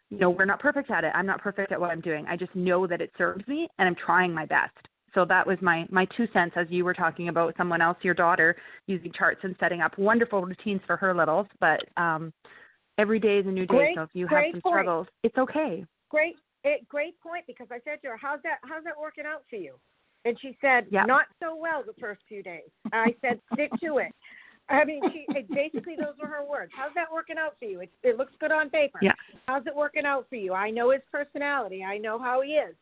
you 0.09 0.17
know, 0.17 0.29
we're 0.29 0.45
not 0.45 0.59
perfect 0.59 0.91
at 0.91 1.05
it. 1.05 1.11
I'm 1.15 1.25
not 1.25 1.41
perfect 1.41 1.71
at 1.71 1.79
what 1.79 1.89
I'm 1.89 2.01
doing. 2.01 2.25
I 2.27 2.35
just 2.35 2.53
know 2.53 2.85
that 2.85 2.99
it 3.01 3.11
serves 3.17 3.47
me 3.47 3.69
and 3.79 3.87
I'm 3.87 3.95
trying 3.95 4.33
my 4.33 4.45
best. 4.45 4.75
So 5.13 5.25
that 5.25 5.45
was 5.45 5.57
my 5.61 5.85
my 5.89 6.05
two 6.17 6.27
cents 6.33 6.53
as 6.55 6.67
you 6.69 6.85
were 6.85 6.93
talking 6.93 7.27
about 7.27 7.55
someone 7.57 7.81
else, 7.81 7.97
your 8.01 8.13
daughter, 8.13 8.55
using 8.87 9.11
charts 9.11 9.41
and 9.43 9.55
setting 9.59 9.81
up 9.81 9.97
wonderful 9.97 10.41
routines 10.43 10.81
for 10.87 10.95
her 10.97 11.13
littles, 11.13 11.47
but 11.59 11.81
um 11.97 12.33
every 12.97 13.19
day 13.19 13.37
is 13.37 13.47
a 13.47 13.51
new 13.51 13.65
day. 13.65 13.75
Great- 13.75 13.95
so 13.95 14.03
if 14.03 14.09
you 14.13 14.27
have 14.27 14.43
some 14.51 14.61
point. 14.61 14.73
struggles, 14.73 15.07
it's 15.23 15.37
okay. 15.37 15.85
Great, 16.09 16.35
it, 16.63 16.87
great 16.87 17.19
point 17.21 17.45
because 17.47 17.67
I 17.71 17.79
said 17.83 18.01
to 18.03 18.09
her, 18.09 18.17
"How's 18.17 18.41
that? 18.43 18.59
How's 18.63 18.83
that 18.83 18.99
working 18.99 19.25
out 19.25 19.43
for 19.49 19.55
you?" 19.55 19.75
And 20.23 20.39
she 20.39 20.57
said, 20.61 20.85
Yeah. 20.91 21.05
"Not 21.05 21.25
so 21.41 21.55
well 21.55 21.83
the 21.83 21.93
first 21.99 22.21
few 22.27 22.43
days." 22.43 22.69
I 22.93 23.15
said, 23.21 23.41
"Stick 23.53 23.71
to 23.81 23.97
it." 23.97 24.13
I 24.69 24.85
mean, 24.85 25.01
she 25.11 25.25
it, 25.29 25.49
basically 25.49 25.95
those 25.95 26.15
were 26.19 26.27
her 26.27 26.45
words. 26.45 26.71
How's 26.75 26.93
that 26.95 27.11
working 27.11 27.35
out 27.37 27.55
for 27.59 27.65
you? 27.65 27.81
It, 27.81 27.91
it 28.03 28.17
looks 28.17 28.33
good 28.39 28.51
on 28.51 28.69
paper. 28.69 28.99
Yeah. 29.01 29.11
How's 29.47 29.65
it 29.67 29.75
working 29.75 30.05
out 30.05 30.27
for 30.29 30.35
you? 30.35 30.53
I 30.53 30.69
know 30.69 30.91
his 30.91 31.01
personality. 31.11 31.83
I 31.83 31.97
know 31.97 32.17
how 32.17 32.41
he 32.41 32.51
is. 32.51 32.75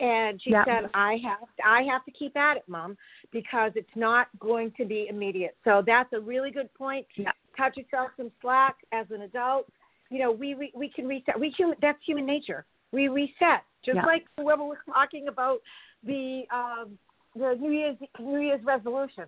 And 0.00 0.42
she 0.42 0.50
Yeah. 0.50 0.64
said, 0.64 0.90
"I 0.94 1.18
have 1.24 1.48
I 1.64 1.82
have 1.82 2.04
to 2.04 2.10
keep 2.10 2.36
at 2.36 2.56
it, 2.56 2.64
mom, 2.68 2.98
because 3.30 3.72
it's 3.76 3.94
not 3.94 4.28
going 4.38 4.72
to 4.72 4.84
be 4.84 5.06
immediate." 5.08 5.56
So 5.64 5.82
that's 5.86 6.12
a 6.12 6.20
really 6.20 6.50
good 6.50 6.72
point. 6.74 7.06
Yeah. 7.16 7.32
Cut 7.56 7.76
yourself 7.76 8.10
some 8.16 8.30
slack 8.40 8.76
as 8.92 9.06
an 9.10 9.22
adult. 9.22 9.70
You 10.10 10.18
know, 10.18 10.32
we 10.32 10.54
we, 10.54 10.72
we 10.74 10.88
can 10.88 11.06
reset. 11.06 11.38
We 11.38 11.50
human. 11.50 11.76
That's 11.80 11.98
human 12.04 12.26
nature. 12.26 12.66
We 12.92 13.08
reset, 13.08 13.62
just 13.84 13.96
Yeah. 13.96 14.04
like 14.04 14.26
whoever 14.38 14.64
was 14.64 14.78
talking 14.86 15.28
about 15.28 15.60
the 16.02 16.44
um, 16.50 16.98
the 17.34 17.54
New 17.54 17.70
Year's 17.70 17.96
New 18.18 18.40
Year's 18.40 18.64
resolution. 18.64 19.24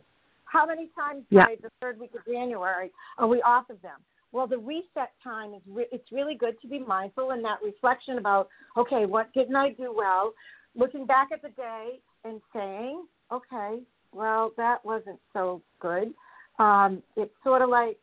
How 0.51 0.67
many 0.67 0.89
times 0.89 1.25
Yeah. 1.31 1.47
by 1.47 1.57
the 1.57 1.71
third 1.81 1.99
week 1.99 2.15
of 2.15 2.25
January 2.25 2.91
are 3.19 3.27
we 3.27 3.43
off 3.43 3.69
of 3.71 3.81
them? 3.83 4.03
Well, 4.33 4.47
the 4.47 4.59
reset 4.59 5.13
time 5.23 5.55
is 5.55 5.63
re- 5.67 5.89
it's 5.93 6.11
really 6.13 6.35
good 6.35 6.61
to 6.61 6.69
be 6.69 6.79
mindful 6.79 7.31
in 7.33 7.43
that 7.43 7.63
reflection 7.63 8.19
about 8.19 8.49
okay, 8.77 9.07
what 9.07 9.33
didn't 9.33 9.57
I 9.57 9.71
do 9.71 9.93
well? 9.93 10.33
Looking 10.75 11.07
back 11.07 11.29
at 11.33 11.43
the 11.43 11.51
day 11.51 12.01
and 12.25 12.41
saying, 12.53 13.07
okay, 13.31 13.83
well 14.13 14.53
that 14.57 14.85
wasn't 14.85 15.21
so 15.33 15.63
good. 15.81 16.15
Um, 16.59 17.03
it's 17.17 17.35
sort 17.43 17.63
of 17.63 17.69
like 17.71 17.99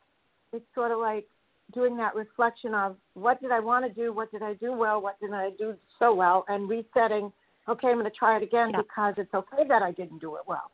it's 0.53 0.65
sort 0.73 0.91
of 0.91 0.99
like 0.99 1.27
doing 1.73 1.97
that 1.97 2.15
reflection 2.15 2.73
of 2.75 2.95
what 3.15 3.41
did 3.41 3.51
I 3.51 3.59
want 3.59 3.85
to 3.85 3.91
do, 3.91 4.13
what 4.13 4.31
did 4.31 4.43
I 4.43 4.53
do 4.53 4.71
well, 4.73 5.01
what 5.01 5.19
did 5.19 5.33
I 5.33 5.49
do 5.57 5.75
so 5.99 6.13
well, 6.13 6.45
and 6.47 6.69
resetting. 6.69 7.31
Okay, 7.67 7.87
I'm 7.87 7.95
going 7.95 8.05
to 8.05 8.11
try 8.11 8.37
it 8.37 8.43
again 8.43 8.69
Yeah. 8.71 8.81
because 8.81 9.15
it's 9.17 9.33
okay 9.33 9.67
that 9.67 9.81
I 9.81 9.91
didn't 9.91 10.19
do 10.19 10.35
it 10.35 10.43
well. 10.45 10.69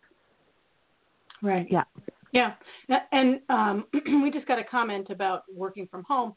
Right. 1.42 1.68
Yeah. 1.70 1.84
Yeah. 2.32 2.54
And 3.12 3.39
um, 3.50 3.86
we 4.24 4.32
just 4.32 4.48
got 4.48 4.60
a 4.60 4.64
comment 4.64 5.08
about 5.10 5.44
working 5.54 5.88
from 5.89 6.04
home, 6.08 6.34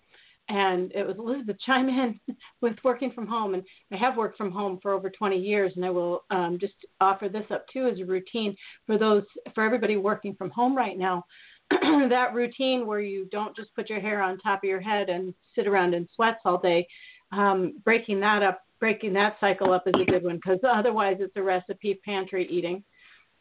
and 0.49 0.93
it 0.93 1.07
was 1.07 1.17
Elizabeth 1.19 1.57
chime 1.65 1.89
in 1.89 2.19
with 2.61 2.77
working 2.85 3.13
from 3.13 3.27
home. 3.27 3.55
And 3.55 3.63
I 3.93 3.97
have 3.97 4.17
worked 4.17 4.37
from 4.37 4.51
home 4.51 4.79
for 4.83 4.93
over 4.93 5.11
20 5.11 5.37
years, 5.37 5.73
and 5.77 5.85
I 5.85 5.91
will 5.91 6.25
um, 6.31 6.59
just 6.61 6.75
offer 7.01 7.29
this 7.29 7.47
up 7.51 7.67
too 7.73 7.87
as 7.87 8.01
a 8.01 8.05
routine 8.05 8.57
for 8.87 8.99
those 8.99 9.25
for 9.55 9.65
everybody 9.65 9.97
working 9.97 10.35
from 10.35 10.51
home 10.51 10.77
right 10.77 10.99
now. 10.99 11.25
that 11.71 12.35
routine 12.35 12.87
where 12.87 13.01
you 13.01 13.27
don't 13.33 13.57
just 13.57 13.75
put 13.75 13.89
your 13.89 14.01
hair 14.01 14.23
on 14.23 14.39
top 14.39 14.63
of 14.63 14.69
your 14.69 14.81
head 14.81 15.09
and 15.09 15.33
sit 15.55 15.67
around 15.67 15.95
in 15.95 16.07
sweats 16.15 16.41
all 16.45 16.59
day, 16.59 16.87
um, 17.33 17.81
breaking 17.85 18.21
that 18.21 18.43
up, 18.43 18.61
breaking 18.81 19.15
that 19.15 19.37
cycle 19.41 19.73
up 19.73 19.85
is 19.87 19.95
a 19.99 20.05
good 20.05 20.25
one 20.25 20.37
because 20.37 20.59
otherwise 20.69 21.17
it's 21.21 21.37
a 21.37 21.43
recipe 21.43 21.99
pantry 22.05 22.47
eating 22.51 22.85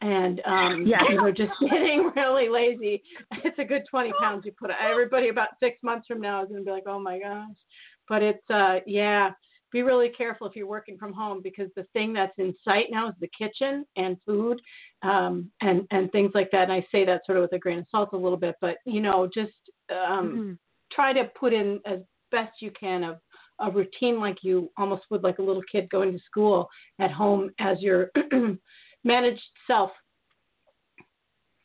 and 0.00 0.40
um 0.46 0.86
Yeah. 0.86 1.02
know 1.10 1.30
just 1.30 1.52
getting 1.60 2.10
really 2.16 2.48
lazy 2.48 3.02
it's 3.44 3.58
a 3.58 3.64
good 3.64 3.82
20 3.90 4.12
pounds 4.20 4.44
you 4.44 4.52
put 4.52 4.70
on 4.70 4.76
everybody 4.80 5.28
about 5.28 5.48
six 5.60 5.78
months 5.82 6.06
from 6.06 6.20
now 6.20 6.42
is 6.42 6.48
going 6.48 6.60
to 6.60 6.64
be 6.64 6.70
like 6.70 6.86
oh 6.86 6.98
my 6.98 7.18
gosh 7.18 7.56
but 8.08 8.22
it's 8.22 8.50
uh 8.50 8.80
yeah 8.86 9.30
be 9.72 9.82
really 9.82 10.08
careful 10.10 10.46
if 10.46 10.54
you're 10.54 10.68
working 10.68 10.96
from 10.96 11.12
home 11.12 11.40
because 11.42 11.68
the 11.74 11.82
thing 11.92 12.12
that's 12.12 12.38
in 12.38 12.54
sight 12.64 12.86
now 12.92 13.08
is 13.08 13.14
the 13.20 13.30
kitchen 13.36 13.84
and 13.96 14.16
food 14.26 14.60
um 15.02 15.50
and 15.62 15.86
and 15.90 16.10
things 16.12 16.30
like 16.34 16.50
that 16.50 16.64
and 16.64 16.72
i 16.72 16.86
say 16.92 17.04
that 17.04 17.22
sort 17.26 17.38
of 17.38 17.42
with 17.42 17.52
a 17.54 17.58
grain 17.58 17.78
of 17.80 17.86
salt 17.90 18.10
a 18.12 18.16
little 18.16 18.38
bit 18.38 18.54
but 18.60 18.76
you 18.86 19.00
know 19.00 19.28
just 19.32 19.52
um 19.90 20.28
Mhm. 20.38 20.58
try 20.92 21.12
to 21.12 21.24
put 21.38 21.52
in 21.52 21.80
as 21.86 22.00
best 22.30 22.60
you 22.60 22.70
can 22.78 23.02
of 23.04 23.18
a 23.60 23.70
routine 23.70 24.18
like 24.20 24.38
you 24.42 24.70
almost 24.76 25.02
would 25.10 25.22
like 25.22 25.38
a 25.38 25.42
little 25.42 25.62
kid 25.70 25.88
going 25.90 26.12
to 26.12 26.18
school 26.24 26.68
at 27.00 27.10
home 27.10 27.50
as 27.58 27.80
your 27.80 28.10
managed 29.04 29.42
self. 29.66 29.90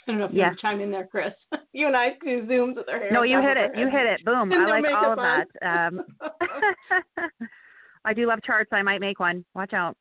I 0.07 0.11
don't 0.11 0.19
know 0.19 0.25
if 0.25 0.31
you 0.31 0.37
Yes. 0.39 0.47
want 0.47 0.57
to 0.57 0.61
chime 0.61 0.81
in 0.81 0.91
there, 0.91 1.05
Kris. 1.07 1.33
you 1.73 1.87
and 1.87 1.95
I 1.95 2.09
do 2.23 2.43
zooms 2.43 2.75
with 2.75 2.89
our 2.89 2.99
hair. 2.99 3.11
No, 3.11 3.23
you 3.23 3.41
hit 3.41 3.57
it. 3.57 3.71
You 3.75 3.89
hit 3.89 4.05
it. 4.07 4.25
Boom. 4.25 4.51
I 4.53 4.65
like 4.65 4.85
all 4.95 5.11
of 5.13 5.17
that. 5.19 5.45
Um, 5.61 6.01
I 8.05 8.13
do 8.13 8.25
love 8.27 8.41
charts. 8.43 8.69
I 8.73 8.81
might 8.81 9.01
make 9.01 9.19
one. 9.19 9.43
Watch 9.55 9.73
out. 9.73 9.95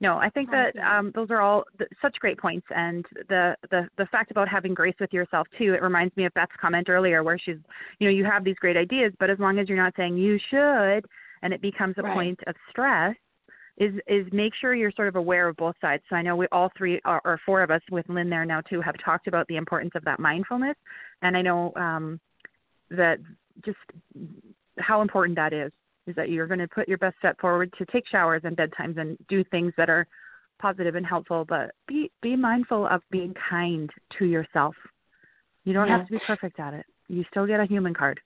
no, 0.00 0.18
I 0.18 0.30
think 0.30 0.50
that 0.50 0.76
um, 0.78 1.12
those 1.14 1.30
are 1.30 1.40
all 1.40 1.64
th- 1.78 1.90
such 2.00 2.16
great 2.20 2.38
points, 2.38 2.66
and 2.74 3.04
the, 3.28 3.56
the 3.70 3.88
the 3.98 4.06
fact 4.06 4.30
about 4.30 4.48
having 4.48 4.74
grace 4.74 4.94
with 5.00 5.12
yourself 5.12 5.46
too. 5.58 5.74
It 5.74 5.82
reminds 5.82 6.16
me 6.16 6.24
of 6.26 6.34
Beth's 6.34 6.52
comment 6.60 6.88
earlier, 6.88 7.22
where 7.24 7.38
she's, 7.38 7.56
you 7.98 8.06
know, 8.06 8.12
you 8.14 8.24
have 8.24 8.44
these 8.44 8.56
great 8.56 8.76
ideas, 8.76 9.12
but 9.18 9.28
as 9.30 9.38
long 9.38 9.58
as 9.58 9.68
you're 9.68 9.78
not 9.78 9.94
saying 9.96 10.16
you 10.18 10.38
should, 10.50 11.04
and 11.42 11.52
it 11.52 11.60
becomes 11.62 11.96
a 11.98 12.02
Right. 12.02 12.14
point 12.14 12.40
of 12.46 12.54
stress, 12.70 13.14
is 13.80 13.94
is 14.06 14.26
make 14.30 14.52
sure 14.54 14.74
you're 14.74 14.92
sort 14.92 15.08
of 15.08 15.16
aware 15.16 15.48
of 15.48 15.56
both 15.56 15.74
sides. 15.80 16.02
So 16.08 16.14
I 16.14 16.22
know 16.22 16.36
we 16.36 16.46
all 16.52 16.70
three 16.76 17.00
or, 17.04 17.20
or 17.24 17.40
four 17.44 17.62
of 17.62 17.70
us 17.70 17.80
with 17.90 18.08
Lynn 18.08 18.30
there 18.30 18.44
now 18.44 18.60
too 18.60 18.80
have 18.82 18.94
talked 19.04 19.26
about 19.26 19.48
the 19.48 19.56
importance 19.56 19.92
of 19.96 20.04
that 20.04 20.20
mindfulness, 20.20 20.76
and 21.22 21.36
I 21.36 21.42
know 21.42 21.72
um, 21.74 22.20
that 22.90 23.18
just 23.64 23.78
how 24.78 25.00
important 25.02 25.34
that 25.36 25.52
is 25.52 25.72
is 26.06 26.14
that 26.14 26.28
you're 26.30 26.46
going 26.46 26.60
to 26.60 26.68
put 26.68 26.88
your 26.88 26.98
best 26.98 27.16
step 27.18 27.40
forward 27.40 27.72
to 27.78 27.84
take 27.86 28.06
showers 28.06 28.42
and 28.44 28.56
bedtimes 28.56 28.98
and 28.98 29.16
do 29.28 29.42
things 29.44 29.72
that 29.76 29.90
are 29.90 30.06
positive 30.60 30.94
and 30.94 31.06
helpful, 31.06 31.44
but 31.48 31.72
be 31.88 32.10
be 32.20 32.36
mindful 32.36 32.86
of 32.86 33.00
being 33.10 33.34
kind 33.48 33.90
to 34.18 34.26
yourself. 34.26 34.74
You 35.64 35.72
don't 35.72 35.88
Yeah. 35.88 35.98
have 35.98 36.06
to 36.06 36.12
be 36.12 36.20
perfect 36.26 36.60
at 36.60 36.74
it. 36.74 36.86
You 37.08 37.24
still 37.30 37.46
get 37.46 37.60
a 37.60 37.64
human 37.64 37.94
card. 37.94 38.20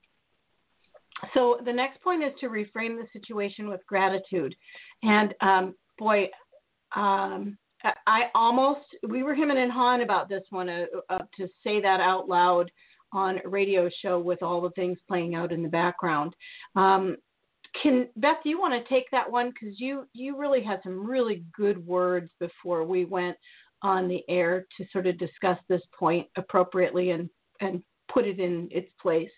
So 1.32 1.58
the 1.64 1.72
next 1.72 2.02
point 2.02 2.22
is 2.22 2.32
to 2.40 2.48
reframe 2.48 2.96
the 2.98 3.06
situation 3.12 3.68
with 3.68 3.80
gratitude. 3.86 4.54
And 5.02 5.34
um, 5.40 5.74
boy, 5.98 6.28
um, 6.94 7.56
I- 8.06 8.30
almost 8.34 8.80
we 9.08 9.22
were 9.22 9.34
hemming 9.34 9.58
and 9.58 9.70
hawing 9.70 10.02
about 10.02 10.28
this 10.28 10.42
one 10.50 10.68
uh, 10.68 10.86
uh, 11.10 11.18
to 11.36 11.48
say 11.62 11.80
that 11.80 12.00
out 12.00 12.28
loud 12.28 12.70
on 13.12 13.40
a 13.44 13.48
radio 13.48 13.88
show 14.02 14.18
with 14.18 14.42
all 14.42 14.60
the 14.60 14.70
things 14.70 14.98
playing 15.06 15.34
out 15.34 15.52
in 15.52 15.62
the 15.62 15.68
background. 15.68 16.34
Um, 16.74 17.16
can 17.82 18.08
Beth, 18.16 18.38
you 18.44 18.58
want 18.58 18.72
to 18.72 18.88
take 18.88 19.04
that 19.10 19.30
one 19.30 19.50
because 19.50 19.78
you 19.80 20.06
you 20.12 20.38
really 20.38 20.62
had 20.62 20.80
some 20.82 21.06
really 21.06 21.44
good 21.56 21.84
words 21.86 22.30
before 22.38 22.84
we 22.84 23.04
went 23.04 23.36
on 23.82 24.08
the 24.08 24.22
air 24.28 24.66
to 24.78 24.86
sort 24.92 25.06
of 25.06 25.18
discuss 25.18 25.58
this 25.68 25.82
point 25.98 26.26
appropriately 26.36 27.10
and 27.10 27.28
and 27.60 27.82
put 28.12 28.26
it 28.26 28.38
in 28.38 28.68
its 28.70 28.90
place. 29.00 29.30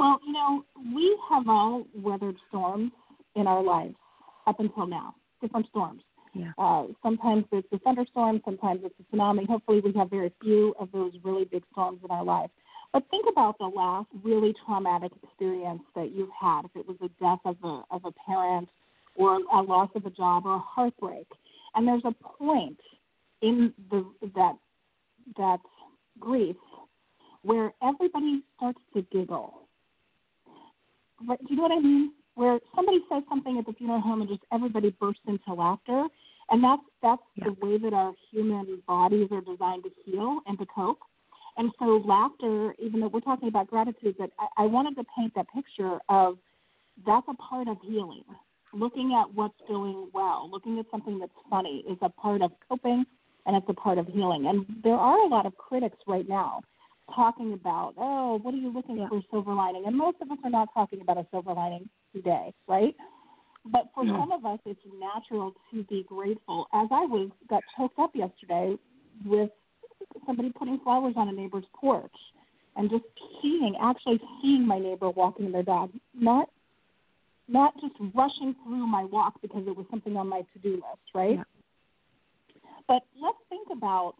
Well, 0.00 0.18
you 0.26 0.32
know, 0.32 0.64
we 0.94 1.18
have 1.28 1.46
all 1.46 1.84
weathered 1.94 2.36
storms 2.48 2.90
in 3.36 3.46
our 3.46 3.62
lives 3.62 3.96
up 4.46 4.58
until 4.58 4.86
now, 4.86 5.14
different 5.42 5.66
storms. 5.68 6.00
Yeah. 6.34 6.52
Uh, 6.56 6.86
sometimes 7.02 7.44
it's 7.52 7.68
a 7.70 7.78
thunderstorm, 7.80 8.40
sometimes 8.46 8.80
it's 8.82 8.94
a 8.98 9.14
tsunami. 9.14 9.46
Hopefully, 9.46 9.80
we 9.84 9.92
have 9.98 10.08
very 10.08 10.32
few 10.42 10.74
of 10.80 10.90
those 10.92 11.12
really 11.22 11.44
big 11.44 11.64
storms 11.72 12.00
in 12.02 12.10
our 12.10 12.24
lives. 12.24 12.50
But 12.94 13.02
think 13.10 13.26
about 13.30 13.58
the 13.58 13.66
last 13.66 14.08
really 14.22 14.54
traumatic 14.64 15.12
experience 15.22 15.82
that 15.94 16.12
you've 16.12 16.30
had, 16.30 16.62
if 16.64 16.70
it 16.76 16.88
was 16.88 16.96
the 16.98 17.10
death 17.20 17.40
of 17.44 17.56
a, 17.62 17.82
of 17.94 18.06
a 18.06 18.12
parent 18.26 18.70
or 19.16 19.38
a 19.52 19.60
loss 19.60 19.90
of 19.94 20.06
a 20.06 20.10
job 20.10 20.46
or 20.46 20.54
a 20.54 20.58
heartbreak. 20.60 21.26
And 21.74 21.86
there's 21.86 22.04
a 22.06 22.14
point 22.38 22.80
in 23.42 23.74
the, 23.90 24.06
that, 24.34 24.54
that 25.36 25.58
grief 26.18 26.56
where 27.42 27.74
everybody 27.82 28.42
starts 28.56 28.80
to 28.94 29.02
giggle. 29.12 29.59
You 31.20 31.56
know 31.56 31.62
what 31.62 31.72
I 31.72 31.80
mean? 31.80 32.12
Where 32.34 32.58
somebody 32.74 33.00
says 33.10 33.22
something 33.28 33.58
at 33.58 33.66
the 33.66 33.72
funeral 33.72 34.00
home 34.00 34.20
and 34.20 34.30
just 34.30 34.42
everybody 34.52 34.90
bursts 34.98 35.22
into 35.26 35.52
laughter, 35.52 36.06
and 36.50 36.62
that's 36.64 36.82
that's 37.02 37.22
Yeah. 37.36 37.46
the 37.46 37.66
way 37.66 37.78
that 37.78 37.92
our 37.92 38.14
human 38.30 38.82
bodies 38.86 39.28
are 39.30 39.40
designed 39.40 39.84
to 39.84 39.90
heal 40.04 40.40
and 40.46 40.58
to 40.58 40.66
cope. 40.66 41.00
And 41.56 41.70
so 41.78 42.02
laughter, 42.04 42.74
even 42.78 43.00
though 43.00 43.08
we're 43.08 43.20
talking 43.20 43.48
about 43.48 43.66
gratitude, 43.66 44.16
but 44.18 44.30
I, 44.38 44.64
I 44.64 44.66
wanted 44.66 44.94
to 44.96 45.04
paint 45.16 45.34
that 45.34 45.46
picture 45.54 45.98
of 46.08 46.38
that's 47.06 47.26
a 47.28 47.34
part 47.34 47.68
of 47.68 47.76
healing. 47.82 48.24
Looking 48.72 49.14
at 49.20 49.34
what's 49.34 49.58
going 49.66 50.08
well, 50.14 50.48
looking 50.50 50.78
at 50.78 50.86
something 50.90 51.18
that's 51.18 51.32
funny 51.50 51.84
is 51.88 51.98
a 52.02 52.08
part 52.08 52.40
of 52.40 52.52
coping 52.68 53.04
and 53.46 53.56
it's 53.56 53.66
a 53.68 53.74
part 53.74 53.98
of 53.98 54.06
healing. 54.06 54.46
And 54.46 54.64
there 54.84 54.94
are 54.94 55.18
a 55.18 55.26
lot 55.28 55.44
of 55.44 55.56
critics 55.56 55.98
right 56.06 56.28
now 56.28 56.62
talking 57.14 57.52
about, 57.52 57.94
oh, 57.96 58.38
what 58.42 58.54
are 58.54 58.58
you 58.58 58.70
looking 58.70 58.98
Yeah. 58.98 59.08
for 59.08 59.22
silver 59.30 59.54
lining? 59.54 59.86
And 59.86 59.96
most 59.96 60.20
of 60.20 60.30
us 60.30 60.38
are 60.44 60.50
not 60.50 60.72
talking 60.74 61.00
about 61.00 61.18
a 61.18 61.26
silver 61.30 61.52
lining 61.52 61.88
today, 62.12 62.52
right? 62.66 62.96
But 63.64 63.92
for 63.94 64.04
No. 64.04 64.18
some 64.18 64.32
of 64.32 64.44
us, 64.46 64.60
it's 64.64 64.84
natural 64.86 65.54
to 65.70 65.84
be 65.84 66.02
grateful. 66.04 66.66
As 66.72 66.88
I 66.90 67.04
was 67.04 67.30
got 67.46 67.62
choked 67.76 67.98
up 67.98 68.14
yesterday 68.16 68.78
with 69.24 69.50
somebody 70.26 70.50
putting 70.50 70.78
flowers 70.80 71.14
on 71.16 71.28
a 71.28 71.32
neighbor's 71.32 71.66
porch, 71.74 72.14
and 72.76 72.88
just 72.88 73.04
seeing, 73.42 73.76
actually 73.80 74.20
seeing 74.40 74.66
my 74.66 74.78
neighbor 74.78 75.10
walking 75.10 75.52
their 75.52 75.62
dog, 75.62 75.92
not 76.14 76.48
not 77.48 77.74
just 77.80 77.94
rushing 78.14 78.54
through 78.62 78.86
my 78.86 79.04
walk 79.04 79.40
because 79.42 79.66
it 79.66 79.76
was 79.76 79.84
something 79.90 80.16
on 80.16 80.28
my 80.28 80.42
to-do 80.52 80.74
list, 80.74 81.02
right? 81.14 81.36
Yeah. 81.36 81.42
But 82.86 83.02
let's 83.20 83.38
think 83.48 83.68
about 83.72 84.14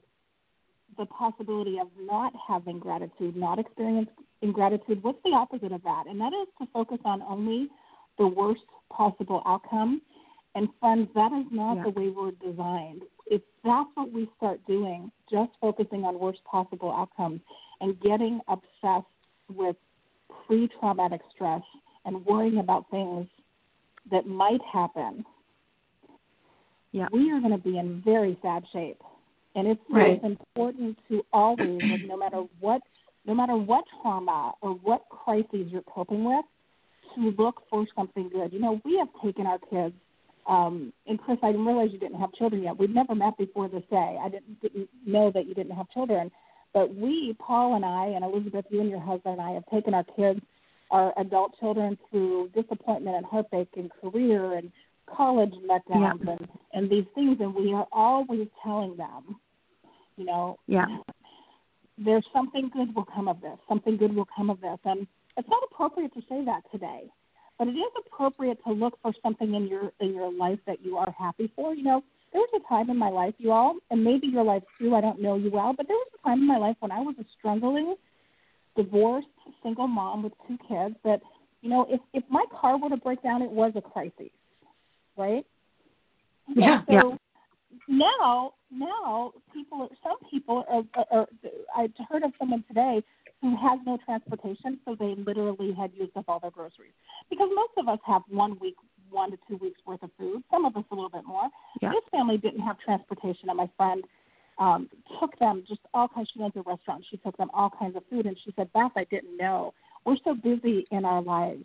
the 1.00 1.06
possibility 1.06 1.78
of 1.80 1.88
not 1.98 2.32
having 2.46 2.78
gratitude, 2.78 3.34
not 3.34 3.58
experiencing 3.58 4.12
gratitude. 4.52 5.02
What's 5.02 5.18
the 5.24 5.30
opposite 5.30 5.72
of 5.72 5.82
that? 5.82 6.04
And 6.06 6.20
that 6.20 6.32
is 6.34 6.46
to 6.60 6.66
focus 6.74 6.98
on 7.06 7.22
only 7.22 7.68
the 8.18 8.26
worst 8.26 8.60
possible 8.92 9.42
outcome. 9.46 10.02
And 10.54 10.68
friends, 10.78 11.08
that 11.14 11.32
is 11.32 11.46
not 11.50 11.78
Yeah. 11.78 11.84
the 11.84 11.90
way 11.90 12.10
we're 12.10 12.32
designed. 12.32 13.02
If 13.26 13.40
that's 13.64 13.88
what 13.94 14.12
we 14.12 14.28
start 14.36 14.60
doing, 14.66 15.10
just 15.30 15.52
focusing 15.58 16.04
on 16.04 16.18
worst 16.18 16.44
possible 16.44 16.92
outcomes 16.92 17.40
and 17.80 17.98
getting 18.00 18.42
obsessed 18.48 19.06
with 19.48 19.76
pre 20.28 20.68
traumatic 20.68 21.22
stress 21.32 21.62
and 22.04 22.24
worrying 22.26 22.58
about 22.58 22.90
things 22.90 23.26
that 24.10 24.26
might 24.26 24.60
happen, 24.62 25.24
Yeah. 26.92 27.08
we 27.10 27.30
are 27.30 27.40
going 27.40 27.52
to 27.52 27.58
be 27.58 27.78
in 27.78 28.02
very 28.02 28.36
sad 28.42 28.66
shape. 28.68 29.02
And 29.54 29.66
it's, 29.66 29.80
Right. 29.90 30.22
important 30.22 30.98
to 31.08 31.24
always, 31.32 31.82
like, 31.84 32.02
no 32.02 32.16
matter 32.16 32.44
what, 32.60 32.82
no 33.26 33.34
matter 33.34 33.56
what 33.56 33.84
trauma 34.00 34.54
or 34.60 34.74
what 34.74 35.08
crises 35.08 35.70
you're 35.70 35.82
coping 35.82 36.24
with, 36.24 36.44
to 37.14 37.34
look 37.36 37.62
for 37.68 37.86
something 37.96 38.28
good. 38.28 38.52
You 38.52 38.60
know, 38.60 38.80
we 38.84 38.96
have 38.98 39.08
taken 39.22 39.46
our 39.46 39.58
kids. 39.58 39.94
Um, 40.46 40.92
and 41.06 41.20
Kris, 41.20 41.38
I 41.42 41.52
didn't 41.52 41.66
realize 41.66 41.90
you 41.92 41.98
didn't 41.98 42.18
have 42.20 42.32
children 42.34 42.62
yet. 42.62 42.78
We've 42.78 42.90
never 42.90 43.14
met 43.14 43.36
before 43.36 43.68
this 43.68 43.82
day. 43.90 44.18
I 44.22 44.28
didn't, 44.28 44.60
didn't 44.60 44.88
know 45.04 45.30
that 45.32 45.46
you 45.46 45.54
didn't 45.54 45.76
have 45.76 45.90
children. 45.90 46.30
But 46.72 46.94
we, 46.94 47.34
Paul 47.38 47.74
and 47.74 47.84
I, 47.84 48.06
and 48.06 48.24
Elizabeth, 48.24 48.64
you 48.70 48.80
and 48.80 48.88
your 48.88 49.00
husband 49.00 49.38
and 49.38 49.42
I, 49.42 49.50
have 49.52 49.66
taken 49.66 49.92
our 49.92 50.04
kids, 50.16 50.40
our 50.90 51.12
adult 51.18 51.58
children, 51.58 51.98
through 52.10 52.50
disappointment 52.54 53.16
and 53.16 53.26
heartbreak 53.26 53.68
and 53.76 53.90
career 54.00 54.54
and 54.54 54.70
college 55.16 55.52
letdowns 55.68 56.26
and, 56.28 56.48
and 56.72 56.90
these 56.90 57.04
things. 57.14 57.38
And 57.40 57.54
we 57.54 57.72
are 57.72 57.86
always 57.92 58.48
telling 58.62 58.96
them, 58.96 59.36
you 60.16 60.24
know, 60.24 60.58
Yeah. 60.66 60.86
there's 61.98 62.24
something 62.32 62.70
good 62.72 62.94
will 62.94 63.04
come 63.14 63.28
of 63.28 63.40
this. 63.40 63.58
Something 63.68 63.96
good 63.96 64.14
will 64.14 64.28
come 64.34 64.50
of 64.50 64.60
this. 64.60 64.78
And 64.84 65.06
it's 65.36 65.48
not 65.48 65.62
appropriate 65.70 66.12
to 66.14 66.20
say 66.28 66.44
that 66.44 66.62
today, 66.72 67.10
but 67.58 67.68
it 67.68 67.72
is 67.72 67.92
appropriate 68.06 68.58
to 68.66 68.72
look 68.72 68.98
for 69.02 69.12
something 69.22 69.54
in 69.54 69.66
your 69.68 69.92
in 70.00 70.14
your 70.14 70.32
life 70.32 70.58
that 70.66 70.82
you 70.84 70.96
are 70.96 71.14
happy 71.18 71.50
for. 71.54 71.74
You 71.74 71.82
know, 71.84 72.02
there 72.32 72.40
was 72.40 72.62
a 72.62 72.68
time 72.68 72.90
in 72.90 72.96
my 72.96 73.08
life, 73.08 73.34
you 73.38 73.52
all, 73.52 73.76
and 73.90 74.02
maybe 74.02 74.26
your 74.26 74.44
life 74.44 74.62
too. 74.78 74.94
I 74.94 75.00
don't 75.00 75.20
know 75.20 75.36
you 75.36 75.50
well, 75.50 75.72
but 75.76 75.86
there 75.88 75.96
was 75.96 76.08
a 76.18 76.28
time 76.28 76.40
in 76.40 76.46
my 76.46 76.56
life 76.58 76.76
when 76.80 76.90
I 76.90 77.00
was 77.00 77.14
a 77.20 77.24
struggling, 77.38 77.94
divorced, 78.76 79.28
single 79.62 79.88
mom 79.88 80.22
with 80.22 80.32
two 80.48 80.58
kids. 80.68 80.96
That 81.04 81.20
you 81.62 81.68
know, 81.70 81.86
if 81.88 82.00
if 82.12 82.24
my 82.30 82.44
car 82.60 82.78
were 82.78 82.88
to 82.88 82.96
break 82.96 83.22
down, 83.22 83.42
it 83.42 83.50
was 83.50 83.72
a 83.76 83.82
crisis, 83.82 84.30
right? 85.16 85.44
Yeah. 86.54 86.82
So 86.88 87.18
now, 87.88 88.54
now 88.70 89.32
people, 89.52 89.88
some 90.02 90.16
people 90.30 90.64
are, 90.68 90.82
are, 90.94 91.06
are. 91.10 91.26
I 91.76 91.88
heard 92.08 92.22
of 92.22 92.32
someone 92.38 92.64
today 92.68 93.02
who 93.40 93.56
has 93.56 93.78
no 93.86 93.98
transportation, 94.04 94.78
so 94.84 94.94
they 94.98 95.14
literally 95.16 95.72
had 95.72 95.90
used 95.94 96.16
up 96.16 96.26
all 96.28 96.40
their 96.40 96.50
groceries. 96.50 96.92
Because 97.30 97.48
most 97.54 97.72
of 97.78 97.88
us 97.88 97.98
have 98.06 98.22
one 98.28 98.58
week, 98.60 98.76
one 99.08 99.30
to 99.30 99.38
two 99.48 99.56
weeks 99.56 99.80
worth 99.86 100.02
of 100.02 100.10
food. 100.18 100.42
Some 100.50 100.64
of 100.64 100.76
us 100.76 100.84
a 100.90 100.94
little 100.94 101.10
bit 101.10 101.24
more. 101.26 101.48
Yeah. 101.80 101.90
This 101.90 102.02
family 102.10 102.36
didn't 102.36 102.60
have 102.60 102.78
transportation, 102.78 103.48
and 103.48 103.56
my 103.56 103.70
friend 103.76 104.04
um, 104.58 104.88
took 105.18 105.38
them 105.38 105.64
just 105.66 105.80
all 105.94 106.08
kinds. 106.08 106.28
She 106.34 106.42
owns 106.42 106.52
a 106.56 106.62
restaurant. 106.62 107.04
She 107.10 107.16
took 107.18 107.36
them 107.36 107.50
all 107.54 107.70
kinds 107.70 107.96
of 107.96 108.02
food, 108.10 108.26
and 108.26 108.36
she 108.44 108.52
said, 108.56 108.70
"Beth, 108.72 108.92
I 108.96 109.04
didn't 109.04 109.36
know. 109.36 109.72
We're 110.04 110.16
so 110.22 110.34
busy 110.34 110.86
in 110.90 111.04
our 111.04 111.22
lives 111.22 111.64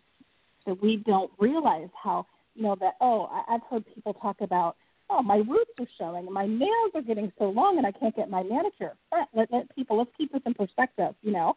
that 0.66 0.80
we 0.82 0.96
don't 1.06 1.30
realize 1.38 1.88
how 2.02 2.26
know 2.60 2.76
that. 2.80 2.94
Oh, 3.00 3.28
I, 3.30 3.54
I've 3.54 3.62
heard 3.70 3.84
people 3.94 4.14
talk 4.14 4.40
about." 4.40 4.76
Oh, 5.08 5.22
my 5.22 5.36
roots 5.36 5.70
are 5.78 5.86
showing. 5.98 6.32
My 6.32 6.46
nails 6.46 6.90
are 6.94 7.02
getting 7.02 7.32
so 7.38 7.44
long, 7.50 7.78
and 7.78 7.86
I 7.86 7.92
can't 7.92 8.16
get 8.16 8.28
my 8.28 8.42
manicure. 8.42 8.94
Let, 9.12 9.28
let, 9.34 9.52
let 9.52 9.74
people. 9.76 9.98
Let's 9.98 10.10
keep 10.18 10.32
this 10.32 10.42
in 10.44 10.54
perspective. 10.54 11.14
You 11.22 11.32
know, 11.32 11.56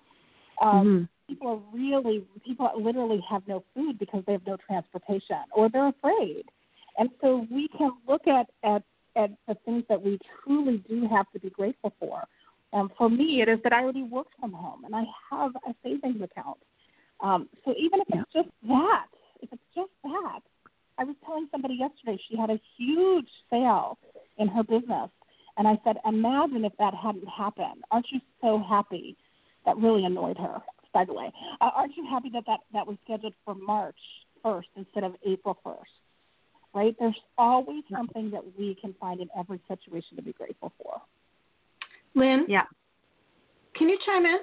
um, 0.62 0.86
Mhm. 0.86 1.10
people 1.28 1.48
are 1.48 1.78
really 1.78 2.26
people 2.46 2.70
literally 2.76 3.22
have 3.30 3.48
no 3.48 3.64
food 3.74 3.98
because 4.00 4.24
they 4.26 4.34
have 4.34 4.46
no 4.46 4.58
transportation 4.58 5.38
or 5.52 5.70
they're 5.70 5.88
afraid 5.88 6.44
and 6.98 7.10
so 7.22 7.48
we 7.52 7.68
can 7.78 7.92
look 8.08 8.28
at 8.28 8.48
at 8.64 8.84
at 9.16 9.32
the 9.48 9.56
things 9.66 9.84
that 9.90 10.02
we 10.02 10.20
truly 10.44 10.78
do 10.90 11.08
have 11.08 11.30
to 11.32 11.40
be 11.40 11.50
grateful 11.50 11.94
for 12.00 12.24
um, 12.74 12.92
for 12.98 13.10
me 13.10 13.42
it 13.42 13.50
is 13.50 13.60
that 13.64 13.74
i 13.74 13.82
already 13.82 14.04
work 14.04 14.28
from 14.40 14.52
home 14.52 14.84
and 14.86 14.96
i 14.96 15.04
have 15.30 15.52
a 15.68 15.74
savings 15.84 16.22
account 16.22 16.58
um, 17.22 17.48
so 17.66 17.74
even 17.78 18.00
if 18.02 18.08
it's 18.10 18.34
just 18.34 18.50
that 18.68 19.08
if 19.42 19.50
it's 19.52 19.62
just 19.76 19.92
that 20.04 20.42
i 21.00 21.04
was 21.04 21.16
telling 21.26 21.48
somebody 21.52 21.76
yesterday 21.76 22.18
she 22.30 22.38
had 22.38 22.50
a 22.50 22.60
huge 22.78 23.28
sale 23.50 23.98
in 24.38 24.48
her 24.48 24.64
business 24.64 25.10
and 25.58 25.68
i 25.68 25.80
said 25.84 25.98
imagine 26.06 26.64
if 26.66 26.74
that 26.78 26.94
hadn't 26.94 27.28
happened 27.28 27.84
aren't 27.92 28.06
you 28.12 28.20
so 28.42 28.62
happy 28.70 29.18
that 29.66 29.78
really 29.78 30.06
annoyed 30.06 30.38
her. 30.38 30.62
By 30.94 31.06
the 31.06 31.14
way, 31.14 31.32
uh, 31.62 31.70
aren't 31.76 31.96
you 31.96 32.06
happy 32.10 32.30
that, 32.34 32.44
that 32.48 32.62
that 32.74 32.88
was 32.88 32.98
scheduled 33.04 33.36
for 33.46 33.54
March 33.54 34.00
1st 34.44 34.64
instead 34.76 35.04
of 35.04 35.14
April 35.26 35.60
1st? 35.64 35.76
Right? 36.74 36.96
There's 37.00 37.20
always 37.38 37.84
something 37.94 38.32
that 38.32 38.42
we 38.58 38.76
can 38.82 38.96
find 39.00 39.22
in 39.22 39.30
every 39.38 39.60
situation 39.68 40.18
to 40.18 40.24
be 40.24 40.34
grateful 40.34 40.74
for. 40.82 41.00
Lynn, 42.16 42.46
Yeah. 42.50 42.64
can 43.76 43.88
you 43.88 44.00
chime 44.04 44.26
in? 44.26 44.40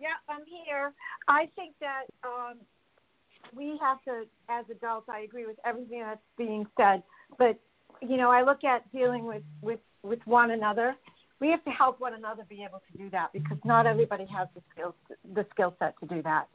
Yeah, 0.00 0.16
I'm 0.28 0.44
here. 0.46 0.94
I 1.28 1.50
think 1.56 1.74
that 1.80 2.04
um, 2.24 2.58
we 3.54 3.78
have 3.80 4.02
to, 4.04 4.24
as 4.48 4.64
adults, 4.70 5.08
I 5.08 5.20
agree 5.20 5.46
with 5.46 5.56
everything 5.64 6.00
that's 6.00 6.20
being 6.36 6.66
said, 6.76 7.02
but 7.38 7.58
you 8.00 8.16
know, 8.16 8.30
I 8.30 8.42
look 8.42 8.64
at 8.64 8.90
dealing 8.92 9.24
with 9.24 9.42
with 9.62 9.80
with 10.02 10.20
one 10.24 10.52
another. 10.52 10.94
We 11.40 11.50
have 11.50 11.64
to 11.64 11.70
help 11.70 12.00
one 12.00 12.14
another 12.14 12.42
be 12.48 12.64
able 12.64 12.82
to 12.90 12.98
do 12.98 13.10
that 13.10 13.32
because 13.32 13.58
not 13.64 13.86
everybody 13.86 14.26
has 14.26 14.48
the 14.54 14.62
skills 14.72 14.94
the 15.34 15.46
skill 15.52 15.74
set 15.78 15.98
to 16.00 16.06
do 16.06 16.22
that. 16.22 16.48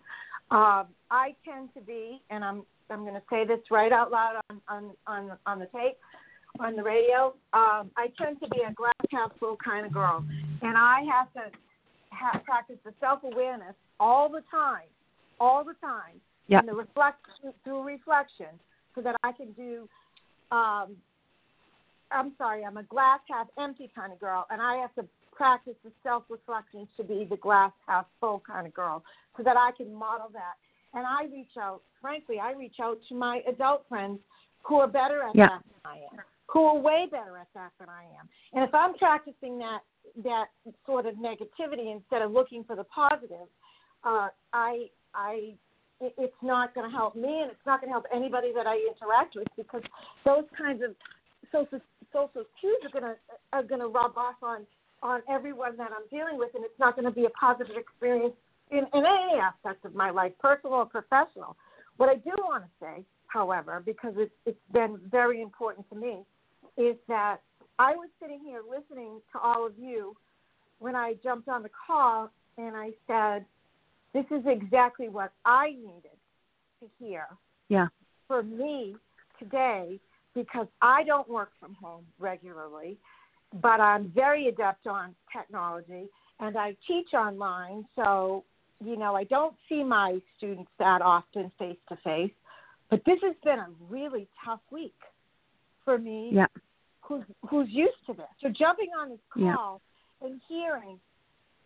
Um, 0.52 0.88
I 1.10 1.36
tend 1.46 1.70
to 1.74 1.82
be, 1.82 2.22
and 2.30 2.44
I'm 2.44 2.64
I'm 2.90 3.02
going 3.02 3.16
to 3.16 3.24
say 3.30 3.46
this 3.46 3.60
right 3.72 3.92
out 3.92 4.12
loud 4.12 4.42
on 4.50 4.62
on 4.68 4.92
on, 5.08 5.38
on 5.46 5.60
the 5.60 5.68
tape 5.68 5.98
on 6.60 6.76
the 6.76 6.84
radio. 6.84 7.34
Um, 7.54 7.92
I 7.98 8.08
tend 8.18 8.40
to 8.42 8.50
be 8.50 8.62
a 8.68 8.74
glass 8.74 8.94
half 9.12 9.32
full 9.40 9.58
kind 9.64 9.86
of 9.86 9.94
girl, 9.94 10.24
and 10.62 10.78
I 10.78 11.02
have 11.12 11.34
to 11.34 11.58
have, 12.12 12.44
practice 12.44 12.78
the 12.86 12.94
self 13.00 13.20
awareness 13.24 13.76
all 14.00 14.30
the 14.30 14.44
time, 14.52 14.88
all 15.40 15.64
the 15.64 15.76
time, 15.82 16.22
yeah. 16.54 16.60
and 16.60 16.68
the 16.68 16.74
reflect 16.74 17.20
through 17.64 17.84
reflection, 17.84 18.48
so 18.96 19.02
that 19.02 19.16
I 19.24 19.32
can 19.32 19.52
do. 19.54 19.88
Um, 20.52 20.96
I'm 22.12 22.34
sorry, 22.38 22.64
I'm 22.64 22.78
a 22.78 22.84
glass 22.84 23.20
half 23.30 23.48
empty 23.58 23.92
kind 23.96 24.14
of 24.14 24.20
girl, 24.20 24.46
and 24.52 24.62
I 24.62 24.76
have 24.78 24.94
to 24.96 25.06
practice 25.36 25.74
the 25.84 25.92
self 26.04 26.24
reflection 26.30 26.88
to 26.98 27.04
be 27.04 27.26
the 27.30 27.38
glass 27.38 27.72
half 27.88 28.06
full 28.20 28.42
kind 28.46 28.68
of 28.68 28.74
girl, 28.74 29.04
so 29.36 29.44
that 29.44 29.58
I 29.58 29.72
can 29.76 29.94
model 29.94 30.30
that. 30.34 30.54
And 30.94 31.06
I 31.08 31.24
reach 31.24 31.58
out, 31.60 31.82
frankly, 32.02 32.40
I 32.40 32.54
reach 32.54 32.76
out 32.82 33.00
to 33.10 33.16
my 33.16 33.42
adult 33.48 33.86
friends 33.90 34.20
who 34.62 34.76
are 34.76 34.88
better 34.88 35.24
at 35.24 35.36
yeah. 35.36 35.48
that 35.48 35.64
than 35.64 35.92
I 35.92 35.96
am, 35.96 36.24
who 36.48 36.66
are 36.66 36.78
way 36.78 37.08
better 37.10 37.38
at 37.38 37.48
that 37.56 37.72
than 37.80 37.90
I 37.90 38.04
am. 38.20 38.30
And 38.54 38.64
if 38.64 38.74
I'm 38.74 38.94
practicing 38.96 39.58
that 39.60 39.80
that 40.24 40.46
sort 40.86 41.08
of 41.08 41.16
negativity 41.16 41.92
instead 41.92 42.22
of 42.22 42.32
looking 42.32 42.64
for 42.64 42.76
the 42.76 42.84
positive, 42.84 43.48
uh, 44.04 44.28
I 44.54 44.86
I 45.16 45.54
it's 46.18 46.42
not 46.42 46.74
going 46.76 46.90
to 46.90 46.96
help 46.96 47.16
me 47.16 47.42
and 47.42 47.52
it's 47.52 47.66
not 47.66 47.82
going 47.82 47.90
to 47.90 47.94
help 47.94 48.06
anybody 48.14 48.52
that 48.56 48.68
I 48.68 48.76
interact 48.76 49.36
with 49.36 49.48
because 49.56 49.82
those 50.26 50.46
kinds 50.58 50.82
of 50.84 50.96
social 51.52 51.80
social 52.12 52.44
cues 52.60 52.78
are 52.84 53.00
going 53.00 53.14
to 53.14 53.16
are 53.52 53.64
going 53.64 53.82
to 53.82 53.88
rub 53.88 54.18
off 54.18 54.36
on 54.42 54.66
on 55.02 55.22
everyone 55.30 55.76
that 55.78 55.90
I'm 55.92 56.08
dealing 56.10 56.38
with 56.38 56.50
and 56.56 56.64
it's 56.64 56.80
not 56.80 56.96
going 56.96 57.06
to 57.06 57.12
be 57.12 57.26
a 57.26 57.30
positive 57.32 57.76
experience 57.78 58.34
in, 58.72 58.80
in 58.80 59.04
any 59.06 59.40
aspect 59.40 59.86
of 59.86 59.94
my 59.94 60.10
life, 60.10 60.32
personal 60.40 60.76
or 60.76 60.86
professional. 60.86 61.56
What 61.98 62.10
I 62.10 62.16
do 62.16 62.32
want 62.38 62.64
to 62.64 62.70
say, 62.80 63.04
however, 63.28 63.82
because 63.86 64.14
it's 64.18 64.34
it's 64.46 64.66
been 64.72 65.00
very 65.12 65.42
important 65.42 65.90
to 65.90 65.96
me, 65.96 66.20
is 66.78 66.96
that 67.08 67.38
I 67.80 67.96
was 67.96 68.10
sitting 68.22 68.40
here 68.44 68.62
listening 68.68 69.20
to 69.32 69.40
all 69.40 69.66
of 69.66 69.74
you 69.78 70.16
when 70.80 70.96
I 70.96 71.16
jumped 71.24 71.48
on 71.50 71.64
the 71.64 71.70
call 71.88 72.30
and 72.58 72.76
I 72.76 72.92
said, 73.08 73.46
This 74.14 74.26
is 74.32 74.44
exactly 74.46 75.10
what 75.10 75.32
I 75.46 75.70
needed 75.72 76.18
to 76.80 76.88
hear. 77.00 77.26
Yeah. 77.70 77.88
For 78.28 78.44
me 78.44 78.96
today, 79.40 80.00
because 80.36 80.68
I 80.82 81.04
don't 81.04 81.28
work 81.30 81.52
from 81.60 81.76
home 81.76 82.06
regularly, 82.20 82.98
but 83.62 83.80
I'm 83.80 84.12
very 84.14 84.48
adept 84.48 84.88
on 84.88 85.16
technology 85.36 86.08
and 86.40 86.58
I 86.58 86.76
teach 86.88 87.14
online. 87.14 87.86
So, 87.96 88.44
you 88.84 88.98
know, 88.98 89.16
I 89.16 89.24
don't 89.26 89.56
see 89.70 89.84
my 89.84 90.20
students 90.38 90.72
that 90.80 91.02
often 91.02 91.52
face 91.60 91.78
to 91.90 91.98
face. 92.04 92.32
But 92.90 93.02
this 93.06 93.20
has 93.24 93.36
been 93.44 93.60
a 93.60 93.70
really 93.90 94.28
tough 94.46 94.62
week 94.72 94.94
for 95.84 95.98
me 95.98 96.30
yeah 96.32 96.46
who's 97.04 97.24
who's 97.50 97.68
used 97.70 97.98
to 98.08 98.14
this. 98.14 98.26
So 98.42 98.50
jumping 98.50 98.90
on 99.00 99.10
this 99.10 99.20
call 99.34 99.82
yeah. 100.22 100.28
and 100.28 100.42
hearing 100.48 101.00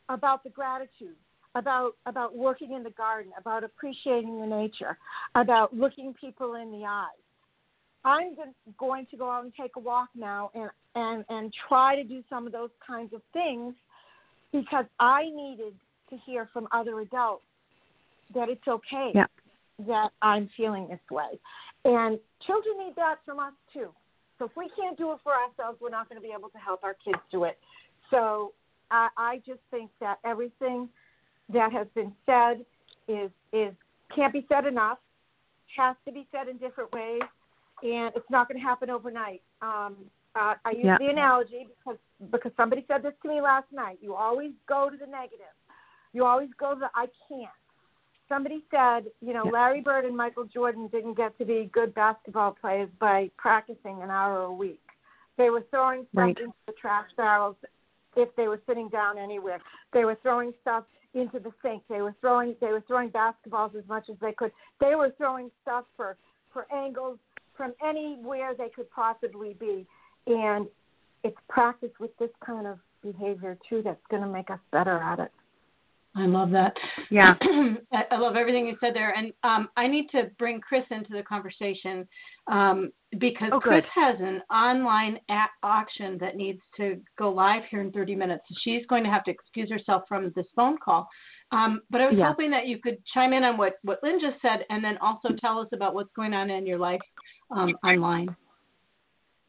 about 0.09 0.43
the 0.43 0.49
gratitude, 0.49 1.15
about 1.57 1.93
about 2.05 2.35
working 2.35 2.73
in 2.73 2.83
the 2.83 2.91
garden, 2.91 3.31
about 3.39 3.63
appreciating 3.63 4.39
the 4.39 4.45
nature, 4.45 4.97
about 5.35 5.75
looking 5.75 6.13
people 6.13 6.55
in 6.55 6.71
the 6.71 6.85
eyes. 6.85 7.07
I'm 8.05 8.35
going 8.77 9.05
to 9.07 9.17
go 9.17 9.29
out 9.29 9.43
and 9.43 9.53
take 9.59 9.71
a 9.75 9.79
walk 9.79 10.09
now 10.15 10.51
and 10.53 10.69
and 10.95 11.25
and 11.29 11.53
try 11.67 11.95
to 11.95 12.03
do 12.03 12.23
some 12.29 12.45
of 12.45 12.53
those 12.53 12.69
kinds 12.85 13.13
of 13.13 13.21
things 13.33 13.73
because 14.51 14.85
I 14.99 15.23
needed 15.33 15.73
to 16.09 16.17
hear 16.25 16.47
from 16.53 16.67
other 16.71 16.99
adults 17.01 17.43
that 18.33 18.49
it's 18.49 18.67
okay 18.67 19.11
yeah. 19.13 19.25
that 19.87 20.09
I'm 20.21 20.49
feeling 20.55 20.87
this 20.89 20.99
way. 21.11 21.39
And 21.85 22.19
children 22.45 22.75
need 22.85 22.95
that 22.95 23.15
from 23.25 23.39
us 23.39 23.53
too. 23.73 23.89
So 24.39 24.45
if 24.45 24.51
we 24.55 24.69
can't 24.79 24.97
do 24.97 25.11
it 25.13 25.19
for 25.23 25.33
ourselves, 25.33 25.79
we're 25.81 25.89
not 25.89 26.07
going 26.09 26.21
to 26.21 26.25
be 26.25 26.33
able 26.37 26.49
to 26.49 26.57
help 26.57 26.83
our 26.83 26.95
kids 27.03 27.19
do 27.31 27.45
it. 27.45 27.57
So 28.11 28.53
I, 28.91 29.09
I 29.17 29.41
just 29.45 29.59
think 29.71 29.89
that 29.99 30.19
everything 30.25 30.89
that 31.51 31.71
has 31.71 31.87
been 31.95 32.13
said 32.25 32.65
is 33.07 33.31
is 33.53 33.73
can't 34.15 34.33
be 34.33 34.45
said 34.49 34.65
enough. 34.65 34.99
Has 35.75 35.95
to 36.05 36.11
be 36.11 36.27
said 36.31 36.47
in 36.47 36.57
different 36.57 36.91
ways, 36.91 37.21
and 37.83 38.11
it's 38.15 38.29
not 38.29 38.47
going 38.47 38.59
to 38.59 38.63
happen 38.63 38.89
overnight. 38.89 39.41
Um, 39.61 39.95
uh, 40.35 40.55
I 40.65 40.71
use 40.71 40.85
yeah. 40.85 40.97
the 40.97 41.07
analogy 41.07 41.67
because 41.67 41.99
because 42.31 42.51
somebody 42.57 42.85
said 42.87 43.03
this 43.03 43.13
to 43.23 43.29
me 43.29 43.41
last 43.41 43.67
night. 43.71 43.99
You 44.01 44.15
always 44.15 44.51
go 44.67 44.89
to 44.89 44.97
the 44.97 45.05
negative. 45.05 45.53
You 46.13 46.25
always 46.25 46.49
go 46.59 46.73
to 46.73 46.79
the 46.79 46.89
I 46.95 47.07
can't 47.27 47.49
somebody 48.29 48.63
said, 48.71 49.05
you 49.21 49.33
know, 49.33 49.43
Larry 49.43 49.81
Bird 49.81 50.05
and 50.05 50.15
Michael 50.15 50.45
Jordan 50.45 50.87
didn't 50.91 51.15
get 51.15 51.37
to 51.37 51.45
be 51.45 51.69
good 51.71 51.93
basketball 51.93 52.55
players 52.59 52.89
by 52.99 53.29
practicing 53.37 54.01
an 54.01 54.09
hour 54.09 54.43
a 54.43 54.51
week. 54.51 54.81
They 55.37 55.49
were 55.49 55.63
throwing 55.69 56.05
stuff 56.11 56.23
right. 56.23 56.37
into 56.37 56.53
the 56.65 56.73
trash 56.73 57.07
barrels 57.15 57.55
if 58.15 58.35
they 58.35 58.47
were 58.47 58.61
sitting 58.67 58.89
down 58.89 59.17
anywhere. 59.17 59.59
They 59.93 60.05
were 60.05 60.17
throwing 60.21 60.53
stuff 60.61 60.83
into 61.13 61.39
the 61.39 61.51
sink. 61.61 61.83
They 61.89 62.01
were 62.01 62.15
throwing 62.21 62.55
they 62.61 62.67
were 62.67 62.83
throwing 62.87 63.09
basketballs 63.09 63.75
as 63.75 63.87
much 63.87 64.09
as 64.09 64.15
they 64.21 64.33
could. 64.33 64.51
They 64.79 64.95
were 64.95 65.13
throwing 65.17 65.51
stuff 65.61 65.85
for 65.95 66.17
for 66.53 66.65
angles 66.73 67.19
from 67.55 67.73
anywhere 67.83 68.53
they 68.57 68.69
could 68.69 68.89
possibly 68.91 69.55
be. 69.59 69.85
And 70.27 70.67
it's 71.23 71.37
practice 71.49 71.91
with 71.99 72.15
this 72.17 72.29
kind 72.45 72.67
of 72.67 72.79
behavior 73.01 73.57
too 73.67 73.81
that's 73.83 74.05
going 74.09 74.21
to 74.21 74.29
make 74.29 74.49
us 74.49 74.59
better 74.71 74.97
at 74.97 75.19
it. 75.19 75.31
I 76.17 76.25
love 76.25 76.49
that. 76.51 76.73
Yeah. 77.11 77.35
I 78.11 78.17
love 78.17 78.35
everything 78.35 78.65
you 78.65 78.75
said 78.79 78.95
there. 78.95 79.13
And 79.15 79.31
um, 79.43 79.69
I 79.77 79.87
need 79.87 80.07
to 80.11 80.31
bring 80.39 80.59
Kris 80.59 80.83
into 80.89 81.13
the 81.13 81.21
conversation 81.21 82.07
um, 82.51 82.91
because 83.19 83.49
oh, 83.51 83.59
Kris 83.59 83.85
has 83.93 84.15
an 84.19 84.41
online 84.51 85.19
auction 85.63 86.17
that 86.19 86.35
needs 86.35 86.59
to 86.77 86.99
go 87.19 87.29
live 87.29 87.61
here 87.69 87.81
in 87.81 87.91
30 87.91 88.15
minutes. 88.15 88.43
She's 88.63 88.85
going 88.87 89.03
to 89.03 89.09
have 89.09 89.23
to 89.25 89.31
excuse 89.31 89.69
herself 89.69 90.03
from 90.07 90.31
this 90.35 90.47
phone 90.55 90.77
call. 90.83 91.07
Um, 91.51 91.81
but 91.91 92.01
I 92.01 92.07
was 92.07 92.15
yeah. 92.17 92.27
hoping 92.27 92.51
that 92.51 92.67
you 92.67 92.79
could 92.79 92.97
chime 93.13 93.31
in 93.31 93.43
on 93.43 93.57
what, 93.57 93.75
what 93.83 93.99
Lynn 94.01 94.19
just 94.19 94.41
said 94.41 94.65
and 94.69 94.83
then 94.83 94.97
also 94.97 95.29
tell 95.39 95.59
us 95.59 95.67
about 95.71 95.93
what's 95.93 96.11
going 96.15 96.33
on 96.33 96.49
in 96.49 96.65
your 96.65 96.79
life 96.79 96.99
um, 97.51 97.73
online. 97.83 98.35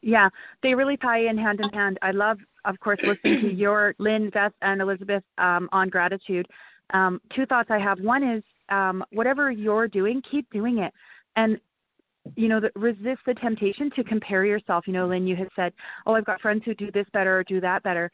Yeah, 0.03 0.29
they 0.63 0.75
really 0.75 0.97
tie 0.97 1.27
in 1.27 1.37
hand 1.37 1.61
in 1.61 1.69
hand. 1.71 1.99
I 2.03 2.13
love, 2.13 2.39
of 2.65 2.79
course, 2.81 3.01
listening 3.03 3.41
to 3.43 3.53
your 3.55 3.95
Lynn, 3.99 4.31
Beth, 4.31 4.53
and 4.63 4.81
Elizabeth 4.81 5.25
um, 5.39 5.69
on 5.73 5.89
gratitude. 5.89 6.47
Um, 6.95 7.21
two 7.35 7.47
thoughts 7.47 7.71
I 7.71 7.79
have. 7.79 7.99
One 8.01 8.23
is 8.23 8.43
um, 8.69 9.05
whatever 9.11 9.51
you're 9.51 9.89
doing, 9.89 10.23
keep 10.31 10.51
doing 10.51 10.79
it, 10.79 10.93
and 11.37 11.59
you 12.37 12.49
know, 12.49 12.61
the, 12.61 12.71
resist 12.77 13.21
the 13.27 13.35
temptation 13.35 13.91
to 13.97 14.05
compare 14.05 14.45
yourself. 14.45 14.87
You 14.87 14.93
know, 14.93 15.07
Lynn, 15.09 15.27
you 15.27 15.35
had 15.35 15.49
said, 15.57 15.73
"Oh, 16.07 16.15
I've 16.15 16.27
got 16.27 16.41
friends 16.41 16.63
who 16.65 16.75
do 16.75 16.91
this 16.93 17.07
better 17.13 17.39
or 17.39 17.45
do 17.45 17.61
that 17.61 17.83
better." 17.83 18.11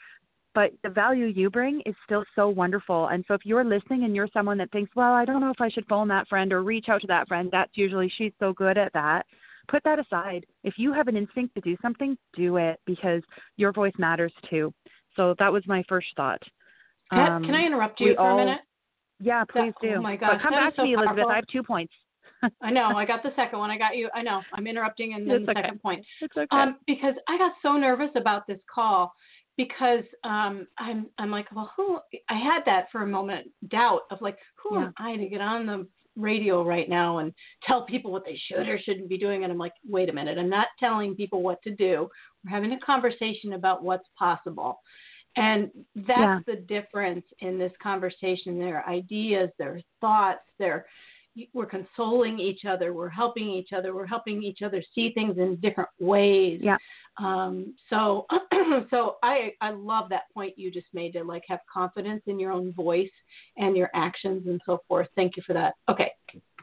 But 0.54 0.70
the 0.84 0.88
value 0.88 1.26
you 1.26 1.50
bring 1.50 1.82
is 1.84 1.96
still 2.04 2.24
so 2.36 2.48
wonderful. 2.48 3.08
And 3.08 3.24
so 3.26 3.34
if 3.34 3.40
you're 3.44 3.64
listening 3.64 4.04
and 4.04 4.14
you're 4.14 4.28
someone 4.32 4.56
that 4.58 4.70
thinks, 4.70 4.94
well, 4.94 5.12
I 5.12 5.24
don't 5.24 5.40
know 5.40 5.50
if 5.50 5.60
I 5.60 5.68
should 5.68 5.84
phone 5.88 6.06
that 6.08 6.28
friend 6.28 6.52
or 6.52 6.62
reach 6.62 6.88
out 6.88 7.00
to 7.00 7.08
that 7.08 7.26
friend, 7.26 7.48
that's 7.50 7.72
usually 7.74 8.08
she's 8.16 8.30
so 8.38 8.52
good 8.52 8.78
at 8.78 8.92
that 8.92 9.26
put 9.68 9.82
that 9.84 9.98
aside. 9.98 10.44
If 10.62 10.74
you 10.76 10.92
have 10.92 11.08
an 11.08 11.16
instinct 11.16 11.54
to 11.54 11.60
do 11.60 11.76
something, 11.82 12.16
do 12.36 12.56
it 12.56 12.80
because 12.86 13.22
your 13.56 13.72
voice 13.72 13.94
matters 13.98 14.32
too. 14.48 14.72
So 15.16 15.34
that 15.38 15.52
was 15.52 15.62
my 15.66 15.82
first 15.88 16.08
thought. 16.16 16.42
Can, 17.10 17.32
um, 17.32 17.44
can 17.44 17.54
I 17.54 17.64
interrupt 17.64 18.00
you 18.00 18.14
for 18.14 18.20
all, 18.20 18.38
a 18.38 18.44
minute? 18.44 18.60
Yeah, 19.20 19.44
please 19.44 19.72
that, 19.80 19.88
do. 19.88 19.94
Oh 19.96 20.02
my 20.02 20.16
gosh, 20.16 20.32
but 20.34 20.42
come 20.42 20.52
back 20.52 20.74
so 20.76 20.82
to 20.82 20.88
me, 20.88 20.94
Elizabeth. 20.94 21.26
I 21.30 21.36
have 21.36 21.46
two 21.46 21.62
points. 21.62 21.92
I 22.60 22.70
know. 22.70 22.96
I 22.96 23.04
got 23.04 23.22
the 23.22 23.32
second 23.36 23.58
one. 23.58 23.70
I 23.70 23.78
got 23.78 23.96
you. 23.96 24.08
I 24.14 24.22
know. 24.22 24.42
I'm 24.52 24.66
interrupting 24.66 25.14
and 25.14 25.28
then 25.28 25.36
it's 25.36 25.46
the 25.46 25.52
okay. 25.52 25.62
second 25.62 25.82
point. 25.82 26.04
It's 26.20 26.36
okay. 26.36 26.46
Um, 26.50 26.76
because 26.86 27.14
I 27.28 27.38
got 27.38 27.52
so 27.62 27.74
nervous 27.74 28.10
about 28.16 28.46
this 28.46 28.58
call 28.72 29.12
because 29.56 30.04
um, 30.24 30.66
I'm 30.78 31.06
I'm 31.18 31.30
like, 31.30 31.46
well, 31.54 31.70
who? 31.76 31.98
I 32.28 32.34
had 32.34 32.60
that 32.66 32.86
for 32.90 33.02
a 33.02 33.06
moment 33.06 33.46
doubt 33.68 34.02
of 34.10 34.20
like, 34.20 34.36
who 34.56 34.76
yeah. 34.76 34.86
am 34.86 34.94
I 34.98 35.16
to 35.16 35.28
get 35.28 35.40
on 35.40 35.66
the 35.66 35.86
radio 36.16 36.62
right 36.62 36.88
now 36.88 37.18
and 37.18 37.32
tell 37.66 37.84
people 37.84 38.12
what 38.12 38.24
they 38.24 38.40
should 38.48 38.68
or 38.68 38.78
shouldn't 38.78 39.08
be 39.08 39.18
doing. 39.18 39.42
And 39.42 39.52
I'm 39.52 39.58
like, 39.58 39.72
wait 39.86 40.08
a 40.08 40.12
minute, 40.12 40.38
I'm 40.38 40.50
not 40.50 40.68
telling 40.78 41.14
people 41.14 41.42
what 41.42 41.62
to 41.62 41.70
do. 41.70 42.08
We're 42.44 42.50
having 42.50 42.72
a 42.72 42.80
conversation 42.80 43.54
about 43.54 43.82
what's 43.82 44.08
possible. 44.18 44.80
And 45.36 45.70
that's 45.94 46.08
yeah. 46.18 46.38
the 46.46 46.56
difference 46.56 47.24
in 47.40 47.58
this 47.58 47.72
conversation. 47.82 48.58
Their 48.58 48.88
ideas, 48.88 49.50
their 49.58 49.80
thoughts, 50.00 50.44
their 50.58 50.86
we're 51.52 51.66
consoling 51.66 52.38
each 52.38 52.64
other, 52.64 52.92
we're 52.92 53.08
helping 53.08 53.48
each 53.48 53.72
other, 53.72 53.94
we're 53.94 54.06
helping 54.06 54.42
each 54.42 54.62
other 54.62 54.82
see 54.94 55.12
things 55.12 55.38
in 55.38 55.56
different 55.56 55.90
ways. 55.98 56.60
Yeah. 56.62 56.76
Um, 57.18 57.74
so, 57.90 58.26
so 58.90 59.16
I 59.22 59.52
I 59.60 59.70
love 59.70 60.08
that 60.10 60.22
point 60.32 60.54
you 60.56 60.70
just 60.70 60.86
made 60.92 61.12
to 61.12 61.24
like 61.24 61.44
have 61.48 61.60
confidence 61.72 62.22
in 62.26 62.38
your 62.40 62.52
own 62.52 62.72
voice 62.72 63.10
and 63.56 63.76
your 63.76 63.90
actions 63.94 64.46
and 64.46 64.60
so 64.66 64.80
forth. 64.88 65.08
Thank 65.14 65.36
you 65.36 65.42
for 65.46 65.52
that. 65.52 65.74
Okay, 65.88 66.10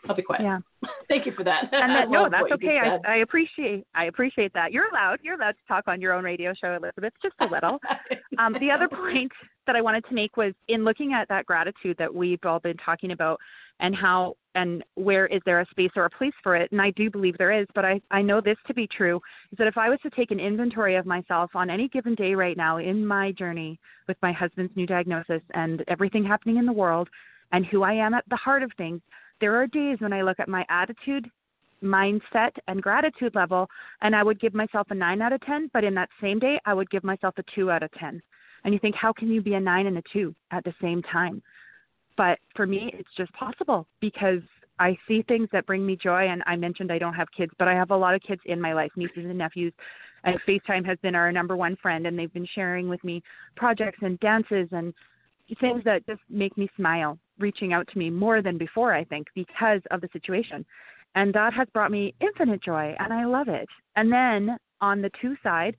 I'll 0.10 0.16
be 0.16 0.22
quiet. 0.22 0.42
Yeah. 0.42 0.60
Thank 1.08 1.26
you 1.26 1.32
for 1.34 1.44
that. 1.44 1.70
And 1.72 1.92
that, 1.96 2.10
no, 2.10 2.28
that's 2.30 2.52
okay. 2.54 2.80
I, 2.80 3.14
I 3.14 3.18
appreciate 3.18 3.86
I 3.96 4.06
appreciate 4.06 4.54
that. 4.54 4.72
You're 4.72 4.90
allowed. 4.90 5.20
You're 5.22 5.36
allowed 5.36 5.52
to 5.52 5.68
talk 5.68 5.88
on 5.88 6.02
your 6.02 6.14
own 6.14 6.24
radio 6.24 6.54
show, 6.54 6.74
Elizabeth, 6.76 7.14
just 7.22 7.36
a 7.40 7.46
little. 7.46 7.80
Um, 8.38 8.56
the 8.60 8.72
other 8.72 8.88
point 8.88 9.32
that 9.68 9.76
I 9.76 9.82
wanted 9.82 10.06
to 10.06 10.16
make 10.16 10.38
was 10.38 10.54
in 10.70 10.86
looking 10.86 11.14
at 11.14 11.28
that 11.28 11.46
gratitude 11.46 11.98
that 12.00 12.12
we've 12.12 12.40
all 12.46 12.60
been 12.60 12.78
talking 12.78 13.12
about 13.12 13.40
and 13.82 13.96
how 13.96 14.36
and 14.54 14.84
where 14.96 15.28
is 15.28 15.42
there 15.46 15.62
a 15.62 15.66
space 15.70 15.92
or 15.96 16.06
a 16.06 16.10
place 16.10 16.34
for 16.44 16.56
it? 16.56 16.72
And 16.72 16.82
I 16.82 16.92
do 16.92 17.10
believe 17.10 17.38
there 17.38 17.58
is, 17.58 17.68
but 17.74 17.86
I, 17.86 18.02
I 18.12 18.22
know 18.22 18.42
this 18.42 18.58
to 18.68 18.74
be 18.74 18.88
true 18.88 19.22
is 19.52 19.58
that 19.58 19.68
if 19.68 19.78
I 19.78 19.90
was 19.90 20.00
to 20.04 20.10
take 20.10 20.32
an 20.32 20.40
inventory 20.40 20.96
of 20.96 21.06
myself 21.06 21.52
on 21.56 21.70
any 21.70 21.88
given 21.88 22.16
day 22.16 22.36
right 22.36 22.58
now 22.58 22.78
in 22.78 23.06
my 23.06 23.32
journey 23.32 23.80
with 24.08 24.18
my 24.22 24.34
husband's 24.34 24.76
new 24.76 24.86
diagnosis 24.86 25.42
and 25.54 25.84
everything 25.88 26.24
happening 26.26 26.58
in 26.58 26.66
the 26.66 26.74
world 26.74 27.08
and 27.54 27.66
who 27.66 27.84
I 27.84 27.94
am 27.94 28.14
at 28.14 28.26
the 28.30 28.36
heart 28.36 28.62
of 28.62 28.72
things, 28.78 29.02
there 29.40 29.56
are 29.56 29.68
days 29.68 29.98
when 30.00 30.14
I 30.14 30.22
look 30.22 30.40
at 30.40 30.50
my 30.50 30.66
attitude, 30.70 31.30
mindset, 31.82 32.52
and 32.68 32.82
gratitude 32.82 33.36
level, 33.36 33.68
and 34.02 34.16
I 34.16 34.24
would 34.24 34.40
give 34.40 34.54
myself 34.54 34.88
a 34.92 34.96
9 34.96 35.22
out 35.22 35.34
of 35.34 35.42
10, 35.42 35.72
but 35.74 35.84
in 35.84 35.96
that 35.96 36.10
same 36.22 36.40
day, 36.40 36.60
I 36.66 36.74
would 36.74 36.90
give 36.90 37.04
myself 37.04 37.36
a 37.38 37.44
2 37.56 37.72
out 37.72 37.84
of 37.84 37.92
10. 37.94 38.22
And 38.64 38.74
you 38.74 38.80
think, 38.80 38.96
how 38.96 39.12
can 39.12 39.30
you 39.30 39.42
be 39.42 39.56
a 39.56 39.60
9 39.60 39.88
and 39.88 39.98
a 39.98 40.04
2 40.14 40.36
at 40.52 40.64
the 40.64 40.74
same 40.82 41.02
time? 41.02 41.42
But 42.18 42.40
for 42.56 42.68
me, 42.68 42.94
it's 42.98 43.10
just 43.18 43.32
possible 43.34 43.88
because 44.00 44.42
I 44.80 44.98
see 45.08 45.24
things 45.28 45.48
that 45.52 45.66
bring 45.66 45.86
me 45.86 45.96
joy. 45.96 46.28
And 46.28 46.44
I 46.46 46.56
mentioned 46.56 46.92
I 46.92 47.00
don't 47.00 47.14
have 47.14 47.28
kids, 47.36 47.52
but 47.60 47.68
I 47.68 47.74
have 47.74 47.92
a 47.92 47.98
lot 47.98 48.16
of 48.16 48.22
kids 48.22 48.42
in 48.46 48.60
my 48.60 48.74
life, 48.74 48.92
nieces 48.96 49.26
and 49.26 49.38
nephews. 49.38 49.74
And 50.24 50.40
FaceTime 50.48 50.86
has 50.86 50.98
been 51.02 51.16
our 51.16 51.32
number 51.32 51.56
one 51.56 51.76
friend, 51.78 52.06
and 52.06 52.18
they've 52.18 52.34
been 52.34 52.48
sharing 52.54 52.90
with 52.90 53.04
me 53.04 53.24
projects 53.56 54.00
and 54.02 54.20
dances 54.20 54.68
and 54.72 54.94
things 55.60 55.84
that 55.84 56.06
just 56.06 56.22
make 56.30 56.58
me 56.58 56.70
smile, 56.78 57.18
reaching 57.40 57.74
out 57.74 57.88
to 57.92 57.98
me 57.98 58.10
more 58.10 58.42
than 58.42 58.58
before, 58.58 58.94
I 58.94 59.04
think, 59.04 59.28
because 59.36 59.82
of 59.92 60.02
the 60.02 60.10
situation. 60.14 60.66
And 61.16 61.34
that 61.34 61.54
has 61.54 61.68
brought 61.74 61.92
me 61.92 62.14
infinite 62.22 62.64
joy, 62.64 62.96
and 63.00 63.12
I 63.12 63.26
love 63.26 63.50
it. 63.50 63.68
And 63.96 64.12
then 64.12 64.58
on 64.80 65.02
the 65.02 65.12
two 65.22 65.36
side, 65.44 65.76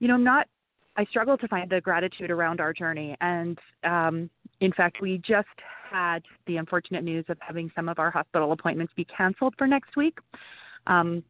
you 0.00 0.08
know, 0.08 0.16
not 0.16 0.46
I 0.96 1.04
struggle 1.06 1.36
to 1.38 1.48
find 1.48 1.70
the 1.70 1.80
gratitude 1.80 2.30
around 2.30 2.60
our 2.60 2.72
journey. 2.72 3.16
And 3.20 3.58
um, 3.82 4.30
in 4.60 4.72
fact, 4.72 5.00
we 5.00 5.18
just 5.18 5.48
had 5.90 6.22
the 6.46 6.56
unfortunate 6.56 7.04
news 7.04 7.24
of 7.28 7.36
having 7.40 7.70
some 7.74 7.88
of 7.88 7.98
our 7.98 8.10
hospital 8.10 8.52
appointments 8.52 8.92
be 8.96 9.04
canceled 9.04 9.54
for 9.58 9.66
next 9.66 9.96
week, 9.96 10.18
um, 10.86 11.22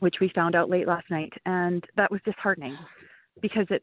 which 0.00 0.16
we 0.20 0.30
found 0.34 0.54
out 0.54 0.70
late 0.70 0.86
last 0.86 1.10
night. 1.10 1.32
And 1.46 1.84
that 1.96 2.10
was 2.10 2.20
disheartening 2.24 2.76
because 3.40 3.66
it 3.70 3.82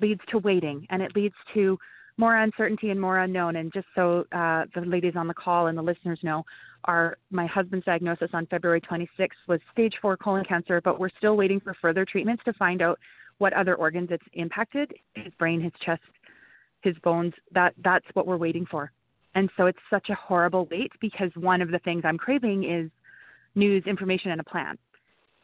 leads 0.00 0.20
to 0.30 0.38
waiting 0.38 0.86
and 0.90 1.02
it 1.02 1.14
leads 1.14 1.34
to 1.54 1.78
more 2.16 2.36
uncertainty 2.36 2.90
and 2.90 3.00
more 3.00 3.18
unknown. 3.18 3.56
And 3.56 3.72
just 3.72 3.86
so 3.94 4.24
uh, 4.32 4.64
the 4.74 4.82
ladies 4.86 5.14
on 5.16 5.26
the 5.26 5.34
call 5.34 5.66
and 5.66 5.76
the 5.76 5.82
listeners 5.82 6.18
know, 6.22 6.44
our 6.84 7.16
my 7.30 7.46
husband's 7.46 7.86
diagnosis 7.86 8.30
on 8.32 8.46
February 8.46 8.80
26th 8.80 9.08
was 9.48 9.60
stage 9.72 9.94
four 10.00 10.16
colon 10.16 10.44
cancer, 10.44 10.80
but 10.82 11.00
we're 11.00 11.10
still 11.18 11.36
waiting 11.36 11.60
for 11.60 11.74
further 11.80 12.04
treatments 12.04 12.42
to 12.44 12.52
find 12.54 12.82
out 12.82 12.98
what 13.38 13.52
other 13.52 13.74
organs 13.74 14.08
it's 14.10 14.24
impacted 14.34 14.92
his 15.14 15.32
brain 15.38 15.60
his 15.60 15.72
chest 15.84 16.02
his 16.84 16.96
bones 17.02 17.32
that 17.52 17.74
that's 17.82 18.06
what 18.12 18.26
we're 18.26 18.36
waiting 18.36 18.66
for. 18.70 18.92
And 19.34 19.50
so 19.56 19.66
it's 19.66 19.78
such 19.90 20.10
a 20.10 20.14
horrible 20.14 20.68
wait 20.70 20.92
because 21.00 21.30
one 21.34 21.60
of 21.60 21.70
the 21.70 21.80
things 21.80 22.02
i'm 22.04 22.18
craving 22.18 22.64
is 22.64 22.90
news 23.56 23.82
information 23.86 24.30
and 24.30 24.40
a 24.40 24.44
plan. 24.44 24.78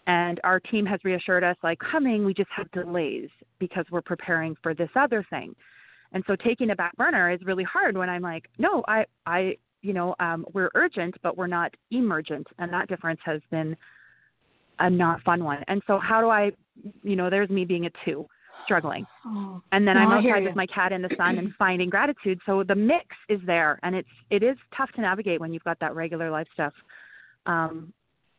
And 0.07 0.41
our 0.45 0.61
team 0.61 0.87
has 0.87 1.01
reassured 1.05 1.45
us 1.45 1.57
like 1.63 1.79
coming 1.79 2.25
we 2.25 2.35
just 2.35 2.51
have 2.55 2.71
delays 2.73 3.29
because 3.59 3.85
we're 3.91 4.03
preparing 4.03 4.57
for 4.63 4.75
this 4.75 4.91
other 4.95 5.25
thing. 5.31 5.55
And 6.13 6.25
so 6.27 6.37
taking 6.37 6.71
a 6.71 6.77
back 6.77 6.97
burner 6.97 7.31
is 7.31 7.41
really 7.45 7.65
hard 7.65 7.97
when 7.97 8.11
i'm 8.11 8.23
like 8.23 8.47
no 8.59 8.85
i 8.87 9.05
i 9.27 9.57
you 9.83 9.95
know 9.95 10.15
um, 10.21 10.45
we're 10.53 10.71
urgent 10.75 11.15
but 11.23 11.37
we're 11.37 11.47
not 11.47 11.75
emergent. 11.91 12.47
And 12.59 12.73
that 12.73 12.89
difference 12.89 13.21
has 13.25 13.41
been 13.51 13.77
a 14.81 14.91
not 14.91 15.23
fun 15.23 15.45
one 15.45 15.63
and 15.69 15.83
so 15.87 15.99
how 15.99 16.21
do 16.21 16.29
i 16.29 16.51
you 17.03 17.17
know, 17.17 17.31
there's 17.31 17.51
me 17.51 17.65
being 17.65 17.87
a 17.87 17.91
two, 18.05 18.27
struggling. 18.65 19.07
Oh. 19.27 19.63
And 19.73 19.87
then 19.87 19.97
No, 19.97 20.03
I'm 20.03 20.13
outside 20.13 20.45
with 20.45 20.57
my 20.57 20.67
cat 20.67 20.93
in 20.93 21.03
the 21.03 21.11
sun 21.17 21.39
and 21.39 21.53
finding 21.59 21.91
gratitude. 21.91 22.39
So 22.47 22.63
the 22.63 22.75
mix 22.75 23.07
is 23.29 23.41
there 23.47 23.79
and 23.83 23.95
it's 23.95 24.09
it 24.31 24.43
is 24.43 24.57
tough 24.77 24.91
to 24.93 25.01
navigate 25.01 25.41
when 25.41 25.53
you've 25.53 25.65
got 25.65 25.81
that 25.81 25.95
regular 25.95 26.31
life 26.31 26.47
stuff. 26.53 26.73
Um 27.47 27.93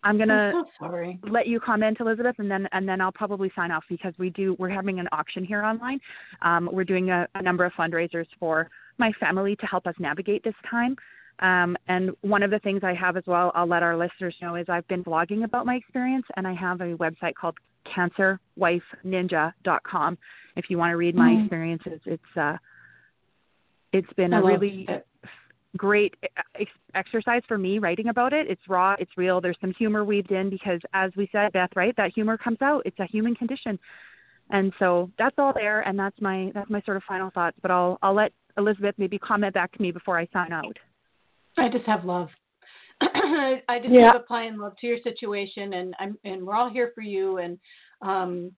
I'm 0.03 0.18
gonna 0.18 0.51
I'm 0.55 0.63
so 0.63 0.85
sorry. 0.88 1.19
let 1.23 1.47
you 1.47 1.59
comment, 1.59 1.97
Elizabeth, 1.99 2.35
and 2.39 2.49
then 2.49 2.68
and 2.72 2.88
then 2.88 3.01
I'll 3.01 3.11
probably 3.11 3.51
sign 3.55 3.72
off 3.72 3.84
because 3.89 4.13
we 4.18 4.30
do 4.31 4.55
we're 4.57 4.69
having 4.69 4.99
an 4.99 5.07
auction 5.11 5.43
here 5.43 5.63
online. 5.63 5.99
Um, 6.41 6.69
we're 6.72 6.84
doing 6.84 7.11
a, 7.11 7.27
a 7.35 7.41
number 7.41 7.65
of 7.65 7.73
fundraisers 7.73 8.26
for 8.39 8.68
my 8.97 9.11
family 9.19 9.55
to 9.57 9.65
help 9.68 9.85
us 9.85 9.93
navigate 9.99 10.43
this 10.43 10.55
time. 10.69 10.95
Um, 11.41 11.76
and 11.88 12.11
one 12.22 12.43
of 12.43 12.51
the 12.51 12.59
things 12.59 12.81
I 12.84 12.93
have 12.93 13.18
as 13.18 13.23
well, 13.26 13.51
I'll 13.55 13.65
let 13.68 13.81
our 13.81 13.97
listeners 13.97 14.35
know, 14.41 14.55
is 14.55 14.68
I've 14.69 14.88
been 14.88 15.03
blogging 15.03 15.43
about 15.43 15.65
my 15.65 15.73
experience, 15.76 16.26
and 16.38 16.47
I 16.47 16.53
have 16.53 16.81
a 16.81 16.95
website 16.97 17.34
called 17.34 17.57
cancerwifeninja.com. 17.95 20.18
If 20.55 20.65
you 20.69 20.77
want 20.77 20.91
to 20.91 20.97
read 20.97 21.15
my 21.15 21.31
Mhm. 21.31 21.41
experiences, 21.41 21.99
it's 22.05 22.38
uh, 22.38 22.57
it's 23.91 24.13
been 24.13 24.34
I 24.34 24.39
a 24.39 24.43
really 24.43 24.85
it. 24.88 25.05
great 25.77 26.15
ex- 26.55 26.72
exercise 26.93 27.41
for 27.47 27.57
me 27.57 27.80
writing 27.80 28.09
about 28.09 28.34
it. 28.34 28.47
It's 28.47 28.69
raw, 28.69 28.95
it's 28.99 29.18
real. 29.18 29.41
There's 29.41 29.57
some 29.59 29.73
humor 29.73 30.05
weaved 30.05 30.31
in 30.31 30.49
because, 30.49 30.80
as 30.93 31.11
we 31.15 31.27
said, 31.31 31.51
Beth, 31.53 31.76
right? 31.76 31.95
That 31.97 32.13
humor 32.13 32.38
comes 32.38 32.61
out. 32.61 32.84
It's 32.85 32.99
a 32.99 33.05
human 33.05 33.34
condition, 33.35 33.80
and 34.51 34.72
so 34.77 35.09
that's 35.18 35.39
all 35.39 35.53
there. 35.53 35.81
And 35.81 35.97
that's 35.97 36.22
my 36.22 36.51
that's 36.53 36.69
my 36.69 36.81
sort 36.81 36.97
of 36.97 37.03
final 37.03 37.31
thoughts. 37.31 37.57
But 37.61 37.72
I'll 37.72 37.97
I'll 38.03 38.13
let 38.13 38.31
Elizabeth 38.57 38.93
maybe 38.99 39.18
comment 39.18 39.55
back 39.55 39.72
to 39.72 39.81
me 39.81 39.91
before 39.91 40.19
I 40.19 40.27
sign 40.31 40.53
out. 40.53 40.77
I 41.57 41.69
just 41.69 41.86
have 41.86 42.06
love. 42.06 42.30
I 43.02 43.80
just 43.82 43.94
Yeah. 43.94 44.07
have 44.07 44.15
applying 44.18 44.57
love 44.57 44.73
to 44.82 44.88
your 44.88 44.99
situation, 45.03 45.73
and 45.73 45.94
I'm 45.99 46.18
and 46.23 46.45
we're 46.45 46.56
all 46.56 46.69
here 46.69 46.91
for 46.95 47.02
you. 47.02 47.38
And 47.38 47.57
um, 48.02 48.52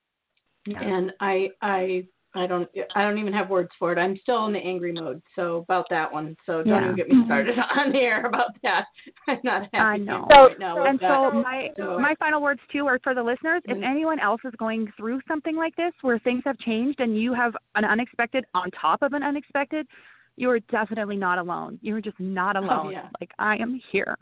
and 0.66 1.12
I 1.20 1.50
I 1.62 2.04
I 2.36 2.46
don't 2.46 2.68
I 2.94 3.02
don't 3.02 3.18
even 3.18 3.32
have 3.32 3.48
words 3.48 3.70
for 3.78 3.92
it. 3.92 3.98
I'm 3.98 4.16
still 4.18 4.46
in 4.46 4.52
the 4.52 4.58
angry 4.58 4.92
mode. 4.92 5.22
So 5.34 5.58
about 5.58 5.86
that 5.90 6.12
one. 6.12 6.36
So 6.46 6.62
don't 6.62 6.66
Yeah. 6.68 6.84
even 6.84 6.96
get 6.96 7.08
me 7.08 7.24
started 7.24 7.56
on 7.76 7.92
the 7.92 7.98
air 7.98 8.26
about 8.26 8.50
that. 8.62 8.86
I'm 9.28 9.38
not 9.44 9.62
happy 9.72 9.78
I 9.78 9.96
know. 9.98 10.26
right 10.30 10.58
now. 10.58 10.84
and 10.84 10.98
that. 11.00 11.08
so 11.08 11.30
my 11.42 11.70
So- 11.76 11.98
my 11.98 12.14
final 12.16 12.42
words 12.42 12.60
too 12.72 12.86
are 12.86 12.98
for 13.02 13.14
the 13.14 13.22
listeners. 13.22 13.62
If 13.66 13.78
Mhm. 13.78 13.88
anyone 13.88 14.18
else 14.20 14.40
is 14.44 14.52
going 14.58 14.92
through 14.96 15.20
something 15.28 15.56
like 15.56 15.74
this, 15.76 15.92
where 16.02 16.18
things 16.18 16.42
have 16.44 16.58
changed 16.58 17.00
and 17.00 17.16
you 17.18 17.32
have 17.34 17.56
an 17.76 17.84
unexpected 17.84 18.44
on 18.54 18.70
top 18.72 19.02
of 19.02 19.12
an 19.14 19.22
unexpected, 19.22 19.86
you 20.36 20.50
are 20.50 20.60
definitely 20.60 21.16
not 21.16 21.38
alone. 21.38 21.78
You're 21.82 22.00
just 22.00 22.18
not 22.18 22.56
alone. 22.56 22.86
Oh, 22.86 22.90
yeah. 22.90 23.08
Like 23.20 23.30
I 23.38 23.56
am 23.56 23.80
here. 23.92 24.16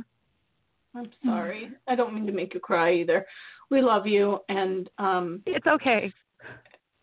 I'm 0.94 1.10
sorry. 1.24 1.70
I 1.89 1.94
don't 1.94 2.14
mean 2.14 2.26
to 2.26 2.32
make 2.32 2.52
you 2.55 2.60
cry 2.60 2.93
either. 2.94 3.24
We 3.70 3.80
love 3.80 4.06
you, 4.06 4.40
and 4.51 4.90
um, 4.98 5.43
It's 5.47 5.66
okay. 5.66 6.12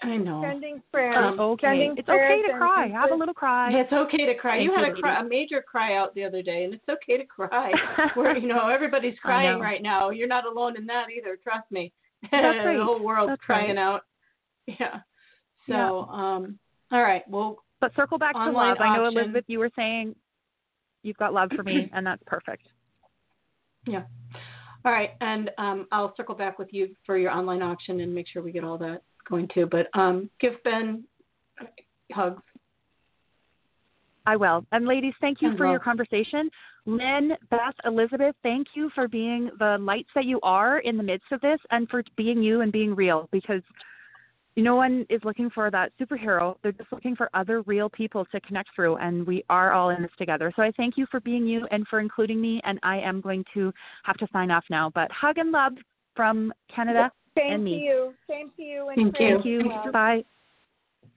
I 0.02 0.16
know. 0.16 0.44
Sending 0.48 0.82
prayers. 0.94 1.16
Um, 1.18 1.34
It's 1.34 1.40
okay. 1.40 1.68
sending 1.68 1.96
It's 1.98 2.08
okay 2.08 2.42
to 2.48 2.58
cry. 2.58 2.86
some 2.86 2.92
Have 2.92 3.12
a 3.12 3.16
little 3.16 3.34
cry. 3.34 3.72
It's 3.74 3.92
okay 3.92 4.26
to 4.28 4.36
cry. 4.36 4.58
Thank 4.58 4.64
you 4.64 4.74
had 4.74 4.88
you, 4.88 4.94
a, 4.94 5.00
cry, 5.00 5.20
a 5.20 5.24
major 5.28 5.62
cry 5.62 5.98
out 5.98 6.14
the 6.16 6.24
other 6.24 6.42
day, 6.42 6.64
and 6.64 6.74
it's 6.74 6.88
okay 6.88 7.18
to 7.18 7.26
cry. 7.26 7.72
Where 8.14 8.38
you 8.38 8.48
know 8.48 8.70
everybody's 8.70 9.18
crying 9.20 9.58
know. 9.58 9.64
right 9.64 9.82
now. 9.82 10.12
You're 10.12 10.28
not 10.28 10.46
alone 10.46 10.78
in 10.78 10.86
that 10.86 11.08
either. 11.10 11.38
Trust 11.44 11.70
me. 11.72 11.92
That's 12.32 12.44
right. 12.44 12.78
the 12.78 12.84
whole 12.84 13.04
world's 13.04 13.32
That's 13.32 13.42
crying 13.42 13.76
right. 13.76 13.82
out. 13.82 14.02
Yeah. 14.80 15.00
So, 15.68 15.74
Yeah. 15.74 16.36
um, 16.36 16.60
all 16.92 17.02
right. 17.02 17.24
Well, 17.28 17.64
But 17.82 17.96
circle 17.96 18.18
back 18.18 18.34
to 18.34 18.40
Online 18.40 18.70
love. 18.70 18.78
I 18.80 18.98
know. 18.98 19.06
Elizabeth, 19.06 19.46
you 19.48 19.60
were 19.60 19.70
saying 19.76 20.16
you've 21.04 21.18
got 21.18 21.34
love 21.34 21.50
for 21.56 21.64
me, 21.64 21.90
and 21.94 22.06
that's 22.06 22.22
perfect. 22.26 22.68
yeah. 23.88 24.04
All 24.86 24.94
right, 24.94 25.12
and 25.20 25.52
um, 25.58 25.88
I'll 25.92 26.14
circle 26.16 26.36
back 26.36 26.58
with 26.58 26.70
you 26.72 26.96
for 27.06 27.18
your 27.18 27.32
online 27.32 27.62
auction 27.62 28.00
and 28.00 28.16
make 28.16 28.28
sure 28.32 28.42
we 28.42 28.54
get 28.54 28.64
all 28.64 28.78
that 28.78 29.02
going 29.30 29.50
too. 29.54 29.68
But 29.70 29.88
um, 29.94 30.30
give 30.40 30.54
Ben 30.64 31.04
hugs. 32.14 32.42
I 34.26 34.36
will. 34.36 34.66
And 34.72 34.86
ladies, 34.86 35.14
thank 35.22 35.42
you 35.42 35.50
And 35.50 35.58
for 35.58 35.66
your 35.66 35.80
conversation. 35.80 36.50
Lynn, 36.86 37.32
Beth, 37.50 37.76
Elizabeth, 37.86 38.36
thank 38.44 38.68
you 38.76 38.90
for 38.94 39.08
being 39.08 39.50
the 39.60 39.78
lights 39.80 40.10
that 40.16 40.26
you 40.26 40.40
are 40.44 40.80
in 40.80 40.98
the 40.98 41.04
midst 41.04 41.32
of 41.32 41.42
this 41.42 41.60
and 41.72 41.90
for 41.90 42.04
being 42.16 42.42
you 42.42 42.62
and 42.62 42.72
being 42.72 42.96
real 42.96 43.28
because 43.32 43.62
no 44.58 44.76
one 44.76 45.06
is 45.10 45.22
looking 45.24 45.50
for 45.50 45.72
that 45.72 45.92
superhero. 46.00 46.56
They're 46.62 46.72
just 46.72 46.92
looking 46.92 47.16
for 47.16 47.30
other 47.34 47.62
real 47.62 47.90
people 47.90 48.26
to 48.26 48.42
connect 48.42 48.70
through, 48.76 48.98
and 48.98 49.26
we 49.26 49.44
are 49.50 49.72
all 49.72 49.90
in 49.90 50.02
this 50.02 50.12
together. 50.18 50.52
So 50.56 50.62
I 50.62 50.72
thank 50.76 50.98
you 50.98 51.06
for 51.10 51.20
being 51.20 51.48
you 51.48 51.68
and 51.72 51.88
for 51.88 52.00
including 52.00 52.42
me. 52.42 52.62
And 52.64 52.80
I 52.84 53.00
am 53.00 53.22
going 53.22 53.46
to 53.54 53.72
have 54.04 54.18
to 54.18 54.28
sign 54.34 54.52
off 54.52 54.64
now. 54.70 54.92
But 54.94 55.12
hug 55.12 55.38
and 55.38 55.52
love 55.52 55.74
from 56.16 56.54
Canada 56.74 57.12
Same 57.38 57.54
and 57.54 57.64
me. 57.64 57.80
you. 57.80 58.14
Same 58.30 58.52
to 58.58 58.62
you. 58.62 58.90
And 58.90 58.98
Thank 58.98 59.20
you. 59.20 59.30
Thank 59.30 59.46
you. 59.46 59.62
well. 59.70 59.92
Bye. 59.92 60.24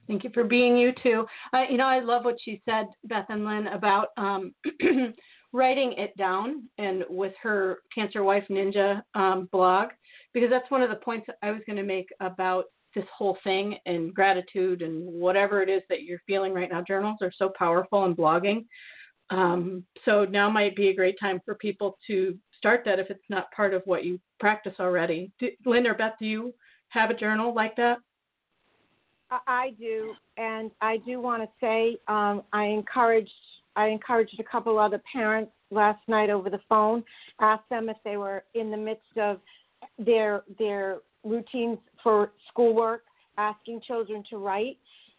Thank 0.07 0.23
you 0.23 0.29
for 0.33 0.43
being 0.43 0.77
you 0.77 0.91
too. 1.01 1.25
Uh, 1.53 1.63
you 1.69 1.77
know, 1.77 1.85
I 1.85 1.99
love 1.99 2.25
what 2.25 2.35
she 2.43 2.61
said, 2.65 2.87
Beth 3.05 3.25
and 3.29 3.45
Lynn, 3.45 3.67
about 3.67 4.09
um, 4.17 4.53
writing 5.53 5.93
it 5.97 6.15
down 6.17 6.63
and 6.77 7.05
with 7.09 7.33
her 7.41 7.79
Cancer 7.93 8.23
Wife 8.23 8.43
Ninja 8.49 9.01
um, 9.15 9.47
blog, 9.51 9.89
because 10.33 10.49
that's 10.49 10.69
one 10.69 10.81
of 10.81 10.89
the 10.89 10.95
points 10.97 11.27
I 11.41 11.51
was 11.51 11.61
going 11.65 11.77
to 11.77 11.83
make 11.83 12.09
about 12.19 12.65
this 12.95 13.05
whole 13.15 13.37
thing 13.43 13.77
and 13.85 14.13
gratitude 14.13 14.81
and 14.81 15.05
whatever 15.05 15.61
it 15.61 15.69
is 15.69 15.81
that 15.89 16.03
you're 16.03 16.21
feeling 16.27 16.53
right 16.53 16.69
now. 16.71 16.83
Journals 16.85 17.17
are 17.21 17.31
so 17.37 17.51
powerful 17.57 18.05
and 18.05 18.15
blogging. 18.15 18.65
Um, 19.29 19.83
so 20.05 20.25
now 20.25 20.49
might 20.49 20.75
be 20.75 20.89
a 20.89 20.95
great 20.95 21.15
time 21.19 21.39
for 21.45 21.55
people 21.55 21.97
to 22.07 22.37
start 22.57 22.83
that 22.85 22.99
if 22.99 23.09
it's 23.09 23.23
not 23.29 23.51
part 23.51 23.73
of 23.73 23.81
what 23.85 24.05
you 24.05 24.19
practice 24.39 24.75
already. 24.79 25.31
Do, 25.39 25.49
Lynn 25.65 25.87
or 25.87 25.93
Beth, 25.93 26.13
do 26.19 26.25
you 26.25 26.53
have 26.89 27.09
a 27.09 27.15
journal 27.15 27.53
like 27.53 27.75
that? 27.77 27.97
I 29.47 29.73
do, 29.79 30.13
and 30.37 30.71
I 30.81 30.97
do 30.97 31.19
want 31.19 31.41
to 31.41 31.49
say 31.59 31.97
um, 32.07 32.43
I 32.53 32.65
encouraged 32.65 33.31
I 33.75 33.87
encouraged 33.87 34.39
a 34.39 34.43
couple 34.43 34.77
other 34.77 35.01
parents 35.11 35.51
last 35.71 36.07
night 36.07 36.29
over 36.29 36.51
the 36.51 36.59
phone, 36.69 37.03
asked 37.41 37.67
them 37.69 37.89
if 37.89 37.97
they 38.05 38.17
were 38.17 38.43
in 38.53 38.69
the 38.69 38.77
midst 38.77 39.17
of 39.17 39.39
their 39.97 40.43
their 40.59 40.97
routines 41.23 41.77
for 42.01 42.31
schoolwork, 42.49 43.03
asking 43.37 43.81
children 43.87 44.23
to 44.29 44.37
write, 44.37 44.77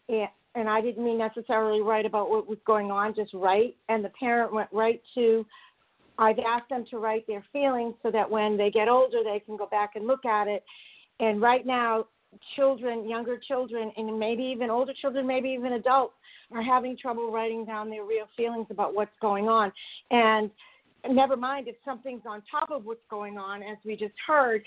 and, 0.09 0.27
and 0.55 0.69
I 0.69 0.81
didn't 0.81 1.03
mean 1.03 1.17
necessarily 1.17 1.81
write 1.81 2.05
about 2.05 2.29
what 2.29 2.47
was 2.47 2.59
going 2.65 2.91
on, 2.91 3.13
just 3.13 3.33
write. 3.33 3.75
And 3.89 4.03
the 4.03 4.11
parent 4.19 4.53
went 4.53 4.69
right 4.71 5.01
to 5.15 5.45
I've 6.17 6.39
asked 6.39 6.69
them 6.69 6.85
to 6.91 6.97
write 6.97 7.27
their 7.27 7.43
feelings 7.51 7.95
so 8.01 8.11
that 8.11 8.29
when 8.29 8.57
they 8.57 8.71
get 8.71 8.87
older, 8.87 9.21
they 9.23 9.39
can 9.39 9.57
go 9.57 9.67
back 9.67 9.91
and 9.95 10.07
look 10.07 10.25
at 10.25 10.47
it. 10.47 10.63
And 11.19 11.41
right 11.41 11.65
now, 11.65 12.05
children, 12.55 13.07
younger 13.07 13.37
children, 13.37 13.91
and 13.97 14.17
maybe 14.19 14.43
even 14.43 14.69
older 14.69 14.93
children, 15.01 15.25
maybe 15.27 15.49
even 15.49 15.73
adults, 15.73 16.13
are 16.51 16.63
having 16.63 16.97
trouble 16.97 17.31
writing 17.31 17.65
down 17.65 17.89
their 17.89 18.03
real 18.03 18.27
feelings 18.37 18.67
about 18.69 18.93
what's 18.93 19.15
going 19.21 19.47
on. 19.47 19.71
And 20.11 20.51
never 21.09 21.35
mind 21.35 21.67
if 21.67 21.75
something's 21.83 22.23
on 22.27 22.43
top 22.49 22.71
of 22.71 22.85
what's 22.85 23.05
going 23.09 23.37
on, 23.37 23.63
as 23.63 23.77
we 23.85 23.95
just 23.95 24.15
heard, 24.25 24.63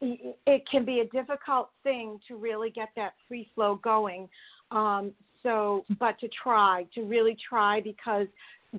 it 0.00 0.62
can 0.70 0.84
be 0.84 1.00
a 1.00 1.06
difficult 1.06 1.70
thing 1.82 2.18
to 2.28 2.36
really 2.36 2.70
get 2.70 2.88
that 2.96 3.14
free 3.26 3.50
flow 3.54 3.76
going. 3.82 4.28
Um, 4.70 5.12
so, 5.42 5.84
but 5.98 6.18
to 6.20 6.28
try, 6.42 6.86
to 6.94 7.02
really 7.02 7.36
try, 7.48 7.80
because 7.80 8.26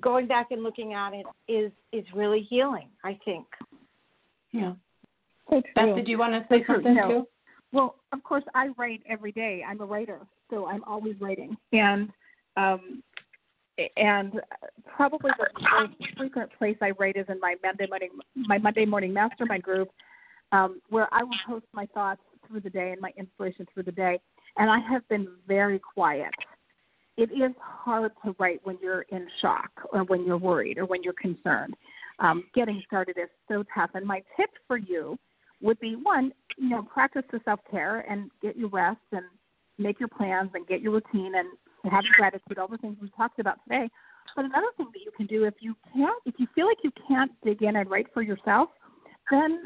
going 0.00 0.26
back 0.26 0.48
and 0.50 0.62
looking 0.62 0.92
at 0.92 1.12
it 1.12 1.26
is 1.48 1.72
is 1.92 2.04
really 2.14 2.46
healing. 2.48 2.88
I 3.04 3.18
think. 3.24 3.46
Yeah. 4.52 4.74
Beth, 5.50 5.96
did 5.96 6.06
you 6.06 6.18
want 6.18 6.32
to 6.32 6.46
say 6.48 6.64
something 6.66 6.94
too? 6.94 7.26
Well, 7.72 7.96
of 8.12 8.22
course, 8.22 8.44
I 8.54 8.68
write 8.76 9.02
every 9.08 9.32
day. 9.32 9.64
I'm 9.66 9.80
a 9.80 9.84
writer, 9.84 10.20
so 10.48 10.66
I'm 10.66 10.82
always 10.84 11.14
writing, 11.20 11.56
and 11.72 12.10
um, 12.56 13.02
and 13.96 14.40
probably 14.86 15.30
the 15.38 15.46
most 15.72 16.16
frequent 16.16 16.50
place 16.58 16.76
I 16.80 16.90
write 16.98 17.16
is 17.16 17.26
in 17.28 17.40
my 17.40 17.54
Monday 17.62 17.86
morning 17.88 18.10
my 18.34 18.58
Monday 18.58 18.86
morning 18.86 19.12
mastermind 19.12 19.62
group, 19.62 19.90
um, 20.52 20.80
where 20.88 21.08
I 21.12 21.22
will 21.22 21.38
post 21.46 21.66
my 21.72 21.86
thoughts 21.86 22.20
through 22.46 22.60
the 22.60 22.70
day 22.70 22.92
and 22.92 23.00
my 23.00 23.12
inspiration 23.16 23.66
through 23.72 23.84
the 23.84 23.92
day. 23.92 24.20
And 24.56 24.70
I 24.70 24.78
have 24.90 25.08
been 25.08 25.28
very 25.46 25.78
quiet 25.78 26.34
it 27.20 27.30
is 27.32 27.52
hard 27.60 28.12
to 28.24 28.34
write 28.38 28.60
when 28.64 28.78
you're 28.82 29.02
in 29.10 29.28
shock 29.42 29.70
or 29.92 30.04
when 30.04 30.24
you're 30.24 30.38
worried 30.38 30.78
or 30.78 30.86
when 30.86 31.02
you're 31.02 31.12
concerned. 31.12 31.74
Um, 32.18 32.44
getting 32.54 32.82
started 32.86 33.18
is 33.18 33.28
so 33.46 33.62
tough. 33.74 33.90
And 33.94 34.06
my 34.06 34.22
tip 34.38 34.48
for 34.66 34.78
you 34.78 35.18
would 35.60 35.78
be 35.80 35.96
one, 36.02 36.32
you 36.56 36.70
know, 36.70 36.82
practice 36.82 37.24
the 37.30 37.40
self 37.44 37.60
care 37.70 38.00
and 38.08 38.30
get 38.40 38.56
your 38.56 38.70
rest 38.70 39.00
and 39.12 39.24
make 39.78 40.00
your 40.00 40.08
plans 40.08 40.50
and 40.54 40.66
get 40.66 40.80
your 40.80 40.92
routine 40.92 41.34
and 41.34 41.92
have 41.92 42.04
gratitude, 42.12 42.58
all 42.58 42.68
the 42.68 42.78
things 42.78 42.96
we 43.02 43.10
talked 43.10 43.38
about 43.38 43.58
today. 43.64 43.88
But 44.34 44.46
another 44.46 44.68
thing 44.78 44.88
that 44.92 45.00
you 45.04 45.10
can 45.14 45.26
do 45.26 45.44
if 45.44 45.54
you 45.60 45.74
can't, 45.94 46.22
if 46.24 46.34
you 46.38 46.46
feel 46.54 46.66
like 46.66 46.78
you 46.82 46.92
can't 47.06 47.32
dig 47.44 47.62
in 47.62 47.76
and 47.76 47.90
write 47.90 48.06
for 48.14 48.22
yourself, 48.22 48.70
then 49.30 49.64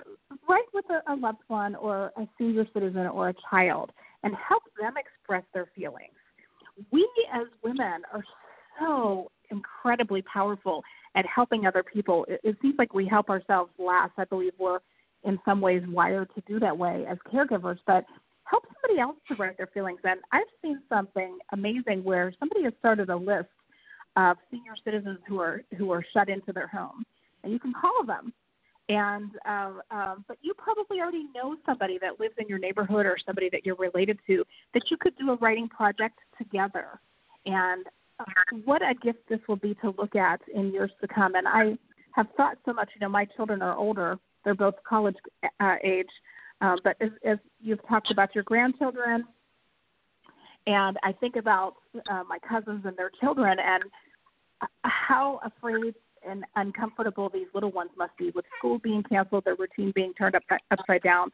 write 0.48 0.64
with 0.72 0.84
a, 0.90 1.12
a 1.12 1.14
loved 1.16 1.42
one 1.48 1.74
or 1.74 2.12
a 2.16 2.28
senior 2.38 2.66
citizen 2.72 3.06
or 3.06 3.30
a 3.30 3.34
child 3.50 3.90
and 4.22 4.34
help 4.34 4.62
them 4.80 4.94
express 4.96 5.44
their 5.52 5.68
feelings 5.74 6.12
we 6.90 7.08
as 7.32 7.46
women 7.62 8.02
are 8.12 8.24
so 8.80 9.30
incredibly 9.50 10.22
powerful 10.22 10.82
at 11.14 11.24
helping 11.26 11.66
other 11.66 11.82
people. 11.82 12.24
It, 12.28 12.40
it 12.42 12.56
seems 12.60 12.74
like 12.78 12.94
we 12.94 13.06
help 13.06 13.30
ourselves 13.30 13.70
last. 13.78 14.12
I 14.18 14.24
believe 14.24 14.52
we're 14.58 14.80
in 15.24 15.38
some 15.44 15.60
ways 15.60 15.82
wired 15.88 16.28
to 16.34 16.42
do 16.46 16.58
that 16.60 16.76
way 16.76 17.04
as 17.08 17.18
caregivers, 17.32 17.78
but 17.86 18.04
help 18.44 18.64
somebody 18.74 19.00
else 19.00 19.16
to 19.28 19.34
write 19.36 19.56
their 19.56 19.68
feelings. 19.68 20.00
And 20.04 20.20
I've 20.32 20.42
seen 20.60 20.80
something 20.88 21.38
amazing 21.52 22.04
where 22.04 22.32
somebody 22.38 22.64
has 22.64 22.72
started 22.78 23.10
a 23.10 23.16
list 23.16 23.48
of 24.16 24.36
senior 24.50 24.74
citizens 24.84 25.18
who 25.26 25.40
are 25.40 25.62
who 25.76 25.90
are 25.90 26.04
shut 26.12 26.28
into 26.28 26.52
their 26.52 26.68
home, 26.68 27.04
and 27.42 27.52
you 27.52 27.58
can 27.58 27.72
call 27.72 28.04
them 28.06 28.32
and 28.88 29.30
um, 29.46 29.80
um, 29.90 30.24
but 30.28 30.36
you 30.42 30.52
probably 30.54 31.00
already 31.00 31.24
know 31.34 31.56
somebody 31.64 31.98
that 32.02 32.20
lives 32.20 32.34
in 32.38 32.48
your 32.48 32.58
neighborhood 32.58 33.06
or 33.06 33.16
somebody 33.24 33.48
that 33.50 33.64
you're 33.64 33.76
related 33.76 34.18
to 34.26 34.44
that 34.74 34.82
you 34.90 34.96
could 34.96 35.16
do 35.16 35.30
a 35.30 35.36
writing 35.36 35.68
project 35.68 36.18
together. 36.36 37.00
And 37.46 37.86
uh, 38.20 38.24
what 38.64 38.82
a 38.82 38.94
gift 38.94 39.20
this 39.28 39.40
will 39.48 39.56
be 39.56 39.74
to 39.76 39.94
look 39.96 40.16
at 40.16 40.40
in 40.54 40.72
years 40.72 40.90
to 41.00 41.08
come. 41.08 41.34
And 41.34 41.48
i 41.48 41.76
have 42.12 42.26
thought 42.36 42.58
so 42.64 42.72
much 42.72 42.90
you 42.94 43.00
know 43.00 43.08
my 43.08 43.24
children 43.24 43.62
are 43.62 43.76
older. 43.76 44.18
They're 44.44 44.54
both 44.54 44.74
college 44.86 45.16
uh, 45.60 45.76
age. 45.82 46.10
Um, 46.60 46.78
but 46.84 46.96
as, 47.00 47.10
as 47.24 47.38
you've 47.60 47.86
talked 47.88 48.10
about 48.10 48.34
your 48.34 48.44
grandchildren 48.44 49.24
and 50.66 50.96
i 51.02 51.12
think 51.12 51.36
about 51.36 51.74
uh, 52.10 52.22
my 52.28 52.38
cousins 52.48 52.82
and 52.84 52.96
their 52.96 53.10
children 53.20 53.58
and 53.58 53.84
uh, 54.60 54.66
how 54.82 55.40
afraid 55.44 55.94
and 56.28 56.44
uncomfortable 56.56 57.28
these 57.28 57.46
little 57.54 57.70
ones 57.70 57.90
must 57.96 58.16
be 58.16 58.30
with 58.34 58.44
school 58.58 58.78
being 58.78 59.02
canceled, 59.02 59.44
their 59.44 59.56
routine 59.56 59.92
being 59.94 60.12
turned 60.14 60.34
up, 60.34 60.42
upside 60.70 61.02
down. 61.02 61.30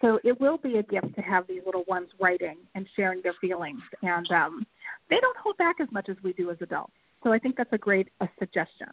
So 0.00 0.18
it 0.24 0.40
will 0.40 0.56
be 0.56 0.76
a 0.78 0.82
gift 0.82 1.14
to 1.16 1.20
have 1.20 1.46
these 1.46 1.60
little 1.66 1.84
ones 1.86 2.08
writing 2.18 2.56
and 2.74 2.86
sharing 2.96 3.20
their 3.22 3.34
feelings, 3.40 3.82
and 4.02 4.30
um, 4.30 4.66
they 5.10 5.20
don't 5.20 5.36
hold 5.36 5.58
back 5.58 5.76
as 5.80 5.88
much 5.92 6.08
as 6.08 6.16
we 6.22 6.32
do 6.32 6.50
as 6.50 6.56
adults. 6.60 6.92
So 7.22 7.32
I 7.32 7.38
think 7.38 7.56
that's 7.56 7.72
a 7.72 7.78
great 7.78 8.08
a 8.20 8.28
suggestion. 8.38 8.88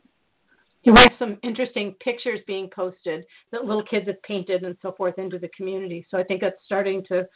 You 0.84 0.94
have 0.96 1.12
some 1.18 1.38
interesting 1.44 1.96
pictures 2.00 2.40
being 2.46 2.70
posted 2.70 3.26
that 3.52 3.66
little 3.66 3.84
kids 3.84 4.08
have 4.08 4.22
painted 4.24 4.64
and 4.64 4.76
so 4.82 4.92
forth 4.92 5.18
into 5.18 5.40
the 5.40 5.50
community. 5.50 6.06
So 6.10 6.18
I 6.18 6.24
think 6.24 6.42
that's 6.42 6.56
starting 6.66 7.04
to 7.06 7.28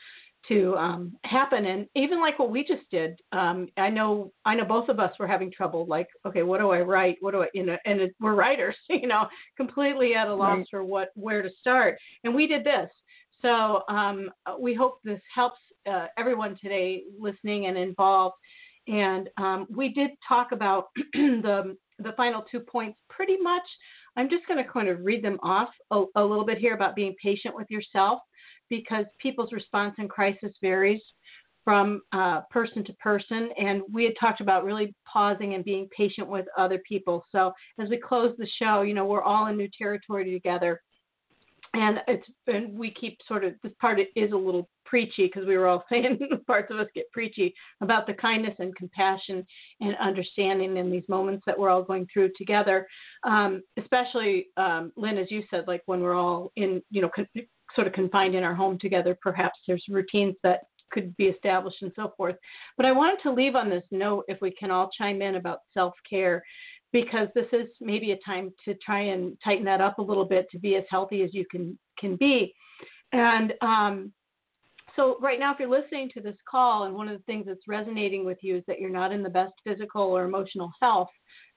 to 0.47 0.75
um, 0.75 1.13
happen. 1.23 1.65
And 1.65 1.87
even 1.95 2.19
like 2.19 2.39
what 2.39 2.51
we 2.51 2.63
just 2.63 2.89
did, 2.89 3.19
um, 3.31 3.67
I 3.77 3.89
know 3.89 4.31
I 4.45 4.55
know 4.55 4.65
both 4.65 4.89
of 4.89 4.99
us 4.99 5.13
were 5.19 5.27
having 5.27 5.51
trouble. 5.51 5.85
Like, 5.85 6.07
okay, 6.25 6.43
what 6.43 6.59
do 6.59 6.71
I 6.71 6.81
write? 6.81 7.17
What 7.21 7.31
do 7.31 7.43
I 7.43 7.47
you 7.53 7.65
know? 7.65 7.77
And 7.85 8.01
it, 8.01 8.15
we're 8.19 8.35
writers, 8.35 8.75
you 8.89 9.07
know, 9.07 9.27
completely 9.57 10.15
at 10.15 10.27
a 10.27 10.33
loss 10.33 10.57
right. 10.57 10.67
for 10.69 10.83
what 10.83 11.09
where 11.15 11.41
to 11.41 11.49
start. 11.59 11.97
And 12.23 12.33
we 12.33 12.47
did 12.47 12.63
this. 12.63 12.89
So 13.41 13.83
um, 13.89 14.29
we 14.59 14.73
hope 14.73 14.99
this 15.03 15.21
helps 15.33 15.59
uh, 15.89 16.07
everyone 16.17 16.57
today 16.61 17.03
listening 17.19 17.65
and 17.65 17.77
involved. 17.77 18.35
And 18.87 19.29
um, 19.37 19.67
we 19.69 19.89
did 19.93 20.11
talk 20.27 20.51
about 20.51 20.85
the 21.13 21.75
the 21.99 22.13
final 22.13 22.43
two 22.49 22.59
points 22.59 22.99
pretty 23.09 23.37
much. 23.37 23.63
I'm 24.17 24.29
just 24.29 24.47
going 24.47 24.63
to 24.63 24.69
kind 24.69 24.89
of 24.89 24.99
read 25.03 25.23
them 25.23 25.37
off 25.43 25.69
a, 25.91 26.03
a 26.15 26.23
little 26.23 26.45
bit 26.45 26.57
here 26.57 26.73
about 26.73 26.95
being 26.95 27.15
patient 27.21 27.55
with 27.55 27.69
yourself 27.69 28.19
because 28.71 29.05
people's 29.19 29.51
response 29.51 29.93
in 29.99 30.07
crisis 30.07 30.53
varies 30.61 31.01
from 31.63 32.01
uh, 32.11 32.41
person 32.49 32.83
to 32.85 32.93
person. 32.93 33.49
And 33.59 33.83
we 33.91 34.05
had 34.05 34.13
talked 34.19 34.41
about 34.41 34.63
really 34.63 34.95
pausing 35.05 35.53
and 35.53 35.63
being 35.63 35.87
patient 35.95 36.27
with 36.27 36.47
other 36.57 36.81
people. 36.87 37.23
So 37.31 37.51
as 37.79 37.89
we 37.89 37.97
close 37.97 38.33
the 38.39 38.47
show, 38.57 38.81
you 38.81 38.95
know, 38.95 39.05
we're 39.05 39.21
all 39.21 39.47
in 39.47 39.57
new 39.57 39.69
territory 39.77 40.31
together. 40.31 40.81
And 41.73 41.99
it's 42.07 42.27
and 42.47 42.77
we 42.77 42.91
keep 42.91 43.17
sort 43.25 43.45
of 43.45 43.53
this 43.63 43.71
part 43.79 43.97
is 43.99 44.31
a 44.33 44.35
little 44.35 44.67
preachy 44.83 45.27
because 45.27 45.47
we 45.47 45.55
were 45.55 45.67
all 45.67 45.85
saying 45.89 46.19
parts 46.45 46.69
of 46.69 46.79
us 46.79 46.87
get 46.93 47.09
preachy 47.13 47.53
about 47.79 48.07
the 48.07 48.13
kindness 48.13 48.55
and 48.59 48.75
compassion 48.75 49.45
and 49.79 49.95
understanding 50.01 50.75
in 50.75 50.91
these 50.91 51.07
moments 51.07 51.43
that 51.45 51.57
we're 51.57 51.69
all 51.69 51.83
going 51.83 52.05
through 52.11 52.31
together. 52.37 52.85
Um, 53.23 53.61
especially 53.79 54.47
um, 54.57 54.91
Lynn, 54.97 55.17
as 55.17 55.31
you 55.31 55.43
said, 55.49 55.63
like 55.65 55.83
when 55.85 56.01
we're 56.01 56.15
all 56.15 56.51
in 56.57 56.81
you 56.89 57.01
know 57.01 57.09
sort 57.75 57.87
of 57.87 57.93
confined 57.93 58.35
in 58.35 58.43
our 58.43 58.55
home 58.55 58.77
together, 58.79 59.17
perhaps 59.21 59.59
there's 59.67 59.83
routines 59.89 60.35
that 60.43 60.61
could 60.91 61.15
be 61.17 61.25
established 61.25 61.81
and 61.81 61.91
so 61.95 62.13
forth. 62.17 62.35
But 62.77 62.85
I 62.85 62.91
wanted 62.91 63.21
to 63.23 63.31
leave 63.31 63.55
on 63.55 63.69
this 63.69 63.83
note 63.91 64.25
if 64.27 64.39
we 64.41 64.51
can 64.51 64.71
all 64.71 64.89
chime 64.97 65.21
in 65.21 65.35
about 65.35 65.59
self 65.73 65.93
care, 66.09 66.43
because 66.91 67.27
this 67.33 67.47
is 67.53 67.67
maybe 67.79 68.11
a 68.11 68.17
time 68.17 68.51
to 68.65 68.73
try 68.75 68.99
and 68.99 69.37
tighten 69.43 69.65
that 69.65 69.81
up 69.81 69.99
a 69.99 70.03
little 70.03 70.25
bit 70.25 70.47
to 70.51 70.59
be 70.59 70.75
as 70.75 70.83
healthy 70.89 71.21
as 71.23 71.33
you 71.33 71.45
can 71.49 71.77
can 71.97 72.15
be. 72.17 72.53
And 73.13 73.53
um, 73.61 74.11
so 74.95 75.17
right 75.21 75.39
now, 75.39 75.53
if 75.53 75.59
you're 75.59 75.69
listening 75.69 76.09
to 76.13 76.21
this 76.21 76.35
call, 76.49 76.83
and 76.83 76.93
one 76.93 77.07
of 77.07 77.17
the 77.17 77.23
things 77.23 77.45
that's 77.47 77.67
resonating 77.67 78.25
with 78.25 78.39
you 78.41 78.57
is 78.57 78.63
that 78.67 78.79
you're 78.79 78.89
not 78.89 79.13
in 79.13 79.23
the 79.23 79.29
best 79.29 79.53
physical 79.63 80.03
or 80.03 80.25
emotional 80.25 80.71
health, 80.81 81.09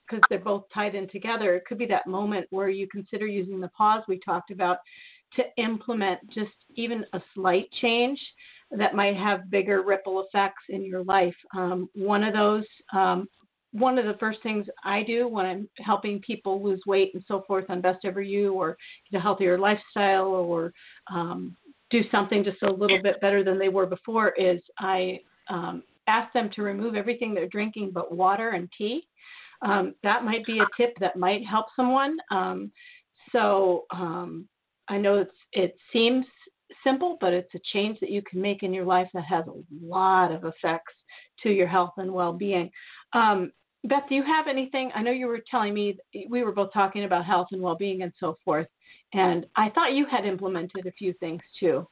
because 0.06 0.22
they're 0.28 0.38
both 0.38 0.64
tied 0.72 0.94
in 0.94 1.08
together. 1.08 1.54
It 1.54 1.64
could 1.66 1.78
be 1.78 1.86
that 1.86 2.06
moment 2.06 2.46
where 2.50 2.68
you 2.68 2.86
consider 2.88 3.26
using 3.26 3.60
the 3.60 3.68
pause 3.68 4.02
we 4.06 4.20
talked 4.24 4.50
about 4.50 4.78
to 5.36 5.42
implement 5.62 6.20
just 6.30 6.52
even 6.74 7.04
a 7.12 7.20
slight 7.34 7.68
change 7.80 8.18
that 8.70 8.94
might 8.94 9.16
have 9.16 9.50
bigger 9.50 9.82
ripple 9.82 10.24
effects 10.26 10.62
in 10.68 10.84
your 10.84 11.04
life. 11.04 11.34
Um, 11.54 11.88
one 11.94 12.24
of 12.24 12.32
those, 12.32 12.64
um, 12.92 13.28
one 13.72 13.98
of 13.98 14.06
the 14.06 14.18
first 14.18 14.42
things 14.42 14.66
I 14.84 15.02
do 15.02 15.28
when 15.28 15.46
I'm 15.46 15.68
helping 15.78 16.20
people 16.20 16.62
lose 16.62 16.80
weight 16.86 17.12
and 17.14 17.24
so 17.26 17.44
forth 17.46 17.66
on 17.68 17.80
Best 17.80 18.04
Ever 18.04 18.22
You 18.22 18.54
or 18.54 18.76
get 19.10 19.18
a 19.18 19.20
healthier 19.20 19.58
lifestyle 19.58 20.28
or 20.28 20.72
um, 21.12 21.56
do 21.90 22.02
something 22.10 22.44
just 22.44 22.62
a 22.62 22.72
little 22.72 23.02
bit 23.02 23.20
better 23.20 23.44
than 23.44 23.58
they 23.58 23.68
were 23.68 23.86
before 23.86 24.30
is 24.30 24.60
I 24.78 25.20
um, 25.48 25.82
ask 26.06 26.32
them 26.32 26.50
to 26.54 26.62
remove 26.62 26.94
everything 26.94 27.34
they're 27.34 27.48
drinking 27.48 27.90
but 27.92 28.14
water 28.14 28.50
and 28.50 28.68
tea 28.76 29.06
um, 29.64 29.94
that 30.02 30.24
might 30.24 30.44
be 30.44 30.60
a 30.60 30.66
tip 30.76 30.94
that 31.00 31.16
might 31.16 31.44
help 31.46 31.66
someone. 31.74 32.18
Um, 32.30 32.70
so 33.32 33.84
I 34.88 34.98
know 34.98 35.18
it's 35.18 35.32
it 35.52 35.76
seems 35.92 36.26
simple, 36.82 37.16
but 37.20 37.32
it's 37.32 37.54
a 37.54 37.60
change 37.72 37.98
that 38.00 38.10
you 38.10 38.22
can 38.22 38.40
make 38.40 38.62
in 38.62 38.74
your 38.74 38.84
life 38.84 39.08
that 39.14 39.24
has 39.24 39.44
a 39.46 39.84
lot 39.84 40.32
of 40.32 40.44
effects 40.44 40.92
to 41.42 41.50
your 41.50 41.66
health 41.66 41.92
and 41.96 42.12
well-being. 42.12 42.70
Um, 43.12 43.52
Beth, 43.84 44.04
do 44.08 44.14
you 44.14 44.22
have 44.24 44.46
anything? 44.48 44.90
I 44.94 45.02
know 45.02 45.10
you 45.10 45.26
were 45.26 45.40
telling 45.50 45.74
me 45.74 45.96
we 46.28 46.42
were 46.42 46.52
both 46.52 46.72
talking 46.72 47.04
about 47.04 47.24
health 47.24 47.48
and 47.52 47.60
well-being 47.60 48.02
and 48.02 48.12
so 48.18 48.38
forth, 48.44 48.66
and 49.12 49.46
I 49.56 49.70
thought 49.70 49.92
you 49.92 50.06
had 50.10 50.24
implemented 50.24 50.86
a 50.86 50.92
few 50.92 51.12
things 51.14 51.42
too. 51.60 51.86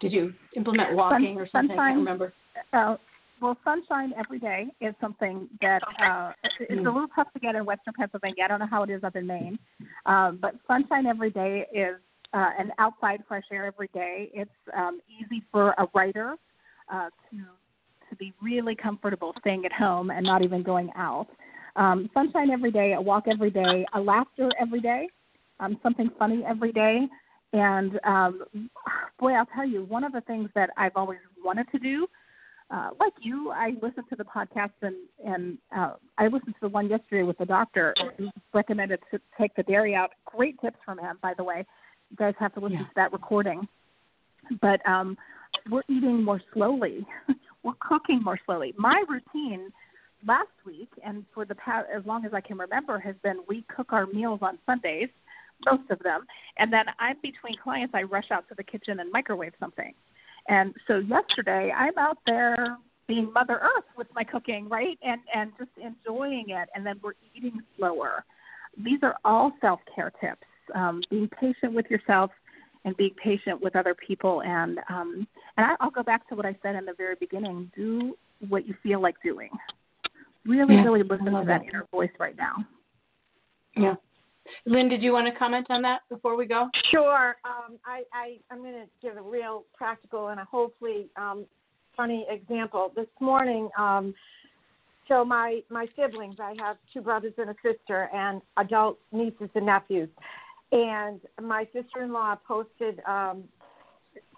Did 0.00 0.12
you 0.12 0.32
implement 0.56 0.94
walking 0.94 1.36
or 1.38 1.48
something? 1.50 1.78
I 1.78 1.88
can't 1.88 1.98
remember. 1.98 2.32
Uh, 2.72 2.96
well, 3.40 3.56
sunshine 3.64 4.12
every 4.18 4.38
day 4.38 4.66
is 4.80 4.94
something 5.00 5.48
that 5.60 5.82
uh, 6.02 6.32
it's 6.60 6.80
a 6.80 6.90
little 6.90 7.08
tough 7.14 7.32
to 7.32 7.40
get 7.40 7.54
in 7.54 7.64
Western 7.64 7.94
Pennsylvania. 7.94 8.44
I 8.44 8.48
don't 8.48 8.60
know 8.60 8.68
how 8.70 8.82
it 8.82 8.90
is 8.90 9.04
up 9.04 9.16
in 9.16 9.26
Maine, 9.26 9.58
um, 10.06 10.38
but 10.40 10.54
sunshine 10.66 11.06
every 11.06 11.30
day 11.30 11.66
is 11.72 11.96
uh, 12.34 12.50
and 12.58 12.72
outside 12.78 13.22
fresh 13.26 13.44
air 13.52 13.66
every 13.66 13.88
day. 13.94 14.30
It's 14.34 14.50
um, 14.76 15.00
easy 15.08 15.42
for 15.50 15.70
a 15.78 15.86
writer 15.94 16.36
uh, 16.92 17.08
to 17.30 17.38
to 18.10 18.16
be 18.16 18.32
really 18.40 18.74
comfortable 18.74 19.34
staying 19.40 19.64
at 19.66 19.72
home 19.72 20.10
and 20.10 20.24
not 20.24 20.42
even 20.42 20.62
going 20.62 20.90
out. 20.96 21.28
Um, 21.76 22.08
sunshine 22.14 22.50
every 22.50 22.70
day, 22.70 22.94
a 22.94 23.00
walk 23.00 23.24
every 23.30 23.50
day, 23.50 23.84
a 23.94 24.00
laughter 24.00 24.50
every 24.58 24.80
day, 24.80 25.08
um, 25.60 25.78
something 25.82 26.10
funny 26.18 26.42
every 26.48 26.72
day. 26.72 27.06
And 27.52 28.00
um, 28.04 28.70
boy, 29.18 29.32
I'll 29.32 29.46
tell 29.54 29.66
you, 29.66 29.84
one 29.84 30.04
of 30.04 30.12
the 30.12 30.22
things 30.22 30.48
that 30.54 30.70
I've 30.76 30.96
always 30.96 31.18
wanted 31.44 31.70
to 31.72 31.78
do 31.78 32.06
uh, 32.70 32.90
like 33.00 33.14
you, 33.20 33.50
I 33.50 33.70
listened 33.82 34.06
to 34.10 34.16
the 34.16 34.24
podcast 34.24 34.72
and 34.82 34.96
and 35.24 35.58
uh, 35.74 35.94
I 36.18 36.24
listened 36.24 36.54
to 36.54 36.60
the 36.62 36.68
one 36.68 36.88
yesterday 36.88 37.22
with 37.22 37.38
the 37.38 37.46
doctor 37.46 37.94
who 38.16 38.28
recommended 38.52 39.00
to 39.10 39.20
take 39.40 39.54
the 39.54 39.62
dairy 39.62 39.94
out. 39.94 40.10
Great 40.26 40.60
tips 40.60 40.76
from 40.84 40.98
him, 40.98 41.18
by 41.22 41.32
the 41.34 41.44
way. 41.44 41.64
You 42.10 42.16
guys 42.16 42.34
have 42.38 42.52
to 42.54 42.60
listen 42.60 42.78
yeah. 42.78 42.84
to 42.84 42.92
that 42.96 43.12
recording. 43.12 43.66
But 44.60 44.86
um, 44.86 45.16
we're 45.70 45.82
eating 45.88 46.22
more 46.22 46.42
slowly. 46.52 47.06
we're 47.62 47.72
cooking 47.80 48.22
more 48.22 48.38
slowly. 48.44 48.74
My 48.76 49.02
routine 49.08 49.72
last 50.26 50.48
week 50.66 50.90
and 51.04 51.24
for 51.32 51.44
the 51.44 51.54
past 51.54 51.86
as 51.94 52.04
long 52.04 52.24
as 52.24 52.34
I 52.34 52.40
can 52.40 52.58
remember 52.58 52.98
has 52.98 53.14
been 53.22 53.38
we 53.48 53.64
cook 53.74 53.92
our 53.92 54.06
meals 54.06 54.40
on 54.42 54.58
Sundays, 54.66 55.08
most 55.64 55.90
of 55.90 55.98
them, 56.00 56.26
and 56.58 56.72
then 56.72 56.84
I'm 56.98 57.16
between 57.22 57.56
clients. 57.62 57.94
I 57.94 58.02
rush 58.02 58.30
out 58.30 58.48
to 58.48 58.54
the 58.54 58.62
kitchen 58.62 59.00
and 59.00 59.10
microwave 59.10 59.52
something. 59.58 59.94
And 60.48 60.74
so 60.86 60.98
yesterday, 60.98 61.72
I'm 61.76 61.96
out 61.98 62.18
there 62.26 62.78
being 63.06 63.32
Mother 63.32 63.60
Earth 63.62 63.84
with 63.96 64.08
my 64.14 64.24
cooking, 64.24 64.68
right? 64.68 64.98
And 65.02 65.20
and 65.34 65.52
just 65.58 65.70
enjoying 65.76 66.46
it. 66.48 66.68
And 66.74 66.84
then 66.84 66.98
we're 67.02 67.12
eating 67.34 67.60
slower. 67.76 68.24
These 68.76 69.00
are 69.02 69.16
all 69.24 69.52
self 69.60 69.80
care 69.94 70.12
tips. 70.20 70.42
Um, 70.74 71.02
being 71.10 71.28
patient 71.40 71.72
with 71.72 71.86
yourself 71.90 72.30
and 72.84 72.96
being 72.96 73.14
patient 73.22 73.60
with 73.60 73.76
other 73.76 73.94
people. 73.94 74.42
And 74.42 74.78
um, 74.88 75.26
and 75.56 75.66
I, 75.66 75.74
I'll 75.80 75.90
go 75.90 76.02
back 76.02 76.28
to 76.28 76.34
what 76.34 76.46
I 76.46 76.56
said 76.62 76.74
in 76.76 76.84
the 76.84 76.94
very 76.96 77.16
beginning. 77.18 77.70
Do 77.76 78.16
what 78.48 78.66
you 78.66 78.74
feel 78.82 79.00
like 79.00 79.16
doing. 79.22 79.50
Really, 80.46 80.76
yeah, 80.76 80.84
really 80.84 81.02
listen 81.02 81.26
to 81.26 81.30
that, 81.32 81.46
that 81.46 81.62
inner 81.64 81.86
voice 81.90 82.10
right 82.18 82.36
now. 82.36 82.56
Yeah. 83.76 83.94
Lynn, 84.66 84.88
did 84.88 85.02
you 85.02 85.12
want 85.12 85.26
to 85.32 85.38
comment 85.38 85.66
on 85.70 85.82
that 85.82 86.00
before 86.08 86.36
we 86.36 86.46
go? 86.46 86.68
Sure. 86.90 87.36
Um, 87.44 87.78
I, 87.84 88.02
I, 88.12 88.36
I'm 88.50 88.58
going 88.58 88.74
to 88.74 88.86
give 89.02 89.16
a 89.16 89.22
real 89.22 89.64
practical 89.74 90.28
and 90.28 90.40
a 90.40 90.44
hopefully 90.44 91.06
um, 91.16 91.46
funny 91.96 92.26
example. 92.30 92.92
This 92.94 93.06
morning, 93.20 93.68
um, 93.78 94.14
so 95.08 95.24
my, 95.24 95.60
my 95.70 95.86
siblings, 95.96 96.36
I 96.38 96.54
have 96.60 96.76
two 96.92 97.00
brothers 97.00 97.32
and 97.38 97.50
a 97.50 97.54
sister, 97.62 98.10
and 98.14 98.42
adult 98.58 98.98
nieces 99.12 99.48
and 99.54 99.66
nephews. 99.66 100.08
And 100.70 101.20
my 101.40 101.64
sister 101.72 102.02
in 102.02 102.12
law 102.12 102.36
posted, 102.46 103.00
um, 103.06 103.44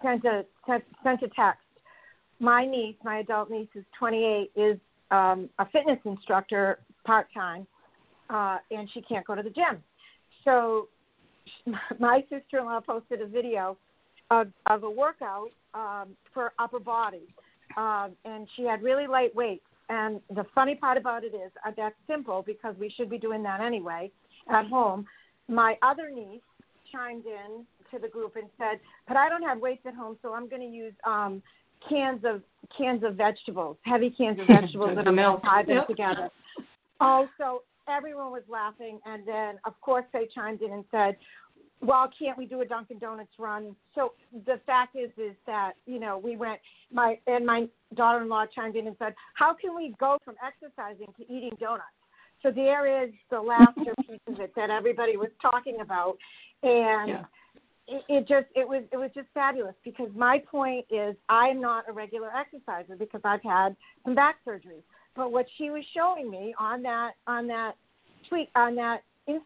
sent, 0.01 0.23
a, 0.23 0.45
sent, 0.65 0.83
sent 1.03 1.23
a 1.23 1.27
text. 1.27 1.59
My 2.39 2.65
niece, 2.65 2.95
my 3.03 3.19
adult 3.19 3.51
niece, 3.51 3.67
is 3.75 3.83
28, 3.99 4.51
is 4.55 4.77
um, 5.11 5.49
a 5.59 5.65
fitness 5.69 5.99
instructor 6.05 6.79
part 7.05 7.27
time, 7.33 7.67
uh, 8.29 8.59
and 8.71 8.89
she 8.93 9.01
can't 9.01 9.27
go 9.27 9.35
to 9.35 9.43
the 9.43 9.49
gym 9.49 9.83
so 10.43 10.87
my 11.99 12.23
sister-in-law 12.29 12.81
posted 12.81 13.21
a 13.21 13.27
video 13.27 13.77
of, 14.29 14.47
of 14.67 14.83
a 14.83 14.89
workout 14.89 15.49
um, 15.73 16.09
for 16.33 16.53
upper 16.59 16.79
body, 16.79 17.27
um, 17.77 18.11
and 18.25 18.47
she 18.55 18.63
had 18.63 18.81
really 18.81 19.07
light 19.07 19.35
weights. 19.35 19.63
And 19.89 20.21
the 20.33 20.45
funny 20.55 20.75
part 20.75 20.97
about 20.97 21.23
it 21.23 21.33
is 21.35 21.51
uh, 21.65 21.71
that's 21.75 21.95
simple 22.07 22.43
because 22.45 22.75
we 22.79 22.89
should 22.95 23.09
be 23.09 23.17
doing 23.17 23.43
that 23.43 23.59
anyway 23.59 24.09
at 24.49 24.65
home. 24.67 25.05
My 25.49 25.77
other 25.81 26.09
niece 26.09 26.41
chimed 26.91 27.25
in 27.25 27.65
to 27.91 27.99
the 27.99 28.07
group 28.07 28.37
and 28.37 28.49
said, 28.57 28.79
"But 29.07 29.17
I 29.17 29.27
don't 29.27 29.43
have 29.43 29.59
weights 29.59 29.85
at 29.85 29.93
home, 29.93 30.17
so 30.21 30.33
I'm 30.33 30.47
going 30.47 30.61
to 30.61 30.67
use 30.67 30.93
um, 31.05 31.43
cans 31.89 32.21
of 32.23 32.41
cans 32.77 33.03
of 33.03 33.15
vegetables, 33.15 33.75
heavy 33.83 34.09
cans 34.11 34.39
of 34.39 34.47
vegetables 34.61 34.91
that 34.95 35.07
are 35.07 35.41
tie 35.41 35.63
them 35.63 35.77
yep. 35.77 35.87
together." 35.87 36.29
Also, 37.01 37.63
everyone 37.87 38.31
was 38.31 38.43
laughing, 38.47 38.99
and 39.05 39.27
then 39.27 39.59
of 39.65 39.79
course 39.81 40.05
they 40.13 40.27
chimed 40.33 40.61
in 40.61 40.71
and 40.71 40.85
said, 40.91 41.17
"Well, 41.81 42.09
can't 42.17 42.37
we 42.37 42.45
do 42.45 42.61
a 42.61 42.65
Dunkin' 42.65 42.99
Donuts 42.99 43.33
run?" 43.39 43.75
So 43.95 44.13
the 44.45 44.59
fact 44.65 44.95
is, 44.95 45.11
is 45.17 45.35
that 45.45 45.73
you 45.85 45.99
know 45.99 46.17
we 46.17 46.35
went. 46.35 46.59
My 46.91 47.19
and 47.27 47.45
my 47.45 47.67
daughter-in-law 47.95 48.47
chimed 48.53 48.75
in 48.75 48.87
and 48.87 48.95
said, 48.99 49.13
"How 49.33 49.53
can 49.53 49.75
we 49.75 49.95
go 49.99 50.17
from 50.23 50.35
exercising 50.45 51.07
to 51.17 51.23
eating 51.33 51.55
donuts?" 51.59 51.85
So 52.43 52.49
there 52.51 53.03
is 53.03 53.11
the 53.29 53.39
laughter 53.39 53.93
piece 54.07 54.19
of 54.27 54.39
it 54.39 54.53
that 54.55 54.69
everybody 54.69 55.17
was 55.17 55.29
talking 55.41 55.81
about, 55.81 56.17
and. 56.63 57.09
Yeah. 57.09 57.25
It, 57.87 58.03
it 58.07 58.27
just 58.27 58.45
it 58.55 58.65
was 58.65 58.83
it 58.93 58.97
was 58.97 59.09
just 59.13 59.27
fabulous 59.33 59.73
because 59.83 60.07
my 60.15 60.37
point 60.49 60.85
is 60.91 61.15
I'm 61.27 61.59
not 61.59 61.89
a 61.89 61.91
regular 61.91 62.29
exerciser 62.33 62.95
because 62.95 63.21
I've 63.25 63.41
had 63.41 63.75
some 64.05 64.13
back 64.13 64.35
surgeries. 64.45 64.83
But 65.15 65.31
what 65.31 65.45
she 65.57 65.69
was 65.69 65.83
showing 65.95 66.29
me 66.29 66.53
on 66.59 66.81
that 66.83 67.11
on 67.27 67.47
that 67.47 67.73
tweet 68.29 68.49
on 68.55 68.75
that 68.75 69.01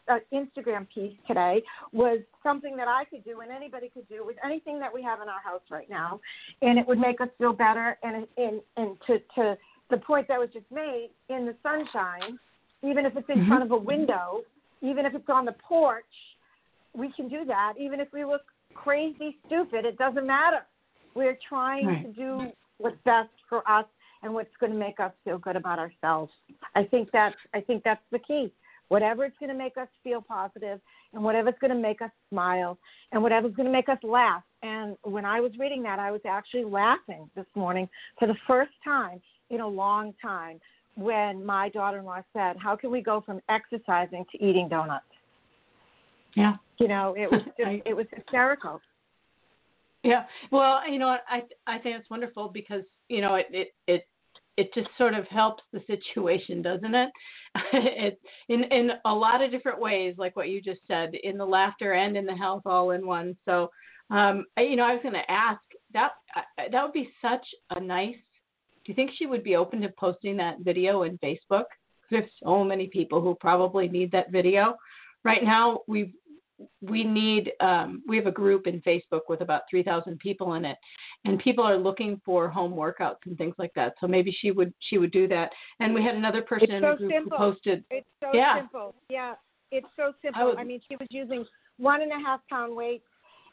uh, 0.08 0.20
Instagram 0.34 0.88
piece 0.94 1.14
today 1.28 1.62
was 1.92 2.20
something 2.44 2.78
that 2.78 2.88
I 2.88 3.04
could 3.06 3.24
do 3.26 3.42
and 3.42 3.52
anybody 3.52 3.90
could 3.90 4.08
do 4.08 4.26
with 4.26 4.38
anything 4.44 4.80
that 4.80 4.94
we 4.94 5.04
have 5.04 5.22
in 5.22 5.28
our 5.28 5.42
house 5.44 5.62
right 5.70 5.90
now, 5.90 6.20
and 6.62 6.80
it 6.80 6.88
would 6.88 7.00
make 7.00 7.20
us 7.22 7.30
feel 7.38 7.54
better. 7.54 7.98
And 8.04 8.28
and 8.38 8.62
and 8.78 8.98
to 9.08 9.20
to 9.36 9.58
the 9.90 9.98
point 9.98 10.28
that 10.28 10.40
was 10.40 10.50
just 10.54 10.66
made 10.72 11.10
in 11.30 11.46
the 11.46 11.56
sunshine, 11.62 12.40
even 12.84 13.06
if 13.06 13.16
it's 13.16 13.30
in 13.30 13.40
mm-hmm. 13.40 13.48
front 13.48 13.64
of 13.64 13.72
a 13.72 13.78
window, 13.78 14.42
even 14.82 15.06
if 15.06 15.14
it's 15.14 15.30
on 15.30 15.46
the 15.46 15.56
porch, 15.68 16.04
we 16.94 17.12
can 17.16 17.28
do 17.28 17.46
that. 17.46 17.74
Even 17.80 18.00
if 18.00 18.08
we 18.14 18.26
look 18.26 18.42
crazy 18.74 19.38
stupid, 19.46 19.86
it 19.86 19.98
doesn't 19.98 20.26
matter. 20.26 20.66
We're 21.16 21.38
trying 21.48 21.88
right. 21.88 22.06
to 22.06 22.12
do 22.14 22.52
what's 22.78 22.98
best 23.06 23.30
for 23.50 23.68
us 23.70 23.86
and 24.24 24.34
what's 24.34 24.50
going 24.60 24.72
to 24.72 24.78
make 24.78 25.00
us 25.00 25.12
feel 25.24 25.38
good 25.38 25.56
about 25.56 25.80
ourselves. 25.80 26.32
I 26.76 26.84
think 26.84 27.10
that's 27.12 27.36
I 27.54 27.62
think 27.62 27.84
that's 27.84 28.02
the 28.12 28.20
key. 28.20 28.52
Whatever 28.88 29.26
it's 29.26 29.38
going 29.40 29.50
to 29.50 29.58
make 29.58 29.78
us 29.78 29.88
feel 30.04 30.22
positive, 30.22 30.80
and 31.14 31.24
whatever's 31.24 31.56
going 31.60 31.72
to 31.72 31.82
make 31.82 32.02
us 32.02 32.12
smile, 32.30 32.78
and 33.12 33.24
whatever's 33.24 33.56
going 33.56 33.66
to 33.66 33.72
make 33.72 33.90
us 33.90 33.98
laugh. 34.04 34.44
And 34.62 34.96
when 35.02 35.26
I 35.26 35.40
was 35.40 35.52
reading 35.60 35.82
that, 35.84 35.98
I 35.98 36.12
was 36.12 36.22
actually 36.28 36.66
laughing 36.66 37.30
this 37.36 37.48
morning 37.56 37.90
for 38.20 38.28
the 38.28 38.36
first 38.46 38.74
time 38.84 39.22
in 39.50 39.62
a 39.62 39.68
long 39.68 40.14
time 40.22 40.60
when 40.96 41.44
my 41.44 41.70
daughter-in-law 41.70 42.22
said, 42.34 42.58
"How 42.58 42.76
can 42.76 42.92
we 42.92 43.02
go 43.02 43.22
from 43.22 43.42
exercising 43.50 44.26
to 44.32 44.44
eating 44.44 44.70
donuts?" 44.70 45.06
Yeah, 46.36 46.56
you 46.78 46.88
know, 46.88 47.16
it 47.18 47.32
was 47.32 47.42
just, 47.58 47.82
it 47.86 47.96
was 47.96 48.06
hysterical. 48.14 48.82
Yeah, 50.06 50.26
well, 50.52 50.88
you 50.90 50.99
know, 50.99 51.18
I 51.27 51.41
I 51.65 51.80
think 51.80 51.98
it's 51.99 52.10
wonderful 52.11 52.49
because 52.53 52.84
you 53.10 53.22
know 53.22 53.36
it 53.36 53.48
it 53.52 53.73
it 53.88 54.07
it 54.56 54.73
just 54.76 54.88
sort 54.99 55.15
of 55.15 55.27
helps 55.27 55.64
the 55.73 55.82
situation, 55.88 56.61
doesn't 56.61 56.94
it? 56.94 57.10
it 57.73 58.22
in 58.48 58.65
in 58.65 58.91
a 59.06 59.14
lot 59.14 59.41
of 59.41 59.49
different 59.49 59.82
ways, 59.82 60.14
like 60.19 60.36
what 60.36 60.49
you 60.49 60.61
just 60.61 60.82
said, 60.88 61.15
in 61.23 61.40
the 61.40 61.45
laughter 61.45 61.94
and 61.94 62.15
in 62.15 62.26
the 62.27 62.36
health 62.36 62.61
all 62.68 62.91
in 62.91 63.06
one. 63.07 63.36
So, 63.45 63.72
um, 64.11 64.45
you 64.60 64.76
know, 64.76 64.86
I 64.86 64.94
was 64.94 65.02
going 65.02 65.15
to 65.15 65.32
ask 65.32 65.61
that 65.94 66.11
that 66.72 66.84
would 66.84 66.94
be 66.94 67.10
such 67.19 67.45
a 67.72 67.80
nice. 67.80 68.15
Do 68.86 68.91
you 68.91 68.94
think 68.94 69.10
she 69.18 69.26
would 69.26 69.44
be 69.44 69.56
open 69.56 69.82
to 69.82 69.90
posting 69.98 70.38
that 70.38 70.60
video 70.60 71.02
in 71.02 71.18
Facebook? 71.18 71.65
There's 72.11 72.30
so 72.44 72.64
many 72.64 72.86
people 72.86 73.22
who 73.22 73.34
probably 73.34 73.88
need 73.88 74.11
that 74.11 74.32
video. 74.32 74.76
Right 75.23 75.44
now, 75.44 75.80
we've 75.88 76.14
we 76.82 77.03
need 77.03 77.52
um, 77.61 78.02
we 78.07 78.15
have 78.18 78.27
a 78.27 78.32
group 78.32 78.68
in 78.68 78.82
facebook 78.82 79.22
with 79.27 79.41
about 79.41 79.64
3000 79.69 80.18
people 80.19 80.53
in 80.53 80.65
it 80.65 80.77
and 81.26 81.40
people 81.40 81.64
are 81.64 81.77
looking 81.77 82.22
for 82.23 82.48
home 82.49 82.73
workouts 82.73 83.18
and 83.26 83.38
things 83.38 83.56
like 83.57 83.72
that 83.76 83.94
so 83.99 84.07
maybe 84.07 84.36
she 84.40 84.52
would 84.52 84.73
she 84.80 84.98
would 84.98 85.11
do 85.11 85.27
that 85.27 85.49
and 85.80 85.94
we 85.94 86.03
had 86.03 86.15
another 86.15 86.41
person 86.41 86.72
it's 86.72 86.73
in 86.73 86.82
so 86.82 86.91
the 86.91 86.98
group 86.98 87.11
simple. 87.11 87.38
who 87.38 87.52
posted 87.52 87.84
it's 87.90 88.07
so 88.22 88.30
yeah. 88.34 88.57
simple 88.57 88.95
yeah 89.10 89.34
it's 89.72 89.88
so 89.95 90.14
simple 90.23 90.53
I, 90.57 90.61
I 90.61 90.64
mean 90.64 90.80
she 90.90 90.95
was 90.95 91.07
using 91.10 91.45
one 91.77 92.02
and 92.02 92.11
a 92.11 92.19
half 92.26 92.40
pound 92.49 92.76
weights 92.76 93.06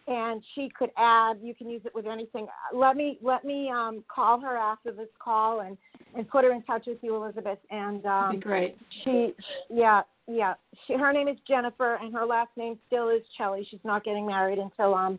and 0.06 0.42
she 0.54 0.70
could 0.76 0.90
add. 0.96 1.38
You 1.42 1.54
can 1.54 1.68
use 1.70 1.82
it 1.84 1.94
with 1.94 2.06
anything. 2.06 2.46
Let 2.74 2.96
me 2.96 3.18
let 3.22 3.44
me 3.44 3.70
um, 3.70 4.04
call 4.12 4.40
her 4.40 4.56
after 4.56 4.92
this 4.92 5.08
call 5.22 5.60
and 5.60 5.76
and 6.14 6.28
put 6.28 6.44
her 6.44 6.52
in 6.52 6.62
touch 6.62 6.84
with 6.86 6.98
you, 7.02 7.14
Elizabeth. 7.16 7.58
And 7.70 8.04
um, 8.06 8.40
great. 8.40 8.76
She, 9.04 9.34
yeah, 9.70 10.02
yeah. 10.26 10.54
She, 10.86 10.94
her 10.94 11.12
name 11.12 11.28
is 11.28 11.36
Jennifer, 11.46 11.96
and 11.96 12.12
her 12.14 12.26
last 12.26 12.50
name 12.56 12.78
still 12.86 13.08
is 13.08 13.22
Celli. 13.38 13.64
She's 13.70 13.80
not 13.84 14.04
getting 14.04 14.26
married 14.26 14.58
until 14.58 14.94
um 14.94 15.18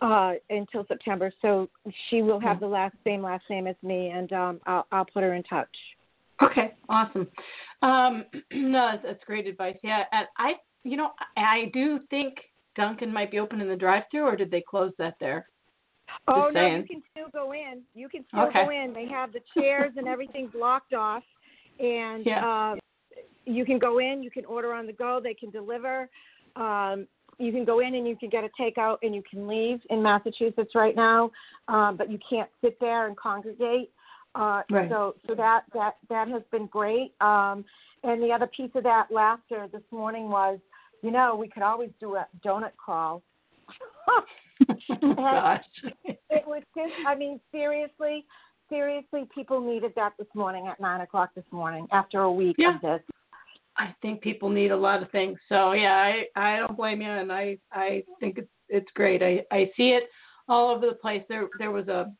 uh 0.00 0.34
until 0.50 0.86
September, 0.86 1.32
so 1.42 1.68
she 2.08 2.22
will 2.22 2.40
have 2.40 2.60
the 2.60 2.66
last 2.66 2.94
same 3.04 3.22
last 3.22 3.44
name 3.50 3.66
as 3.66 3.76
me, 3.82 4.08
and 4.08 4.32
um 4.32 4.60
I'll 4.66 4.86
I'll 4.92 5.06
put 5.06 5.22
her 5.22 5.34
in 5.34 5.42
touch. 5.44 5.68
Okay, 6.42 6.74
awesome. 6.88 7.28
Um, 7.82 8.24
no, 8.52 8.92
that's 9.02 9.22
great 9.24 9.46
advice. 9.46 9.76
Yeah, 9.82 10.04
and 10.12 10.26
I, 10.38 10.54
you 10.84 10.96
know, 10.96 11.10
I 11.36 11.70
do 11.72 12.00
think 12.10 12.34
Dunkin' 12.76 13.12
might 13.12 13.30
be 13.30 13.38
open 13.38 13.60
in 13.60 13.68
the 13.68 13.76
drive-through, 13.76 14.24
or 14.24 14.36
did 14.36 14.50
they 14.50 14.62
close 14.62 14.92
that 14.98 15.14
there? 15.20 15.48
Oh 16.28 16.44
Just 16.44 16.54
no, 16.54 16.60
saying. 16.60 16.76
you 16.82 16.86
can 16.86 17.02
still 17.10 17.28
go 17.32 17.52
in. 17.52 17.82
You 17.94 18.08
can 18.08 18.24
still 18.28 18.46
Okay. 18.46 18.64
go 18.64 18.70
in. 18.70 18.92
They 18.92 19.06
have 19.06 19.32
the 19.32 19.40
chairs 19.54 19.92
and 19.96 20.06
everything 20.06 20.48
blocked 20.48 20.94
off, 20.94 21.24
and 21.78 22.26
Yeah. 22.26 22.46
uh, 22.46 22.76
you 23.44 23.64
can 23.64 23.78
go 23.78 23.98
in. 23.98 24.22
You 24.22 24.30
can 24.30 24.44
order 24.44 24.72
on 24.72 24.86
the 24.86 24.92
go. 24.92 25.20
They 25.20 25.34
can 25.34 25.50
deliver. 25.50 26.08
Um, 26.56 27.08
you 27.38 27.50
can 27.50 27.64
go 27.64 27.80
in 27.80 27.94
and 27.94 28.06
you 28.06 28.14
can 28.14 28.28
get 28.28 28.44
a 28.44 28.50
takeout 28.50 28.98
and 29.02 29.14
you 29.14 29.22
can 29.22 29.48
leave 29.48 29.80
in 29.90 30.02
Massachusetts 30.02 30.74
right 30.74 30.94
now, 30.94 31.30
um, 31.68 31.96
but 31.96 32.10
you 32.10 32.18
can't 32.28 32.50
sit 32.60 32.78
there 32.78 33.06
and 33.06 33.16
congregate. 33.16 33.90
Uh, 34.34 34.62
Right. 34.70 34.88
So 34.88 35.14
so 35.26 35.34
that 35.34 35.64
that 35.72 35.96
that 36.08 36.28
has 36.28 36.42
been 36.50 36.66
great. 36.66 37.14
Um, 37.20 37.64
and 38.04 38.22
the 38.22 38.32
other 38.32 38.46
piece 38.48 38.70
of 38.74 38.82
that 38.84 39.10
laughter 39.10 39.68
this 39.72 39.82
morning 39.90 40.28
was, 40.28 40.58
you 41.02 41.10
know, 41.10 41.36
we 41.36 41.48
could 41.48 41.62
always 41.62 41.90
do 42.00 42.16
a 42.16 42.26
donut 42.44 42.76
crawl. 42.76 43.22
Gosh. 45.16 45.64
it 46.04 46.46
was 46.46 46.62
just 46.76 46.92
i 47.06 47.14
mean 47.14 47.40
seriously 47.50 48.24
seriously 48.68 49.26
people 49.34 49.60
needed 49.60 49.92
that 49.96 50.12
this 50.18 50.28
morning 50.34 50.68
at 50.68 50.78
nine 50.78 51.00
o'clock 51.00 51.30
this 51.34 51.44
morning 51.50 51.86
after 51.90 52.22
a 52.22 52.32
week 52.32 52.56
Yeah. 52.58 52.76
of 52.76 52.80
this 52.80 53.00
I 53.76 53.94
think 54.02 54.20
people 54.20 54.50
need 54.50 54.70
a 54.70 54.76
lot 54.76 55.02
of 55.02 55.10
things. 55.10 55.38
So 55.48 55.72
yeah, 55.72 55.94
I 55.94 56.26
I 56.36 56.58
don't 56.58 56.76
blame 56.76 57.00
you, 57.00 57.08
and 57.08 57.32
I 57.32 57.56
I 57.72 58.04
think 58.20 58.36
it's 58.36 58.50
it's 58.68 58.90
great. 58.94 59.22
I 59.22 59.44
I 59.50 59.70
see 59.76 59.90
it 59.90 60.10
all 60.46 60.70
over 60.74 60.86
the 60.86 60.92
place. 60.94 61.22
There 61.28 61.48
there 61.58 61.70
was 61.70 61.88
a 61.88 62.12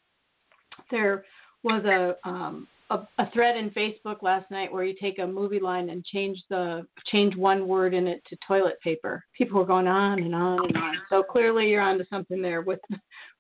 there 0.91 1.25
was 1.63 1.85
a 1.85 2.17
um 2.27 2.69
a, 2.93 3.09
a 3.19 3.31
thread 3.33 3.57
in 3.57 3.71
Facebook 3.71 4.23
last 4.23 4.51
night 4.51 4.73
where 4.73 4.85
you 4.85 4.95
take 5.01 5.19
a 5.19 5.27
movie 5.27 5.61
line 5.61 5.91
and 5.91 6.05
change 6.05 6.39
the 6.51 6.87
change 7.07 7.35
one 7.37 7.67
word 7.67 7.95
in 7.95 8.07
it 8.07 8.23
to 8.29 8.37
toilet 8.47 8.79
paper. 8.83 9.25
People 9.37 9.59
were 9.59 9.67
going 9.67 9.87
on 9.87 10.19
and 10.19 10.35
on 10.35 10.67
and 10.67 10.77
on. 10.77 10.95
So 11.09 11.23
clearly 11.23 11.69
you're 11.69 11.81
onto 11.81 12.05
something 12.11 12.43
there 12.43 12.63
with 12.63 12.81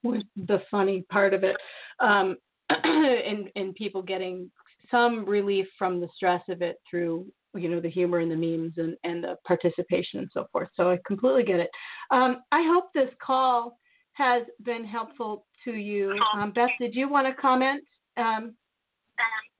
with 0.02 0.22
the 0.36 0.62
funny 0.70 1.04
part 1.10 1.34
of 1.34 1.44
it, 1.44 1.56
um, 2.00 2.36
and 2.70 3.50
and 3.54 3.74
people 3.74 4.02
getting 4.02 4.50
some 4.90 5.24
relief 5.26 5.66
from 5.78 6.00
the 6.00 6.08
stress 6.16 6.42
of 6.48 6.62
it 6.62 6.76
through 6.90 7.26
you 7.54 7.68
know 7.68 7.80
the 7.80 7.90
humor 7.90 8.20
and 8.20 8.30
the 8.30 8.36
memes 8.36 8.72
and 8.78 8.96
and 9.04 9.22
the 9.22 9.36
participation 9.46 10.20
and 10.20 10.30
so 10.32 10.46
forth. 10.50 10.68
So 10.74 10.90
I 10.90 10.98
completely 11.06 11.44
get 11.44 11.60
it. 11.60 11.70
Um, 12.10 12.42
I 12.52 12.62
hope 12.66 12.86
this 12.94 13.10
call 13.24 13.78
has 14.14 14.42
been 14.64 14.84
helpful 14.84 15.46
to 15.64 15.72
you. 15.72 16.18
Um, 16.34 16.52
Beth, 16.52 16.70
did 16.78 16.94
you 16.94 17.08
want 17.08 17.26
to 17.26 17.40
comment 17.40 17.82
um, 18.16 18.54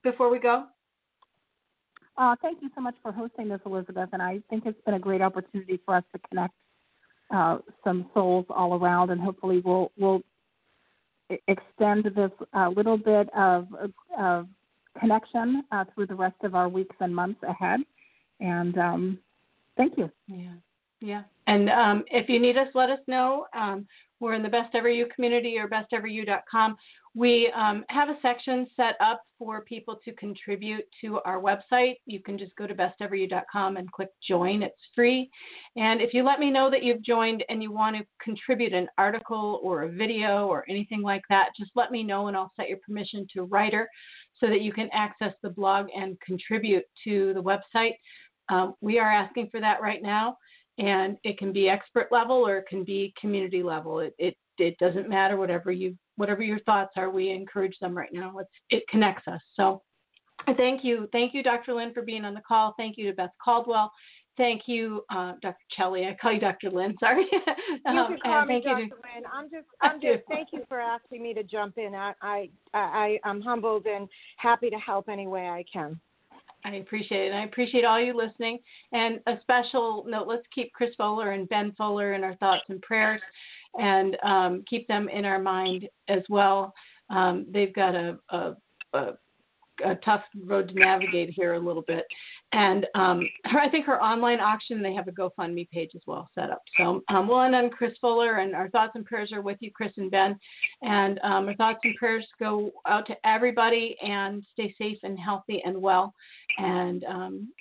before 0.03 0.29
we 0.29 0.39
go? 0.39 0.65
Uh, 2.17 2.35
thank 2.41 2.61
you 2.61 2.69
so 2.75 2.81
much 2.81 2.95
for 3.01 3.11
hosting 3.11 3.49
this, 3.49 3.59
Elizabeth. 3.65 4.09
And 4.13 4.21
I 4.21 4.39
think 4.49 4.65
it's 4.65 4.79
been 4.85 4.93
a 4.95 4.99
great 4.99 5.21
opportunity 5.21 5.79
for 5.85 5.95
us 5.95 6.03
to 6.13 6.19
connect 6.29 6.53
uh, 7.33 7.57
some 7.83 8.09
souls 8.13 8.45
all 8.49 8.75
around, 8.75 9.09
and 9.09 9.19
hopefully 9.19 9.61
we'll 9.65 9.91
we'll 9.97 10.21
extend 11.47 12.05
this 12.15 12.31
uh, 12.53 12.69
little 12.69 12.97
bit 12.97 13.27
of 13.35 13.67
of 14.17 14.47
connection 14.99 15.63
uh, 15.71 15.83
through 15.93 16.07
the 16.07 16.15
rest 16.15 16.35
of 16.43 16.53
our 16.53 16.69
weeks 16.69 16.95
and 16.99 17.15
months 17.15 17.41
ahead. 17.43 17.79
And 18.39 18.77
um, 18.77 19.19
thank 19.77 19.97
you. 19.97 20.11
Yeah. 20.27 20.53
Yeah. 21.01 21.23
And 21.47 21.69
um, 21.69 22.05
if 22.11 22.29
you 22.29 22.39
need 22.39 22.57
us, 22.57 22.67
let 22.73 22.89
us 22.89 22.99
know. 23.07 23.47
Um, 23.53 23.85
we're 24.19 24.35
in 24.35 24.43
the 24.43 24.49
Best 24.49 24.73
Ever 24.73 24.89
You 24.89 25.07
community 25.13 25.57
or 25.57 25.67
besteveryou.com. 25.67 26.77
We 27.15 27.51
um, 27.55 27.85
have 27.89 28.09
a 28.09 28.17
section 28.23 28.65
set 28.75 28.95
up 28.99 29.21
for 29.37 29.61
people 29.61 29.99
to 30.03 30.13
contribute 30.13 30.83
to 31.01 31.19
our 31.25 31.39
website. 31.39 31.95
You 32.07 32.19
can 32.21 32.39
just 32.39 32.55
go 32.55 32.65
to 32.65 32.73
besteveryou.com 32.73 33.77
and 33.77 33.91
click 33.91 34.09
join. 34.27 34.63
It's 34.63 34.75
free. 34.95 35.29
And 35.75 36.01
if 36.01 36.13
you 36.13 36.23
let 36.23 36.39
me 36.39 36.49
know 36.49 36.71
that 36.71 36.81
you've 36.81 37.03
joined 37.03 37.43
and 37.49 37.61
you 37.61 37.71
want 37.71 37.95
to 37.97 38.03
contribute 38.23 38.73
an 38.73 38.87
article 38.97 39.59
or 39.63 39.83
a 39.83 39.91
video 39.91 40.47
or 40.47 40.65
anything 40.67 41.03
like 41.03 41.21
that, 41.29 41.49
just 41.57 41.71
let 41.75 41.91
me 41.91 42.01
know 42.01 42.29
and 42.29 42.37
I'll 42.37 42.51
set 42.55 42.69
your 42.69 42.79
permission 42.85 43.27
to 43.33 43.43
writer 43.43 43.87
so 44.39 44.47
that 44.47 44.61
you 44.61 44.73
can 44.73 44.89
access 44.91 45.33
the 45.43 45.49
blog 45.49 45.87
and 45.95 46.19
contribute 46.21 46.85
to 47.03 47.33
the 47.35 47.43
website. 47.43 47.93
Um, 48.49 48.73
we 48.81 48.97
are 48.97 49.11
asking 49.11 49.49
for 49.51 49.59
that 49.59 49.81
right 49.81 50.01
now 50.01 50.35
and 50.79 51.17
it 51.23 51.37
can 51.37 51.53
be 51.53 51.69
expert 51.69 52.07
level 52.11 52.37
or 52.37 52.57
it 52.57 52.67
can 52.67 52.83
be 52.83 53.13
community 53.19 53.61
level. 53.61 53.99
It 53.99 54.15
it, 54.17 54.35
it 54.57 54.77
doesn't 54.79 55.09
matter 55.09 55.37
whatever 55.37 55.71
you 55.71 55.95
whatever 56.17 56.43
your 56.43 56.59
thoughts 56.59 56.93
are. 56.95 57.09
We 57.09 57.29
encourage 57.29 57.77
them 57.79 57.95
right 57.97 58.11
now. 58.13 58.37
It's, 58.39 58.49
it 58.69 58.83
connects 58.89 59.27
us. 59.27 59.41
So 59.55 59.81
thank 60.57 60.83
you, 60.83 61.07
thank 61.11 61.33
you, 61.33 61.43
Dr. 61.43 61.73
Lynn, 61.73 61.93
for 61.93 62.01
being 62.01 62.25
on 62.25 62.33
the 62.33 62.41
call. 62.47 62.73
Thank 62.77 62.97
you 62.97 63.07
to 63.09 63.15
Beth 63.15 63.31
Caldwell. 63.43 63.91
Thank 64.35 64.63
you, 64.65 65.03
uh, 65.11 65.33
Dr. 65.43 65.55
Kelly. 65.75 66.07
I 66.07 66.17
call 66.19 66.33
you 66.33 66.39
Dr. 66.39 66.71
Lynn. 66.71 66.95
Sorry. 66.99 67.25
you 67.31 67.39
Um, 67.85 68.07
can 68.07 68.17
call 68.23 68.45
me 68.45 68.55
thank 68.55 68.63
Dr. 68.65 68.79
you 68.81 68.89
to- 68.89 68.95
Lynn. 68.95 69.23
I'm 69.31 69.49
just, 69.49 69.67
I'm 69.81 70.01
just. 70.01 70.23
Thank 70.27 70.49
you 70.51 70.63
for 70.67 70.79
asking 70.79 71.21
me 71.21 71.33
to 71.35 71.43
jump 71.43 71.77
in. 71.77 71.93
I, 71.93 72.13
I, 72.21 72.49
I, 72.73 73.19
I'm 73.23 73.41
humbled 73.41 73.85
and 73.85 74.07
happy 74.37 74.69
to 74.71 74.77
help 74.77 75.07
any 75.07 75.27
way 75.27 75.49
I 75.49 75.63
can. 75.71 75.99
I 76.65 76.75
appreciate 76.75 77.25
it. 77.25 77.31
And 77.31 77.37
I 77.39 77.43
appreciate 77.43 77.83
all 77.85 77.99
you 78.01 78.15
listening. 78.15 78.57
And 78.93 79.19
a 79.27 79.33
special 79.41 80.05
note 80.07 80.27
let's 80.27 80.47
keep 80.55 80.71
Kris 80.73 80.95
Fuller 80.95 81.31
and 81.31 81.47
Ben 81.49 81.73
Fuller 81.77 82.13
in 82.13 82.23
our 82.23 82.35
thoughts 82.35 82.63
and 82.69 82.81
prayers 82.81 83.21
and 83.79 84.17
um, 84.23 84.63
keep 84.69 84.87
them 84.87 85.09
in 85.09 85.25
our 85.25 85.39
mind 85.39 85.87
as 86.07 86.21
well. 86.29 86.73
Um, 87.09 87.45
they've 87.51 87.73
got 87.73 87.95
a, 87.95 88.17
a, 88.29 88.55
a, 88.93 89.13
a 89.85 89.95
tough 90.05 90.23
road 90.45 90.69
to 90.69 90.75
navigate 90.75 91.31
here 91.31 91.53
a 91.53 91.59
little 91.59 91.83
bit. 91.83 92.05
And 92.51 92.85
um, 92.93 93.27
her, 93.45 93.59
I 93.59 93.69
think 93.69 93.85
her 93.87 94.01
online 94.01 94.39
auction, 94.39 94.83
they 94.83 94.93
have 94.93 95.07
a 95.07 95.11
GoFundMe 95.11 95.69
page 95.71 95.91
as 95.95 96.01
well 96.05 96.29
set 96.35 96.51
up. 96.51 96.61
So 96.77 97.01
um, 97.09 97.27
we'll 97.27 97.41
end 97.41 97.55
on 97.55 97.71
Kris 97.71 97.93
Fuller, 97.99 98.37
and 98.37 98.53
our 98.53 98.69
thoughts 98.69 98.91
and 98.93 99.05
prayers 99.05 99.31
are 99.31 99.41
with 99.41 99.57
you, 99.59 99.71
Kris 99.71 99.91
and 99.97 100.11
Ben. 100.11 100.37
And 100.83 101.19
um, 101.23 101.47
our 101.47 101.55
thoughts 101.55 101.79
and 101.83 101.95
prayers 101.95 102.25
go 102.39 102.71
out 102.87 103.07
to 103.07 103.15
everybody, 103.25 103.95
and 104.03 104.43
stay 104.53 104.73
safe 104.77 104.99
and 105.01 105.17
healthy 105.19 105.63
and 105.65 105.81
well. 105.81 106.13
And 106.59 107.03
um, 107.05 107.51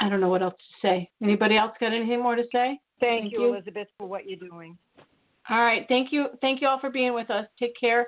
I 0.00 0.08
don't 0.08 0.20
know 0.20 0.30
what 0.30 0.42
else 0.42 0.54
to 0.54 0.88
say. 0.88 1.10
Anybody 1.22 1.58
else 1.58 1.72
got 1.78 1.92
anything 1.92 2.22
more 2.22 2.36
to 2.36 2.44
say? 2.44 2.78
Thank, 2.98 3.24
Thank 3.24 3.32
you, 3.32 3.42
you. 3.42 3.54
Elizabeth, 3.54 3.88
for 3.98 4.06
what 4.06 4.26
you're 4.26 4.48
doing. 4.48 4.78
All 5.50 5.60
right. 5.60 5.84
Thank 5.88 6.12
you. 6.12 6.26
Thank 6.40 6.60
you 6.60 6.68
all 6.68 6.80
for 6.80 6.90
being 6.90 7.14
with 7.14 7.30
us. 7.30 7.46
Take 7.58 7.72
care. 7.78 8.06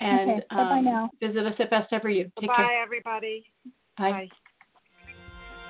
And 0.00 0.30
Okay, 0.30 0.40
bye-bye 0.50 0.78
um, 0.78 0.84
now. 0.84 1.10
visit 1.20 1.44
us 1.44 1.54
at 1.58 1.70
Best 1.70 1.92
Ever 1.92 2.08
You. 2.08 2.30
Take 2.40 2.48
Bye, 2.48 2.56
care. 2.56 2.82
everybody. 2.82 3.44
Bye. 3.98 4.28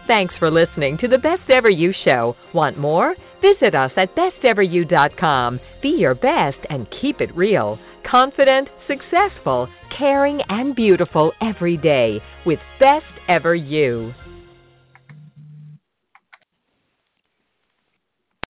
Thanks 0.07 0.35
for 0.39 0.51
listening 0.51 0.97
to 0.99 1.09
the 1.09 1.19
Best 1.19 1.51
Ever 1.51 1.70
You 1.70 1.93
Show. 2.07 2.35
Want 2.55 2.78
more? 2.78 3.15
Visit 3.43 3.74
us 3.74 3.90
at 3.97 4.15
besteveryou.com. 4.16 5.61
Be 5.82 5.89
your 5.90 6.15
best 6.15 6.59
and 6.70 6.86
keep 7.01 7.20
it 7.20 7.35
real. 7.36 7.78
Confident, 8.11 8.69
successful, 8.86 9.69
caring, 9.99 10.40
and 10.49 10.74
beautiful 10.74 11.32
every 11.43 11.77
day 11.77 12.20
with 12.47 12.59
Best 12.81 13.05
Ever 13.28 13.55
You. 13.55 14.12